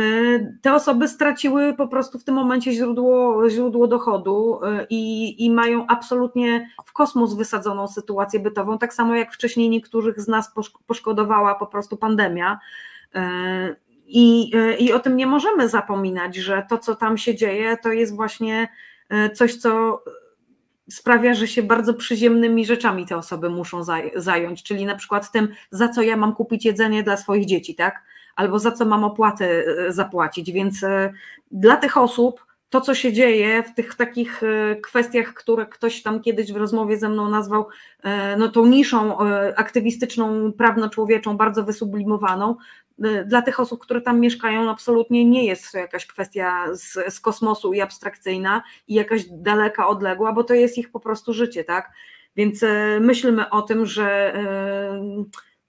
te 0.62 0.74
osoby 0.74 1.08
straciły 1.08 1.74
po 1.74 1.88
prostu 1.88 2.18
w 2.18 2.24
tym 2.24 2.34
momencie 2.34 2.72
źródło, 2.72 3.48
źródło 3.50 3.86
dochodu 3.86 4.60
e, 4.64 4.86
i, 4.90 5.44
i 5.44 5.50
mają 5.50 5.86
absolutnie 5.86 6.70
w 6.84 6.92
kosmos 6.92 7.34
wysadzoną 7.34 7.88
sytuację 7.88 8.40
bytową, 8.40 8.78
tak 8.78 8.94
samo 8.94 9.14
jak 9.14 9.32
wcześniej 9.32 9.70
niektórych 9.70 10.20
z 10.20 10.28
nas 10.28 10.52
poszkodowała 10.86 11.54
po 11.54 11.66
prostu 11.66 11.96
pandemia. 11.96 12.58
I, 14.06 14.52
I 14.78 14.92
o 14.92 14.98
tym 14.98 15.16
nie 15.16 15.26
możemy 15.26 15.68
zapominać, 15.68 16.36
że 16.36 16.66
to, 16.68 16.78
co 16.78 16.94
tam 16.94 17.18
się 17.18 17.34
dzieje, 17.34 17.76
to 17.82 17.92
jest 17.92 18.16
właśnie 18.16 18.68
coś, 19.34 19.56
co 19.56 20.02
sprawia, 20.90 21.34
że 21.34 21.48
się 21.48 21.62
bardzo 21.62 21.94
przyziemnymi 21.94 22.66
rzeczami 22.66 23.06
te 23.06 23.16
osoby 23.16 23.50
muszą 23.50 23.82
zająć, 24.16 24.62
czyli 24.62 24.86
na 24.86 24.94
przykład 24.94 25.32
tym, 25.32 25.48
za 25.70 25.88
co 25.88 26.02
ja 26.02 26.16
mam 26.16 26.34
kupić 26.34 26.64
jedzenie 26.64 27.02
dla 27.02 27.16
swoich 27.16 27.46
dzieci, 27.46 27.74
tak? 27.74 28.02
Albo 28.36 28.58
za 28.58 28.72
co 28.72 28.84
mam 28.84 29.04
opłatę 29.04 29.64
e, 29.64 29.92
zapłacić. 29.92 30.52
Więc 30.52 30.82
e, 30.82 31.12
dla 31.50 31.76
tych 31.76 31.96
osób 31.96 32.49
to, 32.70 32.80
co 32.80 32.94
się 32.94 33.12
dzieje 33.12 33.62
w 33.62 33.74
tych 33.74 33.94
takich 33.94 34.42
e, 34.42 34.76
kwestiach, 34.76 35.34
które 35.34 35.66
ktoś 35.66 36.02
tam 36.02 36.20
kiedyś 36.20 36.52
w 36.52 36.56
rozmowie 36.56 36.98
ze 36.98 37.08
mną 37.08 37.28
nazwał 37.28 37.68
no, 38.38 38.48
tą 38.48 38.66
niszą 38.66 39.18
aktywistyczną, 39.56 40.52
prawno-człowieczą, 40.52 41.36
bardzo 41.36 41.64
wysublimowaną, 41.64 42.56
dla 43.26 43.42
tych 43.42 43.60
osób, 43.60 43.80
które 43.80 44.00
tam 44.00 44.20
mieszkają, 44.20 44.70
absolutnie 44.70 45.24
nie 45.24 45.46
jest 45.46 45.72
to 45.72 45.78
jakaś 45.78 46.06
kwestia 46.06 46.66
z, 46.72 47.14
z 47.14 47.20
kosmosu 47.20 47.72
i 47.72 47.80
abstrakcyjna 47.80 48.62
i 48.88 48.94
jakaś 48.94 49.24
daleka, 49.30 49.88
odległa, 49.88 50.32
bo 50.32 50.44
to 50.44 50.54
jest 50.54 50.78
ich 50.78 50.90
po 50.90 51.00
prostu 51.00 51.32
życie, 51.32 51.64
tak? 51.64 51.90
Więc 52.36 52.64
myślmy 53.00 53.50
o 53.50 53.62
tym, 53.62 53.86
że 53.86 54.34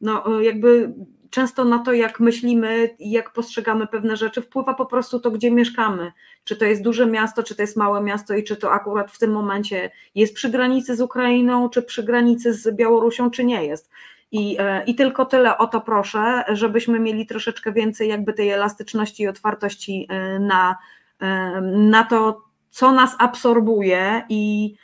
no, 0.02 0.41
jakby 0.41 0.94
często 1.31 1.65
na 1.65 1.79
to, 1.79 1.93
jak 1.93 2.19
myślimy 2.19 2.95
i 2.99 3.11
jak 3.11 3.33
postrzegamy 3.33 3.87
pewne 3.87 4.17
rzeczy, 4.17 4.41
wpływa 4.41 4.73
po 4.73 4.85
prostu 4.85 5.19
to, 5.19 5.31
gdzie 5.31 5.51
mieszkamy. 5.51 6.11
Czy 6.43 6.55
to 6.55 6.65
jest 6.65 6.81
duże 6.81 7.05
miasto, 7.05 7.43
czy 7.43 7.55
to 7.55 7.61
jest 7.61 7.77
małe 7.77 8.01
miasto 8.01 8.33
i 8.33 8.43
czy 8.43 8.55
to 8.55 8.71
akurat 8.71 9.11
w 9.11 9.19
tym 9.19 9.31
momencie 9.31 9.91
jest 10.15 10.35
przy 10.35 10.49
granicy 10.49 10.95
z 10.95 11.01
Ukrainą, 11.01 11.69
czy 11.69 11.81
przy 11.81 12.03
granicy 12.03 12.53
z 12.53 12.75
Białorusią, 12.75 13.31
czy 13.31 13.43
nie 13.43 13.65
jest. 13.65 13.89
I, 14.31 14.55
e, 14.59 14.83
I 14.83 14.95
tylko 14.95 15.25
tyle 15.25 15.57
o 15.57 15.67
to 15.67 15.81
proszę, 15.81 16.43
żebyśmy 16.49 16.99
mieli 16.99 17.25
troszeczkę 17.25 17.71
więcej 17.71 18.09
jakby 18.09 18.33
tej 18.33 18.49
elastyczności 18.49 19.23
i 19.23 19.27
otwartości 19.27 20.07
e, 20.09 20.39
na, 20.39 20.77
e, 21.19 21.61
na 21.61 22.03
to, 22.03 22.43
co 22.69 22.91
nas 22.91 23.15
absorbuje 23.19 24.23
i, 24.29 24.75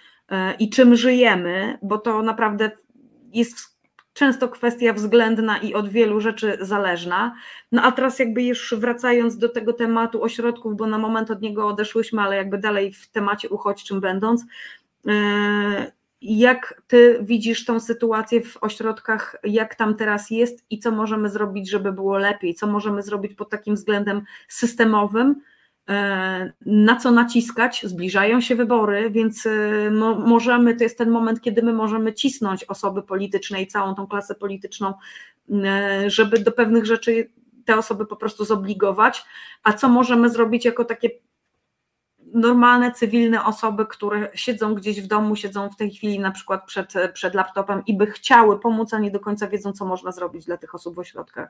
i 0.59 0.69
czym 0.69 0.95
żyjemy, 0.95 1.77
bo 1.81 1.97
to 1.97 2.21
naprawdę 2.21 2.71
jest 3.33 3.76
często 4.18 4.49
kwestia 4.49 4.94
względna 4.94 5.57
i 5.57 5.73
od 5.73 5.89
wielu 5.89 6.22
rzeczy 6.22 6.57
zależna. 6.61 7.35
No 7.72 7.81
a 7.84 7.91
teraz 7.91 8.19
jakby 8.19 8.44
już 8.44 8.76
wracając 8.77 9.38
do 9.38 9.49
tego 9.49 9.73
tematu 9.73 10.23
ośrodków, 10.23 10.76
bo 10.76 10.88
na 10.88 10.98
moment 10.98 11.31
od 11.31 11.41
niego 11.41 11.68
odeszłyśmy, 11.68 12.22
ale 12.22 12.35
jakby 12.35 12.57
dalej 12.57 12.94
w 12.94 13.10
temacie 13.11 13.49
uchodźczym 13.49 14.02
będąc, 14.02 14.45
jak 16.22 16.81
ty 16.88 17.19
widzisz 17.22 17.65
tą 17.65 17.80
sytuację 17.80 18.41
w 18.41 18.57
ośrodkach, 18.64 19.35
jak 19.44 19.76
tam 19.76 19.95
teraz 19.95 20.30
jest 20.30 20.65
i 20.69 20.80
co 20.80 20.91
możemy 20.91 21.30
zrobić, 21.30 21.69
żeby 21.69 21.91
było 21.91 22.18
lepiej? 22.18 22.56
Co 22.56 22.68
możemy 22.68 23.02
zrobić 23.02 23.34
pod 23.34 23.49
takim 23.49 23.76
względem 23.76 24.22
systemowym? 24.48 25.41
E, 25.89 26.53
na 26.65 26.95
co 26.95 27.11
naciskać? 27.11 27.81
Zbliżają 27.84 28.41
się 28.41 28.55
wybory, 28.55 29.11
więc 29.11 29.45
e, 29.45 29.91
możemy, 30.26 30.76
to 30.76 30.84
jest 30.84 30.97
ten 30.97 31.09
moment, 31.09 31.41
kiedy 31.41 31.64
my 31.64 31.73
możemy 31.73 32.14
cisnąć 32.14 32.64
osoby 32.64 33.03
polityczne 33.03 33.61
i 33.61 33.68
całą 33.68 33.95
tą 33.95 34.07
klasę 34.07 34.35
polityczną, 34.35 34.93
e, 35.65 36.09
żeby 36.09 36.39
do 36.39 36.51
pewnych 36.51 36.85
rzeczy 36.85 37.31
te 37.65 37.77
osoby 37.77 38.05
po 38.05 38.15
prostu 38.15 38.45
zobligować. 38.45 39.26
A 39.64 39.73
co 39.73 39.89
możemy 39.89 40.30
zrobić 40.30 40.65
jako 40.65 40.85
takie 40.85 41.09
normalne, 42.34 42.91
cywilne 42.91 43.45
osoby, 43.45 43.85
które 43.85 44.30
siedzą 44.34 44.76
gdzieś 44.76 45.01
w 45.01 45.07
domu, 45.07 45.35
siedzą 45.35 45.69
w 45.69 45.76
tej 45.76 45.91
chwili 45.91 46.19
na 46.19 46.31
przykład 46.31 46.65
przed, 46.65 46.93
przed 47.14 47.34
laptopem 47.34 47.81
i 47.85 47.97
by 47.97 48.05
chciały 48.07 48.59
pomóc, 48.59 48.93
a 48.93 48.99
nie 48.99 49.11
do 49.11 49.19
końca 49.19 49.47
wiedzą, 49.47 49.73
co 49.73 49.85
można 49.85 50.11
zrobić 50.11 50.45
dla 50.45 50.57
tych 50.57 50.76
osób 50.76 50.95
w 50.95 50.99
ośrodkach. 50.99 51.49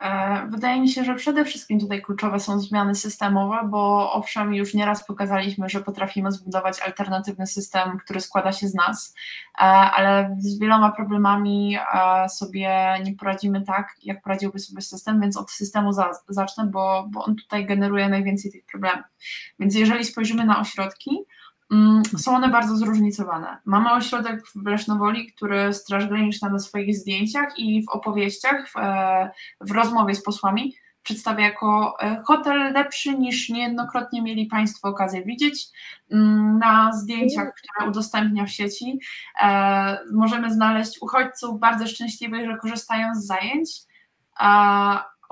E, 0.00 0.46
wydaje 0.46 0.80
mi 0.80 0.88
się, 0.88 1.04
że 1.04 1.14
przede 1.14 1.44
wszystkim 1.44 1.80
tutaj 1.80 2.02
kluczowe 2.02 2.40
są 2.40 2.60
zmiany 2.60 2.94
systemowe, 2.94 3.68
bo 3.70 4.12
owszem, 4.12 4.54
już 4.54 4.74
nieraz 4.74 5.06
pokazaliśmy, 5.06 5.68
że 5.68 5.80
potrafimy 5.80 6.32
zbudować 6.32 6.80
alternatywny 6.80 7.46
system, 7.46 7.98
który 7.98 8.20
składa 8.20 8.52
się 8.52 8.68
z 8.68 8.74
nas, 8.74 9.14
e, 9.54 9.62
ale 9.62 10.36
z 10.38 10.58
wieloma 10.58 10.92
problemami 10.92 11.76
e, 11.94 12.28
sobie 12.28 12.94
nie 13.04 13.14
poradzimy 13.16 13.62
tak, 13.62 13.94
jak 14.02 14.22
poradziłby 14.22 14.58
sobie 14.58 14.82
system, 14.82 15.20
więc 15.20 15.36
od 15.36 15.50
systemu 15.50 15.90
zacznę, 16.28 16.66
bo, 16.66 17.06
bo 17.10 17.24
on 17.24 17.36
tutaj 17.36 17.66
generuje 17.66 18.08
najwięcej 18.08 18.52
tych 18.52 18.66
problemów. 18.66 19.04
Więc 19.58 19.74
jeżeli 19.74 20.04
spojrzymy 20.04 20.44
na 20.44 20.60
ośrodki, 20.60 21.10
są 22.18 22.36
one 22.36 22.48
bardzo 22.48 22.76
zróżnicowane. 22.76 23.58
Mamy 23.64 23.92
ośrodek 23.92 24.46
w 24.46 24.66
Lesznowoli, 24.66 25.32
który 25.32 25.72
Straż 25.72 26.06
Graniczna 26.06 26.48
na 26.48 26.58
swoich 26.58 26.96
zdjęciach 26.96 27.58
i 27.58 27.84
w 27.84 27.88
opowieściach, 27.88 28.68
w, 28.68 28.76
e, 28.76 29.30
w 29.60 29.70
rozmowie 29.70 30.14
z 30.14 30.22
posłami 30.22 30.74
przedstawia 31.02 31.44
jako 31.44 31.96
hotel 32.24 32.72
lepszy 32.72 33.18
niż 33.18 33.48
niejednokrotnie 33.48 34.22
mieli 34.22 34.46
Państwo 34.46 34.88
okazję 34.88 35.24
widzieć. 35.24 35.66
Mm, 36.10 36.58
na 36.58 36.92
zdjęciach, 36.92 37.48
które 37.54 37.90
udostępnia 37.90 38.46
w 38.46 38.50
sieci, 38.50 38.98
możemy 40.12 40.52
znaleźć 40.52 41.02
uchodźców 41.02 41.60
bardzo 41.60 41.86
szczęśliwych, 41.86 42.46
że 42.46 42.56
korzystają 42.56 43.14
z 43.14 43.26
zajęć 43.26 43.70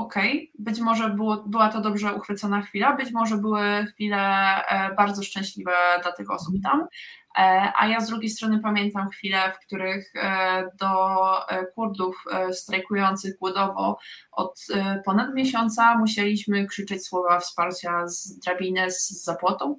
okay. 0.01 0.49
być 0.59 0.81
może 0.81 1.11
było, 1.11 1.37
była 1.47 1.69
to 1.69 1.81
dobrze 1.81 2.15
uchwycona 2.15 2.63
chwila, 2.63 2.97
być 2.97 3.13
może 3.13 3.37
były 3.37 3.87
chwile 3.87 4.19
e, 4.67 4.95
bardzo 4.95 5.23
szczęśliwe 5.23 5.73
dla 6.03 6.13
tych 6.13 6.31
osób 6.31 6.55
tam, 6.63 6.87
e, 7.39 7.73
a 7.77 7.87
ja 7.87 8.01
z 8.01 8.09
drugiej 8.09 8.31
strony 8.31 8.61
pamiętam 8.61 9.09
chwile, 9.09 9.53
w 9.53 9.67
których 9.67 10.13
e, 10.15 10.71
do 10.81 11.11
Kurdów 11.75 12.25
strajkujących 12.53 13.39
głodowo 13.39 13.99
od 14.33 14.67
ponad 15.05 15.35
miesiąca 15.35 15.99
musieliśmy 15.99 16.67
krzyczeć 16.67 17.07
słowa 17.07 17.41
wsparcia 17.41 18.09
z 18.09 18.39
drabiny 18.39 18.91
z 18.91 19.25
zapłotą. 19.25 19.79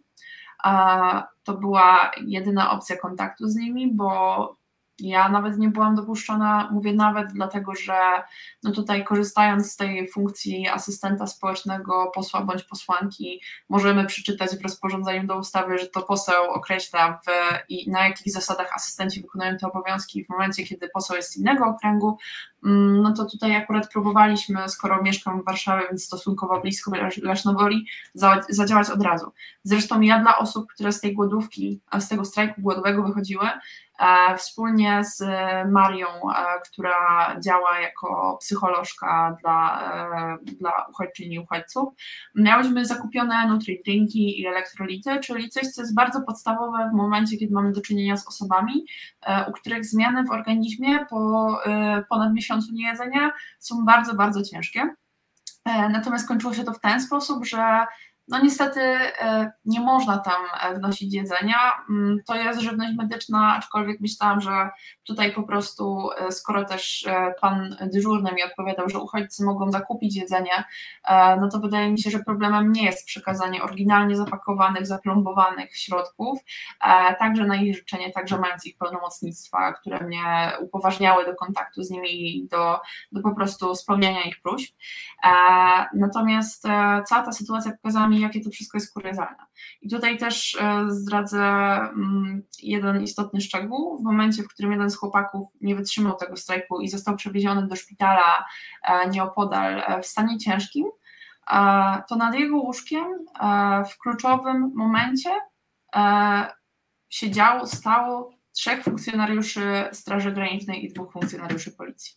To 1.43 1.57
była 1.57 2.11
jedyna 2.25 2.71
opcja 2.71 2.97
kontaktu 2.97 3.47
z 3.47 3.55
nimi, 3.55 3.95
bo 3.95 4.60
ja 5.01 5.29
nawet 5.29 5.57
nie 5.57 5.69
byłam 5.69 5.95
dopuszczona, 5.95 6.69
mówię 6.71 6.93
nawet 6.93 7.33
dlatego, 7.33 7.75
że 7.75 7.93
no 8.63 8.71
tutaj 8.71 9.03
korzystając 9.03 9.71
z 9.71 9.75
tej 9.75 10.09
funkcji 10.09 10.67
asystenta 10.67 11.27
społecznego 11.27 12.11
posła 12.15 12.41
bądź 12.41 12.63
posłanki, 12.63 13.41
możemy 13.69 14.05
przeczytać 14.05 14.55
w 14.55 14.63
rozporządzeniu 14.63 15.27
do 15.27 15.37
ustawy, 15.37 15.77
że 15.77 15.87
to 15.87 16.01
poseł 16.01 16.51
określa 16.51 17.19
w, 17.25 17.29
i 17.69 17.91
na 17.91 18.07
jakich 18.07 18.33
zasadach 18.33 18.73
asystenci 18.75 19.21
wykonują 19.21 19.57
te 19.57 19.67
obowiązki 19.67 20.25
w 20.25 20.29
momencie, 20.29 20.63
kiedy 20.63 20.89
poseł 20.93 21.15
jest 21.15 21.31
z 21.31 21.37
innego 21.37 21.65
okręgu, 21.65 22.17
mm, 22.65 23.01
no 23.01 23.13
to 23.13 23.25
tutaj 23.25 23.55
akurat 23.55 23.91
próbowaliśmy, 23.91 24.69
skoro 24.69 25.03
mieszkam 25.03 25.41
w 25.41 25.45
Warszawie, 25.45 25.87
więc 25.89 26.05
stosunkowo 26.05 26.61
blisko 26.61 26.91
Lesznowoli, 27.23 27.85
zadziałać 28.49 28.89
od 28.89 29.01
razu. 29.01 29.31
Zresztą 29.63 30.01
ja 30.01 30.19
dla 30.19 30.37
osób, 30.37 30.71
które 30.73 30.91
z 30.91 31.01
tej 31.01 31.13
głodówki, 31.13 31.81
z 31.99 32.07
tego 32.07 32.25
strajku 32.25 32.61
głodowego 32.61 33.03
wychodziły, 33.03 33.49
wspólnie 34.37 35.03
z 35.03 35.23
Marią, 35.71 36.07
e, 36.07 36.61
która 36.65 37.35
działa 37.39 37.79
jako 37.79 38.37
psycholożka 38.39 39.37
dla, 39.41 39.81
e, 39.93 40.37
dla 40.43 40.71
uchodźczyń 40.89 41.31
i 41.31 41.39
uchodźców, 41.39 41.89
miałyśmy 42.35 42.85
zakupione 42.85 43.47
nutridrinki 43.47 44.41
i 44.41 44.47
elektrolity, 44.47 45.19
czyli 45.19 45.49
coś, 45.49 45.67
co 45.67 45.81
jest 45.81 45.95
bardzo 45.95 46.21
podstawowe 46.21 46.89
w 46.93 46.95
momencie, 46.95 47.37
kiedy 47.37 47.53
mamy 47.53 47.71
do 47.71 47.81
czynienia 47.81 48.17
z 48.17 48.27
osobami, 48.27 48.85
u 49.47 49.51
których 49.51 49.85
zmiany 49.85 50.23
w 50.23 50.31
organizmie 50.31 51.05
po 51.09 51.57
ponad 52.09 52.33
miesiącu 52.33 52.73
niejedzenia 52.73 53.31
są 53.59 53.85
bardzo, 53.85 54.13
bardzo 54.13 54.43
ciężkie. 54.43 54.95
Natomiast 55.65 56.27
kończyło 56.27 56.53
się 56.53 56.63
to 56.63 56.73
w 56.73 56.79
ten 56.79 57.01
sposób, 57.01 57.45
że 57.45 57.85
no 58.31 58.39
niestety 58.39 58.81
e, 58.81 59.51
nie 59.65 59.79
można 59.79 60.17
tam 60.17 60.41
e, 60.61 60.75
wnosić 60.75 61.13
jedzenia. 61.13 61.57
Mm, 61.89 62.19
to 62.27 62.35
jest 62.35 62.59
żywność 62.59 62.93
medyczna, 62.97 63.55
aczkolwiek 63.57 64.01
myślałam, 64.01 64.41
że 64.41 64.69
tutaj 65.03 65.31
po 65.33 65.43
prostu, 65.43 66.09
e, 66.17 66.31
skoro 66.31 66.65
też 66.65 67.05
pan 67.41 67.75
dyżurny 67.93 68.31
mi 68.31 68.43
odpowiadał, 68.43 68.89
że 68.89 68.99
uchodźcy 68.99 69.45
mogą 69.45 69.71
zakupić 69.71 70.15
jedzenie, 70.15 70.63
no 71.41 71.49
to 71.49 71.59
wydaje 71.59 71.91
mi 71.91 71.99
się, 72.01 72.09
że 72.09 72.19
problemem 72.19 72.71
nie 72.71 72.85
jest 72.85 73.05
przekazanie 73.05 73.63
oryginalnie 73.63 74.17
zapakowanych, 74.17 74.87
zaplombowanych 74.87 75.77
środków, 75.77 76.39
także 77.19 77.45
na 77.45 77.55
ich 77.55 77.75
życzenie, 77.75 78.11
także 78.11 78.37
mając 78.37 78.65
ich 78.65 78.77
pełnomocnictwa, 78.77 79.73
które 79.73 79.99
mnie 79.99 80.51
upoważniały 80.59 81.25
do 81.25 81.35
kontaktu 81.35 81.83
z 81.83 81.89
nimi 81.89 82.37
i 82.37 82.47
do, 82.47 82.79
do 83.11 83.21
po 83.21 83.35
prostu 83.35 83.75
spełniania 83.75 84.23
ich 84.23 84.41
próśb. 84.41 84.75
Natomiast 85.93 86.63
cała 87.05 87.23
ta 87.25 87.31
sytuacja 87.31 87.71
pokazała 87.71 88.07
mi, 88.07 88.20
jakie 88.21 88.41
to 88.41 88.49
wszystko 88.49 88.77
jest 88.77 88.93
kuriozalne. 88.93 89.45
I 89.81 89.89
tutaj 89.89 90.17
też 90.17 90.57
e, 90.61 90.85
zdradzę 90.87 91.41
mm, 91.41 92.43
jeden 92.63 93.03
istotny 93.03 93.41
szczegół. 93.41 93.97
W 93.97 94.03
momencie, 94.03 94.43
w 94.43 94.47
którym 94.47 94.71
jeden 94.71 94.89
z 94.89 94.95
chłopaków 94.95 95.47
nie 95.61 95.75
wytrzymał 95.75 96.17
tego 96.17 96.37
strajku 96.37 96.81
i 96.81 96.89
został 96.89 97.15
przewieziony 97.15 97.67
do 97.67 97.75
szpitala 97.75 98.45
e, 98.83 99.09
nieopodal 99.09 99.79
e, 99.79 100.01
w 100.01 100.05
stanie 100.05 100.37
ciężkim, 100.37 100.85
to 102.09 102.15
nad 102.15 102.35
jego 102.35 102.57
łóżkiem 102.57 103.05
w 103.89 103.97
kluczowym 103.97 104.71
momencie 104.75 105.29
siedziało, 107.09 107.67
stało 107.67 108.33
trzech 108.51 108.83
funkcjonariuszy 108.83 109.89
Straży 109.91 110.31
Granicznej 110.31 110.85
i 110.85 110.93
dwóch 110.93 111.13
funkcjonariuszy 111.13 111.71
policji. 111.71 112.13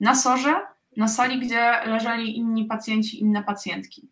Na 0.00 0.14
sorze, 0.14 0.54
na 0.96 1.08
sali, 1.08 1.40
gdzie 1.40 1.80
leżeli 1.86 2.36
inni 2.36 2.64
pacjenci, 2.64 3.20
inne 3.20 3.42
pacjentki. 3.42 4.10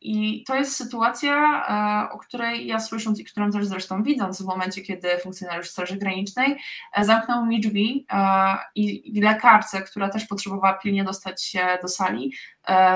I 0.00 0.44
to 0.46 0.54
jest 0.54 0.76
sytuacja, 0.76 1.64
e, 2.08 2.12
o 2.12 2.18
której 2.18 2.66
ja 2.66 2.80
słysząc 2.80 3.20
i 3.20 3.24
którą 3.24 3.50
też 3.50 3.66
zresztą 3.66 4.02
widząc 4.02 4.42
w 4.42 4.46
momencie, 4.46 4.82
kiedy 4.82 5.08
funkcjonariusz 5.18 5.70
Straży 5.70 5.96
Granicznej 5.96 6.58
e, 6.96 7.04
zamknął 7.04 7.46
mi 7.46 7.60
drzwi 7.60 8.06
e, 8.12 8.56
i 8.74 9.20
lekarce, 9.20 9.82
która 9.82 10.08
też 10.08 10.26
potrzebowała 10.26 10.74
pilnie 10.74 11.04
dostać 11.04 11.44
się 11.44 11.78
do 11.82 11.88
sali, 11.88 12.32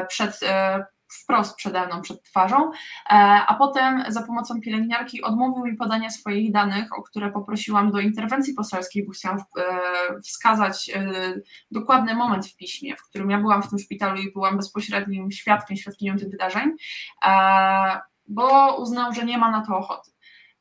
przed 0.09 0.41
wprost 1.15 1.57
przede 1.57 1.87
mną, 1.87 2.03
przed 2.03 2.23
twarzą, 2.23 2.71
e, 2.71 3.15
a 3.47 3.55
potem 3.55 4.05
za 4.09 4.23
pomocą 4.23 4.61
pielęgniarki 4.61 5.23
odmówił 5.23 5.65
mi 5.65 5.77
podania 5.77 6.11
swoich 6.11 6.53
danych, 6.53 6.99
o 6.99 7.03
które 7.03 7.33
poprosiłam 7.33 7.91
do 7.91 8.01
interwencji 8.01 8.55
poselskiej, 8.55 9.07
bo 9.07 9.13
chciałam 9.13 9.39
e, 9.39 10.21
wskazać 10.21 10.91
e, 10.95 11.13
dokładny 11.71 12.15
moment 12.15 12.47
w 12.47 12.57
piśmie, 12.57 12.97
w 12.97 13.03
którym 13.03 13.31
ja 13.31 13.39
byłam 13.39 13.63
w 13.63 13.71
tym 13.71 13.79
szpitalu 13.79 14.21
i 14.21 14.33
byłam 14.33 14.57
bezpośrednim 14.57 15.31
świadkiem, 15.31 15.77
świadkinią 15.77 16.17
tych 16.17 16.31
wydarzeń, 16.31 16.71
bo 18.29 18.77
uznał, 18.77 19.13
że 19.13 19.25
nie 19.25 19.39
ma 19.39 19.51
na 19.51 19.67
to 19.67 19.77
ochoty. 19.77 20.11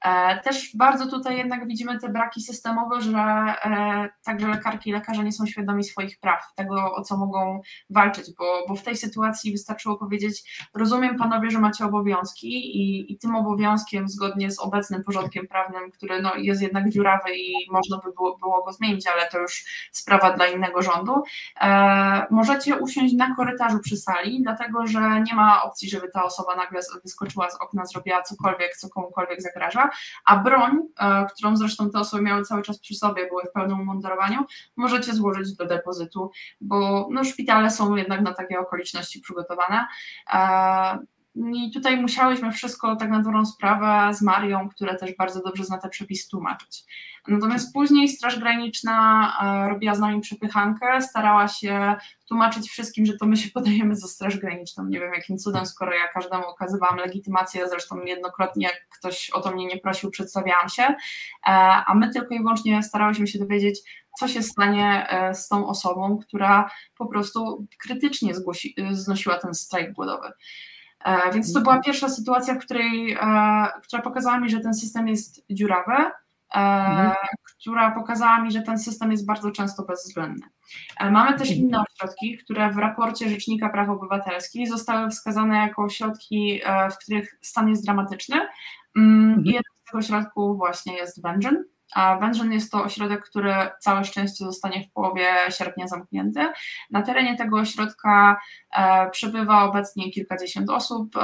E, 0.05 0.39
też 0.39 0.77
bardzo 0.77 1.07
tutaj 1.07 1.37
jednak 1.37 1.67
widzimy 1.67 1.99
te 1.99 2.09
braki 2.09 2.41
systemowe, 2.41 3.01
że 3.01 3.19
e, 3.19 4.09
także 4.23 4.47
lekarki 4.47 4.89
i 4.89 4.93
lekarze 4.93 5.23
nie 5.23 5.31
są 5.31 5.45
świadomi 5.45 5.83
swoich 5.83 6.19
praw, 6.19 6.53
tego 6.55 6.95
o 6.95 7.01
co 7.01 7.17
mogą 7.17 7.61
walczyć, 7.89 8.25
bo, 8.37 8.65
bo 8.67 8.75
w 8.75 8.83
tej 8.83 8.97
sytuacji 8.97 9.51
wystarczyło 9.51 9.97
powiedzieć: 9.97 10.67
Rozumiem 10.73 11.17
panowie, 11.17 11.51
że 11.51 11.59
macie 11.59 11.85
obowiązki, 11.85 12.77
i, 12.77 13.13
i 13.13 13.17
tym 13.17 13.35
obowiązkiem, 13.35 14.09
zgodnie 14.09 14.51
z 14.51 14.59
obecnym 14.59 15.03
porządkiem 15.03 15.47
prawnym, 15.47 15.91
który 15.91 16.21
no, 16.21 16.35
jest 16.35 16.61
jednak 16.61 16.89
dziurawy 16.89 17.35
i 17.35 17.53
można 17.71 17.97
by 17.97 18.13
było, 18.13 18.37
było 18.37 18.63
go 18.63 18.73
zmienić, 18.73 19.07
ale 19.07 19.27
to 19.27 19.39
już 19.39 19.63
sprawa 19.91 20.33
dla 20.33 20.47
innego 20.47 20.81
rządu, 20.81 21.23
e, 21.61 22.25
możecie 22.31 22.75
usiąść 22.79 23.13
na 23.13 23.35
korytarzu 23.35 23.79
przy 23.79 23.97
sali, 23.97 24.43
dlatego 24.43 24.87
że 24.87 25.21
nie 25.21 25.35
ma 25.35 25.63
opcji, 25.63 25.89
żeby 25.89 26.09
ta 26.13 26.23
osoba 26.23 26.55
nagle 26.55 26.79
wyskoczyła 27.03 27.49
z 27.49 27.55
okna, 27.55 27.85
zrobiła 27.85 28.21
cokolwiek, 28.21 28.77
co 28.77 28.89
komukolwiek 28.89 29.41
zagraża 29.41 29.90
a 30.25 30.37
broń, 30.37 30.79
e, 30.99 31.25
którą 31.25 31.57
zresztą 31.57 31.89
te 31.89 31.99
osoby 31.99 32.23
miały 32.23 32.43
cały 32.43 32.61
czas 32.61 32.79
przy 32.79 32.95
sobie, 32.95 33.27
były 33.27 33.43
w 33.43 33.51
pełnym 33.51 33.79
umundurowaniu, 33.79 34.45
możecie 34.75 35.13
złożyć 35.13 35.55
do 35.55 35.65
depozytu, 35.65 36.31
bo 36.61 37.07
no, 37.11 37.23
szpitale 37.23 37.71
są 37.71 37.95
jednak 37.95 38.21
na 38.21 38.33
takie 38.33 38.59
okoliczności 38.59 39.21
przygotowane. 39.21 39.87
E, 41.35 41.65
I 41.67 41.71
tutaj 41.71 42.01
musiałyśmy 42.01 42.51
wszystko 42.51 42.95
tak 42.95 43.09
na 43.09 43.21
dobrą 43.21 43.45
sprawę 43.45 44.13
z 44.13 44.21
Marią, 44.21 44.69
która 44.69 44.95
też 44.95 45.15
bardzo 45.15 45.41
dobrze 45.41 45.63
zna 45.63 45.77
te 45.77 45.89
przepisy, 45.89 46.29
tłumaczyć. 46.29 46.83
Natomiast 47.27 47.73
później 47.73 48.07
Straż 48.07 48.39
Graniczna 48.39 49.27
e, 49.41 49.69
robiła 49.69 49.95
z 49.95 49.99
nami 49.99 50.21
przepychankę, 50.21 51.01
starała 51.01 51.47
się 51.47 51.95
tłumaczyć 52.27 52.69
wszystkim, 52.69 53.05
że 53.05 53.17
to 53.17 53.25
my 53.25 53.37
się 53.37 53.49
podajemy 53.59 53.95
za 53.95 54.07
Straż 54.07 54.37
Graniczną. 54.37 54.85
Nie 54.85 54.99
wiem 54.99 55.13
jakim 55.13 55.37
cudem, 55.37 55.65
skoro 55.65 55.93
ja 55.93 56.07
każdemu 56.07 56.47
okazywałam 56.47 56.97
legitymację, 56.97 57.69
zresztą 57.69 58.01
jednokrotnie 58.05 58.65
jak 58.65 58.87
ktoś 58.99 59.29
o 59.29 59.41
to 59.41 59.51
mnie 59.51 59.65
nie 59.65 59.77
prosił, 59.77 60.11
przedstawiałam 60.11 60.69
się, 60.69 60.83
e, 60.83 60.95
a 61.87 61.93
my 61.95 62.09
tylko 62.13 62.35
i 62.35 62.39
wyłącznie 62.39 62.83
starałyśmy 62.83 63.27
się 63.27 63.39
dowiedzieć, 63.39 63.79
co 64.19 64.27
się 64.27 64.43
stanie 64.43 65.09
e, 65.09 65.35
z 65.35 65.47
tą 65.47 65.67
osobą, 65.67 66.19
która 66.27 66.71
po 66.97 67.05
prostu 67.05 67.67
krytycznie 67.79 68.35
zgłosi, 68.35 68.75
znosiła 68.91 69.37
ten 69.37 69.53
strajk 69.53 69.93
głodowy. 69.93 70.31
Więc 71.33 71.53
to 71.53 71.61
była 71.61 71.79
pierwsza 71.79 72.09
sytuacja, 72.09 72.53
w 72.53 72.59
której, 72.59 73.17
która 73.83 74.01
pokazała 74.01 74.39
mi, 74.39 74.49
że 74.49 74.59
ten 74.59 74.73
system 74.73 75.07
jest 75.07 75.45
dziurawy, 75.49 76.11
mhm. 76.55 77.11
która 77.43 77.91
pokazała 77.91 78.41
mi, 78.41 78.51
że 78.51 78.61
ten 78.61 78.79
system 78.79 79.11
jest 79.11 79.25
bardzo 79.25 79.51
często 79.51 79.83
bezwzględny. 79.83 80.47
E, 80.99 81.11
mamy 81.11 81.37
też 81.37 81.51
inne 81.51 81.83
ośrodki, 81.83 82.37
które 82.37 82.71
w 82.71 82.77
raporcie 82.77 83.29
Rzecznika 83.29 83.69
Praw 83.69 83.89
Obywatelskich 83.89 84.69
zostały 84.69 85.09
wskazane 85.09 85.57
jako 85.57 85.83
ośrodki, 85.83 86.61
e, 86.63 86.89
w 86.89 86.97
których 86.97 87.37
stan 87.41 87.69
jest 87.69 87.85
dramatyczny. 87.85 88.35
Mm, 88.95 89.29
mhm. 89.29 89.45
I 89.45 89.47
jeden 89.47 89.71
z 89.75 89.83
tych 89.83 89.95
ośrodków 89.95 90.57
właśnie 90.57 90.93
jest 90.93 91.21
Węgrzyn. 91.21 91.63
A 91.93 92.17
Węgrzyn 92.17 92.51
jest 92.51 92.71
to 92.71 92.83
ośrodek, 92.83 93.23
który 93.23 93.53
całe 93.79 94.03
szczęście 94.03 94.45
zostanie 94.45 94.83
w 94.83 94.91
połowie 94.91 95.27
sierpnia 95.49 95.87
zamknięty. 95.87 96.39
Na 96.91 97.01
terenie 97.01 97.37
tego 97.37 97.57
ośrodka 97.57 98.39
e, 98.77 99.09
przebywa 99.09 99.63
obecnie 99.63 100.11
kilkadziesiąt 100.11 100.69
osób, 100.69 101.17
e, 101.17 101.21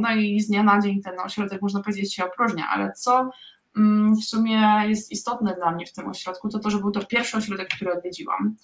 no 0.00 0.14
i 0.14 0.40
z 0.40 0.48
dnia 0.48 0.62
na 0.62 0.80
dzień 0.80 1.02
ten 1.02 1.20
ośrodek, 1.20 1.62
można 1.62 1.82
powiedzieć, 1.82 2.14
się 2.14 2.24
opróżnia, 2.24 2.68
ale 2.68 2.92
co 2.92 3.30
mm, 3.76 4.14
w 4.16 4.24
sumie 4.24 4.82
jest 4.86 5.12
istotne 5.12 5.54
dla 5.54 5.70
mnie 5.70 5.86
w 5.86 5.92
tym 5.92 6.08
ośrodku, 6.08 6.48
to 6.48 6.58
to, 6.58 6.70
że 6.70 6.78
był 6.78 6.90
to 6.90 7.06
pierwszy 7.06 7.36
ośrodek, 7.36 7.68
który 7.68 7.92
odwiedziłam. 7.92 8.56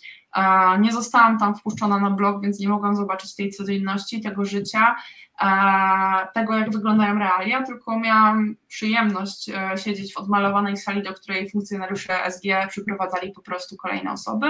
Nie 0.80 0.92
zostałam 0.92 1.38
tam 1.38 1.54
wpuszczona 1.54 1.98
na 1.98 2.10
blog, 2.10 2.42
więc 2.42 2.60
nie 2.60 2.68
mogłam 2.68 2.96
zobaczyć 2.96 3.36
tej 3.36 3.50
codzienności, 3.50 4.20
tego 4.20 4.44
życia, 4.44 4.96
tego, 6.34 6.58
jak 6.58 6.70
wyglądają 6.70 7.18
realia, 7.18 7.62
tylko 7.62 7.98
miałam 7.98 8.56
przyjemność 8.68 9.48
e, 9.48 9.78
siedzieć 9.78 10.14
w 10.14 10.18
odmalowanej 10.18 10.76
sali, 10.76 11.02
do 11.02 11.14
której 11.14 11.50
funkcjonariusze 11.50 12.30
SG 12.30 12.68
przyprowadzali 12.68 13.32
po 13.32 13.42
prostu 13.42 13.76
kolejne 13.76 14.12
osoby 14.12 14.46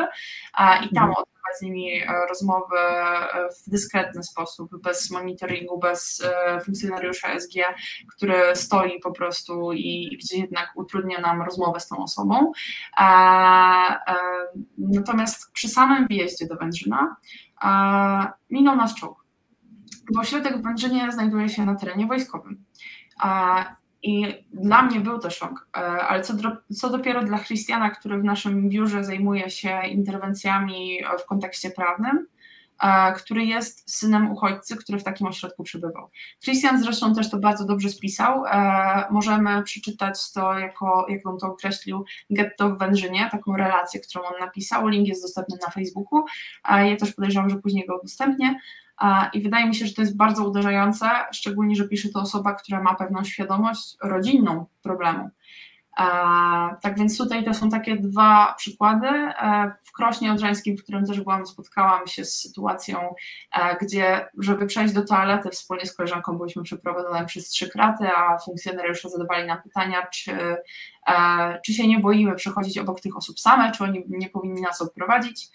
i 0.56 0.94
tam 0.94 1.08
mhm. 1.08 1.10
odbywać 1.10 1.58
z 1.58 1.62
nimi 1.62 2.02
e, 2.02 2.06
rozmowy 2.28 2.76
e, 2.78 3.48
w 3.48 3.70
dyskretny 3.70 4.22
sposób, 4.22 4.82
bez 4.82 5.10
monitoringu, 5.10 5.78
bez 5.78 6.22
funkcjonariusza 6.64 7.28
SG, 7.40 7.54
który 8.16 8.56
stoi 8.56 9.00
po 9.00 9.12
prostu 9.12 9.72
i 9.72 10.18
gdzie 10.22 10.38
jednak 10.38 10.72
utrudnia 10.74 11.20
nam 11.20 11.42
rozmowę 11.42 11.80
z 11.80 11.88
tą 11.88 12.02
osobą. 12.02 12.52
Natomiast 14.78 15.52
przy 15.52 15.68
samym 15.68 16.06
wjeździe 16.06 16.46
do 16.46 16.56
Wędrzyna 16.56 17.16
minął 18.50 18.76
nas 18.76 18.94
czołg 18.94 19.21
bo 20.10 20.20
ośrodek 20.20 20.58
w 20.58 20.62
Wędrzynie 20.62 21.12
znajduje 21.12 21.48
się 21.48 21.64
na 21.64 21.74
terenie 21.74 22.06
wojskowym. 22.06 22.64
I 24.02 24.44
dla 24.52 24.82
mnie 24.82 25.00
był 25.00 25.18
to 25.18 25.30
szok, 25.30 25.68
e, 25.76 25.80
ale 25.80 26.22
co, 26.22 26.34
do, 26.34 26.56
co 26.74 26.90
dopiero 26.90 27.24
dla 27.24 27.38
Christiana, 27.38 27.90
który 27.90 28.18
w 28.18 28.24
naszym 28.24 28.68
biurze 28.68 29.04
zajmuje 29.04 29.50
się 29.50 29.80
interwencjami 29.90 30.98
w 31.22 31.26
kontekście 31.26 31.70
prawnym, 31.70 32.26
e, 32.82 33.12
który 33.12 33.44
jest 33.44 33.96
synem 33.96 34.30
uchodźcy, 34.30 34.76
który 34.76 34.98
w 34.98 35.04
takim 35.04 35.26
ośrodku 35.26 35.62
przebywał. 35.62 36.10
Christian 36.44 36.82
zresztą 36.82 37.14
też 37.14 37.30
to 37.30 37.38
bardzo 37.38 37.64
dobrze 37.64 37.88
spisał. 37.88 38.44
E, 38.46 39.04
możemy 39.10 39.62
przeczytać 39.62 40.32
to, 40.32 40.58
jako, 40.58 41.06
jak 41.08 41.26
on 41.26 41.38
to 41.38 41.46
określił, 41.46 42.04
getto 42.30 42.70
w 42.70 42.78
Wędrzynie, 42.78 43.28
taką 43.30 43.56
relację, 43.56 44.00
którą 44.00 44.24
on 44.24 44.40
napisał. 44.40 44.88
Link 44.88 45.08
jest 45.08 45.22
dostępny 45.22 45.56
na 45.66 45.70
Facebooku. 45.70 46.24
Ja 46.68 46.96
też 46.96 47.12
podejrzewam, 47.12 47.50
że 47.50 47.56
później 47.56 47.86
go 47.86 47.98
udostępnię. 47.98 48.54
I 49.32 49.40
wydaje 49.40 49.66
mi 49.66 49.74
się, 49.74 49.86
że 49.86 49.94
to 49.94 50.02
jest 50.02 50.16
bardzo 50.16 50.48
uderzające, 50.48 51.10
szczególnie, 51.32 51.76
że 51.76 51.88
pisze 51.88 52.08
to 52.08 52.20
osoba, 52.20 52.54
która 52.54 52.82
ma 52.82 52.94
pewną 52.94 53.24
świadomość 53.24 53.96
rodzinną 54.02 54.66
problemu. 54.82 55.30
Tak 56.82 56.98
więc 56.98 57.18
tutaj 57.18 57.44
to 57.44 57.54
są 57.54 57.70
takie 57.70 57.96
dwa 57.96 58.54
przykłady. 58.58 59.06
E, 59.06 59.72
w 59.82 59.92
Krośnie 59.92 60.32
Odrzańskim, 60.32 60.76
w 60.76 60.82
którym 60.82 61.06
też 61.06 61.20
byłam, 61.20 61.46
spotkałam 61.46 62.06
się 62.06 62.24
z 62.24 62.40
sytuacją, 62.40 63.14
e, 63.52 63.76
gdzie, 63.80 64.28
żeby 64.38 64.66
przejść 64.66 64.94
do 64.94 65.04
toalety 65.04 65.50
wspólnie 65.50 65.86
z 65.86 65.96
koleżanką, 65.96 66.38
byliśmy 66.38 66.62
przeprowadzone 66.62 67.26
przez 67.26 67.48
trzy 67.48 67.68
kraty, 67.68 68.08
a 68.16 68.38
funkcjonariusze 68.38 69.08
zadawali 69.08 69.46
nam 69.46 69.62
pytania, 69.62 70.06
czy, 70.06 70.56
e, 71.08 71.60
czy 71.64 71.72
się 71.72 71.88
nie 71.88 72.00
boimy 72.00 72.34
przechodzić 72.34 72.78
obok 72.78 73.00
tych 73.00 73.16
osób 73.16 73.40
same, 73.40 73.72
czy 73.72 73.84
oni 73.84 74.04
nie 74.08 74.30
powinni 74.30 74.62
nas 74.62 74.82
odprowadzić 74.82 75.50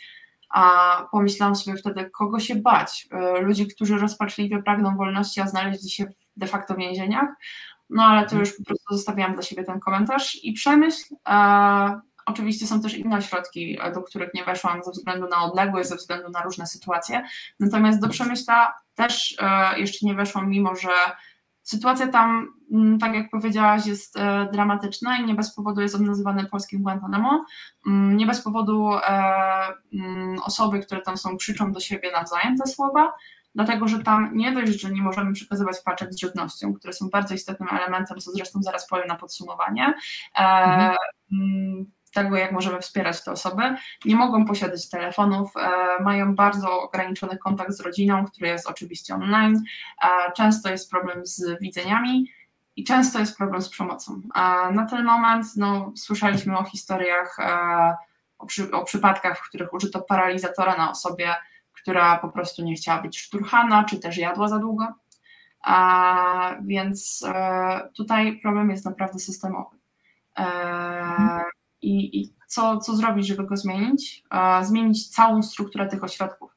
a 0.49 1.07
pomyślałam 1.11 1.55
sobie 1.55 1.77
wtedy, 1.77 2.09
kogo 2.09 2.39
się 2.39 2.55
bać? 2.55 3.07
E, 3.11 3.41
ludzi, 3.41 3.67
którzy 3.67 3.97
rozpaczliwie 3.97 4.63
pragną 4.63 4.97
wolności, 4.97 5.41
a 5.41 5.47
znaleźli 5.47 5.89
się 5.89 6.05
de 6.37 6.47
facto 6.47 6.73
w 6.73 6.77
więzieniach. 6.77 7.29
No 7.89 8.03
ale 8.03 8.27
to 8.27 8.35
już 8.35 8.57
po 8.57 8.63
prostu 8.63 8.95
zostawiałam 8.95 9.33
dla 9.33 9.43
siebie 9.43 9.63
ten 9.63 9.79
komentarz 9.79 10.43
i 10.43 10.53
przemyśl. 10.53 11.15
E, 11.29 11.99
oczywiście 12.25 12.67
są 12.67 12.81
też 12.81 12.93
inne 12.93 13.21
środki, 13.21 13.79
do 13.93 14.01
których 14.01 14.33
nie 14.33 14.43
weszłam 14.43 14.83
ze 14.83 14.91
względu 14.91 15.27
na 15.27 15.43
odległość, 15.43 15.89
ze 15.89 15.95
względu 15.95 16.29
na 16.29 16.41
różne 16.41 16.67
sytuacje. 16.67 17.23
Natomiast 17.59 18.01
do 18.01 18.09
przemyśla 18.09 18.73
też 18.95 19.35
e, 19.39 19.79
jeszcze 19.79 20.05
nie 20.05 20.13
weszłam, 20.13 20.49
mimo 20.49 20.75
że 20.75 20.89
Sytuacja 21.67 22.07
tam, 22.07 22.53
mm, 22.71 22.99
tak 22.99 23.13
jak 23.13 23.29
powiedziałaś, 23.29 23.85
jest 23.85 24.17
e, 24.17 24.49
dramatyczna 24.51 25.17
i 25.17 25.25
nie 25.25 25.35
bez 25.35 25.55
powodu 25.55 25.81
jest 25.81 25.95
on 25.95 26.03
nazywany 26.03 26.45
polskim 26.45 26.83
Guantanamo. 26.83 27.45
Mm, 27.87 28.17
nie 28.17 28.25
bez 28.25 28.41
powodu 28.41 28.89
e, 28.93 28.99
mm, 29.93 30.39
osoby, 30.45 30.79
które 30.79 31.01
tam 31.01 31.17
są, 31.17 31.37
krzyczą 31.37 31.71
do 31.71 31.79
siebie 31.79 32.11
nawzajem 32.11 32.57
te 32.57 32.67
słowa, 32.67 33.13
dlatego 33.55 33.87
że 33.87 33.99
tam 33.99 34.37
nie 34.37 34.51
dość, 34.51 34.81
że 34.81 34.91
nie 34.91 35.01
możemy 35.01 35.33
przekazywać 35.33 35.77
paczek 35.85 36.13
z 36.13 36.19
żywnością, 36.19 36.73
które 36.73 36.93
są 36.93 37.09
bardzo 37.09 37.33
istotnym 37.33 37.69
elementem, 37.71 38.17
co 38.17 38.31
zresztą 38.31 38.61
zaraz 38.61 38.87
powiem 38.87 39.07
na 39.07 39.15
podsumowanie. 39.15 39.93
E, 40.39 40.43
mhm 41.29 41.96
tego, 42.17 42.37
jak 42.37 42.51
możemy 42.51 42.79
wspierać 42.79 43.23
te 43.23 43.31
osoby. 43.31 43.75
Nie 44.05 44.15
mogą 44.15 44.45
posiadać 44.45 44.89
telefonów, 44.89 45.51
e, 45.57 46.03
mają 46.03 46.35
bardzo 46.35 46.81
ograniczony 46.81 47.37
kontakt 47.37 47.71
z 47.71 47.79
rodziną, 47.79 48.25
który 48.25 48.47
jest 48.47 48.67
oczywiście 48.67 49.15
online. 49.15 49.63
E, 50.03 50.31
często 50.31 50.69
jest 50.69 50.91
problem 50.91 51.25
z 51.25 51.59
widzeniami 51.61 52.31
i 52.75 52.83
często 52.83 53.19
jest 53.19 53.37
problem 53.37 53.61
z 53.61 53.69
przemocą. 53.69 54.21
E, 54.35 54.71
na 54.71 54.85
ten 54.85 55.05
moment 55.05 55.45
no, 55.55 55.91
słyszeliśmy 55.95 56.57
o 56.57 56.63
historiach, 56.63 57.37
o, 58.37 58.45
przy, 58.45 58.71
o 58.71 58.83
przypadkach, 58.83 59.37
w 59.37 59.49
których 59.49 59.73
użyto 59.73 60.01
paralizatora 60.01 60.77
na 60.77 60.91
osobie, 60.91 61.35
która 61.73 62.17
po 62.17 62.29
prostu 62.29 62.63
nie 62.63 62.75
chciała 62.75 63.01
być 63.01 63.19
szturchana, 63.19 63.83
czy 63.83 63.99
też 63.99 64.17
jadła 64.17 64.47
za 64.47 64.59
długo. 64.59 64.87
Więc 66.61 67.25
tutaj 67.95 68.39
problem 68.41 68.69
jest 68.69 68.85
naprawdę 68.85 69.19
systemowy. 69.19 69.77
Mhm 70.35 71.56
i, 71.81 72.21
i 72.21 72.33
co, 72.47 72.77
co 72.77 72.95
zrobić, 72.95 73.27
żeby 73.27 73.45
go 73.45 73.57
zmienić? 73.57 74.23
zmienić 74.61 75.09
całą 75.09 75.43
strukturę 75.43 75.87
tych 75.87 76.03
ośrodków. 76.03 76.51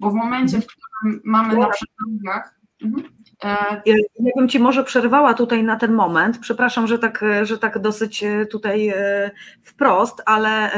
Bo 0.00 0.10
w 0.10 0.14
momencie, 0.14 0.60
w 0.60 0.66
którym 0.66 1.20
mamy 1.24 1.56
na 1.56 1.68
przykład 1.68 2.44
mhm. 2.82 3.16
E, 3.44 3.82
ja 3.84 4.32
bym 4.36 4.48
Ci 4.48 4.58
może 4.58 4.84
przerwała 4.84 5.34
tutaj 5.34 5.64
na 5.64 5.76
ten 5.76 5.92
moment. 5.92 6.38
Przepraszam, 6.38 6.86
że 6.86 6.98
tak, 6.98 7.24
że 7.42 7.58
tak 7.58 7.78
dosyć 7.78 8.22
e, 8.22 8.46
tutaj 8.46 8.88
e, 8.88 9.30
wprost, 9.62 10.22
ale 10.26 10.70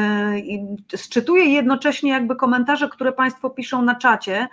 sczytuję 0.96 1.44
jednocześnie 1.44 2.10
jakby 2.10 2.36
komentarze, 2.36 2.88
które 2.88 3.12
Państwo 3.12 3.50
piszą 3.50 3.82
na 3.82 3.94
czacie. 3.94 4.48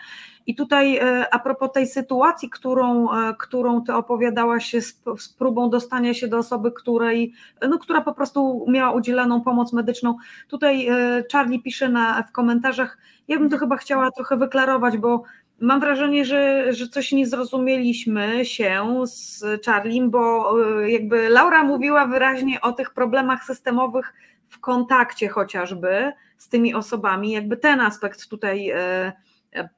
I 0.48 0.56
tutaj 0.56 1.00
a 1.32 1.40
propos 1.40 1.72
tej 1.72 1.88
sytuacji, 1.88 2.50
którą, 2.50 3.08
którą 3.40 3.82
Ty 3.82 3.94
opowiadałaś 3.94 4.72
z, 4.74 5.02
z 5.18 5.30
próbą 5.30 5.70
dostania 5.70 6.14
się 6.14 6.28
do 6.28 6.38
osoby, 6.38 6.72
której, 6.72 7.34
no, 7.70 7.80
która 7.80 8.02
po 8.02 8.14
prostu 8.14 8.66
miała 8.70 8.92
udzielaną 8.92 9.42
pomoc 9.42 9.74
medyczną, 9.74 10.18
tutaj 10.48 10.88
Charlie 11.32 11.62
pisze 11.62 11.90
na, 11.90 12.24
w 12.24 12.32
komentarzach, 12.32 12.98
ja 13.28 13.40
bym 13.40 13.50
to 13.50 13.58
chyba 13.58 13.78
chciała 13.78 14.12
trochę 14.12 14.38
wyklarować, 14.38 14.98
bo 14.98 15.24
Mam 15.60 15.80
wrażenie, 15.80 16.26
że, 16.26 16.74
że 16.74 16.88
coś 16.88 17.12
nie 17.12 17.28
zrozumieliśmy 17.28 18.46
się 18.46 19.04
z 19.06 19.44
Charlim, 19.66 20.10
bo 20.10 20.54
e, 20.82 20.92
jakby 20.92 21.30
Laura 21.30 21.64
mówiła 21.64 22.08
wyraźnie 22.08 22.62
o 22.62 22.72
tych 22.72 22.94
problemach 22.94 23.44
systemowych 23.44 24.14
w 24.48 24.60
kontakcie 24.60 25.30
chociażby 25.30 26.14
z 26.38 26.50
tymi 26.50 26.74
osobami, 26.74 27.32
jakby 27.32 27.58
ten 27.58 27.82
aspekt 27.82 28.30
tutaj 28.30 28.70
e, 28.70 29.14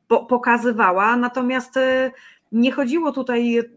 pokazywała, 0.08 1.18
natomiast 1.18 1.78
e, 1.78 2.12
nie 2.52 2.72
chodziło 2.72 3.12
tutaj 3.12 3.58
mm, 3.58 3.70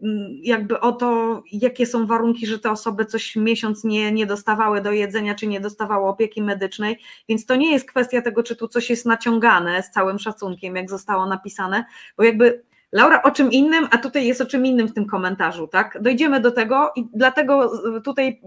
jakby 0.43 0.79
o 0.79 0.91
to, 0.91 1.43
jakie 1.51 1.85
są 1.85 2.05
warunki, 2.05 2.47
że 2.47 2.59
te 2.59 2.71
osoby 2.71 3.05
coś 3.05 3.35
miesiąc 3.35 3.83
nie, 3.83 4.11
nie 4.11 4.25
dostawały 4.25 4.81
do 4.81 4.91
jedzenia, 4.91 5.35
czy 5.35 5.47
nie 5.47 5.59
dostawały 5.59 6.07
opieki 6.07 6.41
medycznej, 6.41 6.99
więc 7.29 7.45
to 7.45 7.55
nie 7.55 7.71
jest 7.71 7.89
kwestia 7.89 8.21
tego, 8.21 8.43
czy 8.43 8.55
tu 8.55 8.67
coś 8.67 8.89
jest 8.89 9.05
naciągane 9.05 9.83
z 9.83 9.91
całym 9.91 10.19
szacunkiem, 10.19 10.75
jak 10.75 10.89
zostało 10.89 11.25
napisane, 11.25 11.85
bo 12.17 12.23
jakby 12.23 12.63
Laura 12.91 13.21
o 13.21 13.31
czym 13.31 13.51
innym, 13.51 13.87
a 13.91 13.97
tutaj 13.97 14.27
jest 14.27 14.41
o 14.41 14.45
czym 14.45 14.65
innym 14.65 14.87
w 14.87 14.93
tym 14.93 15.05
komentarzu, 15.05 15.67
tak? 15.67 15.97
Dojdziemy 16.01 16.39
do 16.39 16.51
tego 16.51 16.91
i 16.95 17.07
dlatego 17.13 17.71
tutaj 18.03 18.41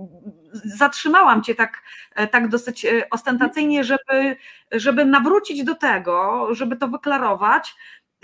zatrzymałam 0.65 1.43
Cię 1.43 1.55
tak, 1.55 1.83
tak 2.31 2.49
dosyć 2.49 2.85
e, 2.85 3.03
ostentacyjnie, 3.11 3.85
żeby, 3.85 4.37
żeby 4.73 5.05
nawrócić 5.05 5.65
do 5.65 5.75
tego, 5.75 6.49
żeby 6.55 6.77
to 6.77 6.89
wyklarować, 6.89 7.75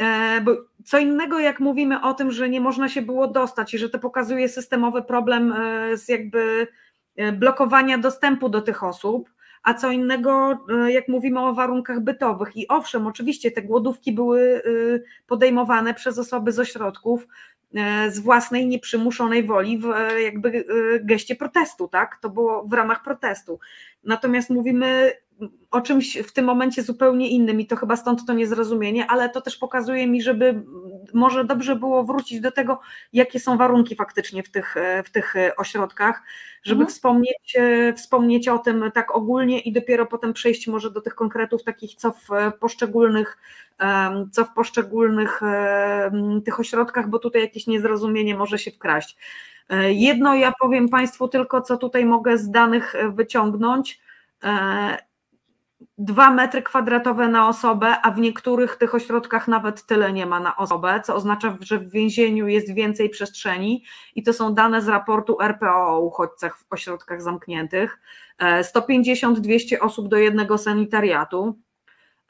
E, 0.01 0.40
bo 0.40 0.56
co 0.84 0.98
innego, 0.98 1.38
jak 1.38 1.60
mówimy 1.60 2.02
o 2.02 2.14
tym, 2.14 2.30
że 2.30 2.48
nie 2.48 2.60
można 2.60 2.88
się 2.88 3.02
było 3.02 3.26
dostać 3.28 3.74
i 3.74 3.78
że 3.78 3.90
to 3.90 3.98
pokazuje 3.98 4.48
systemowy 4.48 5.02
problem 5.02 5.52
e, 5.52 5.97
z 5.97 6.09
jakby 6.09 6.68
e, 7.16 7.32
blokowania 7.32 7.98
dostępu 7.98 8.48
do 8.48 8.62
tych 8.62 8.84
osób, 8.84 9.30
a 9.62 9.74
co 9.74 9.91
innego, 9.91 10.59
jak 10.89 11.09
mówimy 11.09 11.41
o 11.41 11.55
warunkach 11.55 12.01
bytowych. 12.01 12.57
I 12.57 12.69
owszem, 12.69 13.07
oczywiście 13.07 13.51
te 13.51 13.62
głodówki 13.62 14.12
były 14.12 14.62
podejmowane 15.27 15.95
przez 15.95 16.19
osoby 16.19 16.53
z 16.53 16.59
ośrodków 16.59 17.27
z 18.09 18.19
własnej 18.19 18.66
nieprzymuszonej 18.66 19.45
woli 19.45 19.78
w 19.78 19.87
jakby 20.23 20.65
geście 21.03 21.37
protestu, 21.37 21.89
tak? 21.89 22.19
To 22.23 22.31
było 22.31 22.65
w 22.65 22.73
ramach 22.73 23.03
protestu. 23.03 23.59
Natomiast 24.05 24.51
mówimy 24.51 25.12
o 25.70 25.80
czymś 25.80 26.18
w 26.18 26.32
tym 26.32 26.44
momencie 26.44 26.82
zupełnie 26.82 27.28
innym 27.28 27.60
i 27.60 27.66
to 27.66 27.76
chyba 27.76 27.96
stąd 27.96 28.26
to 28.26 28.32
niezrozumienie, 28.32 29.06
ale 29.06 29.28
to 29.28 29.40
też 29.40 29.56
pokazuje 29.56 30.06
mi, 30.06 30.22
żeby 30.22 30.62
może 31.14 31.44
dobrze 31.44 31.76
było 31.76 32.04
wrócić 32.04 32.40
do 32.40 32.52
tego, 32.52 32.80
jakie 33.12 33.40
są 33.40 33.56
warunki 33.56 33.96
faktycznie 33.96 34.42
w 34.42 34.50
tych, 34.50 34.74
w 35.04 35.10
tych 35.10 35.34
ośrodkach, 35.56 36.22
żeby 36.62 36.80
mhm. 36.80 36.94
wspomnieć, 36.94 37.56
wspomnieć 37.96 38.48
o 38.48 38.58
tym 38.58 38.90
tak 38.94 39.16
ogólnie 39.16 39.60
i 39.60 39.72
dopiero 39.72 40.06
potem 40.06 40.32
przejść 40.32 40.66
może 40.66 40.90
do 40.90 41.00
tych 41.00 41.14
konkretów 41.14 41.64
takich, 41.64 41.94
co 41.94 42.12
w 42.12 42.28
poszczególnych, 42.60 43.38
co 44.32 44.44
w 44.44 44.52
poszczególnych 44.52 45.40
tych 46.44 46.60
ośrodkach, 46.60 47.08
bo 47.08 47.18
tutaj 47.18 47.42
jakieś 47.42 47.66
niezrozumienie 47.66 48.36
może 48.36 48.58
się 48.58 48.70
wkraść. 48.70 49.16
Jedno 49.88 50.34
ja 50.34 50.52
powiem 50.60 50.88
Państwu 50.88 51.28
tylko, 51.28 51.60
co 51.60 51.76
tutaj 51.76 52.04
mogę 52.04 52.38
z 52.38 52.50
danych 52.50 52.94
wyciągnąć. 53.10 54.00
Dwa 55.98 56.31
metry 56.31 56.62
kwadratowe 56.62 57.28
na 57.28 57.48
osobę, 57.48 57.97
a 58.02 58.11
w 58.11 58.19
niektórych 58.19 58.77
tych 58.77 58.94
ośrodkach 58.94 59.48
nawet 59.48 59.86
tyle 59.86 60.12
nie 60.12 60.27
ma 60.27 60.40
na 60.40 60.57
osobę, 60.57 61.01
co 61.05 61.15
oznacza, 61.15 61.57
że 61.61 61.78
w 61.78 61.90
więzieniu 61.90 62.48
jest 62.48 62.74
więcej 62.74 63.11
przestrzeni 63.11 63.85
i 64.15 64.23
to 64.23 64.32
są 64.32 64.55
dane 64.55 64.82
z 64.82 64.89
raportu 64.89 65.40
RPO 65.40 65.89
o 65.89 66.01
uchodźcach 66.01 66.59
w 66.59 66.65
ośrodkach 66.70 67.23
zamkniętych. 67.23 68.01
150-200 68.62 69.77
osób 69.81 70.09
do 70.09 70.16
jednego 70.16 70.59
sanitariatu. 70.59 71.59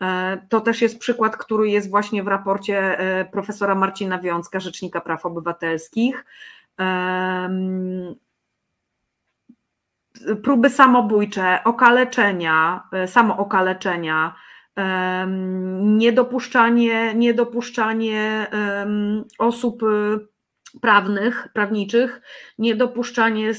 E, 0.00 0.38
to 0.48 0.60
też 0.60 0.82
jest 0.82 0.98
przykład, 0.98 1.36
który 1.36 1.70
jest 1.70 1.90
właśnie 1.90 2.22
w 2.22 2.28
raporcie 2.28 2.98
e, 2.98 3.24
profesora 3.24 3.74
Marcina 3.74 4.18
Wiązka, 4.18 4.60
Rzecznika 4.60 5.00
Praw 5.00 5.26
Obywatelskich. 5.26 6.24
Próby 10.42 10.70
samobójcze, 10.70 11.58
okaleczenia, 11.64 12.82
e, 12.92 13.08
samookaleczenia, 13.08 14.34
niedopuszczanie, 15.80 17.14
niedopuszczanie 17.14 18.46
osób 19.38 19.82
prawnych, 20.80 21.48
prawniczych, 21.52 22.20
niedopuszczanie 22.58 23.52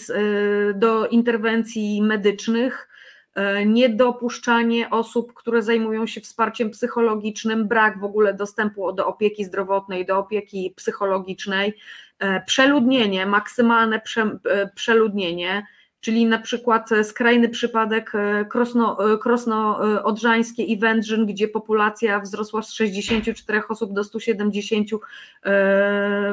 do 0.75 1.07
interwencji 1.07 2.01
medycznych, 2.01 2.91
E, 3.35 3.65
niedopuszczanie 3.65 4.89
osób, 4.89 5.33
które 5.33 5.61
zajmują 5.61 6.07
się 6.07 6.21
wsparciem 6.21 6.69
psychologicznym, 6.69 7.67
brak 7.67 7.99
w 7.99 8.03
ogóle 8.03 8.33
dostępu 8.33 8.93
do 8.93 9.07
opieki 9.07 9.45
zdrowotnej, 9.45 10.05
do 10.05 10.17
opieki 10.17 10.73
psychologicznej, 10.77 11.77
e, 12.19 12.41
przeludnienie, 12.41 13.25
maksymalne 13.25 13.99
prze, 13.99 14.21
e, 14.21 14.69
przeludnienie, 14.75 15.65
czyli 16.01 16.25
na 16.25 16.39
przykład 16.39 16.89
skrajny 17.03 17.49
przypadek 17.49 18.11
Krosno, 18.49 18.97
Krosno 19.21 19.79
Odrzańskie 20.03 20.63
i 20.63 20.77
Wędrzyn, 20.77 21.25
gdzie 21.25 21.47
populacja 21.47 22.19
wzrosła 22.19 22.61
z 22.61 22.71
64 22.71 23.61
osób 23.69 23.93
do 23.93 24.03
170 24.03 24.89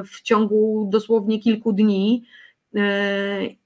w 0.04 0.22
ciągu 0.22 0.88
dosłownie 0.92 1.40
kilku 1.40 1.72
dni. 1.72 2.24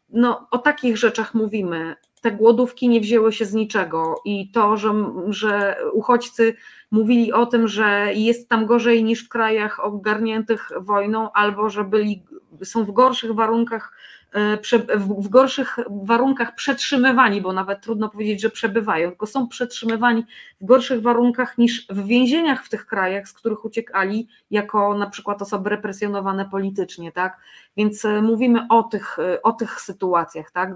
No, 0.08 0.46
o 0.50 0.58
takich 0.58 0.96
rzeczach 0.96 1.34
mówimy 1.34 1.96
te 2.22 2.32
głodówki 2.32 2.88
nie 2.88 3.00
wzięły 3.00 3.32
się 3.32 3.44
z 3.44 3.54
niczego 3.54 4.20
i 4.24 4.50
to, 4.50 4.76
że, 4.76 4.92
że 5.28 5.76
uchodźcy 5.92 6.54
mówili 6.90 7.32
o 7.32 7.46
tym, 7.46 7.68
że 7.68 8.08
jest 8.14 8.48
tam 8.48 8.66
gorzej 8.66 9.04
niż 9.04 9.24
w 9.24 9.28
krajach 9.28 9.80
ogarniętych 9.84 10.70
wojną, 10.80 11.32
albo 11.32 11.70
że 11.70 11.84
byli, 11.84 12.22
są 12.64 12.84
w 12.84 12.92
gorszych 12.92 13.32
warunkach, 13.32 13.92
e, 13.92 14.21
w 14.98 15.28
gorszych 15.28 15.76
warunkach 15.90 16.54
przetrzymywani, 16.54 17.40
bo 17.40 17.52
nawet 17.52 17.80
trudno 17.80 18.08
powiedzieć, 18.08 18.40
że 18.40 18.50
przebywają, 18.50 19.08
tylko 19.08 19.26
są 19.26 19.48
przetrzymywani 19.48 20.24
w 20.60 20.64
gorszych 20.64 21.02
warunkach 21.02 21.58
niż 21.58 21.86
w 21.90 22.06
więzieniach 22.06 22.64
w 22.64 22.68
tych 22.68 22.86
krajach, 22.86 23.28
z 23.28 23.32
których 23.32 23.64
uciekali, 23.64 24.28
jako 24.50 24.98
na 24.98 25.10
przykład 25.10 25.42
osoby 25.42 25.70
represjonowane 25.70 26.48
politycznie, 26.50 27.12
tak? 27.12 27.40
Więc 27.76 28.04
e, 28.04 28.22
mówimy 28.22 28.66
o 28.70 28.82
tych, 28.82 29.18
e, 29.18 29.42
o 29.42 29.52
tych 29.52 29.80
sytuacjach, 29.80 30.50
tak? 30.50 30.74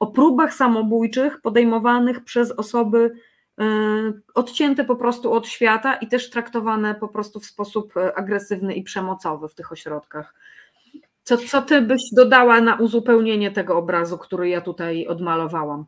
o 0.00 0.06
próbach 0.06 0.54
samobójczych 0.54 1.40
podejmowanych 1.40 2.24
przez 2.24 2.52
osoby 2.52 3.12
e, 3.60 3.64
odcięte 4.34 4.84
po 4.84 4.96
prostu 4.96 5.32
od 5.32 5.48
świata 5.48 5.94
i 5.94 6.08
też 6.08 6.30
traktowane 6.30 6.94
po 6.94 7.08
prostu 7.08 7.40
w 7.40 7.46
sposób 7.46 7.96
e, 7.96 8.18
agresywny 8.18 8.74
i 8.74 8.82
przemocowy 8.82 9.48
w 9.48 9.54
tych 9.54 9.72
ośrodkach. 9.72 10.34
Co, 11.30 11.36
co 11.38 11.62
ty 11.62 11.82
byś 11.82 12.02
dodała 12.12 12.60
na 12.60 12.76
uzupełnienie 12.76 13.50
tego 13.50 13.78
obrazu, 13.78 14.18
który 14.18 14.48
ja 14.48 14.60
tutaj 14.60 15.06
odmalowałam? 15.06 15.86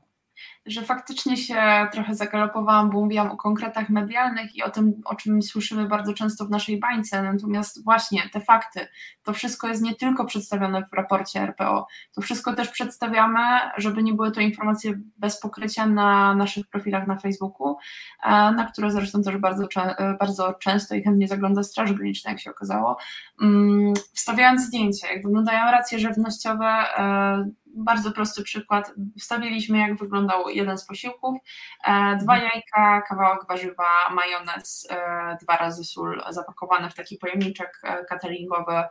Że 0.66 0.82
faktycznie 0.82 1.36
się 1.36 1.89
trochę 1.93 2.14
zagalopowałam, 2.14 2.90
bo 2.90 3.01
mówiłam 3.01 3.31
o 3.31 3.36
konkretach 3.36 3.89
medialnych 3.89 4.56
i 4.56 4.62
o 4.62 4.70
tym, 4.70 4.93
o 5.05 5.14
czym 5.14 5.43
słyszymy 5.43 5.89
bardzo 5.89 6.14
często 6.14 6.44
w 6.44 6.51
naszej 6.51 6.81
bańce. 6.81 7.23
Natomiast 7.23 7.85
właśnie 7.85 8.28
te 8.32 8.40
fakty, 8.40 8.89
to 9.23 9.32
wszystko 9.32 9.69
jest 9.69 9.82
nie 9.82 9.94
tylko 9.94 10.24
przedstawione 10.24 10.86
w 10.93 10.93
raporcie 10.93 11.40
RPO, 11.40 11.86
to 12.14 12.20
wszystko 12.20 12.52
też 12.52 12.69
przedstawiamy, 12.69 13.40
żeby 13.77 14.02
nie 14.02 14.14
były 14.14 14.32
to 14.32 14.40
informacje 14.40 15.01
bez 15.16 15.40
pokrycia 15.40 15.86
na 15.86 16.35
naszych 16.35 16.66
profilach 16.66 17.06
na 17.06 17.16
Facebooku, 17.16 17.77
e, 18.23 18.31
na 18.31 18.64
które 18.73 18.90
zresztą 18.90 19.23
też 19.23 19.36
bardzo, 19.36 19.69
e, 19.77 20.16
bardzo 20.20 20.55
często 20.55 20.94
i 20.94 21.02
chętnie 21.02 21.28
zagląda 21.28 21.62
Straż 21.62 21.93
Graniczna, 21.93 22.31
jak 22.31 22.40
się 22.40 22.51
okazało, 22.51 22.97
mm, 23.43 23.94
wstawiając 24.14 24.62
zdjęcia, 24.62 25.12
jak 25.12 25.23
wyglądają 25.23 25.70
racje 25.70 25.98
żywnościowe 25.98 26.66
e, 26.66 27.51
bardzo 27.74 28.12
prosty 28.12 28.43
przykład. 28.43 28.93
Wstawiliśmy, 29.19 29.78
jak 29.78 29.99
wyglądał 29.99 30.49
jeden 30.49 30.78
z 30.78 30.86
posiłków. 30.86 31.39
E, 31.85 32.16
dwa 32.16 32.35
mhm. 32.35 32.51
jajka, 32.55 33.03
kawałek 33.09 33.40
warzywa, 33.49 34.11
majonez, 34.15 34.89
e, 34.90 35.36
dwa 35.43 35.57
razy 35.57 35.85
sól 35.85 36.23
zapakowane 36.31 36.90
w 36.90 36.94
taki 36.94 37.16
pojemniczek 37.16 37.81
e, 37.85 38.05
cateringowy 38.05 38.82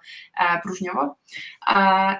próżniowy. 0.64 1.10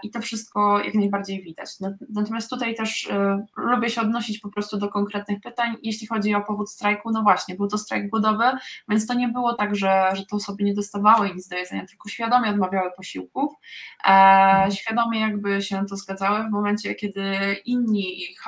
I 0.04 0.12
to 0.12 0.22
wszystko 0.22 0.80
jak 0.80 0.94
najbardziej 0.94 1.44
widać. 1.44 1.70
Natomiast 2.10 2.50
tutaj 2.50 2.76
też 2.76 3.10
lubię 3.58 3.90
się 3.90 4.02
odnosić 4.02 4.40
po 4.40 4.50
prostu 4.50 4.78
do 4.78 4.90
konkretnych 4.90 5.42
pytań. 5.42 5.76
Jeśli 5.82 6.08
chodzi 6.08 6.36
o 6.36 6.42
powód 6.42 6.72
strajku, 6.72 7.12
no 7.12 7.24
właśnie, 7.24 7.56
był 7.56 7.68
to 7.68 7.78
strajk 7.78 8.10
głodowy, 8.10 8.44
więc 8.90 9.08
to 9.08 9.14
nie 9.14 9.28
było 9.28 9.54
tak, 9.54 9.76
że, 9.76 10.10
że 10.14 10.26
te 10.26 10.36
osoby 10.36 10.64
nie 10.64 10.74
dostawały 10.74 11.34
nic 11.36 11.48
do 11.48 11.56
jedzenia, 11.56 11.86
tylko 11.86 12.10
świadomie 12.10 12.50
odmawiały 12.50 12.92
posiłków, 12.98 13.54
mhm. 14.04 14.72
świadomie 14.72 15.20
jakby 15.20 15.62
się 15.62 15.82
na 15.82 15.86
to 15.86 15.96
zgadzały 15.96 16.50
w 16.52 16.54
momencie, 16.54 16.96
kiedy 16.96 17.24
inni 17.66 18.24
ich 18.24 18.40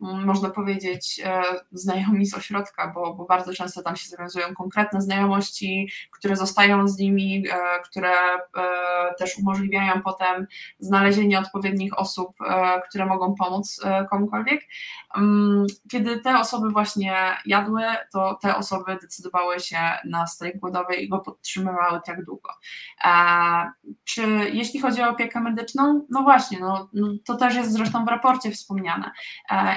można 0.00 0.50
powiedzieć, 0.50 1.20
e, 1.24 1.42
znajomi 1.72 2.26
z 2.26 2.34
ośrodka, 2.34 2.92
bo, 2.94 3.14
bo 3.14 3.24
bardzo 3.24 3.54
często 3.54 3.82
tam 3.82 3.96
się 3.96 4.08
zawiązują 4.08 4.54
konkretne 4.54 5.00
znajomości, 5.00 5.88
które 6.10 6.36
zostają 6.36 6.88
z 6.88 6.98
nimi, 6.98 7.44
e, 7.48 7.82
które 7.84 8.10
e, 8.10 8.40
też 9.18 9.38
umożliwiają 9.38 10.02
potem 10.02 10.46
znalezienie 10.78 11.38
odpowiednich 11.38 11.98
osób, 11.98 12.36
które 12.88 13.06
mogą 13.06 13.34
pomóc 13.34 13.80
komukolwiek. 14.10 14.60
Mm, 15.16 15.66
kiedy 15.90 16.20
te 16.20 16.38
osoby 16.38 16.70
właśnie 16.70 17.16
jadły, 17.46 17.82
to 18.12 18.38
te 18.42 18.56
osoby 18.56 18.98
decydowały 19.02 19.60
się 19.60 19.78
na 20.04 20.26
strajk 20.26 20.58
głodowy 20.58 20.94
i 20.94 21.08
go 21.08 21.18
podtrzymywały 21.18 22.00
tak 22.06 22.24
długo. 22.24 22.50
Czy 24.04 24.22
jeśli 24.52 24.80
chodzi 24.80 25.02
o 25.02 25.08
opiekę 25.08 25.40
medyczną, 25.40 26.06
no 26.10 26.22
właśnie, 26.22 26.60
no, 26.60 26.88
no 26.92 27.08
to 27.24 27.36
też 27.36 27.54
jest 27.54 27.72
zresztą 27.72 28.04
w 28.04 28.08
raporcie 28.08 28.50
wspomniane. 28.50 29.10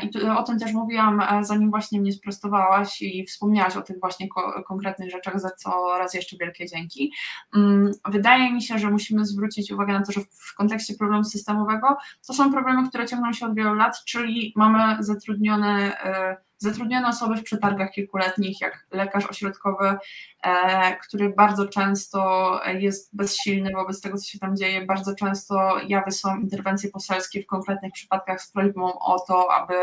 I 0.04 0.10
i 0.10 0.19
o 0.38 0.44
tym 0.44 0.60
też 0.60 0.74
mówiłam, 0.74 1.22
e, 1.22 1.44
zanim 1.44 1.70
właśnie 1.70 2.02
mnie 2.02 2.12
sprostowałaś 2.12 3.02
i 3.02 3.26
wspomniałaś 3.26 3.76
o 3.76 3.82
tych 3.82 4.00
właśnie 4.00 4.28
ko 4.28 4.64
konkretnych 4.68 5.12
rzeczach, 5.12 5.40
za 5.40 5.50
co 5.50 5.98
raz 5.98 6.14
jeszcze 6.14 6.38
wielkie 6.38 6.66
dzięki. 6.66 7.14
Mm, 7.56 7.92
wydaje 8.08 8.54
mi 8.54 8.62
się, 8.62 8.80
że 8.80 8.92
musimy 8.92 9.26
zwrócić 9.26 9.72
uwagę 9.72 9.94
na 9.94 10.06
to, 10.06 10.12
że 10.12 10.22
w 10.22 10.56
kontekście 10.56 10.94
problemu 10.94 11.24
systemowego 11.24 11.98
to 12.28 12.34
są 12.34 12.52
problemy, 12.52 12.90
które 12.90 13.08
ciągną 13.08 13.34
się 13.34 13.46
od 13.46 13.56
wielu 13.56 13.74
lat, 13.74 14.04
czyli 14.06 14.54
mamy 14.56 15.04
zatrudnione 15.04 16.02
e, 16.04 16.49
zatrudnione 16.60 17.08
osoby 17.08 17.38
w 17.38 17.44
przetargach 17.44 17.92
kilkuletnich, 17.92 18.62
jak 18.62 18.86
lekarz 18.92 19.26
ośrodkowy, 19.26 19.98
e, 20.44 20.98
który 20.98 21.30
bardzo 21.30 21.68
często 21.68 22.52
jest 22.74 23.16
bezsilny 23.16 23.72
wobec 23.72 24.02
tego, 24.02 24.18
co 24.18 24.28
się 24.28 24.40
tam 24.40 24.58
dzieje. 24.58 24.86
Bardzo 24.86 25.16
często 25.16 25.78
jawy 25.88 26.12
są 26.12 26.38
interwencje 26.38 26.90
poselskie 26.90 27.44
w 27.44 27.46
konkretnych 27.46 27.94
przypadkach 27.94 28.42
z 28.42 28.52
prośbą 28.52 29.00
o 29.00 29.20
to, 29.20 29.54
aby 29.54 29.74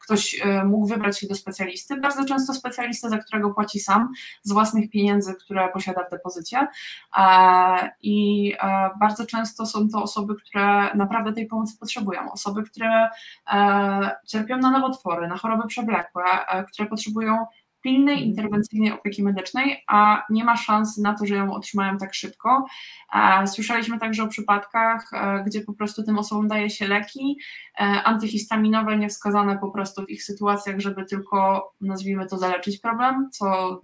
ktoś 0.00 0.40
e, 0.44 0.64
mógł 0.64 0.86
wybrać 0.86 1.20
się 1.20 1.26
do 1.26 1.34
specjalisty. 1.34 2.00
Bardzo 2.00 2.24
często 2.24 2.54
specjalista, 2.54 3.08
za 3.08 3.18
którego 3.18 3.54
płaci 3.54 3.80
sam 3.80 4.12
z 4.42 4.52
własnych 4.52 4.90
pieniędzy, 4.90 5.34
które 5.34 5.68
posiada 5.68 6.04
w 6.04 6.10
depozycie. 6.10 6.66
E, 7.18 7.90
I 8.02 8.52
bardzo 9.00 9.26
często 9.26 9.66
są 9.66 9.88
to 9.88 10.02
osoby, 10.02 10.34
które 10.34 10.94
naprawdę 10.94 11.32
tej 11.32 11.46
pomocy 11.46 11.78
potrzebują. 11.78 12.32
Osoby, 12.32 12.62
które 12.62 13.08
cierpią 14.26 14.56
na 14.56 14.70
nowotwory, 14.70 15.28
na 15.28 15.36
choroby 15.36 15.68
przewlekłe, 15.68 16.25
które 16.72 16.88
potrzebują 16.88 17.46
pilnej, 17.82 18.14
mhm. 18.14 18.28
interwencyjnej 18.28 18.92
opieki 18.92 19.22
medycznej, 19.22 19.84
a 19.88 20.24
nie 20.30 20.44
ma 20.44 20.56
szans 20.56 20.98
na 20.98 21.14
to, 21.14 21.26
że 21.26 21.34
ją 21.34 21.54
otrzymają 21.54 21.98
tak 21.98 22.14
szybko. 22.14 22.66
E, 23.14 23.46
słyszeliśmy 23.46 23.98
także 23.98 24.22
o 24.22 24.28
przypadkach, 24.28 25.10
e, 25.12 25.44
gdzie 25.46 25.60
po 25.60 25.72
prostu 25.72 26.02
tym 26.02 26.18
osobom 26.18 26.48
daje 26.48 26.70
się 26.70 26.88
leki 26.88 27.38
antyhistaminowe, 28.04 28.96
niewskazane 28.96 29.58
po 29.58 29.70
prostu 29.70 30.04
w 30.04 30.10
ich 30.10 30.24
sytuacjach, 30.24 30.80
żeby 30.80 31.04
tylko, 31.04 31.70
nazwijmy 31.80 32.26
to, 32.26 32.38
zaleczyć 32.38 32.80
problem, 32.80 33.28
co 33.32 33.80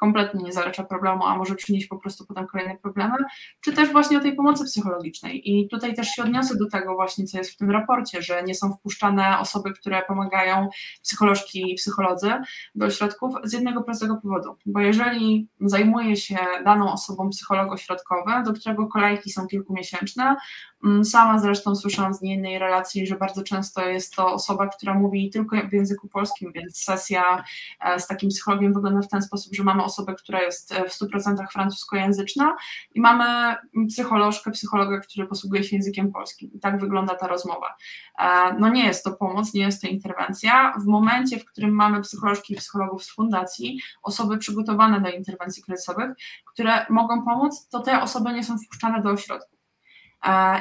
kompletnie 0.00 0.44
nie 0.44 0.52
zalecza 0.52 0.84
problemu, 0.84 1.24
a 1.24 1.36
może 1.36 1.54
przynieść 1.54 1.86
po 1.86 1.98
prostu 1.98 2.26
potem 2.26 2.46
kolejne 2.46 2.76
problemy, 2.76 3.14
czy 3.60 3.72
też 3.72 3.92
właśnie 3.92 4.18
o 4.18 4.20
tej 4.20 4.36
pomocy 4.36 4.64
psychologicznej. 4.64 5.50
I 5.50 5.68
tutaj 5.68 5.94
też 5.94 6.08
się 6.08 6.22
odniosę 6.22 6.56
do 6.56 6.68
tego 6.70 6.94
właśnie, 6.94 7.24
co 7.24 7.38
jest 7.38 7.50
w 7.50 7.56
tym 7.56 7.70
raporcie, 7.70 8.22
że 8.22 8.42
nie 8.42 8.54
są 8.54 8.72
wpuszczane 8.72 9.38
osoby, 9.38 9.72
które 9.72 10.02
pomagają 10.02 10.68
psycholożki 11.02 11.72
i 11.72 11.74
psycholodzy 11.74 12.32
do 12.74 12.86
ośrodków 12.86 13.34
z 13.44 13.52
jednego 13.52 13.82
prostego 13.82 14.16
powodu, 14.16 14.56
bo 14.66 14.80
jeżeli 14.80 15.48
zajmuje 15.60 16.16
się 16.16 16.36
daną 16.64 16.92
osobą 16.92 17.30
psycholog 17.30 17.72
ośrodkowy, 17.72 18.32
do 18.44 18.52
którego 18.52 18.86
kolejki 18.86 19.30
są 19.30 19.46
kilkumiesięczne, 19.46 20.36
mm, 20.84 21.04
sama 21.04 21.38
zresztą 21.38 21.76
słyszałam 21.76 22.14
z 22.14 22.22
innej 22.22 22.58
relacji, 22.58 23.06
że 23.06 23.16
bardzo 23.16 23.42
często 23.42 23.88
jest 23.88 24.14
to 24.14 24.32
osoba, 24.32 24.68
która 24.68 24.94
mówi 24.94 25.30
tylko 25.30 25.56
w 25.70 25.72
języku 25.72 26.08
polskim, 26.08 26.52
więc 26.52 26.76
sesja 26.76 27.44
e, 27.80 28.00
z 28.00 28.06
takim 28.06 28.28
psychologiem 28.28 28.74
wygląda 28.74 29.00
w 29.00 29.08
ten 29.08 29.22
sposób, 29.22 29.54
że 29.54 29.64
mamy 29.64 29.84
osobę, 29.88 30.14
która 30.14 30.42
jest 30.42 30.72
e, 30.72 30.88
w 30.88 30.92
100% 30.92 31.36
francuskojęzyczna 31.52 32.56
i 32.94 33.00
mamy 33.00 33.56
psycholożkę, 33.88 34.50
psychologa, 34.50 35.00
który 35.00 35.26
posługuje 35.26 35.64
się 35.64 35.76
językiem 35.76 36.12
polskim. 36.12 36.50
I 36.52 36.60
tak 36.60 36.80
wygląda 36.80 37.14
ta 37.14 37.26
rozmowa. 37.26 37.74
E, 38.18 38.54
no 38.58 38.68
nie 38.68 38.86
jest 38.86 39.04
to 39.04 39.12
pomoc, 39.12 39.54
nie 39.54 39.62
jest 39.62 39.82
to 39.82 39.88
interwencja. 39.88 40.74
W 40.78 40.86
momencie, 40.86 41.38
w 41.38 41.44
którym 41.44 41.70
mamy 41.70 42.00
psycholożki 42.00 42.54
i 42.54 42.56
psychologów 42.56 43.04
z 43.04 43.14
fundacji, 43.14 43.80
osoby 44.02 44.38
przygotowane 44.38 45.00
do 45.00 45.10
interwencji 45.10 45.62
kryzysowych, 45.62 46.10
które 46.52 46.86
mogą 46.90 47.24
pomóc, 47.24 47.68
to 47.68 47.80
te 47.80 48.02
osoby 48.02 48.32
nie 48.32 48.44
są 48.44 48.58
wpuszczane 48.58 49.02
do 49.02 49.10
ośrodków. 49.10 49.58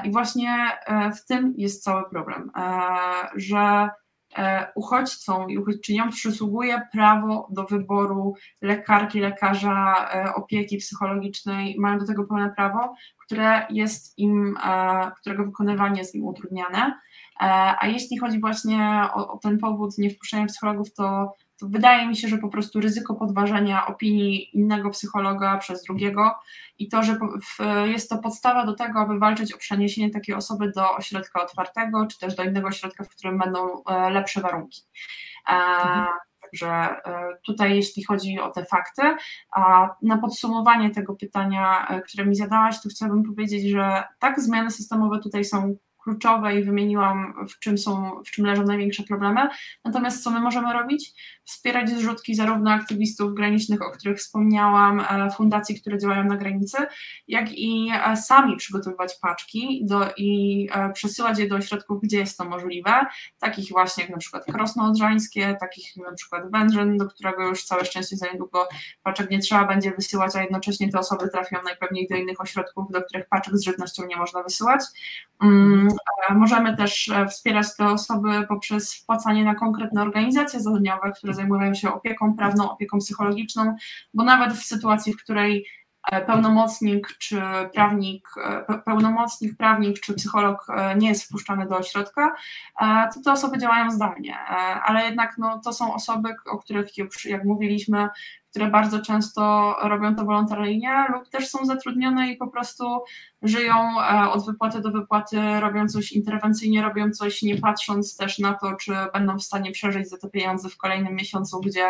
I 0.04 0.12
właśnie 0.12 0.80
w 1.16 1.26
tym 1.28 1.54
jest 1.58 1.84
cały 1.84 2.10
problem, 2.10 2.52
że 3.36 3.90
E, 3.90 3.90
uchodźcom 4.76 5.50
i 5.50 5.58
uchodźczyniom 5.58 6.10
przysługuje 6.10 6.82
prawo 6.92 7.48
do 7.52 7.64
wyboru 7.64 8.34
lekarki, 8.62 9.20
lekarza, 9.20 10.10
e, 10.14 10.34
opieki 10.34 10.78
psychologicznej, 10.78 11.76
mają 11.80 12.00
do 12.00 12.06
tego 12.06 12.24
pełne 12.24 12.54
prawo, 12.56 12.96
które 13.26 13.68
jest 13.70 14.20
im, 14.20 14.58
e, 14.64 15.12
którego 15.22 15.46
wykonywanie 15.46 16.00
jest 16.00 16.16
im 16.16 16.26
utrudniane. 16.26 16.94
A 17.80 17.88
jeśli 17.88 18.18
chodzi 18.18 18.40
właśnie 18.40 19.08
o, 19.14 19.34
o 19.34 19.38
ten 19.38 19.58
powód 19.58 19.98
niewpuszczenia 19.98 20.46
psychologów, 20.46 20.94
to 20.94 21.34
wydaje 21.62 22.08
mi 22.08 22.16
się, 22.16 22.28
że 22.28 22.38
po 22.38 22.50
prostu 22.50 22.80
ryzyko 22.80 23.16
podważenia 23.16 23.88
opinii 23.88 24.58
innego 24.58 24.90
psychologa 24.90 25.58
przez 25.58 25.84
drugiego 25.84 26.36
i 26.80 26.88
to, 26.88 27.04
że 27.04 27.18
jest 27.86 28.10
to 28.10 28.18
podstawa 28.18 28.66
do 28.66 28.74
tego, 28.74 29.00
aby 29.00 29.20
walczyć 29.20 29.54
o 29.54 29.58
przeniesienie 29.58 30.10
takiej 30.10 30.36
osoby 30.36 30.72
do 30.76 30.96
ośrodka 30.96 31.44
otwartego, 31.44 32.08
czy 32.08 32.20
też 32.20 32.36
do 32.36 32.44
innego 32.44 32.68
ośrodka, 32.68 33.04
w 33.04 33.10
którym 33.10 33.38
będą 33.38 33.84
e, 33.84 34.10
lepsze 34.10 34.42
warunki. 34.42 34.82
E. 35.50 36.06
Także 36.42 36.70
e, 36.70 37.30
tutaj, 37.46 37.76
jeśli 37.76 38.04
chodzi 38.04 38.40
o 38.40 38.50
te 38.50 38.66
fakty, 38.66 39.02
a 39.56 39.90
na 40.02 40.18
podsumowanie 40.18 40.90
tego 40.90 41.16
pytania, 41.16 41.88
które 42.08 42.26
mi 42.26 42.36
zadałaś, 42.36 42.82
to 42.82 42.90
chciałabym 42.90 43.24
powiedzieć, 43.24 43.70
że 43.70 44.04
tak, 44.20 44.40
zmiany 44.40 44.72
systemowe 44.72 45.20
tutaj 45.20 45.46
są 45.46 45.76
kluczowe 46.08 46.60
i 46.60 46.64
wymieniłam, 46.64 47.34
w 47.50 47.60
czym, 47.60 47.78
są, 47.78 48.12
w 48.26 48.32
czym 48.32 48.46
leżą 48.46 48.64
największe 48.64 49.04
problemy. 49.04 49.50
Natomiast 49.86 50.24
co 50.24 50.32
my 50.32 50.40
możemy 50.40 50.74
robić? 50.74 51.14
Wspierać 51.48 51.90
zrzutki 51.90 52.36
zarówno 52.36 52.72
aktywistów 52.72 53.34
granicznych, 53.34 53.82
o 53.82 53.92
których 53.92 54.18
wspomniałam, 54.18 55.00
e, 55.00 55.32
fundacji, 55.32 55.82
które 55.82 55.98
działają 55.98 56.24
na 56.24 56.38
granicy, 56.38 56.78
jak 57.28 57.52
i 57.52 57.92
e, 58.06 58.18
sami 58.18 58.58
przygotowywać 58.58 59.16
paczki 59.22 59.82
do, 59.86 60.10
i 60.18 60.70
e, 60.74 60.94
przesyłać 60.94 61.40
je 61.40 61.48
do 61.48 61.56
ośrodków, 61.56 62.02
gdzie 62.02 62.18
jest 62.18 62.38
to 62.38 62.46
możliwe, 62.46 62.92
takich 63.40 63.70
właśnie 63.70 64.04
jak 64.04 64.12
na 64.12 64.18
przykład 64.18 64.46
Krosno 64.46 64.86
Odrzańskie, 64.86 65.58
takich 65.60 65.98
na 65.98 66.14
przykład 66.14 66.52
Wędrzyn, 66.52 66.98
do 66.98 67.06
którego 67.06 67.48
już 67.48 67.64
całe 67.64 67.86
szczęście 67.86 68.18
za 68.18 68.28
niedługo 68.28 68.68
paczek 69.04 69.32
nie 69.32 69.40
trzeba 69.40 69.66
będzie 69.66 69.92
wysyłać, 69.92 70.36
a 70.36 70.42
jednocześnie 70.42 70.90
te 70.90 71.00
osoby 71.00 71.30
trafią 71.30 71.58
najpewniej 71.64 72.08
do 72.08 72.16
innych 72.16 72.42
ośrodków, 72.42 72.92
do 72.92 73.02
których 73.02 73.28
paczek 73.28 73.58
z 73.58 73.64
żywnością 73.64 74.06
nie 74.06 74.18
można 74.18 74.44
wysyłać. 74.44 74.82
Mm, 75.44 75.88
Możemy 76.36 76.78
też 76.78 77.12
wspierać 77.30 77.76
te 77.78 77.86
osoby 77.86 78.48
poprzez 78.48 78.94
wpłacanie 78.94 79.44
na 79.44 79.56
konkretne 79.56 80.02
organizacje 80.02 80.60
zadaniowe, 80.60 81.12
które 81.12 81.34
zajmują 81.38 81.74
się 81.74 81.94
opieką 81.94 82.36
prawną, 82.36 82.72
opieką 82.72 82.98
psychologiczną, 82.98 83.76
bo 84.14 84.24
nawet 84.24 84.54
w 84.54 84.64
sytuacji, 84.64 85.14
w 85.14 85.24
której 85.24 85.66
pełnomocnik 86.28 87.08
czy 87.08 87.42
prawnik, 87.74 88.30
e, 88.46 88.78
pełnomocnik, 88.86 89.58
prawnik 89.58 90.00
czy 90.00 90.14
psycholog 90.14 90.68
nie 90.98 91.10
jest 91.10 91.24
wpuszczany 91.24 91.68
do 91.68 91.78
ośrodka, 91.78 92.36
to 93.14 93.22
te 93.26 93.32
osoby 93.32 93.58
działają 93.58 93.92
zdalnie, 93.92 94.38
ale 94.86 95.06
jednak 95.06 95.36
no, 95.38 95.62
to 95.64 95.74
są 95.74 95.94
osoby, 95.94 96.30
o 96.46 96.58
których 96.58 96.98
już 96.98 97.26
jak 97.26 97.46
mówiliśmy, 97.46 98.10
które 98.58 98.72
bardzo 98.72 99.02
często 99.02 99.76
robią 99.82 100.16
to 100.16 100.26
wolontaryjnie 100.26 101.06
lub 101.14 101.30
też 101.30 101.50
są 101.50 101.66
zatrudnione 101.66 102.32
i 102.32 102.38
po 102.38 102.48
prostu 102.48 102.84
żyją 103.42 103.76
e, 104.02 104.30
od 104.30 104.46
wypłaty 104.46 104.82
do 104.82 104.92
wypłaty, 104.92 105.60
robią 105.60 105.88
coś 105.88 106.12
interwencyjnie, 106.12 106.82
robią 106.82 107.12
coś 107.12 107.42
nie 107.42 107.58
patrząc 107.58 108.18
też 108.18 108.40
na 108.40 108.54
to, 108.54 108.76
czy 108.76 108.94
będą 109.14 109.38
w 109.38 109.44
stanie 109.44 109.72
przeżyć 109.72 110.10
za 110.10 110.18
te 110.18 110.30
pieniądze 110.30 110.70
w 110.70 110.78
kolejnym 110.78 111.16
miesiącu, 111.16 111.62
gdzie 111.62 111.88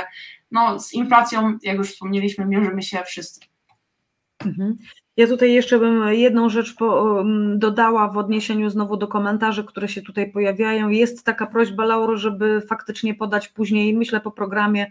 no, 0.52 0.80
z 0.80 0.94
inflacją, 0.94 1.58
jak 1.64 1.78
już 1.78 1.92
wspomnieliśmy, 1.92 2.46
mierzymy 2.46 2.82
się 2.82 3.04
wszyscy. 3.06 3.57
Mhm. 4.46 4.78
Ja 5.18 5.28
tutaj 5.28 5.54
jeszcze 5.54 5.80
bym 5.80 6.14
jedną 6.14 6.50
rzecz 6.50 6.76
po, 6.76 7.24
dodała 7.56 8.08
w 8.08 8.18
odniesieniu 8.18 8.70
znowu 8.70 8.98
do 8.98 9.08
komentarzy, 9.08 9.64
które 9.64 9.88
się 9.88 10.02
tutaj 10.02 10.32
pojawiają. 10.32 10.90
Jest 10.90 11.24
taka 11.24 11.48
prośba, 11.48 11.86
Lauro, 11.86 12.18
żeby 12.18 12.62
faktycznie 12.62 13.16
podać 13.16 13.48
później, 13.48 13.94
myślę 13.94 14.22
po 14.22 14.32
programie, 14.32 14.88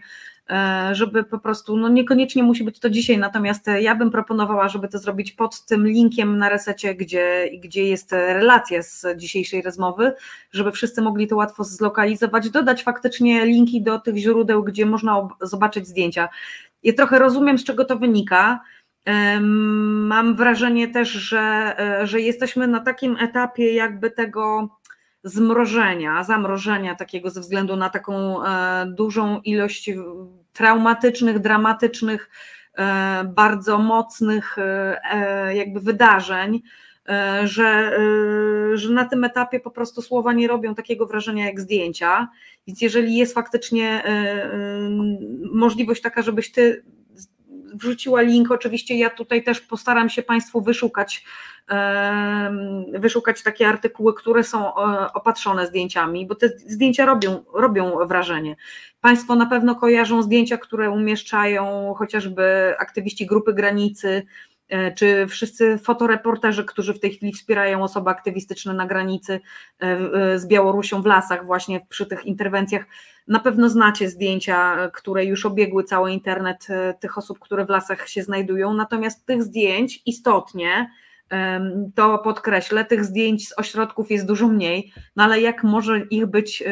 e, 0.49 0.89
żeby 0.91 1.23
po 1.23 1.39
prostu, 1.39 1.77
no 1.77 1.89
niekoniecznie 1.89 2.43
musi 2.43 2.63
być 2.63 2.79
to 2.79 2.89
dzisiaj, 2.89 3.17
natomiast 3.17 3.65
ja 3.81 3.95
bym 3.95 4.11
proponowała, 4.11 4.67
żeby 4.67 4.87
to 4.87 4.99
zrobić 4.99 5.31
pod 5.31 5.65
tym 5.65 5.87
linkiem 5.87 6.37
na 6.37 6.49
resecie, 6.49 6.95
gdzie, 6.95 7.49
gdzie 7.59 7.83
jest 7.83 8.11
relacja 8.11 8.81
z 8.83 9.05
dzisiejszej 9.17 9.61
rozmowy, 9.61 10.13
żeby 10.51 10.71
wszyscy 10.71 11.01
mogli 11.01 11.27
to 11.27 11.35
łatwo 11.35 11.63
zlokalizować, 11.63 12.49
dodać 12.49 12.83
faktycznie 12.83 13.45
linki 13.45 13.81
do 13.81 13.99
tych 13.99 14.17
źródeł, 14.17 14.63
gdzie 14.63 14.85
można 14.85 15.27
zobaczyć 15.41 15.87
zdjęcia. 15.87 16.29
Ja 16.83 16.93
trochę 16.93 17.19
rozumiem, 17.19 17.57
z 17.57 17.63
czego 17.63 17.85
to 17.85 17.97
wynika, 17.97 18.59
Mam 20.07 20.35
wrażenie 20.35 20.87
też, 20.87 21.09
że, 21.09 21.75
e, 21.79 22.07
że 22.07 22.21
jesteśmy 22.21 22.67
na 22.67 22.79
takim 22.79 23.17
etapie 23.19 23.73
jakby 23.73 24.11
tego 24.11 24.69
zmrożenia, 25.23 26.23
zamrożenia 26.23 26.95
takiego 26.95 27.29
ze 27.29 27.41
względu 27.41 27.75
na 27.75 27.89
taką 27.89 28.43
e, 28.43 28.85
dużą 28.85 29.41
ilość 29.41 29.89
traumatycznych, 30.53 31.39
dramatycznych, 31.39 32.29
e, 32.77 33.23
bardzo 33.35 33.77
mocnych 33.77 34.55
jakby 35.53 35.79
wydarzeń, 35.79 36.61
że, 37.43 37.99
że 38.73 38.93
na 38.93 39.05
tym 39.05 39.23
etapie 39.23 39.59
po 39.59 39.71
prostu 39.71 40.01
słowa 40.01 40.33
nie 40.33 40.47
robią 40.47 40.75
takiego 40.75 41.05
wrażenia 41.05 41.45
jak 41.45 41.59
zdjęcia. 41.59 42.27
Więc 42.67 42.81
jeżeli 42.81 43.15
jest 43.17 43.33
faktycznie 43.33 44.03
możliwość 45.51 46.01
taka, 46.01 46.21
żebyś 46.21 46.51
ty 46.51 46.83
wrzuciła 47.73 48.21
link. 48.21 48.51
Oczywiście 48.51 48.97
ja 48.97 49.09
tutaj 49.09 49.43
też 49.43 49.61
postaram 49.61 50.09
się 50.09 50.23
Państwu 50.23 50.61
wyszukać, 50.61 51.23
wyszukać 52.93 53.43
takie 53.43 53.67
artykuły, 53.67 54.13
które 54.13 54.43
są 54.43 54.67
e, 54.67 55.13
opatrzone 55.13 55.67
zdjęciami, 55.67 56.25
bo 56.25 56.35
te 56.35 56.49
zdjęcia 56.49 57.05
robią, 57.05 57.43
robią 57.53 58.07
wrażenie. 58.07 58.55
Państwo 59.01 59.35
na 59.35 59.45
pewno 59.45 59.75
kojarzą 59.75 60.21
zdjęcia, 60.21 60.57
które 60.57 60.91
umieszczają 60.91 61.93
chociażby 61.97 62.75
aktywiści 62.79 63.25
grupy 63.25 63.53
granicy, 63.53 64.25
czy 64.95 65.27
wszyscy 65.27 65.77
fotoreporterzy, 65.77 66.65
którzy 66.65 66.93
w 66.93 66.99
tej 66.99 67.11
chwili 67.11 67.33
wspierają 67.33 67.83
osoby 67.83 68.09
aktywistyczne 68.09 68.73
na 68.73 68.85
granicy 68.85 69.39
e, 69.79 70.39
z 70.39 70.47
Białorusią 70.47 71.01
w 71.01 71.05
lasach, 71.05 71.45
właśnie 71.45 71.81
przy 71.89 72.05
tych 72.05 72.25
interwencjach 72.25 72.85
na 73.27 73.39
pewno 73.39 73.69
znacie 73.69 74.09
zdjęcia, 74.09 74.89
które 74.93 75.25
już 75.25 75.45
obiegły 75.45 75.83
cały 75.83 76.11
internet 76.11 76.67
e, 76.69 76.93
tych 76.93 77.17
osób, 77.17 77.39
które 77.39 77.65
w 77.65 77.69
lasach 77.69 78.07
się 78.07 78.23
znajdują, 78.23 78.73
natomiast 78.73 79.25
tych 79.25 79.43
zdjęć 79.43 80.01
istotnie, 80.05 80.89
to 81.95 82.17
podkreślę, 82.17 82.85
tych 82.85 83.05
zdjęć 83.05 83.47
z 83.47 83.59
ośrodków 83.59 84.11
jest 84.11 84.27
dużo 84.27 84.47
mniej, 84.47 84.91
no 85.15 85.23
ale 85.23 85.41
jak 85.41 85.63
może 85.63 85.99
ich 85.99 86.25
być 86.25 86.63
e, 86.65 86.67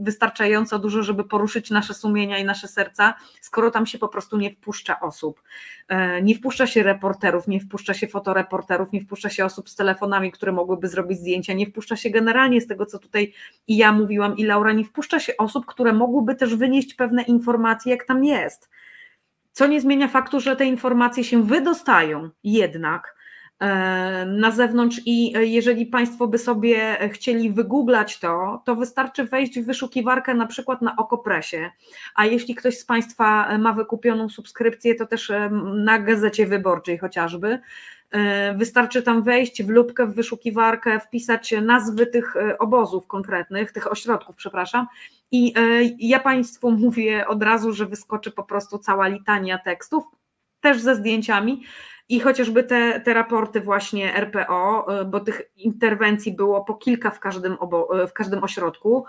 wystarczająco 0.00 0.78
dużo, 0.78 1.02
żeby 1.02 1.24
poruszyć 1.24 1.70
nasze 1.70 1.94
sumienia 1.94 2.38
i 2.38 2.44
nasze 2.44 2.68
serca, 2.68 3.14
skoro 3.40 3.70
tam 3.70 3.86
się 3.86 3.98
po 3.98 4.08
prostu 4.08 4.38
nie 4.38 4.50
wpuszcza 4.50 5.00
osób. 5.00 5.42
E, 5.88 6.22
nie 6.22 6.34
wpuszcza 6.34 6.66
się 6.66 6.82
reporterów, 6.82 7.48
nie 7.48 7.60
wpuszcza 7.60 7.94
się 7.94 8.06
fotoreporterów, 8.06 8.92
nie 8.92 9.00
wpuszcza 9.00 9.30
się 9.30 9.44
osób 9.44 9.70
z 9.70 9.74
telefonami, 9.74 10.32
które 10.32 10.52
mogłyby 10.52 10.88
zrobić 10.88 11.18
zdjęcia, 11.18 11.52
nie 11.52 11.66
wpuszcza 11.66 11.96
się 11.96 12.10
generalnie 12.10 12.60
z 12.60 12.66
tego, 12.66 12.86
co 12.86 12.98
tutaj 12.98 13.32
i 13.66 13.76
ja 13.76 13.92
mówiłam, 13.92 14.36
i 14.36 14.44
Laura, 14.44 14.72
nie 14.72 14.84
wpuszcza 14.84 15.20
się 15.20 15.36
osób, 15.36 15.66
które 15.66 15.92
mogłyby 15.92 16.34
też 16.34 16.56
wynieść 16.56 16.94
pewne 16.94 17.22
informacje, 17.22 17.92
jak 17.92 18.04
tam 18.04 18.24
jest. 18.24 18.70
Co 19.52 19.66
nie 19.66 19.80
zmienia 19.80 20.08
faktu, 20.08 20.40
że 20.40 20.56
te 20.56 20.64
informacje 20.64 21.24
się 21.24 21.42
wydostają 21.42 22.30
jednak 22.44 23.17
na 24.26 24.50
zewnątrz 24.50 25.00
i 25.06 25.36
e, 25.36 25.46
jeżeli 25.46 25.86
Państwo 25.86 26.28
by 26.28 26.38
sobie 26.38 26.98
chcieli 27.12 27.50
wygooglać 27.50 28.18
to, 28.18 28.62
to 28.64 28.76
wystarczy 28.76 29.24
wejść 29.24 29.60
w 29.60 29.66
wyszukiwarkę 29.66 30.34
na 30.34 30.46
przykład 30.46 30.82
na 30.82 30.96
Okopresie, 30.96 31.70
a 32.14 32.26
jeśli 32.26 32.54
ktoś 32.54 32.78
z 32.78 32.84
Państwa 32.84 33.58
ma 33.58 33.72
wykupioną 33.72 34.28
subskrypcję, 34.28 34.94
to 34.94 35.06
też 35.06 35.32
na 35.74 35.98
Gazecie 35.98 36.46
Wyborczej 36.46 36.98
chociażby, 36.98 37.58
Wystarczy 38.56 39.02
tam 39.02 39.22
wejść 39.22 39.62
w 39.62 39.68
lubkę, 39.68 40.06
w 40.06 40.14
wyszukiwarkę, 40.14 41.00
wpisać 41.00 41.54
nazwy 41.62 42.06
tych 42.06 42.34
obozów 42.58 43.06
konkretnych, 43.06 43.72
tych 43.72 43.92
ośrodków, 43.92 44.36
przepraszam. 44.36 44.86
I 45.30 45.54
ja 45.98 46.20
Państwu 46.20 46.70
mówię 46.84 47.26
od 47.26 47.42
razu, 47.42 47.72
że 47.72 47.86
wyskoczy 47.86 48.30
po 48.30 48.44
prostu 48.44 48.78
cała 48.78 49.08
litania 49.08 49.58
tekstów, 49.58 50.04
też 50.60 50.80
ze 50.80 50.94
zdjęciami, 50.94 51.62
i 52.08 52.20
chociażby 52.20 52.64
te, 52.64 53.00
te 53.00 53.14
raporty 53.14 53.60
właśnie 53.60 54.14
RPO, 54.14 54.86
y, 55.00 55.04
bo 55.04 55.20
tych 55.20 55.42
interwencji 55.56 56.32
było 56.32 56.64
po 56.64 56.74
kilka 56.74 57.10
w 57.10 57.20
każdym, 57.20 57.56
obo, 57.60 58.02
y, 58.02 58.06
w 58.06 58.12
każdym 58.12 58.44
ośrodku, 58.44 59.04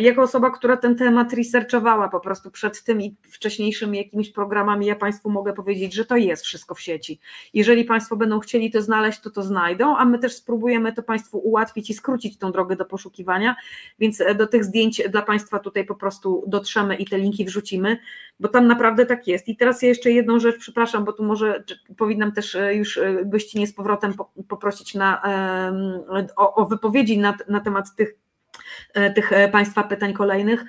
jako 0.00 0.22
osoba, 0.22 0.50
która 0.50 0.76
ten 0.76 0.96
temat 0.96 1.32
researchowała 1.32 2.08
po 2.08 2.20
prostu 2.20 2.50
przed 2.50 2.84
tym 2.84 3.02
i 3.02 3.16
wcześniejszymi 3.22 3.98
jakimiś 3.98 4.30
programami, 4.30 4.86
ja 4.86 4.96
Państwu 4.96 5.30
mogę 5.30 5.52
powiedzieć, 5.52 5.94
że 5.94 6.04
to 6.04 6.16
jest 6.16 6.44
wszystko 6.44 6.74
w 6.74 6.80
sieci. 6.80 7.20
Jeżeli 7.54 7.84
Państwo 7.84 8.16
będą 8.16 8.40
chcieli 8.40 8.70
to 8.70 8.82
znaleźć, 8.82 9.20
to 9.20 9.30
to 9.30 9.42
znajdą, 9.42 9.96
a 9.96 10.04
my 10.04 10.18
też 10.18 10.34
spróbujemy 10.34 10.92
to 10.92 11.02
Państwu 11.02 11.38
ułatwić 11.38 11.90
i 11.90 11.94
skrócić 11.94 12.38
tą 12.38 12.52
drogę 12.52 12.76
do 12.76 12.84
poszukiwania, 12.84 13.56
więc 13.98 14.20
e, 14.20 14.34
do 14.34 14.46
tych 14.46 14.64
zdjęć 14.64 15.02
dla 15.10 15.22
Państwa 15.22 15.58
tutaj 15.58 15.84
po 15.84 15.94
prostu 15.94 16.44
dotrzemy 16.46 16.96
i 16.96 17.06
te 17.06 17.18
linki 17.18 17.44
wrzucimy, 17.44 17.98
bo 18.40 18.48
tam 18.48 18.66
naprawdę 18.66 19.06
tak 19.06 19.26
jest. 19.26 19.48
I 19.48 19.56
teraz 19.56 19.82
ja 19.82 19.88
jeszcze 19.88 20.10
jedną 20.10 20.40
rzecz, 20.40 20.58
przepraszam, 20.58 21.04
bo 21.04 21.12
tu 21.12 21.24
może 21.24 21.64
powinnam 21.96 22.32
też 22.32 22.54
e, 22.54 22.74
już 22.74 23.00
gościnie 23.24 23.66
z 23.66 23.72
powrotem 23.72 24.12
poprosić 24.48 24.94
na, 24.94 25.22
o, 26.36 26.54
o 26.54 26.66
wypowiedzi 26.66 27.18
na, 27.18 27.36
na 27.48 27.60
temat 27.60 27.94
tych 27.96 28.14
E, 28.14 28.27
tych 29.14 29.32
e, 29.32 29.48
Państwa 29.48 29.82
pytań 29.82 30.12
kolejnych. 30.12 30.64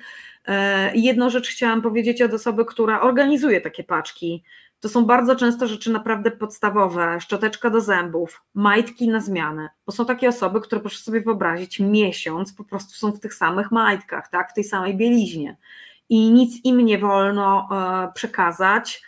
E, 0.48 0.96
jedną 0.96 1.30
rzecz 1.30 1.48
chciałam 1.48 1.82
powiedzieć 1.82 2.22
od 2.22 2.34
osoby, 2.34 2.64
która 2.64 3.00
organizuje 3.00 3.60
takie 3.60 3.84
paczki. 3.84 4.44
To 4.80 4.88
są 4.88 5.04
bardzo 5.04 5.36
często 5.36 5.66
rzeczy 5.66 5.90
naprawdę 5.90 6.30
podstawowe, 6.30 7.20
szczoteczka 7.20 7.70
do 7.70 7.80
zębów, 7.80 8.42
majtki 8.54 9.08
na 9.08 9.20
zmianę, 9.20 9.68
bo 9.86 9.92
są 9.92 10.06
takie 10.06 10.28
osoby, 10.28 10.60
które 10.60 10.80
proszę 10.80 10.98
sobie 10.98 11.20
wyobrazić, 11.20 11.80
miesiąc 11.80 12.52
po 12.52 12.64
prostu 12.64 12.94
są 12.94 13.12
w 13.12 13.20
tych 13.20 13.34
samych 13.34 13.70
majtkach, 13.70 14.28
tak, 14.28 14.50
w 14.50 14.54
tej 14.54 14.64
samej 14.64 14.96
bieliźnie. 14.96 15.56
I 16.08 16.30
nic 16.30 16.64
im 16.64 16.80
nie 16.80 16.98
wolno 16.98 17.68
przekazać, 18.14 19.02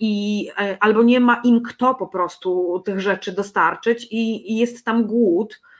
i 0.00 0.48
albo 0.80 1.02
nie 1.02 1.20
ma 1.20 1.40
im 1.44 1.62
kto 1.62 1.94
po 1.94 2.06
prostu 2.06 2.82
tych 2.84 3.00
rzeczy 3.00 3.32
dostarczyć. 3.32 4.08
I, 4.10 4.52
i 4.52 4.56
jest 4.56 4.84
tam 4.84 5.06
głód, 5.06 5.60
E, 5.60 5.75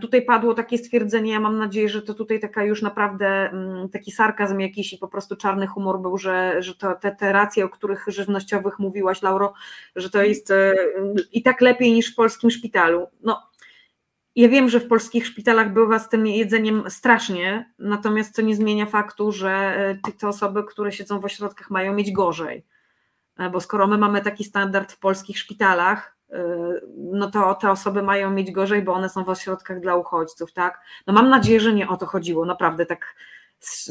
tutaj 0.00 0.22
padło 0.22 0.54
takie 0.54 0.78
stwierdzenie, 0.78 1.32
ja 1.32 1.40
mam 1.40 1.58
nadzieję, 1.58 1.88
że 1.88 2.02
to 2.02 2.14
tutaj 2.14 2.40
taka 2.40 2.64
już 2.64 2.82
naprawdę 2.82 3.26
mm, 3.26 3.88
taki 3.88 4.12
sarkazm 4.12 4.60
jakiś 4.60 4.92
i 4.92 4.98
po 4.98 5.08
prostu 5.08 5.36
czarny 5.36 5.66
humor 5.66 6.00
był, 6.00 6.18
że, 6.18 6.62
że 6.62 6.74
to, 6.74 6.94
te, 6.94 7.12
te 7.12 7.32
racje, 7.32 7.64
o 7.64 7.68
których 7.68 8.04
żywnościowych 8.06 8.78
mówiłaś, 8.78 9.22
Lauro, 9.22 9.54
że 9.96 10.10
to 10.10 10.22
jest 10.22 10.50
e, 10.50 10.74
i 11.32 11.42
tak 11.42 11.60
lepiej 11.60 11.92
niż 11.92 12.12
w 12.12 12.14
polskim 12.14 12.50
szpitalu. 12.50 13.06
No, 13.22 13.42
ja 14.36 14.48
wiem, 14.48 14.68
że 14.68 14.80
w 14.80 14.88
polskich 14.88 15.26
szpitalach 15.26 15.72
bywa 15.72 15.98
z 15.98 16.08
tym 16.08 16.26
jedzeniem 16.26 16.90
strasznie, 16.90 17.72
natomiast 17.78 18.36
to 18.36 18.42
nie 18.42 18.56
zmienia 18.56 18.86
faktu, 18.86 19.32
że 19.32 19.50
e, 19.50 20.12
te 20.12 20.28
osoby, 20.28 20.64
które 20.64 20.92
siedzą 20.92 21.20
w 21.20 21.24
ośrodkach, 21.24 21.70
mają 21.70 21.94
mieć 21.94 22.12
gorzej. 22.12 22.64
Bo 23.52 23.60
skoro 23.60 23.86
my 23.86 23.98
mamy 23.98 24.20
taki 24.20 24.44
standard 24.44 24.92
w 24.92 24.98
polskich 24.98 25.38
szpitalach, 25.38 26.13
no 26.96 27.30
to 27.30 27.54
te 27.54 27.70
osoby 27.70 28.02
mają 28.02 28.30
mieć 28.30 28.52
gorzej, 28.52 28.82
bo 28.82 28.92
one 28.92 29.08
są 29.08 29.24
w 29.24 29.28
ośrodkach 29.28 29.80
dla 29.80 29.96
uchodźców, 29.96 30.52
tak? 30.52 30.80
No 31.06 31.12
mam 31.12 31.28
nadzieję, 31.28 31.60
że 31.60 31.72
nie 31.72 31.88
o 31.88 31.96
to 31.96 32.06
chodziło, 32.06 32.44
naprawdę 32.44 32.86
tak 32.86 33.14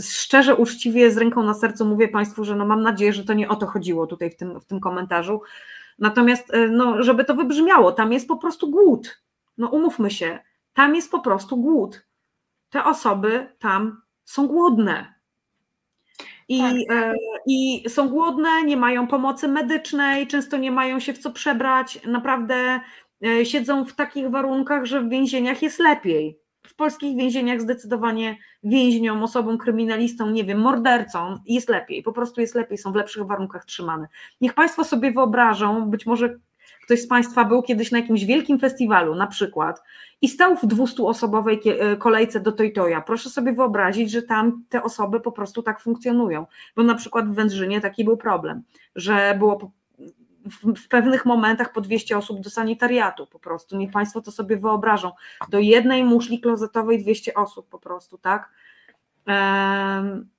szczerze, 0.02 0.56
uczciwie, 0.56 1.12
z 1.12 1.18
ręką 1.18 1.44
na 1.44 1.54
sercu 1.54 1.86
mówię 1.86 2.08
Państwu, 2.08 2.44
że 2.44 2.56
no 2.56 2.66
mam 2.66 2.82
nadzieję, 2.82 3.14
że 3.14 3.24
to 3.24 3.34
nie 3.34 3.50
o 3.50 3.56
to 3.56 3.68
chodziło 3.68 4.08
tutaj 4.08 4.32
w 4.32 4.38
tym, 4.38 4.60
w 4.60 4.66
tym 4.66 4.80
komentarzu. 4.80 5.42
Natomiast, 6.00 6.54
e, 6.54 6.68
no, 6.68 7.04
żeby 7.04 7.26
to 7.26 7.36
wybrzmiało, 7.36 7.92
tam 7.92 8.14
jest 8.14 8.28
po 8.28 8.38
prostu 8.38 8.72
głód. 8.72 9.24
No 9.58 9.68
umówmy 9.68 10.12
się, 10.12 10.40
tam 10.74 10.96
jest 10.96 11.12
po 11.12 11.20
prostu 11.20 11.58
głód. 11.58 12.06
Te 12.70 12.84
osoby 12.84 13.56
tam 13.60 14.02
są 14.26 14.48
głodne. 14.48 15.14
I, 16.48 16.60
tak. 16.60 16.98
e, 16.98 17.14
I 17.48 17.84
są 17.88 18.10
głodne, 18.10 18.64
nie 18.66 18.78
mają 18.78 19.08
pomocy 19.08 19.48
medycznej, 19.48 20.28
często 20.28 20.58
nie 20.58 20.72
mają 20.72 21.00
się 21.00 21.14
w 21.14 21.18
co 21.18 21.32
przebrać, 21.32 22.00
naprawdę 22.06 22.80
e, 23.26 23.46
siedzą 23.46 23.86
w 23.86 23.96
takich 23.96 24.30
warunkach, 24.30 24.86
że 24.86 25.02
w 25.02 25.10
więzieniach 25.10 25.62
jest 25.62 25.80
lepiej. 25.80 26.40
W 26.68 26.76
polskich 26.76 27.18
więzieniach 27.18 27.62
zdecydowanie 27.62 28.38
więźniom, 28.64 29.24
osobom 29.24 29.58
kryminalistom, 29.58 30.34
nie 30.34 30.44
wiem, 30.44 30.60
mordercom 30.60 31.40
jest 31.46 31.70
lepiej, 31.70 32.04
po 32.04 32.14
prostu 32.14 32.42
jest 32.42 32.56
lepiej, 32.56 32.78
są 32.78 32.92
w 32.92 32.96
lepszych 32.96 33.24
warunkach 33.24 33.66
trzymane. 33.66 34.08
Niech 34.42 34.54
Państwo 34.54 34.84
sobie 34.84 35.12
wyobrażą, 35.12 35.90
być 35.90 36.06
może 36.06 36.40
ktoś 36.84 37.02
z 37.02 37.08
Państwa 37.08 37.46
był 37.46 37.62
kiedyś 37.62 37.92
na 37.92 38.00
jakimś 38.00 38.26
wielkim 38.26 38.60
festiwalu 38.60 39.16
na 39.16 39.28
przykład 39.28 39.84
i 40.22 40.30
stał 40.30 40.56
w 40.56 40.62
200-osobowej 40.64 41.60
e, 41.66 41.98
kolejce 41.98 42.40
do 42.40 42.52
Toytoja. 42.52 43.02
Proszę 43.02 43.30
sobie 43.30 43.54
wyobrazić, 43.54 44.12
że 44.12 44.22
tam 44.22 44.64
te 44.70 44.84
osoby 44.84 45.20
po 45.20 45.32
prostu 45.32 45.64
tak 45.64 45.80
funkcjonują, 45.80 46.46
bo 46.76 46.84
na 46.84 46.96
przykład 46.96 47.30
w 47.30 47.34
Wędrzynie 47.34 47.82
taki 47.82 48.04
był 48.04 48.18
problem, 48.18 48.64
że 48.96 49.36
było 49.40 49.72
w, 50.76 50.88
pewnych 50.88 51.26
momentach 51.26 51.72
po 51.74 51.82
200 51.82 52.18
osób 52.18 52.42
do 52.42 52.50
sanitariatu 52.50 53.28
po 53.28 53.40
prostu. 53.40 53.78
Niech 53.78 53.92
Państwo 53.92 54.22
to 54.22 54.32
sobie 54.32 54.58
wyobrażą. 54.58 55.12
Do 55.50 55.60
jednej 55.60 56.04
muszli 56.04 56.40
klozetowej 56.40 57.04
200 57.04 57.34
osób 57.34 57.70
po 57.70 57.80
prostu, 57.80 58.18
tak? 58.18 58.50
Um, 59.28 60.30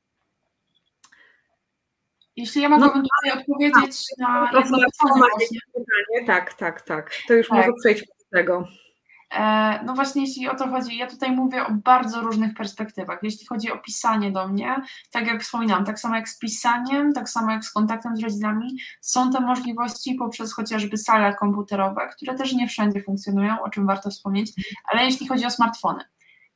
jeśli 2.37 2.63
ja 2.63 2.69
mogłabym 2.69 3.03
no, 3.03 3.09
tutaj 3.23 3.41
odpowiedzieć 3.41 4.05
tak, 4.19 4.29
na 4.53 4.61
jedno 4.61 4.79
pytanie. 5.73 6.27
Tak, 6.27 6.55
tak, 6.55 6.83
tak. 6.83 7.11
To 7.29 7.35
już 7.35 7.49
tak. 7.49 7.59
może 7.59 7.71
przejdźmy 7.83 8.07
do 8.07 8.39
tego. 8.39 8.69
E, 9.35 9.81
no 9.85 9.95
właśnie, 9.95 10.23
jeśli 10.23 10.49
o 10.49 10.55
to 10.55 10.69
chodzi, 10.69 10.97
ja 10.97 11.07
tutaj 11.07 11.33
mówię 11.33 11.67
o 11.67 11.71
bardzo 11.73 12.21
różnych 12.21 12.55
perspektywach. 12.55 13.19
Jeśli 13.23 13.47
chodzi 13.47 13.73
o 13.73 13.79
pisanie 13.79 14.31
do 14.31 14.49
mnie, 14.49 14.77
tak 15.11 15.27
jak 15.27 15.43
wspominałam, 15.43 15.85
tak 15.85 16.01
samo 16.01 16.17
jak 16.17 16.29
z 16.29 16.39
pisaniem, 16.39 17.13
tak 17.13 17.29
samo 17.29 17.53
jak 17.53 17.65
z 17.65 17.73
kontaktem 17.73 18.17
z 18.17 18.23
rodzinami, 18.23 18.77
są 19.01 19.31
te 19.31 19.41
możliwości 19.41 20.15
poprzez 20.15 20.55
chociażby 20.55 20.97
sale 20.97 21.35
komputerowe, 21.35 22.09
które 22.17 22.35
też 22.35 22.53
nie 22.53 22.69
wszędzie 22.69 23.03
funkcjonują, 23.03 23.63
o 23.63 23.71
czym 23.71 23.87
warto 23.87 24.11
wspomnieć, 24.11 24.53
ale 24.93 25.05
jeśli 25.05 25.29
chodzi 25.29 25.47
o 25.47 25.51
smartfony, 25.51 26.05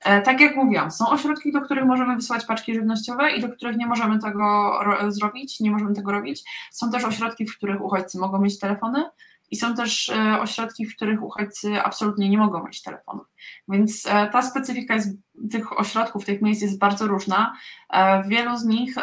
tak 0.00 0.40
jak 0.40 0.56
mówiłam, 0.56 0.90
są 0.90 1.08
ośrodki, 1.08 1.52
do 1.52 1.60
których 1.60 1.84
możemy 1.84 2.16
wysyłać 2.16 2.44
paczki 2.44 2.74
żywnościowe 2.74 3.30
i 3.30 3.40
do 3.40 3.48
których 3.48 3.76
nie 3.76 3.86
możemy 3.86 4.18
tego 4.18 4.72
zrobić, 5.08 5.60
nie 5.60 5.70
możemy 5.70 5.94
tego 5.94 6.12
robić. 6.12 6.44
Są 6.70 6.90
też 6.90 7.04
ośrodki, 7.04 7.46
w 7.46 7.56
których 7.56 7.82
uchodźcy 7.82 8.18
mogą 8.18 8.38
mieć 8.38 8.58
telefony 8.58 9.04
i 9.50 9.56
są 9.56 9.74
też 9.74 10.08
e, 10.08 10.40
ośrodki, 10.40 10.86
w 10.86 10.96
których 10.96 11.22
uchodźcy 11.22 11.82
absolutnie 11.82 12.28
nie 12.28 12.38
mogą 12.38 12.66
mieć 12.66 12.82
telefonów. 12.82 13.26
Więc 13.68 14.06
e, 14.06 14.26
ta 14.26 14.42
specyfika 14.42 14.94
jest, 14.94 15.08
tych 15.50 15.80
ośrodków, 15.80 16.24
tych 16.24 16.42
miejsc 16.42 16.62
jest 16.62 16.78
bardzo 16.78 17.06
różna. 17.06 17.54
E, 17.92 18.22
wielu 18.28 18.56
z 18.56 18.64
nich 18.64 18.94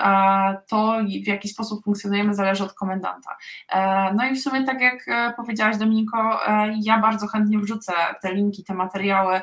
to, 0.67 0.97
w 1.23 1.27
jaki 1.27 1.47
sposób 1.49 1.83
funkcjonujemy, 1.83 2.33
zależy 2.33 2.63
od 2.63 2.73
komendanta. 2.73 3.37
No 4.15 4.25
i 4.25 4.35
w 4.35 4.41
sumie, 4.41 4.63
tak 4.63 4.81
jak 4.81 5.05
powiedziałaś, 5.37 5.77
Dominiko, 5.77 6.39
ja 6.83 6.99
bardzo 6.99 7.27
chętnie 7.27 7.59
wrzucę 7.59 7.93
te 8.21 8.33
linki, 8.33 8.63
te 8.63 8.73
materiały 8.73 9.41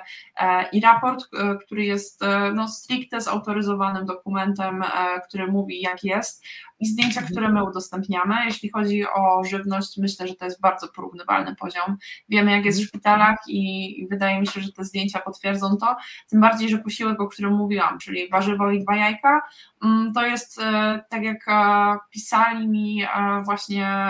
i 0.73 0.81
raport, 0.81 1.28
który 1.64 1.85
jest 1.85 2.20
no, 2.55 2.69
stricte 2.69 3.20
zautoryzowanym 3.20 4.06
dokumentem, 4.06 4.85
który 5.28 5.47
mówi, 5.47 5.81
jak 5.81 6.05
jest, 6.05 6.44
i 6.82 6.86
zdjęcia, 6.86 7.20
mhm. 7.20 7.32
które 7.32 7.48
my 7.48 7.64
udostępniamy. 7.64 8.35
Jeśli 8.44 8.70
chodzi 8.70 9.05
o 9.14 9.44
żywność, 9.44 9.98
myślę, 9.98 10.28
że 10.28 10.35
to 10.35 10.44
jest 10.44 10.60
bardzo 10.60 10.89
porównywalny 10.89 11.56
poziom. 11.56 11.97
Wiemy, 12.28 12.51
jak 12.51 12.64
jest 12.64 12.78
w 12.78 12.82
mhm. 12.82 12.89
szpitalach 12.89 13.39
i 13.48 14.06
wydaje 14.10 14.40
mi 14.40 14.47
się, 14.47 14.60
że 14.60 14.73
te 14.83 14.87
zdjęcia 14.87 15.21
potwierdzą 15.21 15.77
to, 15.77 15.97
tym 16.29 16.41
bardziej, 16.41 16.69
że 16.69 16.79
posiłek, 16.79 17.21
o 17.21 17.29
którym 17.29 17.55
mówiłam, 17.55 17.99
czyli 17.99 18.29
warzywo 18.29 18.71
i 18.71 18.83
dwa 18.83 18.97
jajka, 18.97 19.43
mm, 19.85 20.13
to 20.13 20.27
jest 20.27 20.61
e, 20.61 21.05
tak 21.09 21.23
jak 21.23 21.49
e, 21.49 21.99
pisali 22.11 22.69
mi 22.69 23.03
e, 23.03 23.09
właśnie 23.45 24.09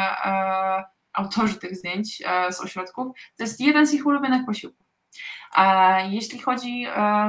autorzy 1.12 1.54
tych 1.54 1.76
zdjęć 1.76 2.22
z 2.50 2.60
ośrodków, 2.60 3.16
to 3.36 3.44
jest 3.44 3.60
jeden 3.60 3.86
z 3.86 3.94
ich 3.94 4.06
ulubionych 4.06 4.46
posiłków. 4.46 4.86
Jeśli 6.08 6.38
chodzi 6.38 6.86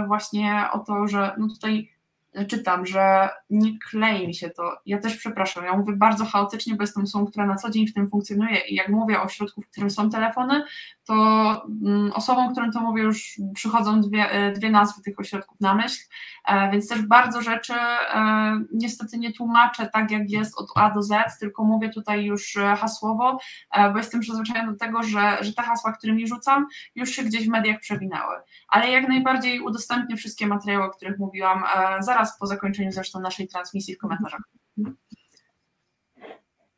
właśnie 0.08 0.68
o 0.72 0.80
to, 0.80 1.08
że 1.08 1.36
no 1.38 1.48
tutaj 1.48 1.93
czytam, 2.48 2.86
że 2.86 3.30
nie 3.50 3.80
klei 3.90 4.28
mi 4.28 4.36
się 4.36 4.50
to. 4.50 4.78
Ja 4.86 5.00
też 5.00 5.18
przepraszam, 5.18 5.66
ja 5.66 5.78
mówię 5.78 5.94
bardzo 5.96 6.26
chaotycznie, 6.26 6.76
bo 6.76 6.84
jestem 6.84 7.04
osobą, 7.04 7.26
która 7.26 7.46
na 7.46 7.56
co 7.56 7.70
dzień 7.70 7.88
w 7.88 7.94
tym 7.94 8.10
funkcjonuje 8.10 8.60
i 8.70 8.76
jak 8.76 8.90
mówię 8.90 9.22
o 9.22 9.30
środku, 9.30 9.62
w 9.62 9.68
którym 9.70 9.90
są 9.90 10.10
telefony, 10.10 10.64
to 11.06 11.16
mm, 11.86 12.12
osobom, 12.14 12.52
którym 12.52 12.72
to 12.72 12.82
mówię, 12.82 13.04
już 13.04 13.40
przychodzą 13.54 14.02
dwie, 14.02 14.32
e, 14.32 14.52
dwie 14.52 14.70
nazwy 14.70 15.02
tych 15.02 15.20
ośrodków 15.20 15.62
na 15.62 15.76
myśl, 15.76 16.00
e, 16.48 16.72
więc 16.72 16.88
też 16.88 17.02
bardzo 17.02 17.42
rzeczy 17.42 17.74
e, 17.74 18.60
niestety 18.74 19.18
nie 19.18 19.34
tłumaczę 19.34 19.90
tak, 19.94 20.12
jak 20.12 20.30
jest 20.30 20.58
od 20.58 20.68
A 20.76 20.92
do 20.92 21.02
Z, 21.02 21.40
tylko 21.40 21.64
mówię 21.64 21.90
tutaj 21.90 22.26
już 22.26 22.58
hasłowo, 22.78 23.40
bo 23.92 23.98
jestem 23.98 24.22
przyzwyczajona 24.22 24.72
do 24.72 24.78
tego, 24.78 25.04
że, 25.04 25.38
że 25.42 25.54
te 25.54 25.62
hasła, 25.62 25.94
którymi 25.94 26.28
rzucam, 26.28 26.68
już 26.96 27.10
się 27.10 27.24
gdzieś 27.24 27.48
w 27.48 27.52
mediach 27.52 27.80
przewinęły. 27.80 28.36
Ale 28.68 28.90
jak 28.90 29.08
najbardziej 29.08 29.60
udostępnię 29.60 30.16
wszystkie 30.16 30.48
materiały, 30.48 30.86
o 30.86 30.90
których 30.90 31.20
mówiłam, 31.20 31.64
zaraz 32.00 32.23
po 32.40 32.48
zakończeniu 32.48 32.92
zresztą 32.92 33.20
naszej 33.20 33.48
transmisji 33.48 33.96
w 33.96 33.98
komentarzach. 33.98 34.42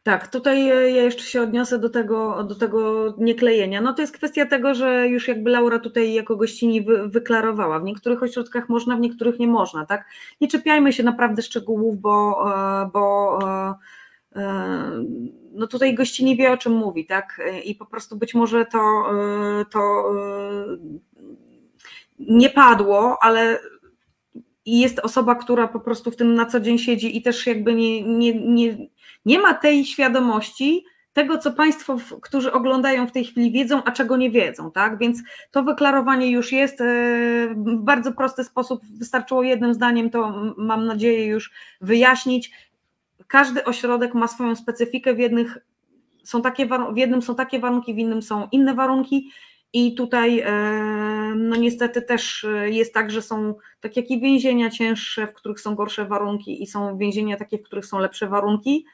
Tak, 0.05 0.27
tutaj 0.27 0.65
ja 0.67 0.81
jeszcze 0.81 1.23
się 1.23 1.41
odniosę 1.41 1.79
do 1.79 1.89
tego, 1.89 2.43
do 2.43 2.55
tego 2.55 3.13
nieklejenia. 3.17 3.81
No 3.81 3.93
to 3.93 4.01
jest 4.01 4.13
kwestia 4.17 4.45
tego, 4.45 4.75
że 4.75 5.07
już 5.07 5.27
jakby 5.27 5.49
Laura 5.49 5.79
tutaj 5.79 6.13
jako 6.13 6.35
gościni 6.35 6.81
wy, 6.81 7.09
wyklarowała. 7.09 7.79
W 7.79 7.83
niektórych 7.83 8.23
ośrodkach 8.23 8.69
można, 8.69 8.95
w 8.95 8.99
niektórych 8.99 9.39
nie 9.39 9.47
można, 9.47 9.85
tak? 9.85 10.05
Nie 10.41 10.47
czepiajmy 10.47 10.93
się 10.93 11.03
naprawdę 11.03 11.41
szczegółów, 11.41 11.99
bo, 11.99 12.45
e, 12.51 12.89
bo 12.93 13.39
e, 13.43 13.73
e, 14.41 14.91
no 15.51 15.67
tutaj 15.67 15.95
gościni 15.95 16.37
wie 16.37 16.51
o 16.51 16.57
czym 16.57 16.73
mówi, 16.73 17.05
tak? 17.05 17.41
I 17.63 17.75
po 17.75 17.85
prostu 17.85 18.17
być 18.17 18.33
może 18.33 18.65
to, 18.65 19.05
to 19.71 20.11
nie 22.19 22.49
padło, 22.49 23.17
ale 23.21 23.59
jest 24.65 24.99
osoba, 24.99 25.35
która 25.35 25.67
po 25.67 25.79
prostu 25.79 26.11
w 26.11 26.15
tym 26.15 26.35
na 26.35 26.45
co 26.45 26.59
dzień 26.59 26.77
siedzi 26.77 27.17
i 27.17 27.21
też 27.21 27.47
jakby 27.47 27.73
nie, 27.73 28.03
nie, 28.03 28.33
nie 28.33 28.77
nie 29.25 29.39
ma 29.39 29.53
tej 29.53 29.85
świadomości 29.85 30.85
tego, 31.13 31.37
co 31.37 31.51
Państwo, 31.51 31.97
którzy 32.21 32.51
oglądają 32.51 33.07
w 33.07 33.11
tej 33.11 33.25
chwili, 33.25 33.51
wiedzą, 33.51 33.83
a 33.83 33.91
czego 33.91 34.17
nie 34.17 34.31
wiedzą, 34.31 34.71
tak? 34.71 34.97
Więc 34.97 35.19
to 35.51 35.63
wyklarowanie 35.63 36.31
już 36.31 36.51
jest 36.51 36.81
e, 36.81 36.85
w 37.55 37.81
bardzo 37.81 38.11
prosty 38.11 38.43
sposób. 38.43 38.81
Wystarczyło 38.97 39.43
jednym 39.43 39.73
zdaniem 39.73 40.09
to, 40.09 40.53
mam 40.57 40.85
nadzieję, 40.85 41.25
już 41.25 41.51
wyjaśnić. 41.81 42.51
Każdy 43.27 43.65
ośrodek 43.65 44.13
ma 44.13 44.27
swoją 44.27 44.55
specyfikę. 44.55 45.13
W, 45.13 45.19
jednych 45.19 45.57
są 46.23 46.41
takie, 46.41 46.67
w 46.93 46.97
jednym 46.97 47.21
są 47.21 47.35
takie 47.35 47.59
warunki, 47.59 47.93
w 47.93 47.97
innym 47.97 48.21
są 48.21 48.47
inne 48.51 48.73
warunki. 48.73 49.29
I 49.77 49.95
tutaj, 49.95 50.39
e, 50.39 50.51
no 51.35 51.55
niestety, 51.55 52.01
też 52.01 52.45
jest 52.65 52.93
tak, 52.93 53.11
że 53.11 53.21
są 53.21 53.55
tak 53.81 53.97
jak 53.97 54.11
i 54.11 54.21
więzienia 54.21 54.69
cięższe, 54.69 55.27
w 55.27 55.33
których 55.33 55.59
są 55.59 55.75
gorsze 55.75 56.05
warunki, 56.05 56.63
i 56.63 56.67
są 56.67 56.97
więzienia 56.97 57.37
takie, 57.37 57.57
w 57.57 57.63
których 57.63 57.85
są 57.85 57.99
lepsze 57.99 58.27
warunki 58.27 58.85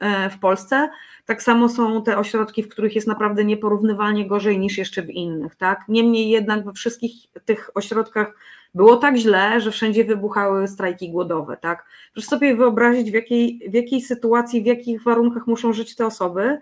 E, 0.00 0.30
w 0.30 0.38
Polsce. 0.38 0.90
Tak 1.26 1.42
samo 1.42 1.68
są 1.68 2.02
te 2.02 2.18
ośrodki, 2.18 2.62
w 2.62 2.68
których 2.68 2.94
jest 2.94 3.06
naprawdę 3.06 3.44
nieporównywalnie 3.44 4.26
gorzej 4.26 4.58
niż 4.58 4.78
jeszcze 4.78 5.02
w 5.02 5.10
innych. 5.10 5.56
Tak? 5.56 5.84
Niemniej 5.88 6.30
jednak 6.30 6.64
we 6.64 6.72
wszystkich 6.72 7.12
tych 7.44 7.70
ośrodkach 7.74 8.34
było 8.74 8.96
tak 8.96 9.16
źle, 9.16 9.60
że 9.60 9.70
wszędzie 9.70 10.04
wybuchały 10.04 10.68
strajki 10.68 11.10
głodowe. 11.10 11.56
Tak? 11.56 11.86
Proszę 12.12 12.28
sobie 12.28 12.56
wyobrazić, 12.56 13.10
w 13.10 13.14
jakiej, 13.14 13.60
w 13.68 13.74
jakiej 13.74 14.00
sytuacji, 14.00 14.62
w 14.62 14.66
jakich 14.66 15.02
warunkach 15.02 15.46
muszą 15.46 15.72
żyć 15.72 15.96
te 15.96 16.06
osoby, 16.06 16.42
e, 16.42 16.60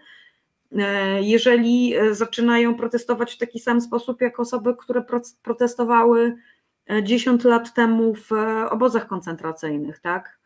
jeżeli 1.20 1.96
e, 1.96 2.14
zaczynają 2.14 2.74
protestować 2.74 3.34
w 3.34 3.38
taki 3.38 3.58
sam 3.58 3.80
sposób 3.80 4.20
jak 4.20 4.40
osoby, 4.40 4.76
które 4.78 5.04
protestowały 5.42 6.36
10 7.02 7.44
lat 7.44 7.74
temu 7.74 8.14
w 8.14 8.30
obozach 8.70 9.06
koncentracyjnych, 9.06 9.98
tak? 9.98 10.38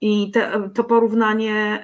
I 0.00 0.30
te, 0.30 0.70
to 0.74 0.84
porównanie, 0.84 1.82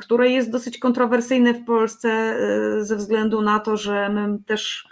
które 0.00 0.30
jest 0.30 0.50
dosyć 0.50 0.78
kontrowersyjne 0.78 1.54
w 1.54 1.64
Polsce 1.64 2.08
e, 2.08 2.84
ze 2.84 2.96
względu 2.96 3.42
na 3.42 3.58
to, 3.58 3.76
że 3.76 4.08
my 4.08 4.38
też 4.46 4.88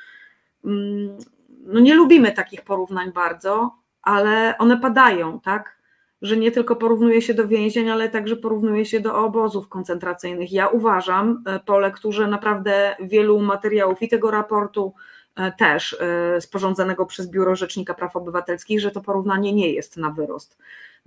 mm, 0.65 1.19
no 1.60 1.81
nie 1.81 1.94
lubimy 1.94 2.32
takich 2.32 2.62
porównań 2.62 3.12
bardzo, 3.12 3.77
ale 4.02 4.59
one 4.59 4.81
padają, 4.81 5.40
tak? 5.40 5.77
Że 6.23 6.36
nie 6.36 6.51
tylko 6.51 6.77
porównuje 6.77 7.23
się 7.23 7.35
do 7.35 7.49
więzień, 7.49 7.90
ale 7.90 8.09
także 8.09 8.36
porównuje 8.36 8.85
się 8.85 9.01
do 9.01 9.15
obozów 9.15 9.69
koncentracyjnych. 9.69 10.53
Ja 10.53 10.69
uważam 10.69 11.43
e, 11.47 11.61
po 11.61 11.78
lekturze 11.78 12.27
naprawdę 12.27 12.97
wielu 13.01 13.40
materiałów 13.40 14.03
i 14.03 14.09
tego 14.09 14.31
raportu 14.31 14.95
e, 15.36 15.53
też 15.53 15.99
sporządzonego 16.40 17.07
przez 17.07 17.31
Biuro 17.31 17.57
Rzecznika 17.57 17.95
Praw 17.95 18.16
Obywatelskich, 18.16 18.81
że 18.81 18.90
to 18.90 19.01
porównanie 19.01 19.53
nie 19.53 19.73
jest 19.73 19.97
na 19.97 20.11
wyrost 20.11 20.59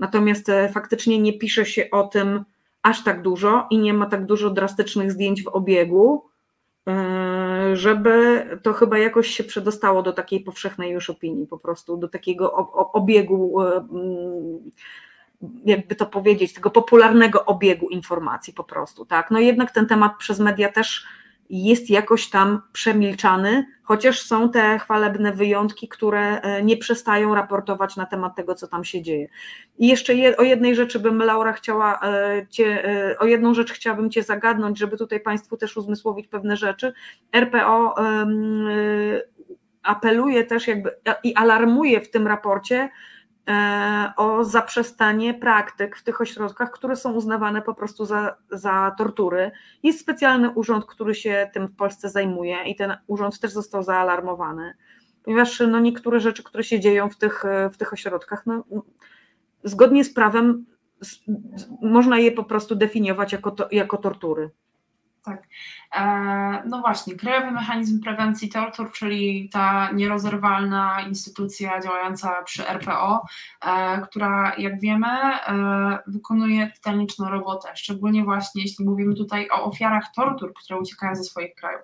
natomiast 0.01 0.49
e, 0.49 0.69
faktycznie 0.69 1.19
nie 1.19 1.33
pisze 1.33 1.65
się 1.65 1.89
o 1.91 2.03
tym 2.03 2.43
aż 2.81 3.03
tak 3.03 3.21
dużo 3.21 3.67
i 3.69 3.77
nie 3.77 3.93
ma 3.93 4.05
tak 4.05 4.25
dużo 4.25 4.49
drastycznych 4.49 5.11
zdjęć 5.11 5.43
w 5.43 5.47
obiegu, 5.47 6.25
e, 6.87 7.75
żeby 7.75 8.45
to 8.63 8.73
chyba 8.73 8.97
jakoś 8.97 9.27
się 9.27 9.43
przedostało 9.43 10.01
do 10.03 10.13
takiej 10.13 10.39
powszechnej 10.39 10.91
już 10.91 11.09
opinii, 11.09 11.47
po 11.47 11.57
prostu 11.57 11.97
do 11.97 12.07
takiego 12.07 12.53
obiegu, 12.93 13.61
e, 13.61 13.87
jakby 15.65 15.95
to 15.95 16.05
powiedzieć, 16.05 16.53
tego 16.53 16.69
popularnego 16.69 17.45
obiegu 17.45 17.89
informacji 17.89 18.53
po 18.53 18.63
prostu, 18.63 19.05
tak. 19.05 19.31
No 19.31 19.39
jednak 19.39 19.71
ten 19.71 19.87
temat 19.87 20.11
przez 20.17 20.39
media 20.39 20.71
też 20.71 21.05
jest 21.51 21.89
jakoś 21.89 22.29
tam 22.29 22.61
przemilczany, 22.73 23.65
chociaż 23.83 24.21
są 24.21 24.49
te 24.51 24.79
chwalebne 24.79 25.33
wyjątki, 25.33 25.87
które 25.87 26.41
e, 26.41 26.63
nie 26.63 26.77
przestają 26.77 27.35
raportować 27.35 27.95
na 27.95 28.05
temat 28.05 28.35
tego, 28.35 28.55
co 28.55 28.67
tam 28.67 28.83
się 28.83 29.01
dzieje. 29.01 29.27
I 29.77 29.87
jeszcze 29.87 30.13
je, 30.13 30.37
o 30.37 30.43
jednej 30.43 30.75
rzeczy 30.75 30.99
bym, 30.99 31.23
Laura, 31.23 31.53
chciała 31.53 31.99
e, 32.03 32.47
cię, 32.49 32.85
e, 32.85 33.19
o 33.19 33.25
jedną 33.25 33.53
rzecz 33.53 33.71
chciałabym 33.71 34.09
Cię 34.09 34.23
zagadnąć, 34.23 34.79
żeby 34.79 34.97
tutaj 34.97 35.19
Państwu 35.19 35.57
też 35.57 35.77
uzmysłowić 35.77 36.27
pewne 36.27 36.57
rzeczy. 36.57 36.93
RPO 37.35 37.95
apeluje 39.83 40.43
też 40.43 40.67
jakby 40.67 40.91
i 41.23 41.35
alarmuje 41.35 42.01
w 42.01 42.09
tym 42.09 42.27
raporcie, 42.27 42.89
o 44.17 44.43
zaprzestanie 44.43 45.33
praktyk 45.33 45.97
w 45.97 46.03
tych 46.03 46.21
ośrodkach, 46.21 46.71
które 46.71 46.95
są 46.95 47.13
uznawane 47.13 47.61
po 47.61 47.73
prostu 47.73 48.05
za, 48.05 48.37
za 48.51 48.95
tortury. 48.97 49.51
Jest 49.83 49.99
specjalny 49.99 50.49
urząd, 50.49 50.85
który 50.85 51.15
się 51.15 51.49
tym 51.53 51.67
w 51.67 51.75
Polsce 51.75 52.09
zajmuje 52.09 52.57
i 52.65 52.75
ten 52.75 52.97
urząd 53.07 53.39
też 53.39 53.51
został 53.51 53.83
zaalarmowany, 53.83 54.73
ponieważ 55.23 55.59
no, 55.59 55.79
niektóre 55.79 56.19
rzeczy, 56.19 56.43
które 56.43 56.63
się 56.63 56.79
dzieją 56.79 57.09
w 57.09 57.17
tych, 57.17 57.43
w 57.73 57.77
tych 57.77 57.93
ośrodkach, 57.93 58.45
no, 58.45 58.63
zgodnie 59.63 60.03
z 60.03 60.13
prawem 60.13 60.65
można 61.81 62.19
je 62.19 62.31
po 62.31 62.43
prostu 62.43 62.75
definiować 62.75 63.31
jako, 63.31 63.51
to, 63.51 63.67
jako 63.71 63.97
tortury. 63.97 64.49
Tak. 65.23 65.43
E, 65.95 66.63
no 66.65 66.79
właśnie, 66.81 67.15
Krajowy 67.15 67.51
Mechanizm 67.51 68.01
Prewencji 68.01 68.49
Tortur, 68.49 68.91
czyli 68.91 69.49
ta 69.49 69.91
nierozerwalna 69.91 71.01
instytucja 71.01 71.79
działająca 71.79 72.43
przy 72.43 72.67
RPO, 72.67 73.25
e, 73.65 74.01
która 74.01 74.55
jak 74.57 74.79
wiemy 74.79 75.07
e, 75.07 75.99
wykonuje 76.07 76.71
tytaniczną 76.71 77.29
robotę, 77.29 77.69
szczególnie 77.75 78.23
właśnie 78.23 78.61
jeśli 78.61 78.85
mówimy 78.85 79.15
tutaj 79.15 79.49
o 79.49 79.63
ofiarach 79.63 80.05
tortur, 80.15 80.53
które 80.53 80.79
uciekają 80.79 81.15
ze 81.15 81.23
swoich 81.23 81.55
krajów. 81.55 81.81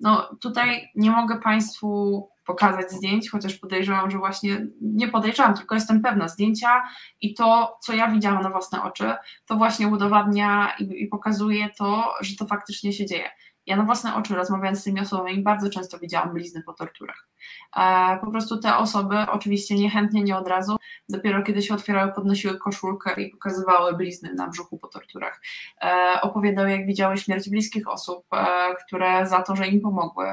No 0.00 0.36
tutaj 0.40 0.90
nie 0.94 1.10
mogę 1.10 1.40
Państwu 1.40 2.28
pokazać 2.44 2.90
zdjęć, 2.90 3.30
chociaż 3.30 3.54
podejrzewam, 3.54 4.10
że 4.10 4.18
właśnie 4.18 4.66
nie 4.80 5.08
podejrzewam, 5.08 5.54
tylko 5.54 5.74
jestem 5.74 6.02
pewna 6.02 6.28
zdjęcia 6.28 6.82
i 7.20 7.34
to, 7.34 7.78
co 7.82 7.92
ja 7.92 8.10
widziałam 8.10 8.42
na 8.42 8.50
własne 8.50 8.82
oczy, 8.82 9.14
to 9.46 9.56
właśnie 9.56 9.88
udowadnia 9.88 10.76
i, 10.78 11.02
i 11.02 11.06
pokazuje 11.06 11.70
to, 11.78 12.14
że 12.20 12.36
to 12.36 12.46
faktycznie 12.46 12.92
się 12.92 13.06
dzieje. 13.06 13.30
Ja 13.66 13.76
na 13.76 13.84
własne 13.84 14.14
oczy 14.14 14.34
rozmawiając 14.34 14.80
z 14.80 14.84
tymi 14.84 15.00
osobami 15.00 15.42
bardzo 15.42 15.70
często 15.70 15.98
widziałam 15.98 16.32
blizny 16.32 16.62
po 16.62 16.72
torturach. 16.72 17.28
E, 17.76 18.18
po 18.18 18.30
prostu 18.30 18.58
te 18.58 18.76
osoby, 18.76 19.16
oczywiście 19.30 19.74
niechętnie, 19.74 20.22
nie 20.22 20.36
od 20.36 20.48
razu, 20.48 20.76
dopiero 21.08 21.42
kiedy 21.42 21.62
się 21.62 21.74
otwierały, 21.74 22.12
podnosiły 22.12 22.58
koszulkę 22.58 23.22
i 23.22 23.30
pokazywały 23.30 23.96
blizny 23.96 24.34
na 24.34 24.48
brzuchu 24.48 24.78
po 24.78 24.88
torturach. 24.88 25.40
E, 25.82 26.20
opowiadały, 26.22 26.70
jak 26.70 26.86
widziały 26.86 27.16
śmierć 27.16 27.50
bliskich 27.50 27.88
osób, 27.88 28.26
e, 28.32 28.74
które 28.86 29.26
za 29.26 29.42
to, 29.42 29.56
że 29.56 29.66
im 29.66 29.80
pomogły, 29.80 30.26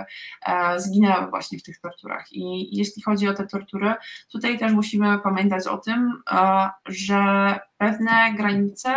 zginęły 0.78 1.30
właśnie 1.30 1.60
w 1.60 1.64
tych 1.64 1.80
torturach. 1.80 2.26
I 2.32 2.70
jeśli 2.78 3.02
chodzi 3.02 3.28
o 3.28 3.34
te 3.34 3.48
tortury, 3.48 3.94
tutaj 4.32 4.60
też 4.60 4.74
musimy 4.74 5.20
pamiętać 5.20 5.68
o 5.68 5.78
tym, 5.78 6.22
że 6.86 7.60
pewne 7.78 8.34
granice, 8.38 8.94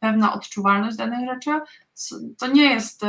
pewna 0.00 0.32
odczuwalność 0.32 0.96
danych 0.96 1.28
rzeczy 1.34 1.60
to 2.38 2.46
nie 2.46 2.74
jest 2.74 3.02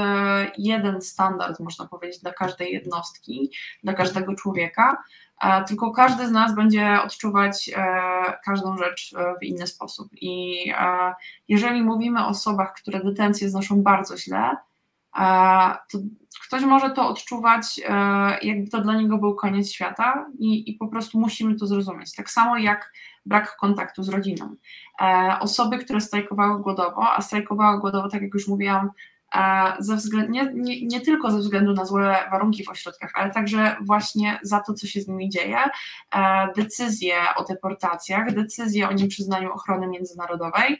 jeden 0.57 1.01
standard, 1.01 1.59
można 1.59 1.87
powiedzieć, 1.87 2.21
dla 2.21 2.33
każdej 2.33 2.73
jednostki, 2.73 3.51
dla 3.83 3.93
każdego 3.93 4.35
człowieka, 4.35 5.03
e, 5.41 5.63
tylko 5.63 5.91
każdy 5.91 6.27
z 6.27 6.31
nas 6.31 6.55
będzie 6.55 7.01
odczuwać 7.01 7.69
e, 7.75 7.83
każdą 8.45 8.77
rzecz 8.77 9.13
e, 9.17 9.35
w 9.41 9.43
inny 9.43 9.67
sposób. 9.67 10.07
I 10.13 10.63
jeżeli 11.47 11.83
mówimy 11.83 12.25
o 12.25 12.27
osobach, 12.27 12.73
które 12.73 13.03
detencję 13.03 13.49
znoszą 13.49 13.83
bardzo 13.83 14.17
źle, 14.17 14.57
to 15.91 15.99
ktoś 16.47 16.63
może 16.63 16.89
to 16.89 17.07
odczuwać, 17.07 17.81
jakby 18.41 18.69
to 18.69 18.81
dla 18.81 18.93
niego 18.93 19.17
był 19.17 19.35
koniec 19.35 19.71
świata 19.71 20.25
i, 20.39 20.71
i 20.71 20.73
po 20.73 20.87
prostu 20.87 21.19
musimy 21.19 21.55
to 21.55 21.67
zrozumieć. 21.67 22.15
Tak 22.15 22.29
samo 22.29 22.57
jak 22.57 22.93
brak 23.25 23.55
kontaktu 23.57 24.03
z 24.03 24.09
rodziną. 24.09 24.55
Osoby, 25.39 25.77
które 25.77 26.01
strajkowały 26.01 26.61
głodowo, 26.61 27.11
a 27.11 27.21
strajkowały 27.21 27.79
głodowo, 27.79 28.09
tak 28.09 28.21
jak 28.21 28.33
już 28.33 28.47
mówiłam, 28.47 28.89
ze 29.79 29.95
względu, 29.95 30.31
nie, 30.31 30.51
nie, 30.53 30.87
nie, 30.87 31.01
tylko 31.01 31.31
ze 31.31 31.37
względu 31.37 31.73
na 31.73 31.85
złe 31.85 32.17
warunki 32.31 32.63
w 32.63 32.69
ośrodkach, 32.69 33.11
ale 33.13 33.31
także 33.31 33.75
właśnie 33.81 34.39
za 34.41 34.59
to, 34.59 34.73
co 34.73 34.87
się 34.87 35.01
z 35.01 35.07
nimi 35.07 35.29
dzieje, 35.29 35.57
decyzje 36.55 37.15
o 37.35 37.43
deportacjach, 37.43 38.33
decyzje 38.33 38.89
o 38.89 38.93
nieprzyznaniu 38.93 39.51
ochrony 39.51 39.87
międzynarodowej, 39.87 40.79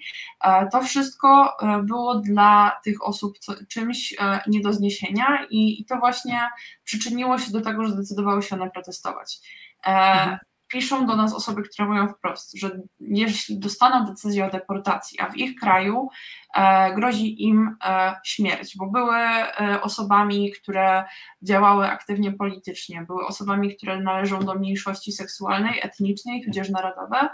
to 0.72 0.82
wszystko 0.82 1.58
e, 1.62 1.84
było 1.84 2.16
dla 2.16 2.80
tych 2.84 3.04
osób 3.04 3.38
czymś 3.68 4.16
e, 4.20 4.42
nie 4.48 4.62
do 4.62 4.74
zniesienia 4.74 5.46
i, 5.50 5.82
i 5.82 5.86
to 5.86 5.98
właśnie 5.98 6.50
przyczyniło 6.84 7.38
się 7.38 7.52
do 7.52 7.62
tego, 7.62 7.86
że 7.86 7.92
zdecydowały 7.92 8.44
się 8.44 8.56
one 8.56 8.72
protestować. 8.72 9.40
E, 9.86 9.90
mhm 9.90 10.49
piszą 10.72 11.08
do 11.08 11.16
nas 11.16 11.34
osoby, 11.34 11.64
które 11.64 11.88
mówią 11.88 12.08
wprost, 12.08 12.58
że 12.58 12.80
jeśli 13.00 13.60
dostaną 13.60 14.06
decyzję 14.06 14.46
o 14.46 14.50
deportacji, 14.50 15.20
a 15.20 15.30
w 15.30 15.38
ich 15.38 15.60
kraju 15.60 16.10
e, 16.56 16.94
grozi 16.96 17.44
im 17.44 17.76
e, 17.86 18.16
śmierć, 18.24 18.78
bo 18.78 18.88
były 18.88 19.16
e, 19.16 19.80
osobami, 19.82 20.52
które 20.52 21.04
działały 21.42 21.88
aktywnie 21.88 22.32
politycznie, 22.32 23.02
były 23.02 23.26
osobami, 23.26 23.76
które 23.76 24.02
należą 24.02 24.40
do 24.40 24.56
mniejszości 24.56 25.12
seksualnej, 25.12 25.80
etnicznej, 25.82 26.44
tudzież 26.46 26.70
narodowe, 26.70 27.30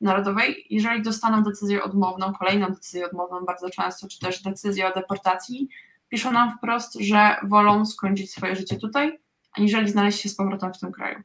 narodowej, 0.00 0.66
jeżeli 0.70 1.02
dostaną 1.02 1.42
decyzję 1.42 1.82
odmowną, 1.82 2.32
kolejną 2.32 2.66
decyzję 2.66 3.06
odmowną 3.06 3.40
bardzo 3.40 3.70
często, 3.70 4.08
czy 4.08 4.20
też 4.20 4.42
decyzję 4.42 4.88
o 4.88 4.94
deportacji, 4.94 5.68
piszą 6.08 6.32
nam 6.32 6.58
wprost, 6.58 6.94
że 7.00 7.36
wolą 7.42 7.86
skończyć 7.86 8.32
swoje 8.32 8.56
życie 8.56 8.76
tutaj, 8.76 9.18
aniżeli 9.58 9.88
znaleźć 9.88 10.20
się 10.20 10.28
z 10.28 10.36
powrotem 10.36 10.74
w 10.74 10.78
tym 10.78 10.92
kraju. 10.92 11.22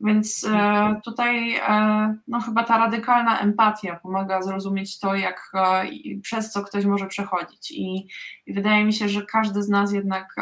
Więc 0.00 0.44
e, 0.44 1.00
tutaj 1.04 1.56
e, 1.56 2.14
no, 2.28 2.40
chyba 2.40 2.64
ta 2.64 2.78
radykalna 2.78 3.40
empatia 3.40 3.96
pomaga 3.96 4.42
zrozumieć 4.42 4.98
to, 4.98 5.14
jak 5.14 5.50
e, 5.54 5.84
przez 6.22 6.50
co 6.50 6.62
ktoś 6.62 6.84
może 6.84 7.06
przechodzić. 7.06 7.70
I, 7.70 8.08
I, 8.46 8.54
wydaje 8.54 8.84
mi 8.84 8.92
się, 8.92 9.08
że 9.08 9.26
każdy 9.26 9.62
z 9.62 9.68
nas 9.68 9.92
jednak 9.92 10.34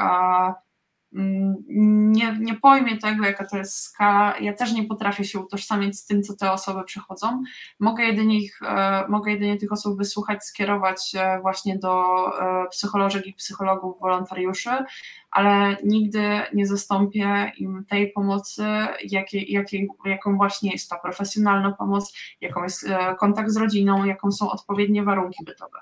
nie, 1.13 2.37
nie 2.41 2.55
pojmie 2.55 2.99
tego, 2.99 3.25
jaka 3.25 3.47
to 3.47 3.59
jest 3.59 3.79
skala. 3.79 4.39
Ja 4.41 4.53
też 4.53 4.73
nie 4.73 4.85
potrafię 4.85 5.25
się 5.25 5.41
utożsamiać 5.41 5.97
z 5.97 6.07
tym, 6.07 6.23
co 6.23 6.37
te 6.37 6.53
osoby 6.53 6.85
przechodzą. 6.85 7.43
Mogę 7.81 8.05
jedynie, 8.05 8.39
ich, 8.39 8.61
e, 8.63 9.05
mogę 9.09 9.33
jedynie 9.33 9.57
tych 9.57 9.73
osób 9.73 9.99
wysłuchać, 9.99 10.45
skierować 10.45 11.15
e, 11.15 11.41
właśnie 11.41 11.79
do 11.79 12.05
e, 12.41 12.69
psycholożek 12.69 13.27
i 13.27 13.35
psychologów, 13.35 14.01
wolontariuszy, 14.01 14.71
ale 15.31 15.77
nigdy 15.85 16.23
nie 16.55 16.67
zastąpię 16.67 17.53
im 17.59 17.85
tej 17.89 18.13
pomocy, 18.13 18.65
jaką 20.05 20.37
właśnie 20.37 20.73
jest 20.73 20.91
ta 20.91 20.99
profesjonalna 20.99 21.73
pomoc, 21.73 22.15
jaką 22.41 22.63
jest 22.63 22.89
kontakt 23.19 23.51
z 23.51 23.57
rodziną, 23.57 24.05
jaką 24.05 24.33
są 24.33 24.51
odpowiednie 24.51 25.03
warunki 25.03 25.45
bytowe. 25.45 25.79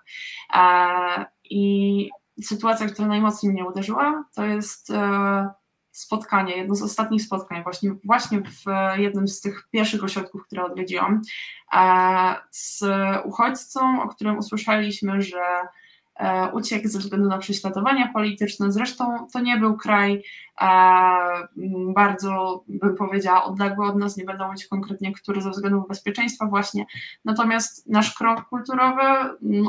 I 1.50 2.10
sytuacja, 2.42 2.86
która 2.86 3.08
najmocniej 3.08 3.52
mnie 3.52 3.64
uderzyła, 3.64 4.24
to 4.34 4.44
jest 4.44 4.90
e, 4.90 5.48
spotkanie, 5.92 6.56
jedno 6.56 6.74
z 6.74 6.82
ostatnich 6.82 7.22
spotkań, 7.22 7.62
właśnie, 7.62 7.90
właśnie 8.04 8.42
w 8.42 8.64
jednym 8.98 9.28
z 9.28 9.40
tych 9.40 9.68
pierwszych 9.70 10.04
ośrodków, 10.04 10.46
które 10.46 10.64
odwiedziłam, 10.64 11.22
e, 11.72 12.34
z 12.50 12.84
uchodźcą, 13.24 14.02
o 14.02 14.08
którym 14.08 14.38
usłyszeliśmy, 14.38 15.22
że 15.22 15.40
E, 15.40 15.85
uciekł 16.52 16.88
ze 16.88 16.98
względu 16.98 17.28
na 17.28 17.38
prześladowania 17.38 18.12
polityczne. 18.12 18.72
Zresztą 18.72 19.26
to 19.32 19.40
nie 19.40 19.56
był 19.56 19.76
kraj 19.76 20.22
e, 20.60 20.66
bardzo, 21.94 22.64
bym 22.68 22.96
powiedziała, 22.96 23.44
odległy 23.44 23.86
od 23.86 23.96
nas, 23.96 24.16
nie 24.16 24.24
będę 24.24 24.46
mówić 24.46 24.66
konkretnie, 24.66 25.12
który 25.12 25.42
ze 25.42 25.50
względów 25.50 25.88
bezpieczeństwa 25.88 26.46
właśnie. 26.46 26.86
Natomiast 27.24 27.88
nasz 27.88 28.14
krok 28.14 28.44
kulturowy, 28.48 29.02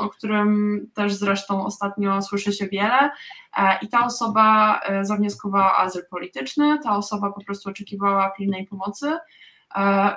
o 0.00 0.08
którym 0.08 0.80
też 0.94 1.14
zresztą 1.14 1.64
ostatnio 1.64 2.22
słyszy 2.22 2.52
się 2.52 2.66
wiele, 2.66 3.10
e, 3.56 3.78
i 3.82 3.88
ta 3.88 4.04
osoba 4.04 4.80
zawnioskowała 5.02 5.76
azyl 5.78 6.02
polityczny, 6.10 6.78
ta 6.82 6.96
osoba 6.96 7.32
po 7.32 7.44
prostu 7.44 7.70
oczekiwała 7.70 8.30
pilnej 8.30 8.66
pomocy. 8.66 9.18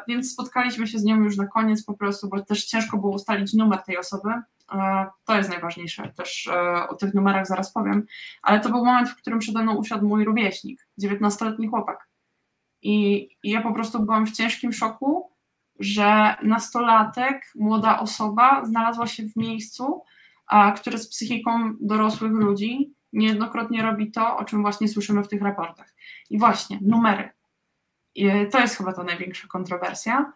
Więc 0.08 0.34
spotkaliśmy 0.34 0.88
się 0.88 1.00
z 1.00 1.04
nią 1.04 1.24
już 1.24 1.38
na 1.38 1.48
koniec 1.48 1.86
po 1.86 1.94
prostu, 1.94 2.30
bo 2.30 2.42
też 2.42 2.66
ciężko 2.66 2.98
było 2.98 3.14
ustalić 3.14 3.54
numer 3.54 3.84
tej 3.84 3.98
osoby. 3.98 4.30
To 5.26 5.38
jest 5.38 5.50
najważniejsze, 5.50 6.12
też 6.18 6.48
e, 6.48 6.88
o 6.88 6.96
tych 6.96 7.14
numerach 7.14 7.48
zaraz 7.48 7.74
powiem, 7.74 8.06
ale 8.42 8.60
to 8.60 8.70
był 8.70 8.86
moment, 8.86 9.10
w 9.10 9.16
którym 9.16 9.40
przede 9.40 9.64
mną 9.64 9.76
usiadł 9.76 10.08
mój 10.08 10.26
rówieśnik, 10.26 10.88
19-letni 11.02 11.68
chłopak. 11.68 12.08
I, 12.82 13.30
I 13.44 13.50
ja 13.50 13.62
po 13.62 13.74
prostu 13.74 14.00
byłam 14.00 14.26
w 14.26 14.32
ciężkim 14.32 14.74
szoku, 14.74 15.32
że 15.80 16.36
nastolatek, 16.44 17.52
młoda 17.56 18.00
osoba 18.00 18.66
znalazła 18.66 19.08
się 19.08 19.24
w 19.24 19.36
miejscu, 19.36 20.04
które 20.76 20.98
z 20.98 21.10
psychiką 21.10 21.74
dorosłych 21.82 22.32
ludzi 22.32 22.94
niejednokrotnie 23.14 23.82
robi 23.82 24.12
to, 24.12 24.38
o 24.38 24.46
czym 24.46 24.62
właśnie 24.62 24.88
słyszymy 24.88 25.24
w 25.24 25.28
tych 25.28 25.42
raportach. 25.42 25.94
I 26.30 26.40
właśnie, 26.40 26.80
numery. 26.82 27.30
I 28.16 28.50
to 28.52 28.60
jest 28.60 28.78
chyba 28.78 28.94
ta 28.94 29.04
największa 29.04 29.48
kontrowersja. 29.48 30.34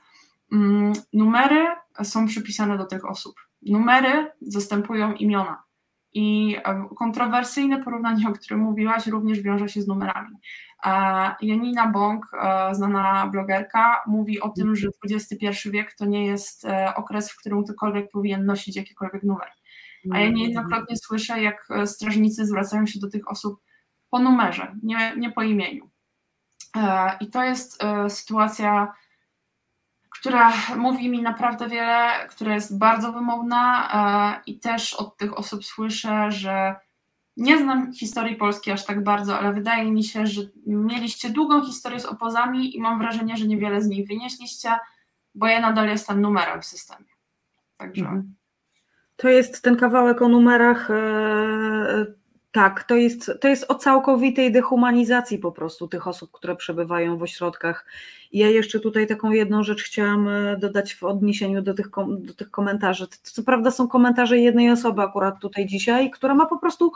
Mm, 0.52 0.94
numery 1.14 1.68
są 2.04 2.26
przypisane 2.28 2.78
do 2.78 2.86
tych 2.86 3.06
osób 3.06 3.36
numery 3.66 4.32
zastępują 4.42 5.14
imiona. 5.14 5.64
I 6.14 6.58
e, 6.66 6.88
kontrowersyjne 6.98 7.84
porównanie, 7.84 8.30
o 8.30 8.34
którym 8.34 8.60
mówiłaś, 8.60 9.08
również 9.08 9.42
wiąże 9.42 9.70
się 9.70 9.82
z 9.82 9.88
numerami. 9.88 10.36
E, 10.86 10.92
Janina 11.42 11.88
Bąk, 11.88 12.26
e, 12.34 12.76
znana 12.76 13.28
blogerka, 13.28 14.02
mówi 14.08 14.42
o 14.42 14.50
tym, 14.50 14.76
że 14.76 14.88
XXI 15.06 15.70
wiek 15.70 15.96
to 15.96 16.06
nie 16.06 16.26
jest 16.26 16.68
okres, 16.96 17.32
w 17.32 17.38
którym 17.38 17.64
ktokolwiek 17.64 18.12
powinien 18.12 18.46
nosić 18.46 18.76
jakikolwiek 18.76 19.24
numer. 19.24 19.48
A 20.12 20.20
ja 20.20 20.30
niejednokrotnie 20.30 20.98
słyszę, 20.98 21.42
jak 21.42 21.68
strażnicy 21.86 22.46
zwracają 22.46 22.86
się 22.86 23.00
do 23.00 23.10
tych 23.10 23.32
osób 23.32 23.62
po 24.10 24.20
numerze, 24.20 24.76
nie, 24.84 25.14
nie 25.18 25.32
po 25.32 25.44
imieniu. 25.44 25.90
I 27.20 27.28
to 27.28 27.44
jest 27.44 27.84
sytuacja 28.10 28.94
która 30.20 30.54
mówi 30.78 31.10
mi 31.10 31.22
naprawdę 31.22 31.70
wiele, 31.70 32.28
która 32.30 32.54
jest 32.54 32.78
bardzo 32.78 33.14
wymowna 33.14 33.90
e, 33.94 34.42
i 34.46 34.60
też 34.60 34.94
od 34.94 35.18
tych 35.18 35.38
osób 35.38 35.66
słyszę, 35.66 36.32
że 36.32 36.76
nie 37.38 37.58
znam 37.58 37.94
historii 37.94 38.36
Polski 38.36 38.72
aż 38.72 38.86
tak 38.86 39.04
bardzo, 39.04 39.40
ale 39.40 39.54
wydaje 39.54 39.92
mi 39.92 40.04
się, 40.04 40.28
że 40.28 40.42
mieliście 40.66 41.30
długą 41.30 41.66
historię 41.66 42.00
z 42.00 42.06
opozami 42.06 42.76
i 42.78 42.82
mam 42.82 43.00
wrażenie, 43.00 43.38
że 43.38 43.48
niewiele 43.48 43.82
z 43.82 43.88
nich 43.88 44.08
wynieśliście, 44.08 44.70
bo 45.36 45.48
ja 45.48 45.60
nadal 45.60 45.88
jestem 45.88 46.22
numerem 46.22 46.62
w 46.62 46.66
systemie. 46.66 47.10
Także. 47.78 48.06
Mhm. 48.06 48.36
To 49.16 49.30
jest 49.30 49.62
ten 49.62 49.78
kawałek 49.78 50.22
o 50.22 50.28
numerach. 50.28 50.90
Tak, 52.56 52.84
to 52.84 52.96
jest, 52.96 53.32
to 53.42 53.48
jest 53.48 53.72
o 53.72 53.76
całkowitej 53.76 54.52
dehumanizacji 54.52 55.40
po 55.40 55.52
prostu 55.52 55.88
tych 55.88 56.08
osób, 56.08 56.32
które 56.32 56.56
przebywają 56.56 57.18
w 57.18 57.24
ośrodkach. 57.24 57.86
Ja 58.34 58.50
jeszcze 58.50 58.80
tutaj 58.80 59.08
taką 59.08 59.32
jedną 59.32 59.64
rzecz 59.64 59.84
chciałam 59.84 60.28
e, 60.28 60.58
dodać 60.58 60.96
w 60.96 61.04
odniesieniu 61.04 61.62
do 61.62 61.74
tych, 61.74 61.90
do 62.18 62.34
tych 62.34 62.52
komentarzy. 62.52 63.08
Co 63.24 63.44
prawda 63.44 63.72
są 63.72 63.88
komentarze 63.88 64.38
jednej 64.38 64.72
osoby 64.72 65.02
akurat 65.02 65.40
tutaj 65.40 65.66
dzisiaj, 65.66 66.12
która 66.12 66.36
ma 66.36 66.46
po 66.46 66.58
prostu 66.58 66.92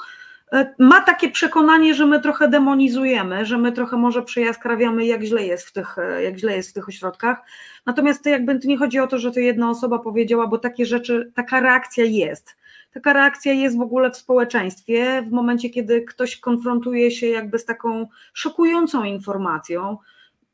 e, 0.52 0.76
ma 0.80 1.02
takie 1.02 1.30
przekonanie, 1.32 1.94
że 1.94 2.06
my 2.06 2.22
trochę 2.22 2.50
demonizujemy, 2.50 3.46
że 3.46 3.58
my 3.58 3.72
trochę 3.72 3.98
może 3.98 4.24
przejaskrawiamy, 4.24 5.06
jak 5.06 5.24
źle 5.24 5.46
jest 5.46 5.68
w 5.68 5.72
tych, 5.72 5.98
e, 5.98 6.24
jak 6.24 6.38
źle 6.38 6.56
jest 6.56 6.70
w 6.70 6.74
tych 6.74 6.88
ośrodkach. 6.88 7.42
Natomiast 7.86 8.24
to 8.24 8.30
jakby 8.30 8.60
to 8.60 8.68
nie 8.68 8.78
chodzi 8.78 9.00
o 9.00 9.08
to, 9.08 9.18
że 9.18 9.32
to 9.32 9.40
jedna 9.40 9.70
osoba 9.70 10.00
powiedziała, 10.00 10.48
bo 10.48 10.58
takie 10.58 10.86
rzeczy, 10.86 11.32
taka 11.36 11.60
reakcja 11.60 12.06
jest 12.06 12.59
taka 12.94 13.14
reakcja 13.14 13.54
jest 13.54 13.78
w 13.78 13.82
ogóle 13.82 14.12
w 14.12 14.18
społeczeństwie, 14.18 15.24
w 15.28 15.32
momencie, 15.32 15.70
kiedy 15.70 16.02
ktoś 16.02 16.40
konfrontuje 16.40 17.12
się 17.12 17.28
jakby 17.28 17.60
z 17.60 17.66
taką 17.66 18.08
szokującą 18.34 19.04
informacją, 19.04 19.98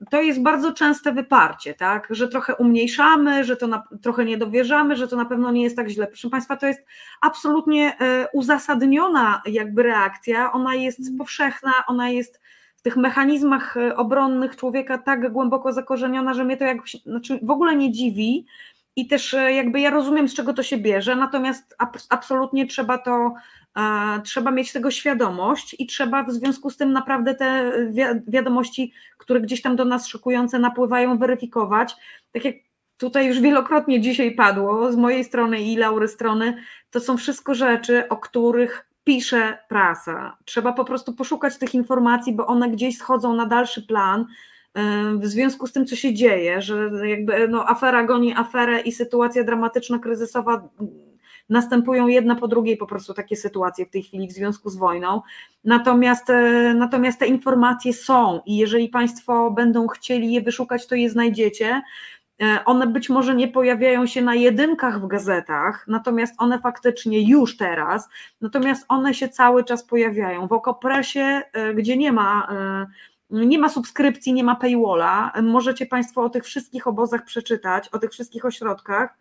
to 0.09 0.21
jest 0.21 0.41
bardzo 0.41 0.73
częste 0.73 1.11
wyparcie, 1.11 1.73
tak? 1.73 2.07
że 2.09 2.27
trochę 2.27 2.55
umniejszamy, 2.55 3.43
że 3.43 3.55
to 3.57 3.67
na, 3.67 3.83
trochę 4.01 4.25
nie 4.25 4.37
dowierzamy, 4.37 4.95
że 4.95 5.07
to 5.07 5.15
na 5.15 5.25
pewno 5.25 5.51
nie 5.51 5.63
jest 5.63 5.75
tak 5.75 5.89
źle. 5.89 6.07
Proszę 6.07 6.29
Państwa, 6.29 6.57
to 6.57 6.67
jest 6.67 6.85
absolutnie 7.21 7.99
e, 7.99 8.27
uzasadniona 8.33 9.41
jakby 9.45 9.83
reakcja, 9.83 10.51
ona 10.51 10.75
jest 10.75 10.99
mhm. 10.99 11.17
powszechna, 11.17 11.71
ona 11.87 12.09
jest 12.09 12.41
w 12.75 12.81
tych 12.81 12.97
mechanizmach 12.97 13.77
e, 13.77 13.95
obronnych 13.95 14.55
człowieka 14.55 14.97
tak 14.97 15.31
głęboko 15.31 15.73
zakorzeniona, 15.73 16.33
że 16.33 16.43
mnie 16.43 16.57
to 16.57 16.63
jak, 16.63 16.77
znaczy 17.05 17.39
w 17.43 17.49
ogóle 17.49 17.75
nie 17.75 17.91
dziwi, 17.91 18.45
i 18.95 19.07
też 19.07 19.33
e, 19.33 19.53
jakby 19.53 19.79
ja 19.79 19.89
rozumiem, 19.89 20.29
z 20.29 20.33
czego 20.33 20.53
to 20.53 20.63
się 20.63 20.77
bierze, 20.77 21.15
natomiast 21.15 21.75
absolutnie 22.09 22.67
trzeba 22.67 22.97
to, 22.97 23.33
trzeba 24.23 24.51
mieć 24.51 24.71
tego 24.71 24.91
świadomość 24.91 25.75
i 25.79 25.87
trzeba 25.87 26.23
w 26.23 26.31
związku 26.31 26.69
z 26.69 26.77
tym 26.77 26.93
naprawdę 26.93 27.35
te 27.35 27.71
wiadomości, 28.27 28.93
które 29.17 29.41
gdzieś 29.41 29.61
tam 29.61 29.75
do 29.75 29.85
nas 29.85 30.07
szokujące 30.07 30.59
napływają, 30.59 31.17
weryfikować. 31.17 31.95
Tak 32.31 32.45
jak 32.45 32.55
tutaj 32.97 33.27
już 33.27 33.39
wielokrotnie 33.39 34.01
dzisiaj 34.01 34.35
padło 34.35 34.91
z 34.91 34.95
mojej 34.95 35.23
strony 35.23 35.61
i 35.61 35.77
Laury 35.77 36.07
strony, 36.07 36.57
to 36.91 36.99
są 36.99 37.17
wszystko 37.17 37.53
rzeczy, 37.53 38.09
o 38.09 38.17
których 38.17 38.89
pisze 39.03 39.57
prasa. 39.69 40.37
Trzeba 40.45 40.73
po 40.73 40.85
prostu 40.85 41.13
poszukać 41.13 41.57
tych 41.57 41.75
informacji, 41.75 42.33
bo 42.33 42.47
one 42.47 42.69
gdzieś 42.69 42.97
schodzą 42.97 43.33
na 43.33 43.45
dalszy 43.45 43.81
plan 43.81 44.25
w 45.19 45.25
związku 45.25 45.67
z 45.67 45.73
tym, 45.73 45.85
co 45.85 45.95
się 45.95 46.13
dzieje, 46.13 46.61
że 46.61 46.89
jakby 47.07 47.47
no, 47.47 47.69
afera 47.69 48.03
goni 48.03 48.33
aferę 48.33 48.81
i 48.81 48.91
sytuacja 48.91 49.43
dramatyczna, 49.43 49.99
kryzysowa 49.99 50.69
następują 51.49 52.07
jedna 52.07 52.35
po 52.35 52.47
drugiej 52.47 52.77
po 52.77 52.87
prostu 52.87 53.13
takie 53.13 53.35
sytuacje 53.35 53.85
w 53.85 53.89
tej 53.89 54.03
chwili 54.03 54.27
w 54.27 54.31
związku 54.31 54.69
z 54.69 54.75
wojną. 54.75 55.21
Natomiast, 55.63 56.29
e, 56.29 56.73
natomiast 56.73 57.19
te 57.19 57.27
informacje 57.27 57.93
są 57.93 58.41
i 58.45 58.57
jeżeli 58.57 58.89
Państwo 58.89 59.51
będą 59.51 59.87
chcieli 59.87 60.33
je 60.33 60.41
wyszukać, 60.41 60.87
to 60.87 60.95
je 60.95 61.09
znajdziecie. 61.09 61.81
E, 62.41 62.65
one 62.65 62.87
być 62.87 63.09
może 63.09 63.35
nie 63.35 63.47
pojawiają 63.47 64.07
się 64.07 64.21
na 64.21 64.35
jedynkach 64.35 65.01
w 65.01 65.07
gazetach, 65.07 65.85
natomiast 65.87 66.33
one 66.37 66.59
faktycznie 66.59 67.29
już 67.29 67.57
teraz, 67.57 68.09
natomiast 68.41 68.85
one 68.87 69.13
się 69.13 69.29
cały 69.29 69.63
czas 69.63 69.83
pojawiają. 69.83 70.47
W 70.47 70.53
Okopresie, 70.53 71.41
e, 71.53 71.73
gdzie 71.73 71.97
nie 71.97 72.11
ma 72.11 72.47
nie 73.43 73.59
ma 73.59 73.69
subskrypcji, 73.69 74.33
nie 74.33 74.43
ma 74.43 74.55
paywalla. 74.55 75.31
Możecie 75.43 75.85
Państwo 75.85 76.23
o 76.23 76.29
tych 76.29 76.43
wszystkich 76.43 76.87
obozach 76.87 77.25
przeczytać, 77.25 77.89
o 77.89 77.99
tych 77.99 78.11
wszystkich 78.11 78.45
ośrodkach. 78.45 79.17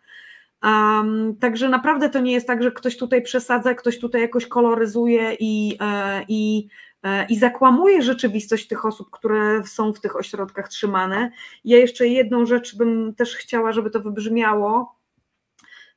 Um, 0.63 1.35
także 1.39 1.69
naprawdę 1.69 2.09
to 2.09 2.19
nie 2.19 2.31
jest 2.31 2.47
tak, 2.47 2.63
że 2.63 2.71
ktoś 2.71 2.97
tutaj 2.97 3.21
przesadza, 3.21 3.73
ktoś 3.73 3.99
tutaj 3.99 4.21
jakoś 4.21 4.47
koloryzuje 4.47 5.33
i, 5.39 5.77
e, 5.81 6.25
i, 6.27 6.67
e, 7.03 7.25
i 7.25 7.37
zakłamuje 7.37 8.01
rzeczywistość 8.01 8.67
tych 8.67 8.85
osób, 8.85 9.09
które 9.11 9.63
są 9.65 9.93
w 9.93 9.99
tych 9.99 10.15
ośrodkach 10.15 10.69
trzymane. 10.69 11.31
Ja 11.65 11.77
jeszcze 11.77 12.07
jedną 12.07 12.45
rzecz 12.45 12.77
bym 12.77 13.15
też 13.15 13.35
chciała, 13.35 13.71
żeby 13.71 13.89
to 13.89 13.99
wybrzmiało, 13.99 14.95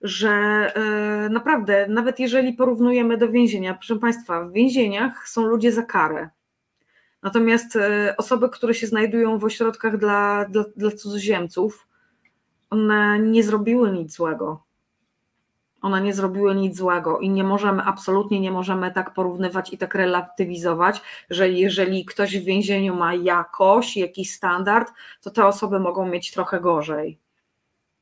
że 0.02 0.30
e, 0.74 1.28
naprawdę, 1.28 1.86
nawet 1.88 2.20
jeżeli 2.20 2.52
porównujemy 2.52 3.16
do 3.16 3.28
więzienia, 3.28 3.74
proszę 3.74 3.96
Państwa, 3.96 4.44
w 4.44 4.52
więzieniach 4.52 5.28
są 5.28 5.46
ludzie 5.46 5.72
za 5.72 5.82
karę. 5.82 6.30
Natomiast 7.22 7.78
osoby, 8.16 8.48
które 8.48 8.74
się 8.74 8.86
znajdują 8.86 9.38
w 9.38 9.44
ośrodkach 9.44 9.98
dla, 9.98 10.44
dla, 10.44 10.64
dla 10.76 10.90
cudzoziemców, 10.90 11.88
one 12.70 13.18
nie 13.18 13.42
zrobiły 13.42 13.92
nic 13.92 14.12
złego. 14.16 14.62
One 15.82 16.00
nie 16.00 16.14
zrobiły 16.14 16.54
nic 16.54 16.76
złego 16.76 17.18
i 17.18 17.30
nie 17.30 17.44
możemy, 17.44 17.82
absolutnie 17.82 18.40
nie 18.40 18.50
możemy 18.50 18.92
tak 18.92 19.14
porównywać 19.14 19.72
i 19.72 19.78
tak 19.78 19.94
relatywizować, 19.94 21.02
że 21.30 21.48
jeżeli 21.48 22.04
ktoś 22.04 22.38
w 22.38 22.44
więzieniu 22.44 22.94
ma 22.94 23.14
jakoś, 23.14 23.96
jakiś 23.96 24.34
standard, 24.34 24.92
to 25.22 25.30
te 25.30 25.46
osoby 25.46 25.80
mogą 25.80 26.08
mieć 26.08 26.32
trochę 26.32 26.60
gorzej 26.60 27.18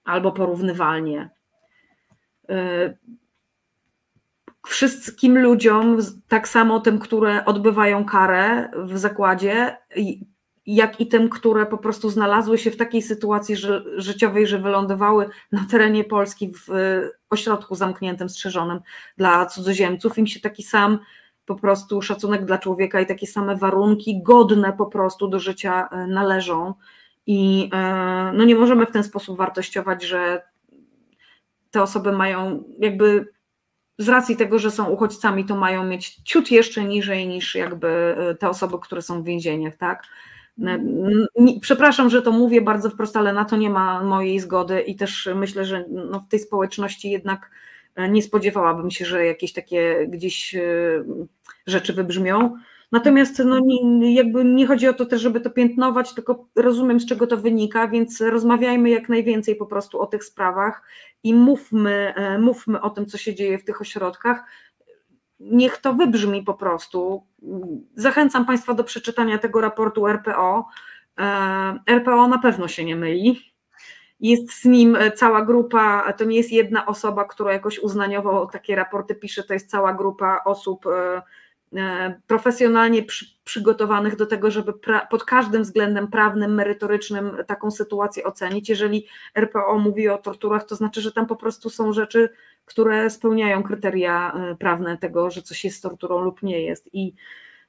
albo 0.05 0.33
porównywalnie. 0.33 1.31
Y, 4.67 4.71
wszystkim 4.71 5.39
ludziom, 5.39 5.99
tak 6.29 6.49
samo 6.49 6.81
tym, 6.81 6.99
które 6.99 7.45
odbywają 7.45 8.05
karę 8.05 8.71
w 8.77 8.99
zakładzie, 8.99 9.77
jak 10.67 11.01
i 11.01 11.07
tym, 11.07 11.29
które 11.29 11.67
po 11.67 11.79
prostu 11.79 12.11
znalazły 12.11 12.59
się 12.59 12.71
w 12.71 12.77
takiej 12.77 13.03
sytuacji 13.03 13.57
życiowej, 13.97 14.47
że 14.47 14.59
wylądowały 14.59 15.29
na 15.53 15.65
terenie 15.71 16.05
Polski 16.05 16.53
w 16.53 16.69
ośrodku 17.31 17.75
zamkniętym, 17.75 18.29
strzeżonym 18.29 18.81
dla 19.17 19.47
cudzoziemców, 19.47 20.19
im 20.19 20.27
się 20.27 20.41
taki 20.41 20.63
sam 20.63 20.99
po 21.47 21.55
prostu 21.55 22.03
szacunek 22.03 22.45
dla 22.45 22.59
człowieka 22.59 23.01
i 23.01 23.07
takie 23.07 23.27
same 23.27 23.57
warunki 23.57 24.23
godne 24.23 24.73
po 24.73 24.87
prostu 24.87 25.29
do 25.29 25.41
życia 25.41 25.89
e, 25.89 26.07
należą. 26.07 26.75
I 27.27 27.71
e, 27.73 28.33
no 28.35 28.45
nie 28.45 28.55
możemy 28.55 28.87
w 28.87 28.91
ten 28.91 29.05
sposób 29.05 29.39
wartościować, 29.39 30.05
że 30.05 30.43
te 31.71 31.83
osoby 31.83 32.13
mają 32.13 32.65
jakby 32.79 33.36
z 33.99 34.09
racji 34.09 34.37
tego, 34.37 34.59
że 34.59 34.71
są 34.71 34.89
uchodźcami, 34.89 35.45
to 35.45 35.57
mają 35.57 35.85
mieć 35.85 36.21
ciut 36.25 36.51
jeszcze 36.51 36.85
niżej 36.85 37.29
niż 37.29 37.55
jakby 37.55 37.89
e, 37.89 38.35
te 38.35 38.49
osoby, 38.49 38.77
które 38.83 39.03
są 39.03 39.23
w 39.23 39.25
więzieniach, 39.25 39.77
tak? 39.77 40.03
Przepraszam, 41.61 42.11
że 42.11 42.23
to 42.23 42.33
mówię 42.33 42.61
bardzo 42.61 42.91
wprost, 42.91 43.17
ale 43.17 43.33
na 43.33 43.45
to 43.45 43.57
nie 43.57 43.71
ma 43.71 44.03
mojej 44.03 44.41
zgody 44.41 44.81
i 44.81 44.97
też 44.97 45.29
myślę, 45.35 45.65
że 45.65 45.85
no 45.89 46.21
w 46.21 46.29
tej 46.29 46.41
społeczności 46.41 47.11
jednak 47.11 47.51
e, 47.95 48.09
nie 48.09 48.23
spodziewałabym 48.23 48.91
się, 48.91 49.05
że 49.05 49.27
jakieś 49.27 49.53
takie 49.53 50.07
gdzieś 50.09 50.55
e, 50.55 50.61
rzeczy 51.67 51.93
wybrzmią. 51.93 52.57
Natomiast 52.93 53.39
no, 53.39 53.59
nie, 53.85 54.15
jakby 54.15 54.45
nie 54.45 54.67
chodzi 54.67 54.89
o 54.89 54.93
to 54.93 55.07
też, 55.07 55.23
żeby 55.23 55.41
to 55.41 55.51
piętnować, 55.51 56.15
tylko 56.15 56.49
rozumiem, 56.57 57.01
z 57.01 57.07
czego 57.07 57.27
to 57.27 57.37
wynika, 57.37 57.89
więc 57.89 58.21
rozmawiajmy 58.21 58.91
jak 58.91 59.09
najwięcej 59.09 59.57
po 59.57 59.67
prostu 59.67 60.01
o 60.01 60.07
tych 60.07 60.25
sprawach 60.25 60.83
i 61.23 61.35
mówmy, 61.35 62.15
e, 62.17 62.39
mówmy 62.39 62.81
o 62.81 62.91
tym, 62.91 63.07
co 63.07 63.19
się 63.19 63.35
dzieje 63.35 63.59
w 63.59 63.65
tych 63.65 63.81
ośrodkach 63.81 64.45
niech 65.41 65.79
to 65.79 65.95
wybrzmi 65.95 66.43
po 66.43 66.55
prostu. 66.55 67.27
Zachęcam 67.95 68.47
Państwa 68.47 68.75
do 68.75 68.85
przeczytania 68.85 69.39
tego 69.39 69.61
raportu 69.61 70.07
RPO. 70.07 70.69
E, 71.19 71.79
RPO 71.87 72.29
na 72.29 72.39
pewno 72.39 72.69
się 72.69 72.85
nie 72.85 72.97
myli. 72.97 73.53
Jest 74.21 74.53
z 74.53 74.65
nim 74.65 74.99
cała 75.15 75.43
grupa, 75.43 76.13
to 76.13 76.25
nie 76.25 76.37
jest 76.37 76.53
jedna 76.53 76.87
osoba, 76.87 77.25
która 77.25 77.53
jakoś 77.53 77.79
uznaniowo 77.79 78.47
takie 78.47 78.77
raporty 78.77 79.15
pisze, 79.15 79.43
to 79.43 79.55
jest 79.55 79.71
cała 79.71 79.95
grupa 79.95 80.41
osób 80.45 80.87
e, 80.87 81.23
profesjonalnie 82.27 83.03
przy, 83.03 83.27
przygotowanych 83.45 84.17
do 84.17 84.27
tego, 84.27 84.51
żeby 84.51 84.73
pra, 84.73 85.07
pod 85.07 85.25
każdym 85.25 85.63
względem 85.63 86.09
prawnym, 86.09 86.55
merytorycznym 86.55 87.37
taką 87.47 87.71
sytuację 87.71 88.25
ocenić. 88.25 88.69
Jeżeli 88.69 89.07
RPO 89.35 89.79
mówi 89.79 90.09
o 90.09 90.19
torturach, 90.19 90.65
to 90.65 90.77
znaczy, 90.77 91.01
że 91.01 91.13
tam 91.13 91.27
po 91.27 91.37
prostu 91.37 91.71
są 91.71 91.93
rzeczy 91.93 92.29
które 92.67 93.11
spełniają 93.11 93.63
kryteria 93.63 94.33
e, 94.33 94.57
prawne 94.57 94.99
tego, 94.99 95.31
że 95.31 95.43
coś 95.43 95.65
jest 95.65 95.83
torturą 95.83 96.21
lub 96.21 96.43
nie 96.43 96.63
jest. 96.63 96.95
I 96.95 97.15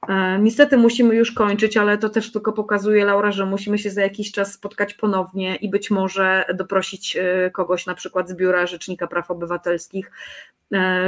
e, 0.08 0.38
Niestety 0.38 0.76
musimy 0.76 1.14
już 1.14 1.32
kończyć, 1.32 1.76
ale 1.76 1.98
to 1.98 2.08
też 2.08 2.32
tylko 2.32 2.52
pokazuje, 2.52 3.04
Laura, 3.04 3.32
że 3.32 3.46
musimy 3.46 3.78
się 3.78 3.90
za 3.90 4.02
jakiś 4.02 4.32
czas 4.32 4.52
spotkać 4.52 4.94
ponownie 4.94 5.56
i 5.56 5.70
być 5.70 5.90
może 5.90 6.44
doprosić 6.54 7.16
e, 7.16 7.50
kogoś, 7.50 7.86
na 7.86 7.94
przykład 7.94 8.28
z 8.28 8.34
Biura 8.34 8.66
Rzecznika 8.66 9.06
Praw 9.06 9.30
Obywatelskich, 9.30 10.10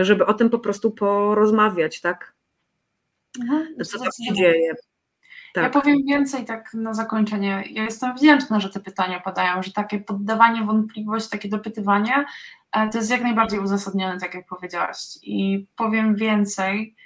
żeby 0.01 0.27
o 0.27 0.35
tym 0.35 0.51
po 0.51 0.59
prostu 0.59 0.91
porozmawiać, 0.91 2.01
tak? 2.01 2.35
Mhm, 3.41 3.67
Co 3.85 3.99
tam 3.99 4.09
się 4.27 4.35
dzieje. 4.35 4.75
Tak. 5.55 5.65
Ja 5.65 5.71
powiem 5.81 5.99
więcej 6.09 6.45
tak 6.45 6.75
na 6.75 6.95
zakończenie. 6.95 7.65
Ja 7.71 7.85
jestem 7.85 8.17
wdzięczna, 8.17 8.61
że 8.61 8.71
te 8.71 8.81
pytania 8.81 9.21
padają, 9.21 9.63
że 9.63 9.73
takie 9.73 10.01
poddawanie 10.01 10.65
wątpliwości, 10.65 11.31
takie 11.31 11.49
dopytywanie 11.49 12.25
E, 12.73 12.89
to 12.89 12.99
jest 12.99 13.11
jak 13.11 13.23
najbardziej 13.23 13.61
uzasadnione, 13.61 14.21
tak 14.21 14.35
jak 14.35 14.47
powiedziałaś. 14.47 14.97
I 15.23 15.67
powiem 15.77 16.17
więcej, 16.17 16.97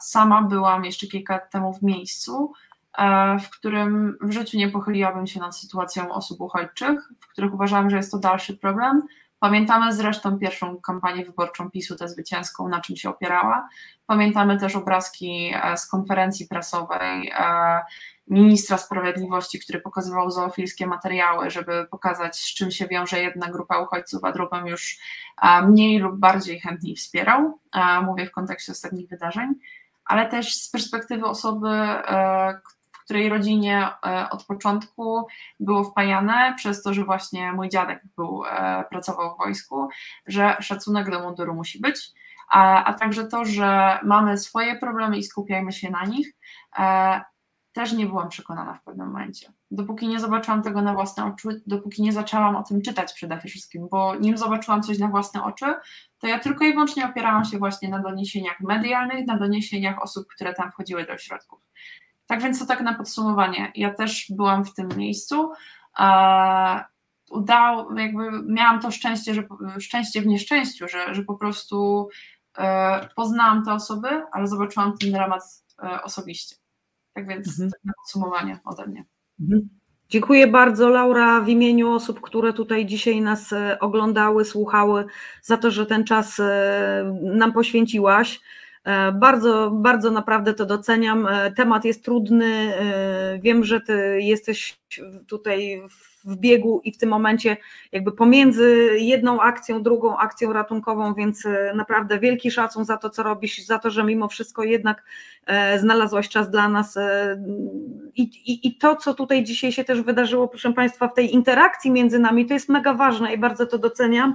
sama 0.00 0.42
byłam 0.42 0.84
jeszcze 0.84 1.06
kilka 1.06 1.34
lat 1.34 1.50
temu 1.50 1.72
w 1.72 1.82
miejscu, 1.82 2.52
e, 2.98 3.38
w 3.38 3.50
którym 3.50 4.18
w 4.20 4.32
życiu 4.32 4.58
nie 4.58 4.68
pochyliłabym 4.68 5.26
się 5.26 5.40
nad 5.40 5.56
sytuacją 5.56 6.12
osób 6.12 6.40
uchodźczych, 6.40 7.08
w 7.20 7.28
których 7.28 7.54
uważałam, 7.54 7.90
że 7.90 7.96
jest 7.96 8.10
to 8.10 8.18
dalszy 8.18 8.56
problem. 8.56 9.02
Pamiętamy 9.40 9.92
zresztą 9.92 10.38
pierwszą 10.38 10.80
kampanię 10.80 11.24
wyborczą 11.24 11.70
PiSu, 11.70 11.96
tę 11.96 12.08
zwycięską, 12.08 12.68
na 12.68 12.80
czym 12.80 12.96
się 12.96 13.10
opierała. 13.10 13.68
Pamiętamy 14.06 14.60
też 14.60 14.76
obrazki 14.76 15.54
z 15.76 15.86
konferencji 15.86 16.48
prasowej 16.48 17.32
ministra 18.28 18.78
sprawiedliwości, 18.78 19.58
który 19.58 19.80
pokazywał 19.80 20.30
zoofilskie 20.30 20.86
materiały, 20.86 21.50
żeby 21.50 21.86
pokazać, 21.90 22.36
z 22.36 22.54
czym 22.54 22.70
się 22.70 22.86
wiąże 22.86 23.22
jedna 23.22 23.48
grupa 23.48 23.78
uchodźców, 23.78 24.24
a 24.24 24.32
drugą 24.32 24.66
już 24.66 24.98
mniej 25.66 25.98
lub 25.98 26.16
bardziej 26.16 26.60
chętniej 26.60 26.96
wspierał. 26.96 27.58
Mówię 28.02 28.26
w 28.26 28.32
kontekście 28.32 28.72
ostatnich 28.72 29.08
wydarzeń, 29.08 29.54
ale 30.04 30.28
też 30.28 30.54
z 30.54 30.70
perspektywy 30.70 31.26
osoby, 31.26 31.68
e, 31.68 32.60
której 33.06 33.28
rodzinie 33.28 33.88
e, 34.06 34.30
od 34.30 34.44
początku 34.44 35.26
było 35.60 35.84
wpajane 35.84 36.54
przez 36.56 36.82
to, 36.82 36.94
że 36.94 37.04
właśnie 37.04 37.52
mój 37.52 37.68
dziadek 37.68 38.02
był, 38.16 38.44
e, 38.44 38.84
pracował 38.90 39.34
w 39.34 39.38
wojsku, 39.38 39.88
że 40.26 40.56
szacunek 40.60 41.10
do 41.10 41.20
munduru 41.20 41.54
musi 41.54 41.80
być. 41.80 42.12
A, 42.50 42.84
a 42.84 42.94
także 42.94 43.26
to, 43.26 43.44
że 43.44 43.98
mamy 44.04 44.38
swoje 44.38 44.76
problemy 44.76 45.18
i 45.18 45.22
skupiajmy 45.22 45.72
się 45.72 45.90
na 45.90 46.04
nich, 46.04 46.32
też 47.76 47.92
nie 47.92 48.06
byłam 48.06 48.28
przekonana 48.28 48.74
w 48.74 48.82
pewnym 48.82 49.06
momencie. 49.06 49.52
Dopóki 49.70 50.08
nie 50.08 50.20
zobaczyłam 50.20 50.62
tego 50.62 50.82
na 50.82 50.94
własne 50.94 51.24
oczy, 51.24 51.62
dopóki 51.66 52.02
nie 52.02 52.12
zaczęłam 52.12 52.56
o 52.56 52.62
tym 52.62 52.82
czytać 52.82 53.12
przede 53.12 53.40
wszystkim, 53.40 53.88
bo 53.90 54.14
nim 54.14 54.38
zobaczyłam 54.38 54.82
coś 54.82 54.98
na 54.98 55.08
własne 55.08 55.44
oczy, 55.44 55.74
to 56.18 56.26
ja 56.26 56.38
tylko 56.38 56.64
i 56.64 56.72
wyłącznie 56.72 57.06
opierałam 57.06 57.44
się 57.44 57.58
właśnie 57.58 57.88
na 57.88 57.98
doniesieniach 57.98 58.60
medialnych, 58.60 59.26
na 59.26 59.38
doniesieniach 59.38 60.02
osób, 60.02 60.26
które 60.34 60.54
tam 60.54 60.72
wchodziły 60.72 61.06
do 61.06 61.12
ośrodków. 61.12 61.60
Tak 62.26 62.42
więc 62.42 62.58
to 62.58 62.66
tak 62.66 62.80
na 62.80 62.94
podsumowanie. 62.94 63.72
Ja 63.74 63.94
też 63.94 64.26
byłam 64.30 64.64
w 64.64 64.74
tym 64.74 64.88
miejscu. 64.96 65.50
Udało, 67.30 67.98
jakby 67.98 68.22
miałam 68.46 68.80
to 68.80 68.90
szczęście, 68.90 69.34
że 69.34 69.42
szczęście 69.78 70.22
w 70.22 70.26
nieszczęściu, 70.26 70.88
że, 70.88 71.14
że 71.14 71.22
po 71.22 71.34
prostu 71.34 72.08
e, 72.58 73.08
poznałam 73.16 73.64
te 73.64 73.72
osoby, 73.72 74.08
ale 74.32 74.46
zobaczyłam 74.46 74.98
ten 74.98 75.12
dramat 75.12 75.42
e, 75.82 76.02
osobiście. 76.02 76.56
Tak 77.12 77.28
więc 77.28 77.48
mhm. 77.48 77.70
tak 77.70 77.80
na 77.84 77.92
podsumowanie 78.02 78.58
ode 78.64 78.86
mnie. 78.86 79.04
Mhm. 79.40 79.68
Dziękuję 80.08 80.46
bardzo, 80.46 80.88
Laura, 80.88 81.40
w 81.40 81.48
imieniu 81.48 81.92
osób, 81.92 82.20
które 82.20 82.52
tutaj 82.52 82.86
dzisiaj 82.86 83.20
nas 83.20 83.52
e, 83.52 83.78
oglądały, 83.80 84.44
słuchały, 84.44 85.04
za 85.42 85.56
to, 85.56 85.70
że 85.70 85.86
ten 85.86 86.04
czas 86.04 86.40
nam 87.22 87.52
poświęciłaś. 87.52 88.40
Bardzo, 89.14 89.70
bardzo 89.70 90.10
naprawdę 90.10 90.54
to 90.54 90.66
doceniam. 90.66 91.28
Temat 91.56 91.84
jest 91.84 92.04
trudny. 92.04 92.72
Wiem, 93.40 93.64
że 93.64 93.80
ty 93.80 94.20
jesteś 94.22 94.78
tutaj 95.26 95.82
w 96.24 96.36
biegu 96.36 96.80
i 96.84 96.92
w 96.92 96.98
tym 96.98 97.08
momencie 97.08 97.56
jakby 97.92 98.12
pomiędzy 98.12 98.96
jedną 98.98 99.40
akcją, 99.40 99.82
drugą 99.82 100.16
akcją 100.16 100.52
ratunkową, 100.52 101.14
więc 101.14 101.44
naprawdę 101.74 102.18
wielki 102.18 102.50
szacun 102.50 102.84
za 102.84 102.96
to, 102.96 103.10
co 103.10 103.22
robisz, 103.22 103.58
za 103.66 103.78
to, 103.78 103.90
że 103.90 104.04
mimo 104.04 104.28
wszystko 104.28 104.64
jednak 104.64 105.04
znalazłaś 105.78 106.28
czas 106.28 106.50
dla 106.50 106.68
nas 106.68 106.98
i, 108.14 108.22
i, 108.22 108.68
i 108.68 108.78
to, 108.78 108.96
co 108.96 109.14
tutaj 109.14 109.44
dzisiaj 109.44 109.72
się 109.72 109.84
też 109.84 110.02
wydarzyło, 110.02 110.48
proszę 110.48 110.72
Państwa, 110.72 111.08
w 111.08 111.14
tej 111.14 111.34
interakcji 111.34 111.90
między 111.90 112.18
nami, 112.18 112.46
to 112.46 112.54
jest 112.54 112.68
mega 112.68 112.94
ważne 112.94 113.34
i 113.34 113.38
bardzo 113.38 113.66
to 113.66 113.78
doceniam. 113.78 114.34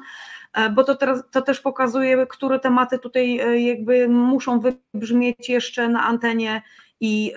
E, 0.53 0.69
bo 0.69 0.84
to, 0.84 0.95
teraz, 0.95 1.23
to 1.32 1.41
też 1.41 1.61
pokazuje, 1.61 2.28
które 2.28 2.60
tematy 2.60 2.99
tutaj 2.99 3.40
e, 3.40 3.61
jakby 3.61 4.10
muszą 4.10 4.60
wybrzmieć 4.60 5.49
jeszcze 5.49 5.90
na 5.90 6.03
antenie 6.03 6.61
i 6.99 7.34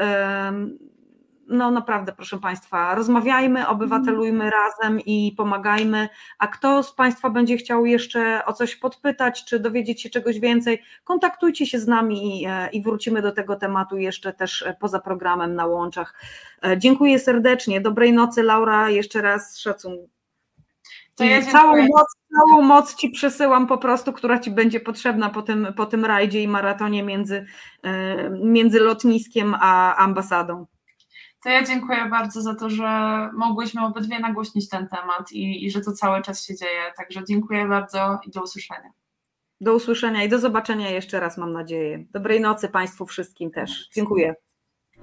no 1.48 1.70
naprawdę, 1.70 2.12
proszę 2.12 2.38
Państwa, 2.38 2.94
rozmawiajmy, 2.94 3.68
obywatelujmy 3.68 4.50
razem 4.50 5.00
i 5.00 5.34
pomagajmy. 5.36 6.08
A 6.38 6.46
kto 6.46 6.82
z 6.82 6.94
Państwa 6.94 7.30
będzie 7.30 7.56
chciał 7.56 7.86
jeszcze 7.86 8.44
o 8.44 8.52
coś 8.52 8.76
podpytać, 8.76 9.44
czy 9.44 9.60
dowiedzieć 9.60 10.02
się 10.02 10.10
czegoś 10.10 10.40
więcej, 10.40 10.82
kontaktujcie 11.04 11.66
się 11.66 11.78
z 11.78 11.86
nami 11.86 12.42
i, 12.42 12.46
e, 12.46 12.68
i 12.72 12.82
wrócimy 12.82 13.22
do 13.22 13.32
tego 13.32 13.56
tematu 13.56 13.96
jeszcze 13.96 14.32
też 14.32 14.64
poza 14.80 15.00
programem 15.00 15.54
na 15.54 15.66
łączach. 15.66 16.14
Dziękuję 16.76 17.18
serdecznie. 17.18 17.80
Dobrej 17.80 18.12
nocy, 18.12 18.42
Laura. 18.42 18.90
Jeszcze 18.90 19.22
raz 19.22 19.58
szacun. 19.58 20.13
To 21.14 21.24
ja 21.24 21.42
całą, 21.42 21.76
moc, 21.76 22.06
całą 22.36 22.62
moc 22.62 22.94
Ci 22.94 23.10
przesyłam 23.10 23.66
po 23.66 23.78
prostu, 23.78 24.12
która 24.12 24.38
Ci 24.38 24.50
będzie 24.50 24.80
potrzebna 24.80 25.30
po 25.30 25.42
tym, 25.42 25.68
po 25.76 25.86
tym 25.86 26.04
rajdzie 26.04 26.42
i 26.42 26.48
maratonie 26.48 27.02
między, 27.02 27.46
e, 27.82 28.30
między 28.30 28.80
lotniskiem 28.80 29.54
a 29.60 29.96
ambasadą. 29.96 30.66
To 31.44 31.50
ja 31.50 31.64
dziękuję 31.64 32.08
bardzo 32.10 32.42
za 32.42 32.54
to, 32.54 32.70
że 32.70 32.88
mogłyśmy 33.34 33.84
obydwie 33.84 34.18
nagłośnić 34.18 34.68
ten 34.68 34.88
temat 34.88 35.32
i, 35.32 35.66
i 35.66 35.70
że 35.70 35.80
to 35.80 35.92
cały 35.92 36.22
czas 36.22 36.46
się 36.46 36.54
dzieje. 36.56 36.92
Także 36.96 37.24
dziękuję 37.24 37.66
bardzo 37.66 38.18
i 38.26 38.30
do 38.30 38.42
usłyszenia. 38.42 38.90
Do 39.60 39.74
usłyszenia 39.74 40.24
i 40.24 40.28
do 40.28 40.38
zobaczenia 40.38 40.90
jeszcze 40.90 41.20
raz, 41.20 41.38
mam 41.38 41.52
nadzieję. 41.52 42.04
Dobrej 42.10 42.40
nocy 42.40 42.68
Państwu 42.68 43.06
wszystkim 43.06 43.50
też. 43.50 43.88
Dziękuję. 43.94 44.34